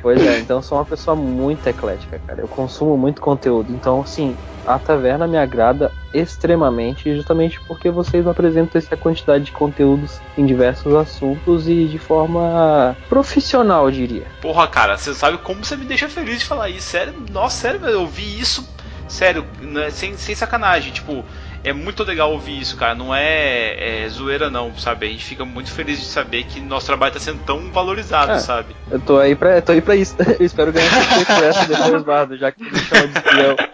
Pois 0.00 0.24
é, 0.24 0.38
então 0.38 0.58
eu 0.58 0.62
sou 0.62 0.78
uma 0.78 0.84
pessoa 0.84 1.16
muito 1.16 1.66
eclética, 1.66 2.20
cara. 2.26 2.40
Eu 2.40 2.48
consumo 2.48 2.96
muito 2.96 3.20
conteúdo. 3.20 3.72
Então, 3.72 4.00
assim, 4.00 4.36
a 4.64 4.78
taverna 4.78 5.26
me 5.26 5.38
agrada 5.38 5.90
extremamente, 6.12 7.14
justamente 7.14 7.60
porque 7.66 7.90
vocês 7.90 8.26
apresentam 8.26 8.78
essa 8.78 8.96
quantidade 8.96 9.44
de 9.44 9.52
conteúdos 9.52 10.20
em 10.36 10.44
diversos 10.44 10.94
assuntos 10.94 11.68
e 11.68 11.86
de 11.86 11.98
forma 11.98 12.96
profissional, 13.08 13.86
eu 13.86 13.90
diria. 13.90 14.26
Porra, 14.40 14.66
cara, 14.66 14.96
você 14.96 15.14
sabe 15.14 15.38
como 15.38 15.64
você 15.64 15.76
me 15.76 15.84
deixa 15.84 16.08
feliz 16.08 16.40
de 16.40 16.44
falar 16.44 16.68
isso. 16.68 16.88
Sério, 16.88 17.14
nossa, 17.30 17.56
sério, 17.56 17.84
eu 17.86 18.00
ouvi 18.02 18.38
isso. 18.38 18.68
Sério, 19.08 19.46
né, 19.60 19.88
sem, 19.90 20.16
sem 20.18 20.34
sacanagem. 20.34 20.92
Tipo, 20.92 21.24
é 21.64 21.72
muito 21.72 22.02
legal 22.04 22.32
ouvir 22.32 22.60
isso, 22.60 22.76
cara. 22.76 22.94
Não 22.94 23.14
é, 23.14 24.04
é 24.04 24.08
zoeira, 24.08 24.48
não, 24.50 24.76
sabe? 24.78 25.06
A 25.06 25.10
gente 25.10 25.24
fica 25.24 25.44
muito 25.44 25.70
feliz 25.72 25.98
de 26.00 26.06
saber 26.06 26.44
que 26.44 26.60
nosso 26.60 26.86
trabalho 26.86 27.12
tá 27.12 27.20
sendo 27.20 27.40
tão 27.44 27.70
valorizado, 27.72 28.32
É. 28.32 28.38
sabe? 28.38 28.74
Eu 28.90 29.00
tô 29.00 29.18
aí 29.18 29.34
pra, 29.34 29.60
tô 29.60 29.72
aí 29.72 29.80
pra 29.80 29.96
isso. 29.96 30.14
Eu 30.38 30.44
espero 30.46 30.72
ganhar 30.72 30.90
por 30.90 31.44
essa 31.44 31.66
depois, 31.66 32.02
Bardo, 32.02 32.36
já 32.36 32.52
que 32.52 32.64
tu 32.64 32.72
me 32.72 32.78
chama 32.80 33.08
de 33.08 33.18
espião. 33.18 33.56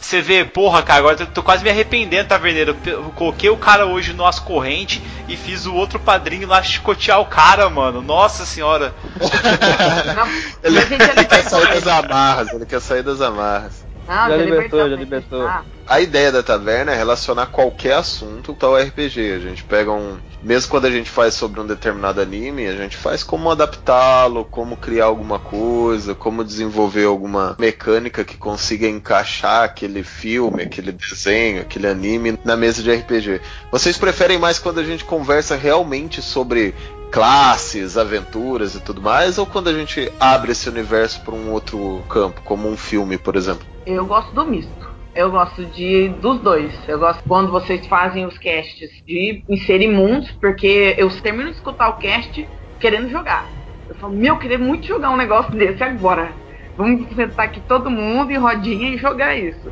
Você 0.00 0.20
vê, 0.20 0.44
porra, 0.44 0.82
cara, 0.82 0.98
agora 0.98 1.16
eu 1.22 1.26
tô 1.26 1.42
quase 1.42 1.64
me 1.64 1.70
arrependendo, 1.70 2.28
taverneiro. 2.28 2.76
Eu 2.84 3.04
coloquei 3.14 3.48
o 3.48 3.56
cara 3.56 3.86
hoje 3.86 4.12
no 4.12 4.26
as 4.26 4.38
corrente 4.38 5.00
e 5.28 5.36
fiz 5.36 5.64
o 5.64 5.74
outro 5.74 5.98
padrinho 5.98 6.46
lá 6.46 6.62
chicotear 6.62 7.20
o 7.20 7.26
cara, 7.26 7.70
mano. 7.70 8.02
Nossa 8.02 8.44
senhora. 8.44 8.92
Não, 10.14 10.26
Ele, 10.62 10.78
ele 10.78 11.24
quer 11.24 11.42
sair 11.44 11.68
das 11.80 11.86
amarras, 11.86 12.52
ele 12.52 12.66
quer 12.66 12.80
sair 12.80 13.02
das 13.02 13.20
amarras. 13.22 13.84
Não, 14.06 14.28
Já 14.28 14.36
libertou, 14.36 14.44
libertou, 14.44 14.90
já 14.90 14.96
libertou. 14.96 15.46
Ah, 15.46 15.62
A 15.86 16.00
ideia 16.00 16.30
da 16.30 16.42
taverna 16.42 16.92
é 16.92 16.96
relacionar 16.96 17.46
qualquer 17.46 17.94
assunto 17.94 18.56
ao 18.60 18.76
RPG. 18.76 19.32
A 19.32 19.38
gente 19.38 19.64
pega 19.64 19.92
um. 19.92 20.18
Mesmo 20.42 20.70
quando 20.70 20.84
a 20.86 20.90
gente 20.90 21.08
faz 21.08 21.34
sobre 21.34 21.58
um 21.60 21.66
determinado 21.66 22.20
anime, 22.20 22.66
a 22.66 22.76
gente 22.76 22.96
faz 22.96 23.22
como 23.22 23.50
adaptá-lo, 23.50 24.44
como 24.44 24.76
criar 24.76 25.06
alguma 25.06 25.38
coisa, 25.38 26.14
como 26.14 26.44
desenvolver 26.44 27.04
alguma 27.04 27.56
mecânica 27.58 28.24
que 28.24 28.36
consiga 28.36 28.86
encaixar 28.86 29.64
aquele 29.64 30.02
filme, 30.02 30.62
aquele 30.62 30.92
desenho, 30.92 31.62
aquele 31.62 31.86
anime 31.86 32.38
na 32.44 32.56
mesa 32.56 32.82
de 32.82 32.94
RPG. 32.94 33.40
Vocês 33.70 33.96
preferem 33.96 34.38
mais 34.38 34.58
quando 34.58 34.80
a 34.80 34.84
gente 34.84 35.04
conversa 35.04 35.56
realmente 35.56 36.20
sobre 36.20 36.74
classes, 37.10 37.96
aventuras 37.96 38.74
e 38.74 38.80
tudo 38.80 39.00
mais, 39.00 39.38
ou 39.38 39.46
quando 39.46 39.68
a 39.68 39.72
gente 39.72 40.12
abre 40.18 40.52
esse 40.52 40.68
universo 40.68 41.20
para 41.20 41.32
um 41.32 41.52
outro 41.52 42.02
campo, 42.08 42.42
como 42.42 42.68
um 42.68 42.76
filme, 42.76 43.16
por 43.16 43.36
exemplo? 43.36 43.73
Eu 43.86 44.06
gosto 44.06 44.34
do 44.34 44.46
misto. 44.46 44.84
Eu 45.14 45.30
gosto 45.30 45.64
de 45.66 46.08
dos 46.20 46.40
dois. 46.42 46.86
Eu 46.88 46.98
gosto 46.98 47.22
quando 47.26 47.50
vocês 47.50 47.86
fazem 47.86 48.26
os 48.26 48.36
casts 48.38 48.90
de 49.06 49.44
inserir 49.48 49.88
mundos, 49.88 50.30
porque 50.40 50.94
eu 50.98 51.08
termino 51.22 51.50
de 51.50 51.56
escutar 51.56 51.88
o 51.88 51.98
cast 51.98 52.48
querendo 52.80 53.08
jogar. 53.08 53.48
Eu 53.88 53.94
falo, 53.96 54.14
meu, 54.14 54.34
eu 54.34 54.38
queria 54.38 54.58
muito 54.58 54.86
jogar 54.86 55.10
um 55.10 55.16
negócio 55.16 55.52
desse 55.52 55.82
agora. 55.84 56.36
Vamos 56.76 57.08
sentar 57.14 57.46
aqui 57.46 57.60
todo 57.60 57.90
mundo 57.90 58.32
em 58.32 58.38
rodinha 58.38 58.88
e 58.90 58.98
jogar 58.98 59.36
isso. 59.36 59.70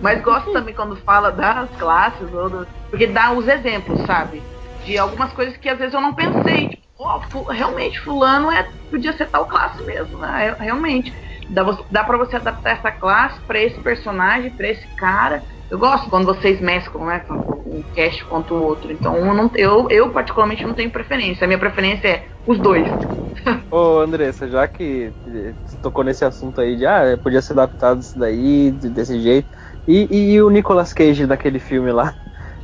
Mas 0.00 0.22
gosto 0.22 0.52
também 0.52 0.74
quando 0.74 0.96
fala 0.96 1.30
das 1.30 1.76
classes, 1.76 2.28
do- 2.30 2.66
porque 2.90 3.06
dá 3.06 3.32
os 3.32 3.46
exemplos, 3.46 4.00
sabe? 4.06 4.44
De 4.82 4.98
algumas 4.98 5.32
coisas 5.32 5.56
que 5.56 5.68
às 5.68 5.78
vezes 5.78 5.94
eu 5.94 6.00
não 6.00 6.14
pensei. 6.14 6.68
Tipo, 6.70 7.20
fu- 7.30 7.44
realmente, 7.50 8.00
fulano 8.00 8.50
é, 8.50 8.66
podia 8.90 9.12
ser 9.12 9.26
tal 9.30 9.46
classe 9.46 9.84
mesmo, 9.84 10.18
né? 10.18 10.56
Realmente. 10.58 11.12
Dá, 11.50 11.64
dá 11.90 12.04
pra 12.04 12.16
você 12.16 12.36
adaptar 12.36 12.70
essa 12.70 12.90
classe 12.92 13.40
pra 13.46 13.60
esse 13.60 13.80
personagem, 13.82 14.50
pra 14.50 14.68
esse 14.68 14.86
cara. 14.96 15.42
Eu 15.70 15.78
gosto 15.78 16.08
quando 16.10 16.26
vocês 16.26 16.60
mesclam, 16.60 17.06
né? 17.06 17.24
Um 17.30 17.82
cast 17.94 18.24
quanto 18.24 18.54
o 18.54 18.62
outro. 18.62 18.90
Então 18.92 19.16
eu, 19.16 19.34
não, 19.34 19.50
eu, 19.56 19.88
eu 19.90 20.10
particularmente 20.10 20.64
não 20.64 20.74
tenho 20.74 20.90
preferência. 20.90 21.44
A 21.44 21.46
minha 21.48 21.58
preferência 21.58 22.08
é 22.08 22.24
os 22.46 22.58
dois. 22.58 22.86
Ô, 23.70 24.00
Andressa, 24.00 24.48
já 24.48 24.66
que 24.66 25.12
eh, 25.28 25.54
tocou 25.80 26.02
nesse 26.02 26.24
assunto 26.24 26.60
aí 26.60 26.76
de 26.76 26.84
ah, 26.86 27.16
podia 27.22 27.40
ser 27.40 27.52
adaptado 27.52 28.00
isso 28.00 28.18
daí, 28.18 28.72
de- 28.72 28.90
desse 28.90 29.20
jeito. 29.20 29.48
E, 29.86 30.32
e 30.32 30.42
o 30.42 30.50
Nicolas 30.50 30.92
Cage 30.92 31.26
daquele 31.26 31.60
filme 31.60 31.92
lá? 31.92 32.14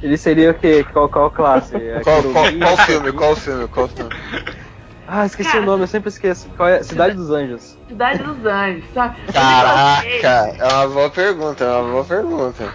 Ele 0.03 0.17
seria 0.17 0.51
o 0.51 0.55
quê? 0.55 0.85
Qual, 0.93 1.09
qual 1.09 1.31
classe? 1.31 1.75
É 1.79 2.03
Qual, 2.03 2.23
qual, 2.23 2.45
qual 2.59 2.77
filme? 2.79 3.13
Qual 3.13 3.37
filme? 3.37 3.69
Qual 3.69 3.89
filme? 3.89 4.11
Ah, 5.09 5.25
esqueci 5.27 5.51
Cara. 5.51 5.63
o 5.63 5.67
nome, 5.67 5.85
eu 5.85 5.87
sempre 5.89 6.09
esqueço. 6.09 6.49
Qual 6.57 6.69
é? 6.69 6.83
Cidade 6.83 7.15
dos 7.15 7.31
Anjos. 7.31 7.77
Cidade 7.89 8.23
dos 8.23 8.45
Anjos, 8.45 8.85
sabe? 8.93 9.17
Caraca, 9.33 10.57
é 10.59 10.75
uma 10.75 10.89
boa 10.89 11.11
pergunta, 11.11 11.65
é 11.65 11.69
uma 11.71 11.91
boa 11.93 12.05
pergunta. 12.05 12.75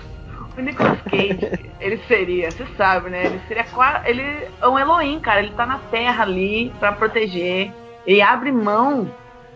O 0.57 0.61
Nicolas 0.61 0.99
Cage, 1.09 1.71
ele 1.79 1.97
seria, 2.07 2.51
você 2.51 2.65
sabe, 2.77 3.09
né? 3.09 3.25
Ele 3.25 3.41
seria 3.47 3.63
qua- 3.65 4.01
ele 4.05 4.21
é 4.61 4.67
um 4.67 4.77
Elohim, 4.79 5.19
cara. 5.19 5.39
Ele 5.41 5.51
tá 5.51 5.65
na 5.65 5.77
terra 5.89 6.23
ali 6.23 6.73
pra 6.79 6.91
proteger. 6.91 7.71
Ele 8.05 8.21
abre 8.21 8.51
mão 8.51 9.09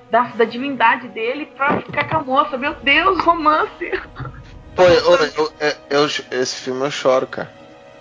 da, 0.09 0.21
da 0.35 0.45
divindade 0.45 1.07
dele 1.09 1.47
pra 1.55 1.81
ficar 1.81 2.07
com 2.09 2.17
a 2.17 2.23
moça. 2.23 2.57
Meu 2.57 2.75
Deus, 2.81 3.19
romance! 3.23 3.91
Pô, 4.75 4.83
eu, 4.83 5.13
eu- 5.13 5.53
eu- 5.59 5.73
eu- 5.89 6.05
esse 6.39 6.55
filme 6.61 6.85
eu 6.85 6.91
choro, 6.91 7.27
cara. 7.27 7.49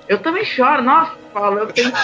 Eu 0.09 0.19
também 0.19 0.45
choro, 0.45 0.83
nossa, 0.83 1.13
Paulo, 1.33 1.59
eu 1.61 1.67
tenho. 1.69 1.91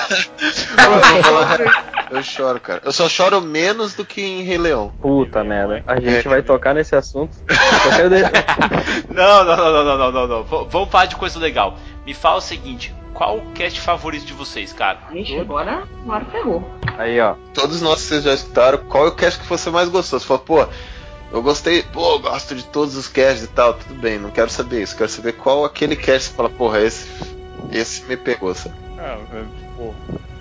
Eu, 2.10 2.22
choro, 2.24 2.58
cara. 2.58 2.80
Eu 2.84 2.90
só 2.92 3.08
choro 3.08 3.40
menos 3.40 3.94
do 3.94 4.04
que 4.04 4.20
em 4.20 4.42
Rei 4.42 4.58
Leão. 4.58 4.92
Puta 5.00 5.44
merda. 5.44 5.84
A 5.86 6.00
gente 6.00 6.26
É. 6.26 6.28
vai 6.28 6.42
tocar 6.42 6.74
nesse 6.74 6.96
assunto. 6.96 7.36
Não, 9.10 9.44
não, 9.44 9.56
não, 9.56 9.72
não, 9.72 9.98
não, 9.98 10.12
não, 10.12 10.26
não, 10.28 10.44
Vamos 10.68 10.88
falar 10.90 11.06
de 11.06 11.16
coisa 11.16 11.38
legal. 11.38 11.76
Me 12.06 12.12
fala 12.14 12.36
o 12.38 12.40
seguinte: 12.40 12.92
qual 13.14 13.38
o 13.38 13.52
cast 13.52 13.80
favorito 13.80 14.24
de 14.24 14.32
vocês, 14.32 14.72
cara? 14.72 14.98
Ixi, 15.12 15.38
agora, 15.38 15.84
agora 16.02 16.24
ferrou. 16.26 16.68
Aí, 16.98 17.20
ó. 17.20 17.34
Todos 17.54 17.80
nós 17.80 18.00
que 18.00 18.08
vocês 18.08 18.24
já 18.24 18.34
escutaram, 18.34 18.78
qual 18.88 19.06
é 19.06 19.08
o 19.08 19.14
cast 19.14 19.38
que 19.40 19.46
você 19.48 19.70
mais 19.70 19.88
gostou? 19.88 20.18
Você 20.18 20.26
falou, 20.26 20.42
pô, 20.42 20.66
eu 21.32 21.42
gostei, 21.42 21.82
pô, 21.82 22.14
eu 22.14 22.18
gosto 22.20 22.54
de 22.54 22.64
todos 22.64 22.96
os 22.96 23.06
casts 23.08 23.44
e 23.44 23.48
tal, 23.48 23.74
tudo 23.74 23.94
bem, 23.94 24.18
não 24.18 24.30
quero 24.30 24.50
saber 24.50 24.82
isso. 24.82 24.96
Quero 24.96 25.08
saber 25.10 25.32
qual 25.34 25.64
aquele 25.64 25.94
cast 25.96 26.30
que 26.30 26.34
você 26.34 26.36
fala, 26.36 26.50
porra, 26.50 26.80
esse, 26.80 27.06
esse 27.72 28.06
me 28.08 28.16
pegou, 28.16 28.54
sabe? 28.54 28.74
Ah, 28.98 29.18
velho, 29.30 29.48
pô, 29.76 29.94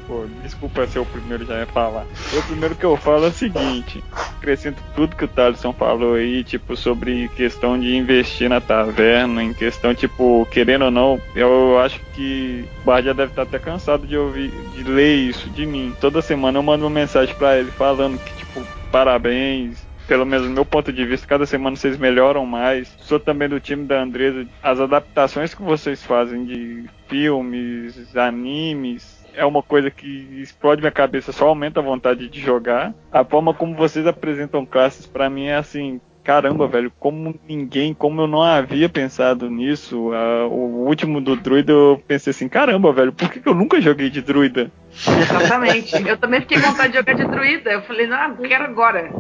pô, 0.08 0.26
desculpa 0.42 0.88
ser 0.88 1.00
o 1.00 1.06
primeiro 1.06 1.46
já 1.46 1.64
a 1.64 1.66
falar. 1.66 2.06
O 2.34 2.44
primeiro 2.44 2.76
que 2.76 2.86
eu 2.86 2.98
falo 2.98 3.26
é 3.26 3.30
o 3.30 3.34
seguinte: 3.34 4.04
acrescento 4.12 4.82
tudo 4.96 5.16
que 5.16 5.26
o 5.26 5.28
Thaleson 5.28 5.72
falou 5.72 6.16
aí, 6.16 6.44
tipo, 6.44 6.76
sobre 6.76 7.30
questão 7.30 7.80
de 7.80 7.96
investir 7.96 8.50
na 8.50 8.60
taverna, 8.60 9.44
em 9.44 9.54
questão, 9.54 9.94
tipo, 9.94 10.48
querendo 10.52 10.86
ou 10.86 10.92
não, 10.92 11.22
eu 11.36 11.80
acho 11.80 12.00
que 12.14 12.68
o 12.82 12.86
Bard 12.86 13.06
já 13.08 13.14
deve 13.14 13.32
estar 13.32 13.44
até 13.44 13.60
cansado 13.60 14.08
de 14.08 14.18
ouvir, 14.18 14.52
de 14.74 14.84
ler 14.84 15.16
isso 15.16 15.50
de 15.50 15.66
mim. 15.66 15.96
Toda 16.02 16.22
semana 16.22 16.58
eu 16.58 16.64
mando 16.64 16.86
uma 16.86 16.90
mensagem 16.90 17.36
pra 17.36 17.58
ele 17.58 17.72
falando 17.72 18.18
que, 18.18 18.34
tipo, 18.38 18.66
parabéns. 18.92 19.89
Pelo 20.10 20.26
menos 20.26 20.48
do 20.48 20.54
meu 20.54 20.66
ponto 20.66 20.92
de 20.92 21.06
vista, 21.06 21.28
cada 21.28 21.46
semana 21.46 21.76
vocês 21.76 21.96
melhoram 21.96 22.44
mais. 22.44 22.88
Sou 22.98 23.20
também 23.20 23.48
do 23.48 23.60
time 23.60 23.86
da 23.86 24.02
Andresa. 24.02 24.48
As 24.64 24.80
adaptações 24.80 25.54
que 25.54 25.62
vocês 25.62 26.04
fazem 26.04 26.46
de 26.46 26.90
filmes, 27.08 28.16
animes, 28.18 29.24
é 29.36 29.46
uma 29.46 29.62
coisa 29.62 29.92
que 29.92 30.08
explode 30.42 30.82
minha 30.82 30.92
cabeça, 30.92 31.32
só 31.32 31.50
aumenta 31.50 31.80
a 31.80 31.84
vontade 31.84 32.28
de 32.28 32.40
jogar. 32.42 32.92
A 33.12 33.24
forma 33.24 33.54
como 33.54 33.76
vocês 33.76 34.08
apresentam 34.08 34.66
classes 34.66 35.06
pra 35.06 35.30
mim 35.30 35.46
é 35.46 35.58
assim, 35.58 36.02
caramba, 36.30 36.68
velho, 36.68 36.92
como 37.00 37.34
ninguém, 37.48 37.92
como 37.92 38.22
eu 38.22 38.28
não 38.28 38.44
havia 38.44 38.88
pensado 38.88 39.50
nisso. 39.50 40.12
Ah, 40.14 40.46
o 40.46 40.86
último 40.86 41.20
do 41.20 41.36
druida 41.36 41.72
eu 41.72 42.00
pensei 42.08 42.30
assim, 42.30 42.48
caramba, 42.48 42.94
velho, 42.94 43.12
por 43.12 43.32
que, 43.32 43.40
que 43.40 43.50
eu 43.50 43.56
nunca 43.56 43.82
joguei 43.82 44.12
de 44.12 44.22
druida? 44.22 44.70
Exatamente. 44.94 46.08
Eu 46.08 46.18
também 46.18 46.42
fiquei 46.42 46.62
com 46.62 46.70
vontade 46.70 46.92
de 46.92 46.98
jogar 47.00 47.14
de 47.16 47.26
druida. 47.26 47.72
Eu 47.72 47.82
falei, 47.82 48.06
não, 48.06 48.30
eu 48.30 48.48
quero 48.48 48.64
agora. 48.66 49.12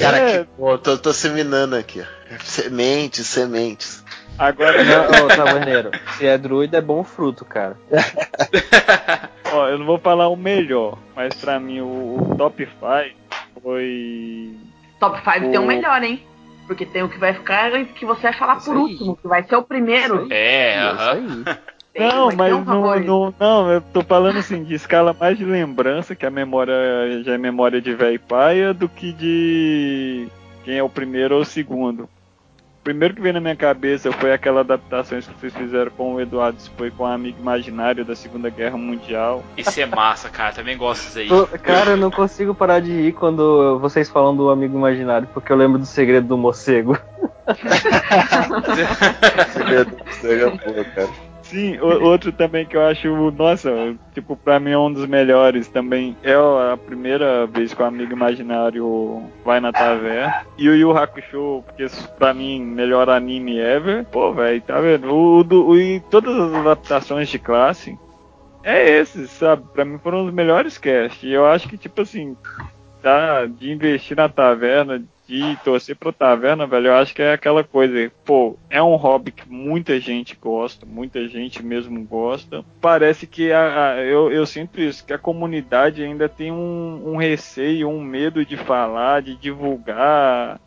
Cara, 0.00 0.18
É. 0.18 0.38
que, 0.40 0.48
pô, 0.56 0.76
tô, 0.76 0.98
tô 0.98 1.12
seminando 1.12 1.76
aqui, 1.76 2.00
ó. 2.00 2.04
Sementes, 2.40 3.24
sementes. 3.28 4.04
Agora, 4.36 4.82
Não, 4.82 5.26
ô, 5.26 5.28
taverneiro, 5.28 5.90
se 6.16 6.26
é 6.26 6.36
druida 6.36 6.78
é 6.78 6.80
bom 6.80 7.04
fruto, 7.04 7.44
cara. 7.44 7.76
ó, 9.52 9.68
eu 9.68 9.78
não 9.78 9.86
vou 9.86 9.98
falar 9.98 10.26
o 10.28 10.36
melhor, 10.36 10.98
mas 11.14 11.34
pra 11.34 11.58
mim 11.60 11.80
o, 11.80 11.86
o 12.32 12.34
top 12.36 12.64
5 12.66 13.16
foi. 13.62 14.54
Top 15.00 15.18
5 15.18 15.50
tem 15.50 15.58
um 15.60 15.64
O- 15.64 15.66
melhor, 15.66 16.02
hein? 16.02 16.24
Porque 16.68 16.84
tem 16.84 17.02
o 17.02 17.08
que 17.08 17.18
vai 17.18 17.32
ficar 17.32 17.72
que 17.86 18.04
você 18.04 18.22
vai 18.22 18.32
falar 18.34 18.58
Isso 18.58 18.66
por 18.66 18.76
aí. 18.76 18.82
último, 18.82 19.16
que 19.16 19.26
vai 19.26 19.42
ser 19.42 19.56
o 19.56 19.62
primeiro. 19.62 20.28
É, 20.30 20.76
Isso 20.76 21.02
aham. 21.02 21.44
Não, 21.98 22.30
mas 22.36 22.54
um 22.54 22.64
não, 22.64 23.00
não, 23.00 23.34
não, 23.40 23.72
eu 23.72 23.80
tô 23.80 24.02
falando 24.04 24.38
assim, 24.38 24.62
de 24.62 24.72
escala 24.72 25.12
mais 25.12 25.36
de 25.36 25.44
lembrança, 25.44 26.14
que 26.14 26.24
a 26.24 26.30
memória 26.30 26.72
já 27.24 27.34
é 27.34 27.38
memória 27.38 27.80
de 27.80 27.92
velho 27.92 28.14
e 28.14 28.18
paia, 28.20 28.72
do 28.72 28.88
que 28.88 29.12
de 29.12 30.28
quem 30.62 30.78
é 30.78 30.82
o 30.82 30.88
primeiro 30.88 31.34
ou 31.34 31.40
o 31.40 31.44
segundo. 31.44 32.08
O 32.88 32.90
primeiro 32.90 33.14
que 33.14 33.20
veio 33.20 33.34
na 33.34 33.40
minha 33.40 33.54
cabeça 33.54 34.10
foi 34.12 34.32
aquela 34.32 34.60
adaptação 34.60 35.20
que 35.20 35.28
vocês 35.38 35.52
fizeram 35.52 35.90
com 35.90 36.14
o 36.14 36.20
Eduardo, 36.22 36.58
foi 36.74 36.90
com 36.90 37.02
o 37.02 37.06
amigo 37.06 37.38
imaginário 37.38 38.02
da 38.02 38.16
Segunda 38.16 38.48
Guerra 38.48 38.78
Mundial. 38.78 39.44
Isso 39.58 39.78
é 39.78 39.84
massa, 39.84 40.30
cara. 40.30 40.54
Também 40.54 40.74
gosto 40.74 41.04
disso 41.04 41.18
aí. 41.18 41.28
Cara, 41.58 41.90
eu 41.90 41.96
não 41.98 42.10
consigo 42.10 42.54
parar 42.54 42.80
de 42.80 42.90
rir 42.90 43.12
quando 43.12 43.78
vocês 43.78 44.08
falam 44.08 44.34
do 44.34 44.48
amigo 44.48 44.78
imaginário, 44.78 45.28
porque 45.34 45.52
eu 45.52 45.56
lembro 45.58 45.78
do 45.78 45.84
segredo 45.84 46.28
do 46.28 46.38
morcego. 46.38 46.98
Segredo, 49.52 49.96
segredo, 50.20 50.58
pô, 50.58 50.72
cara. 50.94 51.27
Sim, 51.48 51.78
o- 51.78 52.04
outro 52.04 52.30
também 52.30 52.66
que 52.66 52.76
eu 52.76 52.84
acho, 52.86 53.30
nossa, 53.30 53.70
tipo, 54.12 54.36
pra 54.36 54.60
mim 54.60 54.70
é 54.72 54.78
um 54.78 54.92
dos 54.92 55.06
melhores 55.06 55.66
também. 55.66 56.14
É 56.22 56.34
a 56.34 56.76
primeira 56.76 57.46
vez 57.46 57.72
que 57.72 57.80
o 57.82 57.86
amigo 57.86 58.12
imaginário 58.12 59.22
vai 59.42 59.58
na 59.58 59.72
taverna. 59.72 60.44
E 60.58 60.68
o 60.68 60.74
Yu 60.76 60.96
Hakusho, 60.96 61.64
porque 61.64 61.86
pra 62.18 62.34
mim, 62.34 62.60
melhor 62.62 63.08
anime 63.08 63.58
ever. 63.58 64.04
Pô, 64.06 64.32
velho, 64.32 64.60
tá 64.60 64.78
vendo? 64.80 65.14
O, 65.14 65.42
do, 65.42 65.68
o- 65.68 65.76
e 65.78 66.00
todas 66.10 66.36
as 66.36 66.54
adaptações 66.54 67.28
de 67.30 67.38
classe 67.38 67.98
é 68.62 68.98
esse, 68.98 69.26
sabe? 69.26 69.62
Pra 69.72 69.86
mim 69.86 69.98
foram 69.98 70.26
os 70.26 70.32
melhores 70.34 70.76
cast. 70.76 71.26
E 71.26 71.32
eu 71.32 71.46
acho 71.46 71.66
que, 71.66 71.78
tipo 71.78 72.02
assim, 72.02 72.36
tá, 73.02 73.46
de 73.46 73.70
investir 73.72 74.16
na 74.16 74.28
taverna, 74.28 75.02
de 75.28 75.56
torcer 75.62 75.94
pra 75.96 76.12
taverna, 76.12 76.66
velho, 76.66 76.88
eu 76.88 76.94
acho 76.94 77.14
que 77.14 77.20
é 77.22 77.32
aquela 77.32 77.62
coisa, 77.62 78.10
pô, 78.24 78.58
é 78.70 78.82
um 78.82 78.96
hobby 78.96 79.30
que 79.32 79.48
muita 79.48 80.00
gente 80.00 80.36
gosta, 80.40 80.86
muita 80.86 81.28
gente 81.28 81.62
mesmo 81.62 82.02
gosta. 82.06 82.64
Parece 82.80 83.26
que 83.26 83.52
a, 83.52 83.92
a- 83.92 84.00
eu, 84.04 84.32
eu 84.32 84.46
sinto 84.46 84.80
isso, 84.80 85.04
que 85.04 85.12
a 85.12 85.18
comunidade 85.18 86.02
ainda 86.02 86.28
tem 86.28 86.50
um, 86.50 87.12
um 87.12 87.16
receio, 87.16 87.88
um 87.88 88.02
medo 88.02 88.44
de 88.44 88.56
falar, 88.56 89.20
de 89.22 89.36
divulgar 89.36 90.58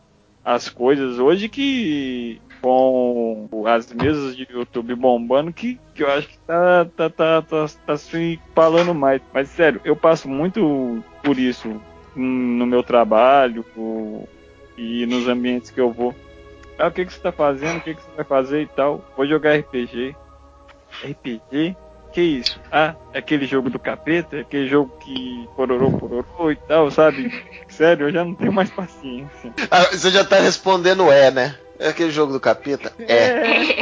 as 0.44 0.70
coisas. 0.70 1.20
Hoje 1.20 1.50
que 1.50 2.40
com 2.62 3.48
as 3.66 3.92
mesas 3.92 4.36
de 4.36 4.46
YouTube 4.50 4.96
bombando, 4.96 5.52
que, 5.54 5.80
que 5.96 6.04
eu 6.04 6.12
acho 6.12 6.28
que 6.28 6.38
tá, 6.46 6.86
tá, 6.96 7.10
tá, 7.10 7.42
tá, 7.42 7.66
tá 7.86 7.98
se 7.98 8.40
falando 8.56 8.94
mais. 8.94 9.22
Mas 9.34 9.50
sério, 9.50 9.82
eu 9.84 9.96
passo 9.96 10.30
muito 10.30 11.04
por 11.24 11.40
isso 11.40 11.82
no 12.16 12.66
meu 12.66 12.84
trabalho 12.84 13.66
o- 13.76 14.28
e 14.78 15.06
nos 15.06 15.28
ambientes 15.28 15.72
que 15.72 15.80
eu 15.80 15.92
vou. 15.92 16.16
Ah, 16.78 16.88
o 16.88 16.92
que, 16.92 17.06
que 17.06 17.14
você 17.14 17.20
tá 17.20 17.32
fazendo? 17.32 17.78
O 17.78 17.82
que, 17.82 17.94
que 17.94 18.02
você 18.02 18.12
vai 18.16 18.26
fazer 18.26 18.62
e 18.62 18.68
tal? 18.68 19.06
Vou 19.16 19.28
jogar 19.28 19.56
RPG. 19.58 20.16
RPG? 21.04 21.76
Que 22.12 22.22
isso? 22.22 22.60
Ah, 22.72 22.96
é 23.14 23.20
aquele 23.20 23.46
jogo 23.46 23.70
do 23.70 23.80
capeta? 23.80 24.38
É 24.38 24.42
aquele 24.42 24.68
jogo 24.68 24.92
que 25.00 25.48
pororô, 25.56 25.92
pororô 25.92 26.52
e 26.52 26.56
tal, 26.56 26.92
sabe? 26.92 27.32
Sério, 27.70 28.08
eu 28.08 28.12
já 28.12 28.26
não 28.26 28.34
tenho 28.34 28.52
mais 28.52 28.70
paciência. 28.70 29.54
Ah, 29.70 29.84
você 29.92 30.10
já 30.10 30.26
tá 30.26 30.38
respondendo 30.38 31.12
é, 31.12 31.32
né? 31.32 31.56
É 31.80 31.90
aquele 31.90 32.12
jogo 32.12 32.34
do 32.34 32.40
capeta? 32.40 32.92
É. 33.00 33.82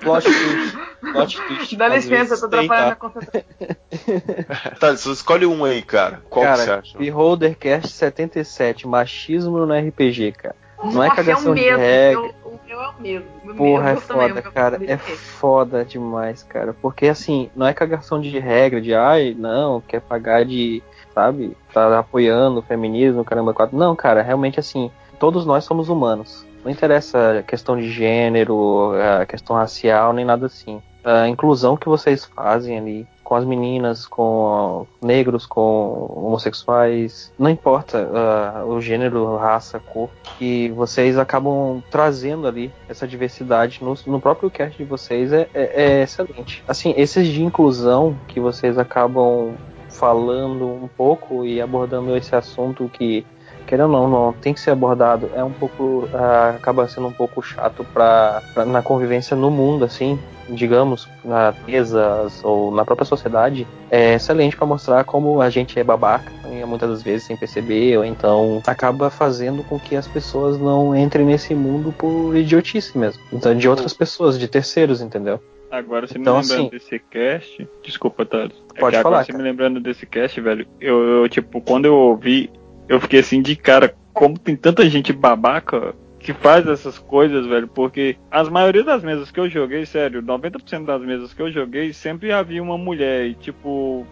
Plot 0.00 0.24
twist. 0.24 0.89
Plot 1.12 1.40
twist. 1.46 1.76
Dá 1.76 1.88
licença, 1.88 2.34
eu 2.34 2.40
tô 2.40 2.46
atrapalhando 2.46 2.86
tá? 2.88 2.92
a 2.92 2.96
concentração. 2.96 3.42
Tá, 4.78 4.90
você 4.96 5.10
escolhe 5.10 5.46
um 5.46 5.64
aí, 5.64 5.82
cara. 5.82 6.22
Qual 6.30 6.44
que 6.46 6.56
você 6.56 6.66
Cara, 6.66 6.80
acha? 6.80 6.98
Beholdercast 6.98 7.88
77, 7.92 8.86
machismo 8.86 9.64
no 9.66 9.74
RPG, 9.74 10.32
cara. 10.32 10.56
Não 10.82 11.02
é 11.02 11.08
Nossa, 11.08 11.16
cagação 11.16 11.52
o 11.52 11.54
de 11.54 11.60
mesmo. 11.62 11.78
regra. 11.78 12.22
eu- 12.26 12.34
O 12.50 12.58
meu 12.66 12.80
é 12.82 12.88
o 12.88 13.00
mesmo. 13.00 13.26
O 13.44 13.54
Porra, 13.54 13.82
meu 13.92 13.92
é 13.92 14.00
também, 14.00 14.28
foda, 14.28 14.42
meu 14.42 14.52
cara. 14.52 14.80
É 14.86 14.96
foda 14.96 15.84
demais, 15.84 16.42
cara. 16.42 16.72
Porque 16.80 17.06
assim, 17.08 17.50
não 17.54 17.66
é 17.66 17.74
cagação 17.74 18.20
de 18.20 18.38
regra, 18.38 18.80
de 18.80 18.94
ai, 18.94 19.34
não, 19.38 19.80
quer 19.80 20.00
pagar 20.00 20.44
de, 20.44 20.82
sabe, 21.12 21.56
tá 21.74 21.98
apoiando 21.98 22.60
o 22.60 22.62
feminismo, 22.62 23.24
caramba, 23.24 23.52
quatro. 23.52 23.76
Não, 23.76 23.94
cara, 23.94 24.22
realmente 24.22 24.58
assim, 24.58 24.90
todos 25.18 25.44
nós 25.44 25.64
somos 25.64 25.88
humanos. 25.88 26.46
Não 26.64 26.70
interessa 26.70 27.38
a 27.40 27.42
questão 27.42 27.76
de 27.76 27.90
gênero, 27.90 28.92
a 29.20 29.26
questão 29.26 29.56
racial, 29.56 30.12
nem 30.12 30.24
nada 30.24 30.46
assim. 30.46 30.82
A 31.04 31.28
inclusão 31.28 31.76
que 31.76 31.88
vocês 31.88 32.24
fazem 32.24 32.78
ali 32.78 33.06
com 33.24 33.36
as 33.36 33.44
meninas, 33.44 34.06
com 34.06 34.86
negros, 35.00 35.46
com 35.46 36.10
homossexuais, 36.16 37.32
não 37.38 37.48
importa 37.48 38.10
ah, 38.12 38.64
o 38.66 38.80
gênero, 38.80 39.36
raça, 39.36 39.78
cor, 39.78 40.10
que 40.36 40.68
vocês 40.70 41.16
acabam 41.16 41.80
trazendo 41.92 42.48
ali 42.48 42.72
essa 42.88 43.06
diversidade 43.06 43.84
no, 43.84 43.94
no 44.06 44.20
próprio 44.20 44.50
cast 44.50 44.76
de 44.76 44.84
vocês 44.84 45.32
é, 45.32 45.48
é- 45.54 45.82
é 45.82 46.02
excelente. 46.02 46.64
Assim, 46.66 46.92
esses 46.96 47.28
de 47.28 47.40
inclusão 47.42 48.16
que 48.26 48.40
vocês 48.40 48.76
acabam 48.76 49.54
falando 49.88 50.66
um 50.66 50.88
pouco 50.88 51.44
e 51.44 51.60
abordando 51.60 52.16
esse 52.16 52.34
assunto 52.34 52.90
que 52.92 53.24
querendo 53.70 53.94
ou 53.94 54.08
não, 54.08 54.10
não 54.26 54.32
tem 54.32 54.52
que 54.52 54.58
ser 54.60 54.72
abordado 54.72 55.30
é 55.34 55.44
um 55.44 55.52
pouco 55.52 56.08
ah, 56.12 56.54
acaba 56.56 56.88
sendo 56.88 57.06
um 57.06 57.12
pouco 57.12 57.40
chato 57.40 57.84
para 57.94 58.42
na 58.66 58.82
convivência 58.82 59.36
no 59.36 59.48
mundo 59.50 59.84
assim 59.84 60.18
digamos 60.48 61.08
na 61.24 61.54
mesas 61.68 62.42
ou 62.44 62.72
na 62.74 62.84
própria 62.84 63.06
sociedade 63.06 63.64
é 63.88 64.14
excelente 64.14 64.56
para 64.56 64.66
mostrar 64.66 65.04
como 65.04 65.40
a 65.40 65.48
gente 65.48 65.78
é 65.78 65.84
babaca 65.84 66.32
muitas 66.66 66.90
das 66.90 67.02
vezes 67.02 67.26
sem 67.28 67.36
perceber 67.36 67.96
ou 67.96 68.04
então 68.04 68.60
acaba 68.66 69.08
fazendo 69.08 69.62
com 69.62 69.78
que 69.78 69.94
as 69.94 70.08
pessoas 70.08 70.58
não 70.58 70.94
entrem 70.96 71.24
nesse 71.24 71.54
mundo 71.54 71.92
por 71.92 72.34
idiotice 72.36 72.98
mesmo 72.98 73.22
então 73.32 73.54
de 73.56 73.68
outras 73.68 73.94
pessoas 73.94 74.36
de 74.36 74.48
terceiros 74.48 75.00
entendeu 75.00 75.40
Agora, 75.70 76.04
você 76.04 76.18
Então, 76.18 76.34
me 76.34 76.40
lembrando 76.42 76.60
assim- 76.62 76.68
desse 76.70 76.98
cast. 76.98 77.68
Desculpa, 77.84 78.26
Thales. 78.26 78.52
É 78.74 78.80
Pode 78.80 78.90
que 78.90 78.96
agora 78.96 79.02
falar, 79.02 79.24
você 79.24 79.30
cara. 79.30 79.40
me 79.44 79.48
lembrando 79.48 79.78
desse 79.78 80.04
cast, 80.04 80.40
velho. 80.40 80.66
Eu, 80.80 81.00
eu, 81.22 81.28
tipo, 81.28 81.60
quando 81.60 81.84
eu 81.84 81.94
ouvi, 81.94 82.50
eu 82.90 83.00
fiquei 83.00 83.20
assim 83.20 83.40
de 83.40 83.54
cara. 83.54 83.94
Como 84.12 84.36
tem 84.36 84.56
tanta 84.56 84.90
gente 84.90 85.12
babaca 85.12 85.94
que 86.18 86.34
faz 86.34 86.66
essas 86.66 86.98
coisas, 86.98 87.46
velho. 87.46 87.68
Porque 87.68 88.16
as 88.28 88.48
maioria 88.48 88.82
das 88.82 89.04
mesas 89.04 89.30
que 89.30 89.38
eu 89.38 89.48
joguei, 89.48 89.86
sério, 89.86 90.20
90% 90.20 90.84
das 90.84 91.00
mesas 91.00 91.32
que 91.32 91.40
eu 91.40 91.52
joguei, 91.52 91.92
sempre 91.92 92.32
havia 92.32 92.60
uma 92.60 92.76
mulher. 92.76 93.26
E, 93.26 93.34
tipo, 93.34 94.04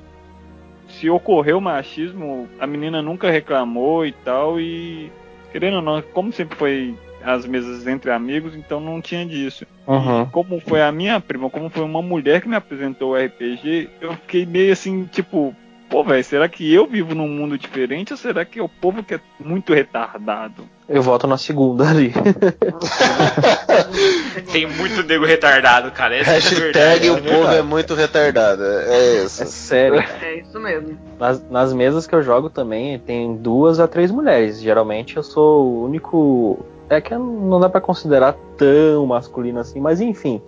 se 0.89 1.11
ocorreu 1.11 1.61
machismo, 1.61 2.49
a 2.61 2.69
menina 2.69 3.03
nunca 3.03 3.29
reclamou 3.29 4.07
e 4.07 4.13
tal. 4.13 4.61
E, 4.61 5.11
querendo 5.51 5.79
ou 5.79 5.83
não, 5.83 6.01
como 6.01 6.33
sempre 6.33 6.57
foi 6.57 6.95
as 7.21 7.45
mesas 7.45 7.85
entre 7.89 8.13
amigos, 8.13 8.55
então 8.55 8.79
não 8.79 9.03
tinha 9.03 9.27
disso. 9.27 9.67
Uhum. 9.89 10.25
Como 10.27 10.61
foi 10.61 10.81
a 10.81 10.93
minha 10.93 11.19
prima, 11.21 11.51
como 11.51 11.69
foi 11.69 11.83
uma 11.83 12.01
mulher 12.01 12.41
que 12.41 12.49
me 12.49 12.55
apresentou 12.55 13.11
o 13.11 13.17
RPG, 13.17 13.91
eu 14.01 14.13
fiquei 14.13 14.47
meio 14.47 14.73
assim, 14.73 15.05
tipo, 15.05 15.53
pô, 15.89 16.05
velho, 16.05 16.23
será 16.23 16.49
que 16.49 16.73
eu 16.73 16.87
vivo 16.87 17.15
num 17.15 17.29
mundo 17.29 17.59
diferente 17.59 18.13
ou 18.13 18.17
será 18.17 18.45
que 18.45 18.59
é 18.59 18.63
o 18.63 18.69
povo 18.69 19.03
que 19.03 19.15
é 19.15 19.21
muito 19.41 19.73
retardado? 19.73 20.65
eu 20.89 21.03
volto 21.03 21.27
na 21.27 21.37
segunda 21.37 21.89
ali 21.89 22.13
Tem 24.51 24.67
muito 24.67 25.03
nego 25.03 25.27
retardado, 25.27 25.91
cara. 25.91 26.17
Essa 26.17 26.31
é 26.31 26.33
a 26.33 26.37
Hashtag 26.37 26.61
verdade. 26.61 27.11
o 27.11 27.17
é 27.17 27.21
povo 27.21 27.53
é 27.53 27.63
muito 27.63 27.95
retardado. 27.95 28.65
É 28.65 28.89
é 28.89 29.25
isso. 29.25 29.45
sério 29.47 30.03
É 30.23 30.37
isso 30.37 30.59
mesmo. 30.59 30.99
Nas, 31.19 31.43
nas 31.51 31.75
mesas 31.75 32.07
que 32.07 32.15
eu 32.15 32.23
jogo 32.23 32.49
também 32.49 32.99
tem 32.99 33.37
duas 33.37 33.79
a 33.79 33.87
três 33.87 34.11
mulheres. 34.11 34.61
Geralmente 34.61 35.17
eu 35.17 35.23
sou 35.23 35.67
o 35.67 35.85
único. 35.85 36.65
É 36.89 37.03
que 37.03 37.15
não 37.15 37.61
dá 37.61 37.69
pra 37.69 37.83
considerar 37.83 38.35
tão 38.57 39.07
masculino 39.07 39.61
assim, 39.61 39.81
mas 39.81 40.01
enfim. 40.01 40.41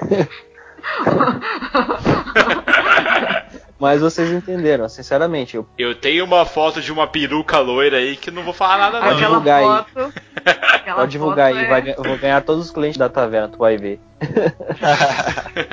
mas 3.78 4.00
vocês 4.00 4.30
entenderam, 4.32 4.88
sinceramente. 4.88 5.56
Eu, 5.56 5.66
Eu 5.78 5.94
tenho 5.94 6.24
uma 6.24 6.44
foto 6.44 6.80
de 6.80 6.92
uma 6.92 7.06
peruca 7.06 7.58
loira 7.58 7.98
aí 7.98 8.16
que 8.16 8.30
não 8.30 8.42
vou 8.42 8.52
falar 8.52 8.78
nada 8.78 9.00
Pode 9.00 9.20
não. 9.22 9.28
Divulgar 9.28 9.58
aí. 9.58 9.64
foto. 9.64 10.12
aquela 10.74 10.96
pode 10.98 11.12
divulgar 11.12 11.50
foto 11.52 11.58
aí, 11.58 11.64
é- 11.64 11.68
vai, 11.68 11.94
eu 11.96 12.02
vou 12.02 12.18
ganhar 12.18 12.42
todos 12.42 12.64
os 12.66 12.70
clientes 12.70 12.98
da 12.98 13.08
taverna, 13.08 13.48
tu 13.48 13.58
vai 13.58 13.76
ver. 13.76 14.00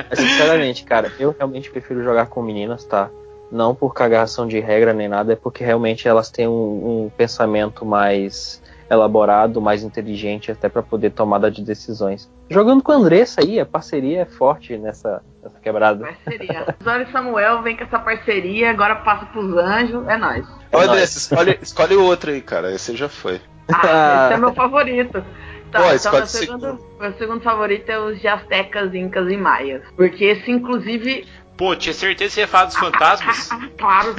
Mas, 0.08 0.18
sinceramente, 0.18 0.84
cara, 0.84 1.12
eu 1.18 1.34
realmente 1.36 1.70
prefiro 1.70 2.02
jogar 2.02 2.26
com 2.26 2.42
meninas, 2.42 2.84
tá? 2.84 3.10
Não 3.50 3.74
por 3.74 3.94
cagação 3.94 4.46
de 4.46 4.58
regra 4.60 4.92
nem 4.92 5.08
nada, 5.08 5.32
é 5.32 5.36
porque 5.36 5.62
realmente 5.64 6.08
elas 6.08 6.30
têm 6.30 6.48
um, 6.48 7.04
um 7.06 7.10
pensamento 7.16 7.84
mais 7.84 8.60
elaborado, 8.90 9.60
mais 9.60 9.82
inteligente, 9.82 10.50
até 10.50 10.68
pra 10.68 10.82
poder 10.82 11.10
tomada 11.10 11.50
de 11.50 11.62
decisões. 11.62 12.28
Jogando 12.48 12.82
com 12.82 12.92
a 12.92 12.96
Andressa 12.96 13.40
aí, 13.40 13.58
a 13.58 13.66
parceria 13.66 14.22
é 14.22 14.24
forte 14.24 14.76
nessa, 14.76 15.22
nessa 15.42 15.58
quebrada. 15.58 16.04
Parceria. 16.04 16.76
Zora 16.82 17.02
e 17.02 17.12
Samuel 17.12 17.62
vem 17.62 17.76
com 17.76 17.84
essa 17.84 17.98
parceria, 17.98 18.70
agora 18.70 18.96
passa 18.96 19.26
pros 19.26 19.56
anjos, 19.56 20.06
é 20.06 20.16
nóis. 20.16 20.46
Ô, 20.72 20.78
André, 20.78 21.00
Nós. 21.00 21.16
escolhe, 21.16 21.58
escolhe 21.60 21.96
outro 21.96 22.30
aí, 22.30 22.40
cara. 22.40 22.72
Esse 22.72 22.96
já 22.96 23.08
foi. 23.08 23.40
Ah, 23.72 24.26
esse 24.30 24.34
é 24.34 24.36
meu 24.38 24.54
favorito. 24.54 25.24
Tá, 25.72 25.82
Pô, 25.82 25.92
então 25.92 26.12
meu 26.12 26.22
o 26.22 26.26
segundo, 26.26 26.78
meu 27.00 27.12
segundo 27.14 27.40
favorito 27.42 27.90
é 27.90 27.98
os 27.98 28.20
de 28.20 28.28
Aztecas, 28.28 28.94
Incas 28.94 29.30
e 29.30 29.36
Maias. 29.36 29.82
Porque 29.96 30.24
esse, 30.24 30.50
inclusive. 30.50 31.26
Pô, 31.56 31.74
tinha 31.74 31.92
certeza 31.94 32.28
que 32.28 32.34
você 32.34 32.40
ia 32.40 32.48
falar 32.48 32.66
dos 32.66 32.76
fantasmas? 32.76 33.48
Claro. 33.78 34.14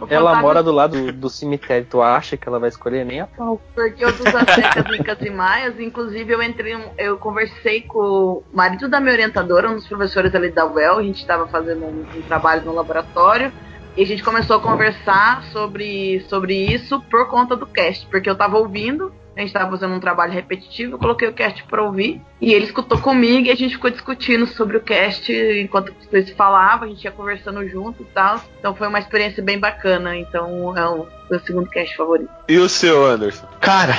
o 0.00 0.06
Ela 0.10 0.30
fantasma- 0.30 0.40
mora 0.42 0.62
do 0.62 0.72
lado 0.72 0.96
do, 1.06 1.12
do 1.12 1.30
cemitério. 1.30 1.86
Tu 1.90 2.00
acha 2.00 2.36
que 2.36 2.48
ela 2.48 2.58
vai 2.58 2.68
escolher 2.68 3.04
nem 3.04 3.20
a 3.20 3.26
pau? 3.26 3.60
Porque 3.74 4.04
eu 4.04 4.12
dos 4.12 4.26
Aztecas, 4.34 4.84
Incas 4.98 5.18
e 5.20 5.30
Maias, 5.30 5.78
inclusive 5.78 6.32
eu 6.32 6.42
entrei, 6.42 6.76
eu 6.98 7.16
conversei 7.18 7.82
com 7.82 7.98
o 7.98 8.44
marido 8.52 8.88
da 8.88 9.00
minha 9.00 9.12
orientadora, 9.12 9.70
um 9.70 9.74
dos 9.74 9.86
professores 9.86 10.34
ali 10.34 10.50
da 10.50 10.64
UEL, 10.66 10.98
a 10.98 11.02
gente 11.02 11.20
estava 11.20 11.46
fazendo 11.48 11.84
um, 11.84 12.06
um 12.16 12.22
trabalho 12.22 12.62
no 12.64 12.72
laboratório, 12.74 13.52
e 13.96 14.02
a 14.02 14.06
gente 14.06 14.22
começou 14.22 14.56
a 14.56 14.60
conversar 14.60 15.42
sobre, 15.52 16.20
sobre 16.28 16.54
isso 16.54 17.00
por 17.10 17.28
conta 17.28 17.56
do 17.56 17.66
cast, 17.66 18.06
porque 18.06 18.30
eu 18.30 18.36
tava 18.36 18.56
ouvindo, 18.56 19.12
a 19.36 19.40
gente 19.40 19.52
tava 19.52 19.70
fazendo 19.70 19.94
um 19.94 20.00
trabalho 20.00 20.32
repetitivo, 20.32 20.94
eu 20.94 20.98
coloquei 20.98 21.28
o 21.28 21.32
cast 21.32 21.62
pra 21.64 21.82
ouvir, 21.82 22.20
e 22.40 22.52
ele 22.52 22.66
escutou 22.66 22.98
comigo 22.98 23.46
e 23.46 23.50
a 23.50 23.54
gente 23.54 23.74
ficou 23.74 23.90
discutindo 23.90 24.46
sobre 24.46 24.76
o 24.76 24.80
cast 24.80 25.32
enquanto 25.32 25.94
vocês 26.10 26.30
falavam, 26.30 26.86
a 26.86 26.90
gente 26.90 27.04
ia 27.04 27.10
conversando 27.10 27.66
junto 27.68 28.02
e 28.02 28.06
tal, 28.06 28.40
então 28.58 28.74
foi 28.74 28.88
uma 28.88 28.98
experiência 28.98 29.42
bem 29.42 29.58
bacana, 29.58 30.16
então 30.16 30.76
é 30.76 30.88
o 30.88 31.06
meu 31.30 31.40
segundo 31.40 31.68
cast 31.68 31.96
favorito. 31.96 32.30
E 32.48 32.58
o 32.58 32.68
seu, 32.68 33.06
Anderson? 33.06 33.46
Cara, 33.60 33.94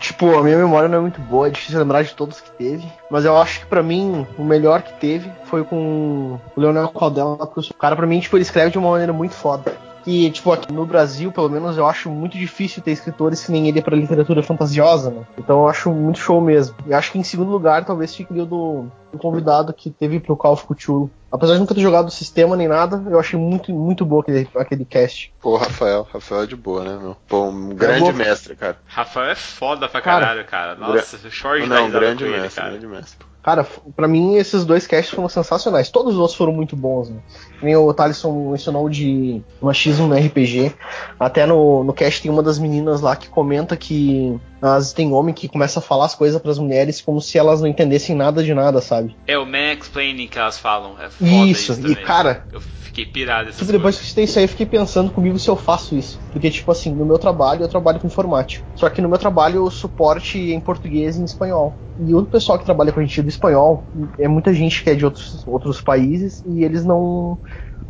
tipo, 0.00 0.38
a 0.38 0.42
minha 0.42 0.56
memória 0.56 0.88
não 0.88 0.98
é 0.98 1.00
muito 1.00 1.20
boa, 1.20 1.48
é 1.48 1.50
difícil 1.50 1.78
lembrar 1.78 2.02
de 2.02 2.14
todos 2.14 2.40
que 2.40 2.50
teve. 2.52 2.86
Mas 3.10 3.24
eu 3.24 3.36
acho 3.36 3.60
que 3.60 3.66
pra 3.66 3.82
mim, 3.82 4.26
o 4.36 4.44
melhor 4.44 4.82
que 4.82 4.92
teve 4.94 5.30
foi 5.44 5.64
com 5.64 6.38
o 6.56 6.60
Leonel 6.60 6.88
Caldela, 6.88 7.36
porque 7.46 7.70
o 7.70 7.74
cara, 7.74 7.96
pra 7.96 8.06
mim, 8.06 8.20
tipo, 8.20 8.36
ele 8.36 8.42
escreve 8.42 8.70
de 8.70 8.78
uma 8.78 8.90
maneira 8.90 9.12
muito 9.12 9.34
foda. 9.34 9.76
E, 10.08 10.30
tipo, 10.30 10.50
aqui 10.50 10.72
no 10.72 10.86
Brasil, 10.86 11.30
pelo 11.30 11.50
menos, 11.50 11.76
eu 11.76 11.86
acho 11.86 12.08
muito 12.08 12.38
difícil 12.38 12.82
ter 12.82 12.92
escritores 12.92 13.44
que 13.44 13.52
nem 13.52 13.68
ele 13.68 13.82
pra 13.82 13.94
literatura 13.94 14.42
fantasiosa, 14.42 15.10
né? 15.10 15.22
Então 15.36 15.60
eu 15.60 15.68
acho 15.68 15.90
muito 15.92 16.18
show 16.18 16.40
mesmo. 16.40 16.74
E 16.86 16.94
acho 16.94 17.12
que 17.12 17.18
em 17.18 17.22
segundo 17.22 17.50
lugar, 17.50 17.84
talvez 17.84 18.16
fique 18.16 18.32
o 18.32 18.46
do, 18.46 18.86
do 19.12 19.18
convidado 19.18 19.70
que 19.74 19.90
teve 19.90 20.18
pro 20.18 20.34
Call 20.34 20.54
of 20.54 20.66
Cthulhu. 20.66 21.10
Apesar 21.30 21.52
de 21.52 21.60
nunca 21.60 21.74
ter 21.74 21.82
jogado 21.82 22.08
o 22.08 22.10
sistema 22.10 22.56
nem 22.56 22.66
nada, 22.66 23.04
eu 23.10 23.20
achei 23.20 23.38
muito, 23.38 23.70
muito 23.70 24.02
bom 24.06 24.20
aquele, 24.20 24.48
aquele 24.56 24.86
cast. 24.86 25.30
Pô, 25.42 25.58
Rafael. 25.58 26.08
Rafael 26.10 26.44
é 26.44 26.46
de 26.46 26.56
boa, 26.56 26.82
né, 26.84 26.98
meu? 26.98 27.14
Pô, 27.28 27.44
um 27.44 27.74
grande 27.74 28.00
boa. 28.00 28.12
mestre, 28.14 28.56
cara. 28.56 28.78
Rafael 28.86 29.30
é 29.32 29.34
foda 29.34 29.90
pra 29.90 30.00
Cara, 30.00 30.24
caralho, 30.24 30.44
cara. 30.46 30.74
Nossa, 30.74 31.18
eu 31.22 31.30
choro 31.30 31.60
de 31.60 31.68
dar 31.68 31.80
Não, 31.80 31.88
um 31.88 31.90
grande 31.90 32.24
ele, 32.24 32.40
mestre, 32.40 32.62
cara. 32.62 32.70
grande 32.70 32.86
mestre. 32.86 33.26
Cara, 33.42 33.66
pra 33.96 34.08
mim 34.08 34.36
esses 34.36 34.64
dois 34.64 34.86
casts 34.86 35.14
foram 35.14 35.28
sensacionais. 35.28 35.90
Todos 35.90 36.14
os 36.14 36.18
outros 36.18 36.36
foram 36.36 36.52
muito 36.52 36.76
bons, 36.76 37.08
né? 37.08 37.16
Nem 37.62 37.76
o 37.76 37.92
Thaleson 37.94 38.50
mencionou 38.50 38.88
de 38.88 39.42
machismo 39.60 40.06
no 40.06 40.14
RPG. 40.14 40.72
Até 41.18 41.46
no, 41.46 41.84
no 41.84 41.92
cast 41.92 42.20
tem 42.20 42.30
uma 42.30 42.42
das 42.42 42.58
meninas 42.58 43.00
lá 43.00 43.16
que 43.16 43.28
comenta 43.28 43.76
que 43.76 44.38
as, 44.60 44.92
tem 44.92 45.12
homem 45.12 45.34
que 45.34 45.48
começa 45.48 45.78
a 45.78 45.82
falar 45.82 46.06
as 46.06 46.14
coisas 46.14 46.40
pras 46.42 46.58
mulheres 46.58 47.00
como 47.00 47.20
se 47.20 47.38
elas 47.38 47.60
não 47.60 47.68
entendessem 47.68 48.14
nada 48.14 48.42
de 48.42 48.52
nada, 48.52 48.80
sabe? 48.80 49.16
É 49.26 49.38
o 49.38 49.46
mansplaining 49.46 50.26
que 50.26 50.38
elas 50.38 50.58
falam. 50.58 50.96
É 51.00 51.08
foda 51.08 51.46
Isso, 51.46 51.72
isso, 51.72 51.86
e 51.86 51.96
cara, 51.96 52.44
Eu 52.52 52.60
fiquei 52.98 53.06
pirado 53.06 53.50
Tipo, 53.50 53.66
depois 53.66 53.96
coisas. 53.96 54.00
que 54.00 54.04
eu 54.04 54.08
citei 54.08 54.24
isso 54.24 54.38
aí, 54.38 54.44
eu 54.44 54.48
fiquei 54.48 54.66
pensando 54.66 55.10
comigo 55.10 55.38
se 55.38 55.48
eu 55.48 55.56
faço 55.56 55.96
isso. 55.96 56.18
Porque, 56.30 56.50
tipo 56.50 56.70
assim, 56.70 56.94
no 56.94 57.06
meu 57.06 57.18
trabalho, 57.18 57.62
eu 57.62 57.68
trabalho 57.68 58.00
com 58.00 58.06
informática. 58.06 58.64
Só 58.74 58.88
que 58.90 59.00
no 59.00 59.08
meu 59.08 59.18
trabalho, 59.18 59.64
o 59.64 59.70
suporte 59.70 60.38
é 60.38 60.54
em 60.54 60.60
português 60.60 61.16
e 61.16 61.20
em 61.20 61.24
espanhol. 61.24 61.80
E 61.98 62.14
o 62.14 62.24
pessoal 62.26 62.58
que 62.58 62.64
trabalha 62.64 62.92
com 62.92 63.00
a 63.00 63.04
gente 63.04 63.22
do 63.22 63.28
espanhol 63.28 63.88
é 64.18 64.28
muita 64.28 64.54
gente 64.54 64.82
que 64.82 64.90
é 64.90 64.94
de 64.94 65.04
outros, 65.04 65.44
outros 65.46 65.80
países 65.80 66.42
e 66.44 66.62
eles 66.64 66.84
não 66.84 67.38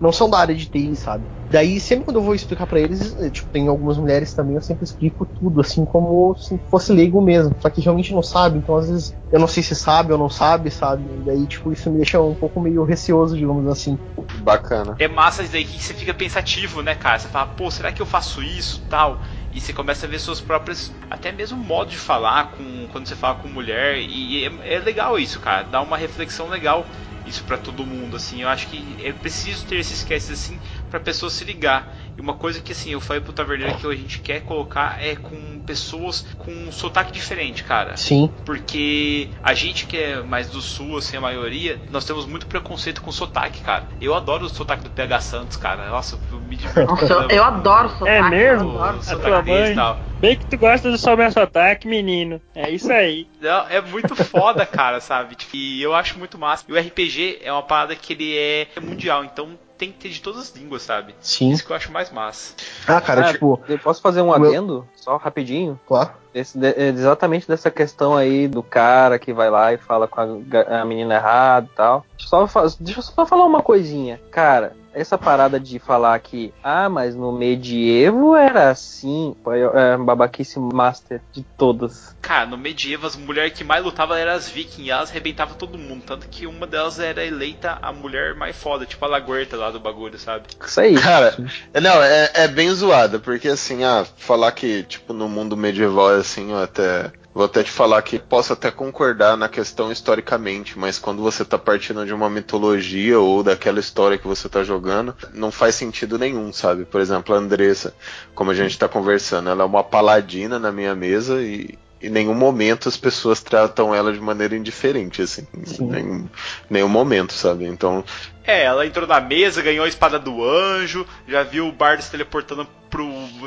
não 0.01 0.13
são 0.13 0.29
da 0.31 0.39
área 0.39 0.55
de 0.55 0.67
TI, 0.67 0.97
sabe? 0.97 1.27
Daí, 1.51 1.81
sempre 1.81 2.05
quando 2.05 2.17
eu 2.17 2.23
vou 2.23 2.35
explicar 2.35 2.67
pra 2.67 2.79
eles, 2.79 3.17
eh, 3.19 3.31
tipo, 3.31 3.49
tem 3.51 3.69
algumas 3.69 3.97
mulheres 3.97 4.35
também, 4.35 4.55
eu 4.55 4.61
sempre 4.61 4.85
explico 4.85 5.25
tudo, 5.25 5.61
assim, 5.63 5.85
como 5.85 6.35
se 6.37 6.61
fosse 6.71 6.93
leigo 6.93 7.23
mesmo. 7.23 7.57
Só 7.59 7.71
que 7.71 7.81
realmente 7.81 8.13
não 8.13 8.23
sabe, 8.23 8.59
então 8.59 8.77
às 8.77 8.89
vezes 8.89 9.15
eu 9.33 9.41
não 9.41 9.49
sei 9.49 9.63
se 9.63 9.75
sabe 9.75 10.13
ou 10.13 10.19
não 10.19 10.29
sabe, 10.29 10.71
sabe? 10.71 11.05
Daí, 11.25 11.47
tipo, 11.47 11.73
isso 11.73 11.91
me 11.91 11.97
deixa 11.97 12.21
um 12.21 12.35
pouco 12.35 12.61
meio 12.61 12.85
receoso, 12.85 13.35
digamos 13.35 13.67
assim. 13.67 13.99
Bacana. 14.43 14.97
É 14.99 15.09
massa 15.09 15.43
isso 15.43 15.53
daí 15.53 15.65
que 15.65 15.83
você 15.83 15.95
fica 15.95 16.13
pensativo, 16.13 16.83
né, 16.83 16.95
cara? 16.95 17.19
Você 17.19 17.29
fala, 17.29 17.47
pô, 17.47 17.71
será 17.71 17.93
que 17.93 18.03
eu 18.03 18.07
faço 18.07 18.43
isso 18.43 18.83
tal? 18.89 19.21
E 19.53 19.61
você 19.61 19.73
começa 19.73 20.05
a 20.05 20.09
ver 20.09 20.19
suas 20.19 20.41
próprias, 20.41 20.93
até 21.11 21.33
mesmo 21.33 21.57
modo 21.57 21.91
de 21.91 21.97
falar 21.97 22.53
com 22.53 22.87
quando 22.93 23.07
você 23.07 23.17
fala 23.17 23.37
com 23.37 23.49
mulher. 23.49 23.97
E 23.99 24.45
é, 24.45 24.75
é 24.75 24.79
legal 24.79 25.19
isso, 25.19 25.41
cara. 25.41 25.63
Dá 25.63 25.81
uma 25.81 25.97
reflexão 25.97 26.49
legal 26.49 26.87
isso 27.29 27.45
pra 27.45 27.59
todo 27.59 27.87
mundo, 27.87 28.17
assim. 28.17 28.43
Eu 28.43 28.49
acho 28.49 28.69
que 28.69 28.97
é 29.03 29.13
preciso 29.13 29.67
ter 29.67 29.77
esses 29.77 30.03
casts 30.03 30.31
assim 30.31 30.59
pra 30.89 31.01
pessoa 31.01 31.31
se 31.31 31.45
ligar. 31.45 31.95
E 32.17 32.21
uma 32.21 32.35
coisa 32.35 32.61
que 32.61 32.73
assim, 32.73 32.91
eu 32.91 33.01
falei 33.01 33.23
pro 33.23 33.33
Taverneiro 33.33 33.77
que 33.77 33.87
a 33.87 33.95
gente 33.95 34.21
quer 34.21 34.41
colocar 34.41 34.99
é 35.01 35.15
com 35.15 35.61
pessoas 35.61 36.27
com 36.37 36.51
um 36.51 36.73
sotaque 36.73 37.13
diferente, 37.13 37.63
cara. 37.63 37.97
Sim. 37.97 38.31
Porque 38.45 39.31
a 39.43 39.55
gente 39.55 39.87
que 39.87 39.97
é 39.97 40.23
mais 40.23 40.49
do 40.49 40.61
sul, 40.61 40.99
assim, 40.99 41.17
a 41.17 41.21
maioria, 41.21 41.81
nós 41.91 42.05
temos 42.05 42.27
muito 42.27 42.47
preconceito 42.47 43.01
com 43.01 43.13
sotaque, 43.13 43.61
cara. 43.61 43.85
Eu 44.01 44.15
adoro 44.15 44.47
o 44.47 44.49
sotaque 44.49 44.83
do 44.85 44.91
PH 44.91 45.21
Santos, 45.21 45.57
cara. 45.57 45.89
Nossa, 45.91 46.19
eu 46.33 46.41
me 46.41 46.57
divirto. 46.57 46.91
Nossa, 46.91 47.13
eu, 47.13 47.29
eu 47.29 47.45
adoro 47.45 47.89
sotaque. 47.91 48.11
É 48.11 48.23
mesmo? 48.31 48.73
Eu 48.73 48.83
adoro 48.83 49.03
sotaque 49.03 49.29
tua 49.29 49.43
deles 49.43 49.61
mãe? 49.61 49.73
e 49.73 49.77
tal. 49.77 50.01
Bem 50.21 50.35
que 50.35 50.47
tu 50.47 50.59
gosta 50.59 50.91
do 50.91 50.99
Sober 50.99 51.33
Sotaque, 51.33 51.87
menino. 51.87 52.41
É 52.53 52.69
isso 52.69 52.93
aí. 52.93 53.29
Não, 53.41 53.69
é 53.69 53.81
muito 53.81 54.17
foda, 54.17 54.67
cara, 54.67 55.01
sabe? 55.01 55.37
Tipo, 55.37 55.55
E 55.55 55.81
eu 55.81 55.95
acho 55.95 56.19
muito 56.19 56.37
massa. 56.37 56.65
E 56.69 56.73
o 56.73 56.79
RPG 56.79 57.39
é 57.43 57.53
uma 57.53 57.63
parada 57.63 57.95
que 57.95 58.15
ele 58.15 58.37
é 58.37 58.67
mundial, 58.81 59.25
então 59.25 59.57
tem 59.79 59.93
que 59.93 59.99
ter 59.99 60.09
de 60.11 60.21
todas 60.21 60.43
as 60.43 60.55
línguas, 60.57 60.83
sabe? 60.83 61.15
Sim. 61.21 61.51
Isso 61.51 61.65
que 61.65 61.71
eu 61.73 61.77
acho 61.77 61.91
mais 61.93 62.11
massa. 62.11 62.55
Ah, 62.87 63.01
cara, 63.01 63.29
Ah, 63.29 63.33
tipo, 63.33 63.61
Eu 63.69 63.79
posso 63.79 64.03
fazer 64.03 64.21
um 64.21 64.31
o 64.33 64.39
meu- 64.39 64.51
adendo, 64.51 64.87
só 64.97 65.17
rapidinho? 65.17 65.79
claro. 65.87 66.11
Esse- 66.35 66.59
de- 66.59 66.67
é 66.69 66.89
exatamente 66.89 67.49
dessa 67.49 67.71
questão 67.71 68.15
aí 68.17 68.47
do 68.47 68.63
cara 68.63 69.19
que 69.19 69.33
vai 69.33 69.51
lá 69.51 69.73
e 69.73 69.79
fala 69.79 70.07
com 70.07 70.21
a, 70.21 70.81
a 70.81 70.85
menina 70.85 71.15
errada 71.15 71.69
e 71.73 71.75
tal. 71.77 72.05
Só, 72.19 72.47
deixa 72.79 72.99
eu 73.01 73.03
só 73.03 73.25
falar 73.27 73.45
uma 73.47 73.63
coisinha. 73.63 74.21
Cara, 74.31 74.77
essa 74.99 75.17
parada 75.17 75.59
de 75.59 75.79
falar 75.79 76.19
que, 76.21 76.53
ah, 76.63 76.89
mas 76.89 77.15
no 77.15 77.33
medievo 77.33 78.35
era 78.35 78.71
assim, 78.71 79.35
é, 79.75 79.97
babaquice 79.97 80.59
master 80.59 81.21
de 81.33 81.43
todas. 81.57 82.17
Cara, 82.21 82.47
no 82.47 82.59
medievo, 82.59 83.07
as 83.07 83.17
mulheres 83.17 83.53
que 83.53 83.65
mais 83.65 83.85
lutavam 83.85 84.17
eram 84.17 84.33
as 84.33 84.49
vikings, 84.49 84.83
e 84.83 84.91
elas 84.91 85.11
arrebentavam 85.11 85.57
todo 85.57 85.79
mundo. 85.79 86.03
Tanto 86.05 86.29
que 86.29 86.47
uma 86.47 86.67
delas 86.67 86.99
era 86.99 87.25
eleita 87.25 87.79
a 87.81 87.93
mulher 87.93 88.35
mais 88.35 88.57
foda, 88.57 88.85
tipo 88.87 89.05
a 89.05 89.09
Laguerta 89.09 89.57
lá 89.57 89.71
do 89.71 89.81
bagulho, 89.81 90.19
sabe? 90.19 90.47
Isso 90.65 90.81
aí. 90.81 90.95
Cara, 90.95 91.37
não, 91.81 92.03
é, 92.03 92.31
é 92.35 92.49
bem 92.49 92.71
zoada, 92.71 93.19
porque 93.19 93.49
assim, 93.49 93.85
ah, 93.85 94.05
falar 94.17 94.53
que, 94.53 94.83
tipo, 94.83 95.13
no 95.13 95.29
mundo 95.29 95.57
medieval 95.57 96.15
é 96.15 96.19
assim, 96.19 96.53
até. 96.55 97.11
Vou 97.39 97.45
até 97.45 97.63
te 97.63 97.71
falar 97.71 98.03
que 98.03 98.19
posso 98.19 98.53
até 98.53 98.69
concordar 98.69 99.37
na 99.37 99.49
questão 99.49 99.93
historicamente, 99.93 100.77
mas 100.77 100.99
quando 100.99 101.23
você 101.23 101.45
tá 101.45 101.57
partindo 101.57 102.05
de 102.05 102.13
uma 102.13 102.29
mitologia 102.29 103.21
ou 103.21 103.45
daquela 103.45 103.79
história 103.79 104.19
que 104.19 104.27
você 104.27 104.49
tá 104.49 104.65
jogando, 104.65 105.15
não 105.33 105.53
faz 105.53 105.77
sentido 105.77 106.19
nenhum, 106.19 106.53
sabe? 106.53 106.85
Por 106.85 107.01
exemplo, 107.01 107.33
a 107.33 107.39
Andressa, 107.39 107.95
como 108.35 108.51
a 108.51 108.55
gente 108.55 108.77
tá 108.77 108.89
conversando, 108.89 109.51
ela 109.51 109.63
é 109.63 109.67
uma 109.67 109.85
paladina 109.85 110.59
na 110.59 110.73
minha 110.73 110.97
mesa 110.97 111.41
e 111.41 111.79
em 112.03 112.11
nenhum 112.11 112.35
momento 112.35 112.89
as 112.89 112.97
pessoas 112.97 113.43
tratam 113.43 113.95
ela 113.95 114.13
de 114.13 114.21
maneira 114.21 114.57
indiferente, 114.57 115.23
assim. 115.23 115.47
Sim. 115.65 115.87
Nenhum, 115.91 116.29
nenhum 116.71 116.89
momento, 116.89 117.33
sabe? 117.33 117.65
Então, 117.67 118.05
É, 118.45 118.65
ela 118.65 118.87
entrou 118.87 119.07
na 119.07 119.21
mesa, 119.21 119.61
ganhou 119.63 119.85
a 119.85 119.89
espada 119.89 120.19
do 120.19 120.43
anjo, 120.45 121.07
já 121.27 121.43
viu 121.43 121.67
o 121.69 121.73
bardo 121.73 122.03
se 122.03 122.11
teleportando 122.11 122.67
pro, 122.89 123.07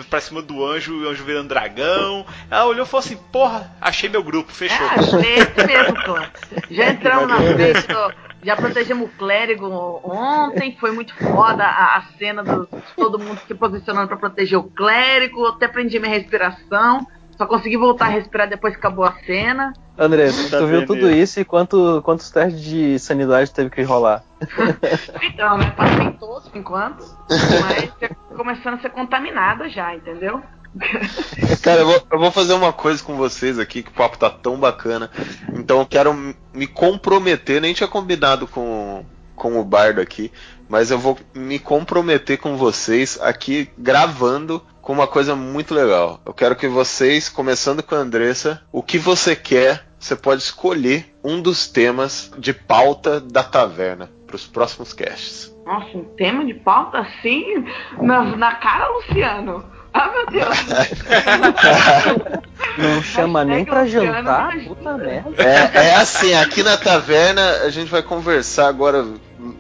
pra 0.10 0.22
cima 0.22 0.42
do 0.42 0.64
anjo 0.66 0.94
e 0.94 1.06
o 1.06 1.10
anjo 1.10 1.24
virando 1.24 1.48
dragão. 1.50 2.26
Ela 2.50 2.66
olhou 2.66 2.86
e 2.86 2.88
falou 2.88 3.04
assim: 3.04 3.18
Porra, 3.32 3.72
achei 3.82 4.10
meu 4.10 4.24
grupo, 4.24 4.52
fechou. 4.52 4.86
É, 4.86 5.26
é 5.26 5.40
esse 5.40 5.66
mesmo, 5.66 5.96
clã. 6.04 6.30
Já 6.70 6.90
entramos 6.90 7.28
na 7.28 7.38
frente, 7.38 7.88
ó, 7.96 8.12
já 8.44 8.56
protegemos 8.56 9.08
o 9.10 9.12
clérigo 9.18 9.68
ontem, 10.04 10.78
foi 10.80 10.92
muito 10.92 11.16
foda 11.16 11.64
a, 11.64 11.98
a 11.98 12.04
cena 12.20 12.44
do 12.44 12.68
todo 12.96 13.18
mundo 13.18 13.40
se 13.48 13.56
posicionando 13.56 14.08
pra 14.08 14.18
proteger 14.18 14.60
o 14.60 14.64
clérigo, 14.64 15.48
até 15.48 15.68
prendi 15.68 16.00
minha 16.00 16.12
respiração, 16.12 17.08
só 17.42 17.48
consegui 17.48 17.76
voltar 17.76 18.06
a 18.06 18.10
respirar 18.10 18.48
depois 18.48 18.74
que 18.74 18.80
acabou 18.80 19.04
a 19.04 19.14
cena. 19.26 19.74
André, 19.98 20.30
tu, 20.30 20.52
Tá 20.52 20.60
tu 20.60 20.68
viu 20.68 20.86
tudo 20.86 21.10
isso? 21.10 21.40
e 21.40 21.46
quanto, 21.46 22.00
quantos 22.04 22.30
testes 22.30 22.62
de 22.62 23.00
sanidade 23.00 23.52
teve 23.52 23.72
que 23.72 23.82
rolar? 23.82 24.24
Então, 25.24 25.58
né, 25.58 25.72
passei 25.72 26.12
todos 26.20 26.48
por 26.50 26.58
enquanto, 26.58 27.04
mas 27.30 27.92
começando 28.36 28.76
a 28.76 28.80
ser 28.80 28.90
contaminada 28.90 29.68
já, 29.70 29.96
entendeu? 29.96 30.42
Cara, 31.64 31.82
eu 31.82 31.86
vou, 31.88 32.04
eu 32.12 32.20
vou 32.20 32.32
fazer 32.32 32.54
uma 32.54 32.72
coisa 32.72 33.04
com 33.04 33.16
vocês 33.16 33.58
aqui, 33.58 33.82
que 33.82 33.90
o 33.90 33.94
papo 33.94 34.18
tá 34.18 34.30
tão 34.30 34.58
bacana. 34.58 35.10
Então 35.54 35.80
eu 35.80 35.86
quero 35.86 36.14
me 36.54 36.68
comprometer, 36.68 37.60
nem 37.60 37.74
tinha 37.74 37.88
combinado 37.88 38.48
com, 38.48 39.04
com 39.36 39.60
o 39.60 39.64
Bardo 39.64 40.00
aqui, 40.00 40.32
mas 40.72 40.90
eu 40.90 40.98
vou 40.98 41.20
me 41.36 41.60
comprometer 41.60 42.38
com 42.38 42.56
vocês 42.56 43.20
aqui 43.22 43.70
gravando 43.78 44.66
com 44.82 44.94
uma 44.94 45.06
coisa 45.06 45.36
muito 45.36 45.74
legal. 45.74 46.22
Eu 46.26 46.34
quero 46.34 46.56
que 46.56 46.66
vocês, 46.66 47.28
começando 47.28 47.84
com 47.84 47.94
a 47.94 47.98
Andressa, 47.98 48.62
o 48.72 48.82
que 48.82 48.98
você 48.98 49.36
quer, 49.36 49.86
você 50.00 50.16
pode 50.16 50.42
escolher 50.42 51.14
um 51.22 51.42
dos 51.42 51.68
temas 51.68 52.32
de 52.38 52.54
pauta 52.54 53.20
da 53.20 53.44
taverna 53.44 54.10
para 54.26 54.38
os 54.38 54.48
próximos 54.48 54.94
casts. 54.94 55.54
Nossa, 55.66 55.98
um 55.98 56.06
tema 56.16 56.46
de 56.46 56.54
pauta 56.54 57.00
assim, 57.00 57.66
na, 58.02 58.24
na 58.38 58.56
cara, 58.56 58.88
Luciano. 58.94 59.66
Ah, 59.94 60.10
meu 60.10 60.26
Deus. 60.28 60.58
Não 62.78 63.04
chama 63.04 63.44
nem 63.44 63.66
pra 63.66 63.86
jantar? 63.86 64.58
Puta 64.66 64.98
merda. 64.98 65.44
É, 65.44 65.88
é 65.88 65.96
assim, 65.96 66.34
aqui 66.34 66.64
na 66.64 66.78
taverna 66.78 67.42
a 67.64 67.70
gente 67.70 67.92
vai 67.92 68.02
conversar 68.02 68.70
agora 68.70 69.06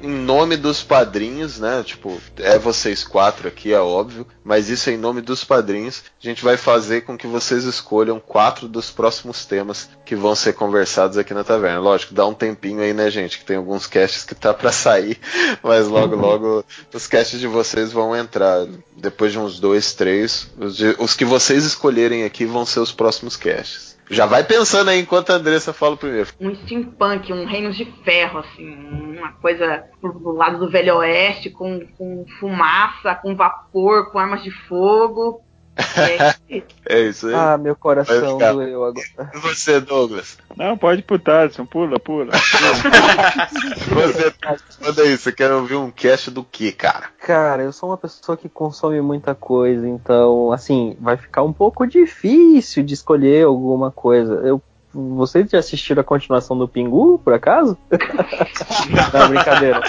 em 0.02 0.10
nome 0.10 0.56
dos 0.58 0.84
padrinhos, 0.84 1.60
né? 1.60 1.84
Tipo, 1.84 2.22
é 2.38 2.58
vocês 2.60 3.04
quatro 3.04 3.48
aqui, 3.48 3.74
é 3.74 3.80
óbvio, 3.80 4.26
mas 4.44 4.70
isso 4.70 4.90
é 4.90 4.94
em 4.94 4.98
nome 4.98 5.22
dos 5.22 5.44
padrinhos. 5.44 6.04
A 6.22 6.26
gente 6.28 6.44
vai 6.44 6.58
fazer 6.58 7.02
com 7.02 7.18
que 7.18 7.28
vocês 7.28 7.64
escolham 7.64 8.20
quatro 8.20 8.68
dos 8.68 8.92
próximos 8.92 9.46
temas 9.46 9.90
que 10.06 10.16
vão 10.16 10.36
ser 10.36 10.54
conversados 10.54 11.18
aqui 11.18 11.34
na 11.34 11.44
taverna. 11.44 11.80
Lógico, 11.80 12.14
dá 12.14 12.26
um 12.26 12.34
tempinho 12.34 12.82
aí, 12.82 12.94
né, 12.94 13.10
gente? 13.10 13.40
Que 13.40 13.46
tem 13.46 13.58
alguns 13.58 13.88
casts 13.88 14.24
que 14.24 14.36
tá 14.36 14.54
pra 14.54 14.72
sair, 14.74 15.20
mas 15.64 15.88
logo, 15.88 16.16
logo 16.16 16.64
os 16.94 17.08
casts 17.08 17.40
de 17.40 17.48
vocês 17.48 17.92
vão 17.92 18.16
entrar. 18.16 18.66
Depois 18.96 19.32
de 19.32 19.40
uns 19.40 19.60
dois, 19.60 19.94
três, 19.94 20.48
os, 20.60 20.78
de- 20.78 20.96
os 21.00 21.16
que 21.16 21.26
vocês 21.26 21.66
escolherem 21.66 22.24
aqui 22.24 22.46
vão 22.46 22.66
ser 22.66 22.80
os 22.82 22.92
próximos 22.92 23.36
casts. 23.36 23.92
Já 24.12 24.26
vai 24.26 24.44
pensando 24.44 24.90
aí 24.90 25.00
enquanto 25.00 25.30
a 25.30 25.36
Andressa 25.36 25.72
fala 25.72 25.96
primeiro. 25.96 26.30
um 26.40 26.54
steampunk, 26.54 27.32
um 27.32 27.46
reinos 27.46 27.78
de 27.78 27.86
ferro, 28.04 28.40
assim, 28.40 28.68
uma 29.18 29.32
coisa 29.34 29.86
do 30.02 30.32
lado 30.34 30.60
do 30.60 30.70
Velho 30.70 30.98
Oeste, 30.98 31.50
com, 31.50 31.80
com 31.98 32.26
fumaça, 32.38 33.16
com 33.16 33.36
vapor, 33.36 34.12
com 34.12 34.20
armas 34.20 34.44
de 34.44 34.52
fogo. 34.52 35.42
É, 36.86 37.02
isso 37.04 37.28
aí. 37.28 37.34
Ah, 37.34 37.58
meu 37.58 37.76
coração 37.76 38.34
ficar. 38.34 38.52
doeu 38.52 38.84
agora. 38.84 39.32
E 39.34 39.40
você, 39.40 39.80
Douglas? 39.80 40.38
Não, 40.58 40.78
pode 40.78 41.00
ir 41.00 41.04
pro 41.04 41.18
Tadson, 41.18 41.66
pula, 41.66 41.98
pula. 42.00 42.32
Você, 43.92 44.34
manda 44.82 45.02
aí, 45.04 45.18
você 45.18 45.32
quer 45.32 45.52
ouvir 45.52 45.76
um 45.76 45.92
cast 45.92 46.32
do 46.32 46.44
que, 46.44 46.72
cara? 46.72 47.10
Cara, 47.20 47.64
eu 47.64 47.72
sou 47.72 47.90
uma 47.90 47.98
pessoa 47.98 48.38
que 48.38 48.50
consome 48.50 49.00
muita 49.02 49.34
coisa, 49.36 49.88
então, 49.88 50.52
assim, 50.52 50.98
vai 51.00 51.18
ficar 51.18 51.44
um 51.44 51.54
pouco 51.54 51.86
difícil 51.86 52.84
de 52.84 52.94
escolher 52.94 53.46
alguma 53.46 53.92
coisa. 53.92 54.34
Eu, 54.36 54.62
vocês 54.94 55.50
já 55.50 55.60
assistiram 55.60 56.02
a 56.02 56.06
continuação 56.06 56.58
do 56.58 56.68
Pingu, 56.68 57.20
por 57.20 57.34
acaso? 57.34 57.78
Não, 59.14 59.30
brincadeira. 59.30 59.82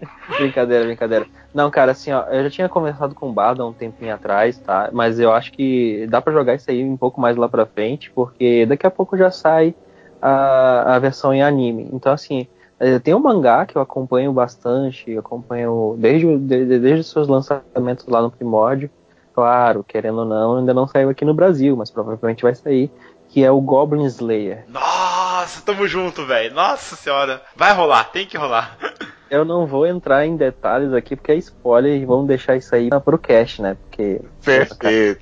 Brincadeira, 0.38 0.84
brincadeira. 0.84 1.26
Não, 1.54 1.70
cara, 1.70 1.92
assim, 1.92 2.12
ó, 2.12 2.24
eu 2.24 2.44
já 2.44 2.50
tinha 2.50 2.68
conversado 2.68 3.14
com 3.14 3.30
o 3.30 3.32
Bardo 3.32 3.62
há 3.62 3.66
um 3.66 3.72
tempinho 3.72 4.14
atrás, 4.14 4.58
tá? 4.58 4.90
Mas 4.92 5.18
eu 5.18 5.32
acho 5.32 5.52
que 5.52 6.06
dá 6.08 6.20
pra 6.20 6.32
jogar 6.32 6.54
isso 6.54 6.70
aí 6.70 6.84
um 6.84 6.96
pouco 6.96 7.20
mais 7.20 7.36
lá 7.36 7.48
pra 7.48 7.66
frente, 7.66 8.10
porque 8.14 8.66
daqui 8.66 8.86
a 8.86 8.90
pouco 8.90 9.16
já 9.16 9.30
sai 9.30 9.74
a, 10.20 10.96
a 10.96 10.98
versão 10.98 11.32
em 11.32 11.42
anime. 11.42 11.88
Então, 11.92 12.12
assim, 12.12 12.46
eh, 12.78 12.98
tem 12.98 13.14
um 13.14 13.20
mangá 13.20 13.64
que 13.64 13.76
eu 13.76 13.82
acompanho 13.82 14.32
bastante, 14.32 15.16
acompanho 15.16 15.96
desde, 15.98 16.36
desde 16.38 17.00
os 17.00 17.10
seus 17.10 17.28
lançamentos 17.28 18.06
lá 18.06 18.20
no 18.20 18.30
Primórdio. 18.30 18.90
Claro, 19.32 19.84
querendo 19.84 20.20
ou 20.20 20.24
não, 20.24 20.56
ainda 20.56 20.72
não 20.72 20.88
saiu 20.88 21.10
aqui 21.10 21.24
no 21.24 21.34
Brasil, 21.34 21.76
mas 21.76 21.90
provavelmente 21.90 22.42
vai 22.42 22.54
sair, 22.54 22.90
que 23.28 23.44
é 23.44 23.50
o 23.50 23.60
Goblin 23.60 24.06
Slayer. 24.06 24.64
Nossa, 24.68 25.60
tamo 25.60 25.86
junto, 25.86 26.24
velho. 26.24 26.54
Nossa 26.54 26.96
senhora. 26.96 27.42
Vai 27.54 27.74
rolar, 27.74 28.04
tem 28.04 28.26
que 28.26 28.38
rolar. 28.38 28.78
Eu 29.30 29.44
não 29.44 29.66
vou 29.66 29.86
entrar 29.86 30.24
em 30.26 30.36
detalhes 30.36 30.92
aqui 30.92 31.16
porque 31.16 31.32
é 31.32 31.36
spoiler 31.36 32.00
e 32.00 32.04
vamos 32.04 32.26
deixar 32.26 32.56
isso 32.56 32.74
aí 32.74 32.88
pro 33.04 33.18
cast, 33.18 33.60
né? 33.60 33.76
Porque 33.82 34.20
Perfeito. 34.44 34.76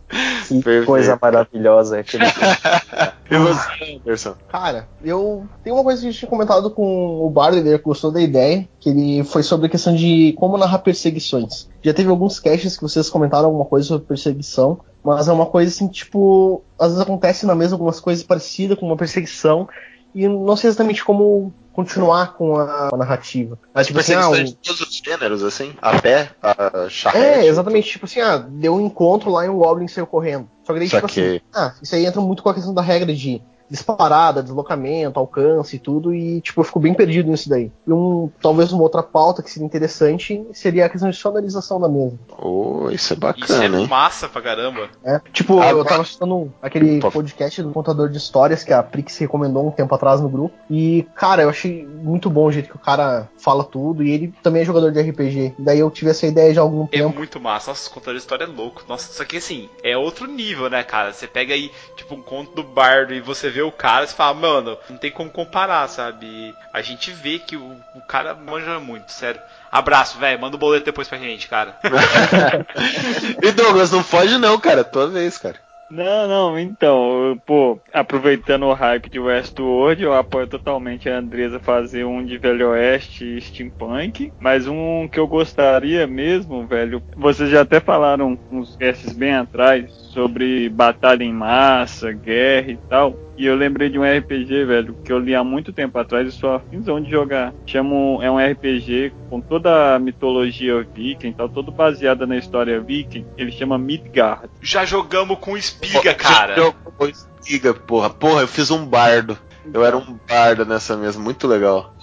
que 0.48 0.55
Perfeito. 0.62 0.86
coisa 0.86 1.18
maravilhosa 1.20 1.97
é 1.97 2.01
aquele 2.01 2.24
E 3.31 3.39
você, 3.39 4.01
Anderson? 4.01 4.35
Cara, 4.48 4.86
eu. 5.02 5.47
Tem 5.62 5.72
uma 5.72 5.82
coisa 5.82 6.01
que 6.01 6.09
a 6.09 6.10
gente 6.10 6.18
tinha 6.18 6.28
comentado 6.28 6.70
com 6.70 7.24
o 7.24 7.31
Bardo, 7.31 7.56
ele 7.56 7.76
gostou 7.78 8.10
da 8.10 8.20
ideia, 8.20 8.68
que 8.78 8.90
ele 8.90 9.24
foi 9.24 9.43
sobre 9.43 9.66
a 9.66 9.70
questão 9.70 9.94
de 9.94 10.35
como 10.39 10.59
narrar 10.59 10.78
perseguições. 10.81 11.68
Já 11.82 11.94
teve 11.94 12.10
alguns 12.10 12.39
caches 12.39 12.76
que 12.76 12.82
vocês 12.82 13.09
comentaram 13.09 13.47
alguma 13.47 13.64
coisa 13.64 13.89
sobre 13.89 14.06
perseguição, 14.06 14.81
mas 15.02 15.26
é 15.26 15.32
uma 15.32 15.47
coisa 15.47 15.70
assim, 15.70 15.89
tipo, 15.89 16.62
às 16.78 16.89
vezes 16.89 17.01
acontece 17.01 17.47
na 17.47 17.55
mesa 17.55 17.74
algumas 17.74 17.98
coisas 17.98 18.22
parecidas 18.22 18.78
com 18.78 18.86
uma 18.86 18.97
perseguição, 18.97 19.68
e 20.14 20.28
não 20.28 20.55
sei 20.55 20.68
exatamente 20.68 21.05
como 21.05 21.52
continuar 21.74 22.34
com 22.34 22.56
a, 22.56 22.90
a 22.92 22.96
narrativa. 22.96 23.59
Mas 23.74 23.88
tipo, 23.88 23.98
assim, 23.98 24.14
ah, 24.14 24.30
de 24.30 24.55
todos 24.55 24.80
os 24.80 24.96
gêneros, 25.05 25.42
assim? 25.42 25.74
A 25.82 26.01
pé, 26.01 26.30
a 26.40 26.88
charrete. 26.88 27.24
É, 27.24 27.46
exatamente, 27.46 27.88
tipo 27.90 28.06
assim, 28.06 28.20
ah, 28.20 28.38
deu 28.38 28.76
um 28.76 28.86
encontro 28.86 29.30
lá 29.30 29.44
e 29.44 29.48
um 29.48 29.59
Goblin 29.59 29.88
saiu 29.88 30.06
correndo. 30.06 30.48
Só 30.62 30.72
que 30.72 30.78
daí, 30.78 30.88
tipo 30.88 31.01
Saquei. 31.09 31.36
assim, 31.36 31.40
ah, 31.52 31.74
isso 31.82 31.94
aí 31.94 32.06
entra 32.06 32.20
muito 32.20 32.42
com 32.42 32.48
a 32.48 32.55
questão 32.55 32.72
da 32.72 32.80
regra 32.80 33.12
de 33.12 33.42
disparada, 33.74 34.42
deslocamento, 34.42 35.18
alcance 35.18 35.76
e 35.76 35.78
tudo, 35.78 36.14
e 36.14 36.40
tipo, 36.40 36.60
eu 36.60 36.64
fico 36.64 36.80
bem 36.80 36.94
perdido 36.94 37.30
nisso 37.30 37.48
daí. 37.48 37.70
E 37.86 37.92
um, 37.92 38.30
talvez 38.40 38.72
uma 38.72 38.82
outra 38.82 39.02
pauta 39.02 39.42
que 39.42 39.51
seria 39.51 39.66
interessante 39.66 40.44
seria 40.52 40.86
a 40.86 40.88
questão 40.88 41.10
de 41.10 41.16
sonorização 41.16 41.80
da 41.80 41.88
mesa. 41.88 42.18
Oh, 42.38 42.88
isso 42.90 42.92
é 42.92 42.94
Isso 42.94 43.12
é 43.14 43.16
bacana, 43.16 43.80
hein? 43.80 43.86
massa 43.88 44.28
pra 44.28 44.40
caramba. 44.40 44.88
né? 45.02 45.20
Tipo, 45.32 45.59
Ah, 45.60 45.70
eu 45.70 45.84
tava 45.84 46.02
assistindo 46.02 46.52
aquele 46.62 46.98
Opa. 46.98 47.10
podcast 47.10 47.62
do 47.62 47.70
contador 47.70 48.09
de 48.09 48.16
histórias 48.16 48.62
que 48.64 48.72
a 48.72 48.82
Prix 48.82 49.18
recomendou 49.18 49.66
um 49.66 49.70
tempo 49.70 49.94
atrás 49.94 50.20
no 50.20 50.28
grupo. 50.28 50.55
E, 50.70 51.06
cara, 51.14 51.42
eu 51.42 51.48
achei 51.51 51.84
muito 51.86 52.30
bom 52.30 52.46
o 52.46 52.52
jeito 52.52 52.68
que 52.70 52.76
o 52.76 52.78
cara 52.78 53.28
fala 53.38 53.64
tudo. 53.64 54.02
E 54.02 54.10
ele 54.10 54.32
também 54.42 54.62
é 54.62 54.64
jogador 54.64 54.90
de 54.92 55.01
RPG. 55.01 55.55
Daí 55.59 55.78
eu 55.80 55.90
tive 55.90 56.10
essa 56.10 56.26
ideia 56.26 56.55
já 56.55 56.60
há 56.60 56.64
algum 56.64 56.84
É 56.84 56.98
tempo. 56.98 57.16
muito 57.16 57.40
massa. 57.40 57.70
Nossa, 57.70 57.90
contador 57.90 58.14
de 58.14 58.20
história 58.20 58.44
é 58.44 58.46
louco. 58.46 58.82
Nossa, 58.88 59.10
isso 59.10 59.22
aqui 59.22 59.36
assim, 59.38 59.68
é 59.82 59.96
outro 59.96 60.26
nível, 60.26 60.68
né, 60.70 60.82
cara? 60.82 61.12
Você 61.12 61.26
pega 61.26 61.55
aí, 61.55 61.70
tipo, 61.96 62.14
um 62.14 62.22
conto 62.22 62.55
do 62.55 62.62
bardo 62.62 63.12
e 63.14 63.20
você 63.20 63.51
vê 63.51 63.62
o 63.65 63.73
cara 63.73 64.05
e 64.05 64.09
você 64.09 64.15
fala, 64.15 64.35
mano, 64.35 64.78
não 64.89 64.97
tem 64.97 65.11
como 65.11 65.31
comparar, 65.31 65.89
sabe? 65.89 66.27
E 66.27 66.55
a 66.73 66.82
gente 66.82 67.11
vê 67.11 67.39
que 67.39 67.57
o, 67.57 67.77
o 67.95 68.01
cara 68.03 68.35
manja 68.35 68.78
muito, 68.78 69.11
sério. 69.11 69.41
Abraço, 69.70 70.19
velho. 70.19 70.41
Manda 70.41 70.57
o 70.57 70.59
boleto 70.59 70.85
depois 70.85 71.09
pra 71.09 71.19
gente, 71.19 71.49
cara. 71.49 71.77
E 73.43 73.53
Douglas, 73.53 73.91
não 73.91 74.05
foge 74.05 74.39
não, 74.39 74.59
cara. 74.59 74.85
Tua 74.85 75.09
vez, 75.09 75.36
cara. 75.36 75.59
Não, 75.91 76.27
não, 76.27 76.59
então, 76.59 77.41
pô, 77.45 77.78
aproveitando 77.93 78.65
o 78.65 78.73
hype 78.73 79.11
de 79.11 79.20
Westworld, 79.20 80.03
eu 80.03 80.15
apoio 80.15 80.47
totalmente 80.47 81.09
a 81.09 81.19
Andresa 81.19 81.61
fazer 81.61 82.05
um 82.05 82.24
de 82.24 82.39
Velho 82.39 82.70
Oeste 82.70 83.36
e 83.36 83.41
Steampunk, 83.41 84.32
mas 84.41 84.66
um 84.66 85.07
que 85.07 85.20
eu 85.20 85.28
gostaria 85.28 86.07
mesmo, 86.07 86.66
velho, 86.66 87.03
vocês 87.16 87.51
já 87.51 87.61
até 87.61 87.81
falaram 87.81 88.39
uns 88.51 88.74
casts 88.77 89.12
bem 89.12 89.35
atrás 89.35 90.03
sobre 90.15 90.69
batalha 90.69 91.24
em 91.24 91.32
massa, 91.32 92.12
guerra 92.12 92.70
e 92.70 92.77
tal, 92.89 93.19
e 93.36 93.47
eu 93.47 93.57
lembrei 93.57 93.91
de 93.91 93.99
um 93.99 94.05
RPG, 94.05 94.65
velho, 94.65 94.97
que 95.05 95.12
eu 95.12 95.19
li 95.19 95.35
há 95.35 95.43
muito 95.43 95.73
tempo 95.73 95.99
atrás 95.99 96.28
e 96.28 96.32
sou 96.32 96.55
afinzão 96.55 97.01
de 97.01 97.11
jogar. 97.11 97.53
Chamo, 97.66 98.20
é 98.23 98.31
um 98.31 98.39
RPG 98.39 99.12
com 99.28 99.41
toda 99.41 99.97
a 99.97 99.99
mitologia 99.99 100.86
viking 100.95 101.28
e 101.28 101.35
tal, 101.35 101.49
todo 101.49 101.73
baseada 101.73 102.27
na 102.27 102.36
história 102.36 102.81
viking, 102.81 103.27
ele 103.36 103.51
chama 103.51 103.77
Midgard. 103.77 104.49
Já 104.62 104.85
jogamos 104.85 105.39
com 105.41 105.57
espiga, 105.57 106.15
cara. 106.15 106.55
Jogou 106.55 107.09
Espiga, 107.45 107.74
porra. 107.74 108.09
Porra, 108.09 108.43
eu 108.43 108.49
fiz 108.49 108.70
um 108.70 108.86
bardo. 108.86 109.36
Eu 109.73 109.85
era 109.85 109.97
um 109.97 110.19
bardo 110.28 110.65
nessa 110.65 110.97
mesa, 110.97 111.19
muito 111.19 111.47
legal. 111.47 111.95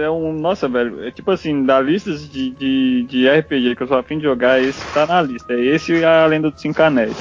É 0.00 0.10
um. 0.10 0.32
Nossa, 0.32 0.68
velho. 0.68 1.04
É 1.04 1.10
tipo 1.10 1.30
assim, 1.30 1.64
da 1.64 1.80
lista 1.80 2.12
de, 2.12 2.50
de, 2.50 3.02
de 3.04 3.28
RPG 3.28 3.76
que 3.76 3.82
eu 3.82 3.86
sou 3.86 3.98
afim 3.98 4.18
de 4.18 4.24
jogar, 4.24 4.62
esse 4.62 4.80
tá 4.92 5.06
na 5.06 5.20
lista. 5.20 5.52
É 5.52 5.60
esse 5.60 5.92
e 5.92 6.04
a 6.04 6.26
Lenda 6.26 6.50
dos 6.50 6.60
Cinco 6.60 6.82
Anéis. 6.82 7.16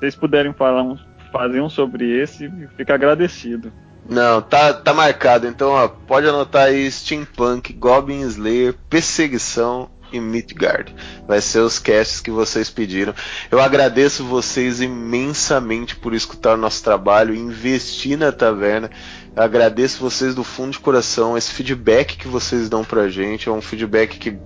Vocês 0.00 0.16
puderem 0.16 0.54
falar 0.54 0.82
um, 0.82 0.96
fazer 1.30 1.60
um 1.60 1.68
sobre 1.68 2.10
esse, 2.10 2.50
fica 2.76 2.94
agradecido. 2.94 3.70
Não, 4.08 4.40
tá, 4.40 4.72
tá 4.72 4.94
marcado. 4.94 5.46
Então, 5.46 5.70
ó, 5.70 5.86
pode 5.86 6.26
anotar 6.26 6.64
aí 6.64 6.90
Steampunk, 6.90 7.72
Goblin 7.74 8.22
Slayer, 8.22 8.74
Perseguição 8.88 9.90
e 10.12 10.18
Midgard. 10.18 10.94
Vai 11.28 11.40
ser 11.40 11.60
os 11.60 11.78
casts 11.78 12.20
que 12.20 12.30
vocês 12.30 12.70
pediram. 12.70 13.14
Eu 13.50 13.60
agradeço 13.60 14.24
vocês 14.24 14.80
imensamente 14.80 15.94
por 15.94 16.14
escutar 16.14 16.54
o 16.54 16.56
nosso 16.56 16.82
trabalho, 16.82 17.34
investir 17.34 18.18
na 18.18 18.32
taverna. 18.32 18.90
Eu 19.36 19.42
agradeço 19.42 20.00
vocês 20.00 20.34
do 20.34 20.42
fundo 20.42 20.72
de 20.72 20.80
coração. 20.80 21.36
Esse 21.36 21.52
feedback 21.52 22.16
que 22.16 22.26
vocês 22.26 22.68
dão 22.68 22.82
pra 22.84 23.08
gente 23.08 23.48
é 23.48 23.52
um 23.52 23.60
feedback 23.60 24.18
que 24.18 24.36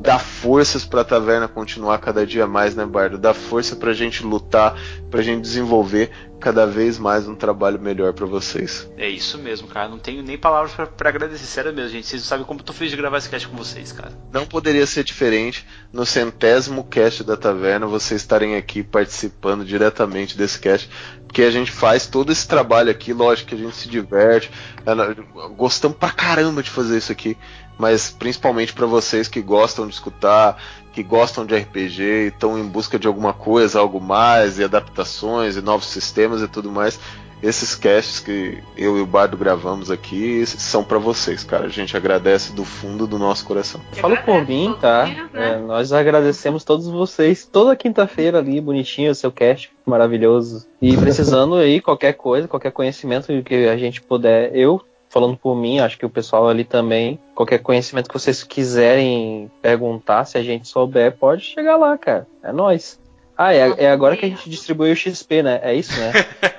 dá 0.00 0.18
forças 0.18 0.84
pra 0.84 1.04
taverna 1.04 1.46
continuar 1.46 1.98
cada 1.98 2.26
dia 2.26 2.46
mais, 2.46 2.74
né, 2.74 2.86
Bardo? 2.86 3.18
Dá 3.18 3.34
força 3.34 3.76
pra 3.76 3.92
gente 3.92 4.24
lutar, 4.24 4.74
pra 5.10 5.20
gente 5.20 5.42
desenvolver 5.42 6.10
cada 6.40 6.66
vez 6.66 6.98
mais 6.98 7.28
um 7.28 7.34
trabalho 7.34 7.78
melhor 7.78 8.14
pra 8.14 8.24
vocês. 8.24 8.90
É 8.96 9.06
isso 9.06 9.36
mesmo, 9.36 9.68
cara. 9.68 9.90
Não 9.90 9.98
tenho 9.98 10.22
nem 10.22 10.38
palavras 10.38 10.72
pra 10.72 11.10
agradecer. 11.10 11.44
Sério 11.44 11.72
mesmo, 11.74 11.90
gente. 11.90 12.06
Vocês 12.06 12.22
não 12.22 12.28
sabem 12.28 12.46
como 12.46 12.60
eu 12.60 12.64
tô 12.64 12.72
feliz 12.72 12.90
de 12.90 12.96
gravar 12.96 13.18
esse 13.18 13.28
cast 13.28 13.46
com 13.46 13.56
vocês, 13.56 13.92
cara. 13.92 14.12
Não 14.32 14.46
poderia 14.46 14.86
ser 14.86 15.04
diferente 15.04 15.66
no 15.92 16.06
centésimo 16.06 16.84
cast 16.84 17.22
da 17.22 17.36
taverna 17.36 17.86
vocês 17.86 18.22
estarem 18.22 18.56
aqui 18.56 18.82
participando 18.82 19.66
diretamente 19.66 20.36
desse 20.36 20.58
cast, 20.58 20.88
porque 21.26 21.42
a 21.42 21.50
gente 21.50 21.70
faz 21.70 22.06
todo 22.06 22.32
esse 22.32 22.48
trabalho 22.48 22.90
aqui, 22.90 23.12
lógico 23.12 23.50
que 23.50 23.54
a 23.54 23.58
gente 23.58 23.76
se 23.76 23.88
diverte, 23.88 24.50
é, 24.86 25.50
gostamos 25.54 25.98
pra 25.98 26.10
caramba 26.10 26.62
de 26.62 26.70
fazer 26.70 26.98
isso 26.98 27.12
aqui, 27.12 27.36
mas 27.80 28.10
principalmente 28.10 28.74
pra 28.74 28.84
vocês 28.86 29.26
que 29.26 29.40
gostam 29.40 29.86
de 29.86 29.94
escutar, 29.94 30.62
que 30.92 31.02
gostam 31.02 31.46
de 31.46 31.56
RPG 31.56 32.02
e 32.02 32.26
estão 32.26 32.58
em 32.58 32.66
busca 32.66 32.98
de 32.98 33.06
alguma 33.06 33.32
coisa, 33.32 33.80
algo 33.80 33.98
mais, 34.00 34.58
e 34.58 34.64
adaptações 34.64 35.56
e 35.56 35.62
novos 35.62 35.86
sistemas 35.86 36.42
e 36.42 36.48
tudo 36.48 36.70
mais. 36.70 37.00
esses 37.42 37.74
casts 37.74 38.20
que 38.20 38.62
eu 38.76 38.98
e 38.98 39.00
o 39.00 39.06
Bardo 39.06 39.34
gravamos 39.34 39.90
aqui 39.90 40.44
são 40.46 40.84
para 40.84 40.98
vocês, 40.98 41.42
cara. 41.42 41.64
A 41.64 41.70
gente 41.70 41.96
agradece 41.96 42.52
do 42.52 42.66
fundo 42.66 43.06
do 43.06 43.18
nosso 43.18 43.46
coração. 43.46 43.80
Falo 43.92 44.16
por 44.18 44.46
mim, 44.46 44.76
tá? 44.78 45.08
É, 45.32 45.56
nós 45.56 45.90
agradecemos 45.90 46.64
todos 46.64 46.86
vocês. 46.86 47.48
Toda 47.50 47.74
quinta-feira 47.74 48.38
ali, 48.38 48.60
bonitinho, 48.60 49.10
o 49.10 49.14
seu 49.14 49.32
cast 49.32 49.70
maravilhoso. 49.86 50.66
E 50.82 50.96
precisando 50.96 51.54
aí, 51.54 51.80
qualquer 51.80 52.12
coisa, 52.12 52.46
qualquer 52.46 52.72
conhecimento 52.72 53.42
que 53.42 53.66
a 53.66 53.76
gente 53.76 54.02
puder. 54.02 54.54
Eu, 54.54 54.82
falando 55.10 55.36
por 55.36 55.54
mim, 55.56 55.80
acho 55.80 55.98
que 55.98 56.06
o 56.06 56.10
pessoal 56.10 56.48
ali 56.48 56.64
também. 56.64 57.18
Qualquer 57.34 57.58
conhecimento 57.58 58.08
que 58.08 58.14
vocês 58.14 58.42
quiserem 58.44 59.50
perguntar, 59.60 60.24
se 60.24 60.38
a 60.38 60.42
gente 60.42 60.68
souber, 60.68 61.16
pode 61.18 61.42
chegar 61.42 61.76
lá, 61.76 61.98
cara. 61.98 62.26
É 62.42 62.52
nóis. 62.52 62.98
Ah, 63.42 63.54
é, 63.54 63.74
é 63.78 63.90
agora 63.90 64.18
que 64.18 64.26
a 64.26 64.28
gente 64.28 64.50
distribui 64.50 64.92
o 64.92 64.94
XP, 64.94 65.42
né? 65.42 65.60
É 65.62 65.74
isso, 65.74 65.98
né? 65.98 66.12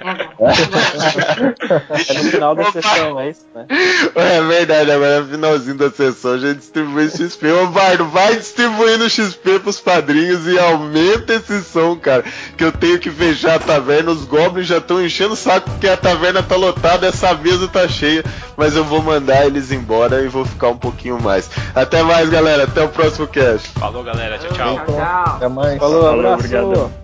é 2.09 2.13
no 2.15 2.23
final 2.31 2.55
da 2.55 2.71
sessão, 2.71 3.19
é 3.19 3.29
isso, 3.29 3.45
né? 3.53 3.67
É 4.15 4.41
verdade, 4.41 4.91
agora 4.91 5.21
no 5.21 5.27
finalzinho 5.29 5.77
da 5.77 5.91
sessão 5.91 6.33
a 6.33 6.37
gente 6.39 6.57
distribui 6.57 7.05
o 7.05 7.09
XP. 7.11 7.51
Ô, 7.51 7.67
Bardo, 7.67 8.07
vai 8.07 8.35
distribuindo 8.35 9.07
XP 9.07 9.59
pros 9.59 9.79
padrinhos 9.79 10.47
e 10.47 10.57
aumenta 10.57 11.35
esse 11.35 11.61
som, 11.61 11.95
cara. 11.97 12.23
Que 12.57 12.63
eu 12.63 12.71
tenho 12.71 12.97
que 12.97 13.11
fechar 13.11 13.57
a 13.57 13.59
taverna. 13.59 14.09
Os 14.09 14.25
goblins 14.25 14.65
já 14.65 14.79
estão 14.79 15.05
enchendo 15.05 15.33
o 15.33 15.37
saco 15.37 15.69
porque 15.69 15.87
a 15.87 15.95
taverna 15.95 16.41
tá 16.41 16.55
lotada, 16.55 17.05
essa 17.05 17.31
mesa 17.35 17.67
tá 17.67 17.87
cheia. 17.87 18.23
Mas 18.57 18.75
eu 18.75 18.83
vou 18.83 19.03
mandar 19.03 19.45
eles 19.45 19.71
embora 19.71 20.23
e 20.23 20.27
vou 20.27 20.45
ficar 20.45 20.69
um 20.69 20.77
pouquinho 20.77 21.21
mais. 21.21 21.47
Até 21.75 22.01
mais, 22.01 22.27
galera. 22.29 22.63
Até 22.63 22.81
o 22.83 22.89
próximo 22.89 23.27
cast. 23.27 23.69
Falou, 23.69 24.03
galera. 24.03 24.39
Tchau, 24.39 24.49
tchau. 24.51 24.75
Tchau, 24.75 24.85
tchau. 24.95 25.35
Até 25.35 25.47
mais. 25.47 25.77
Falou, 25.77 26.03
Falou, 26.03 26.33
abraço. 26.33 26.70
Obrigadão. 26.71 27.00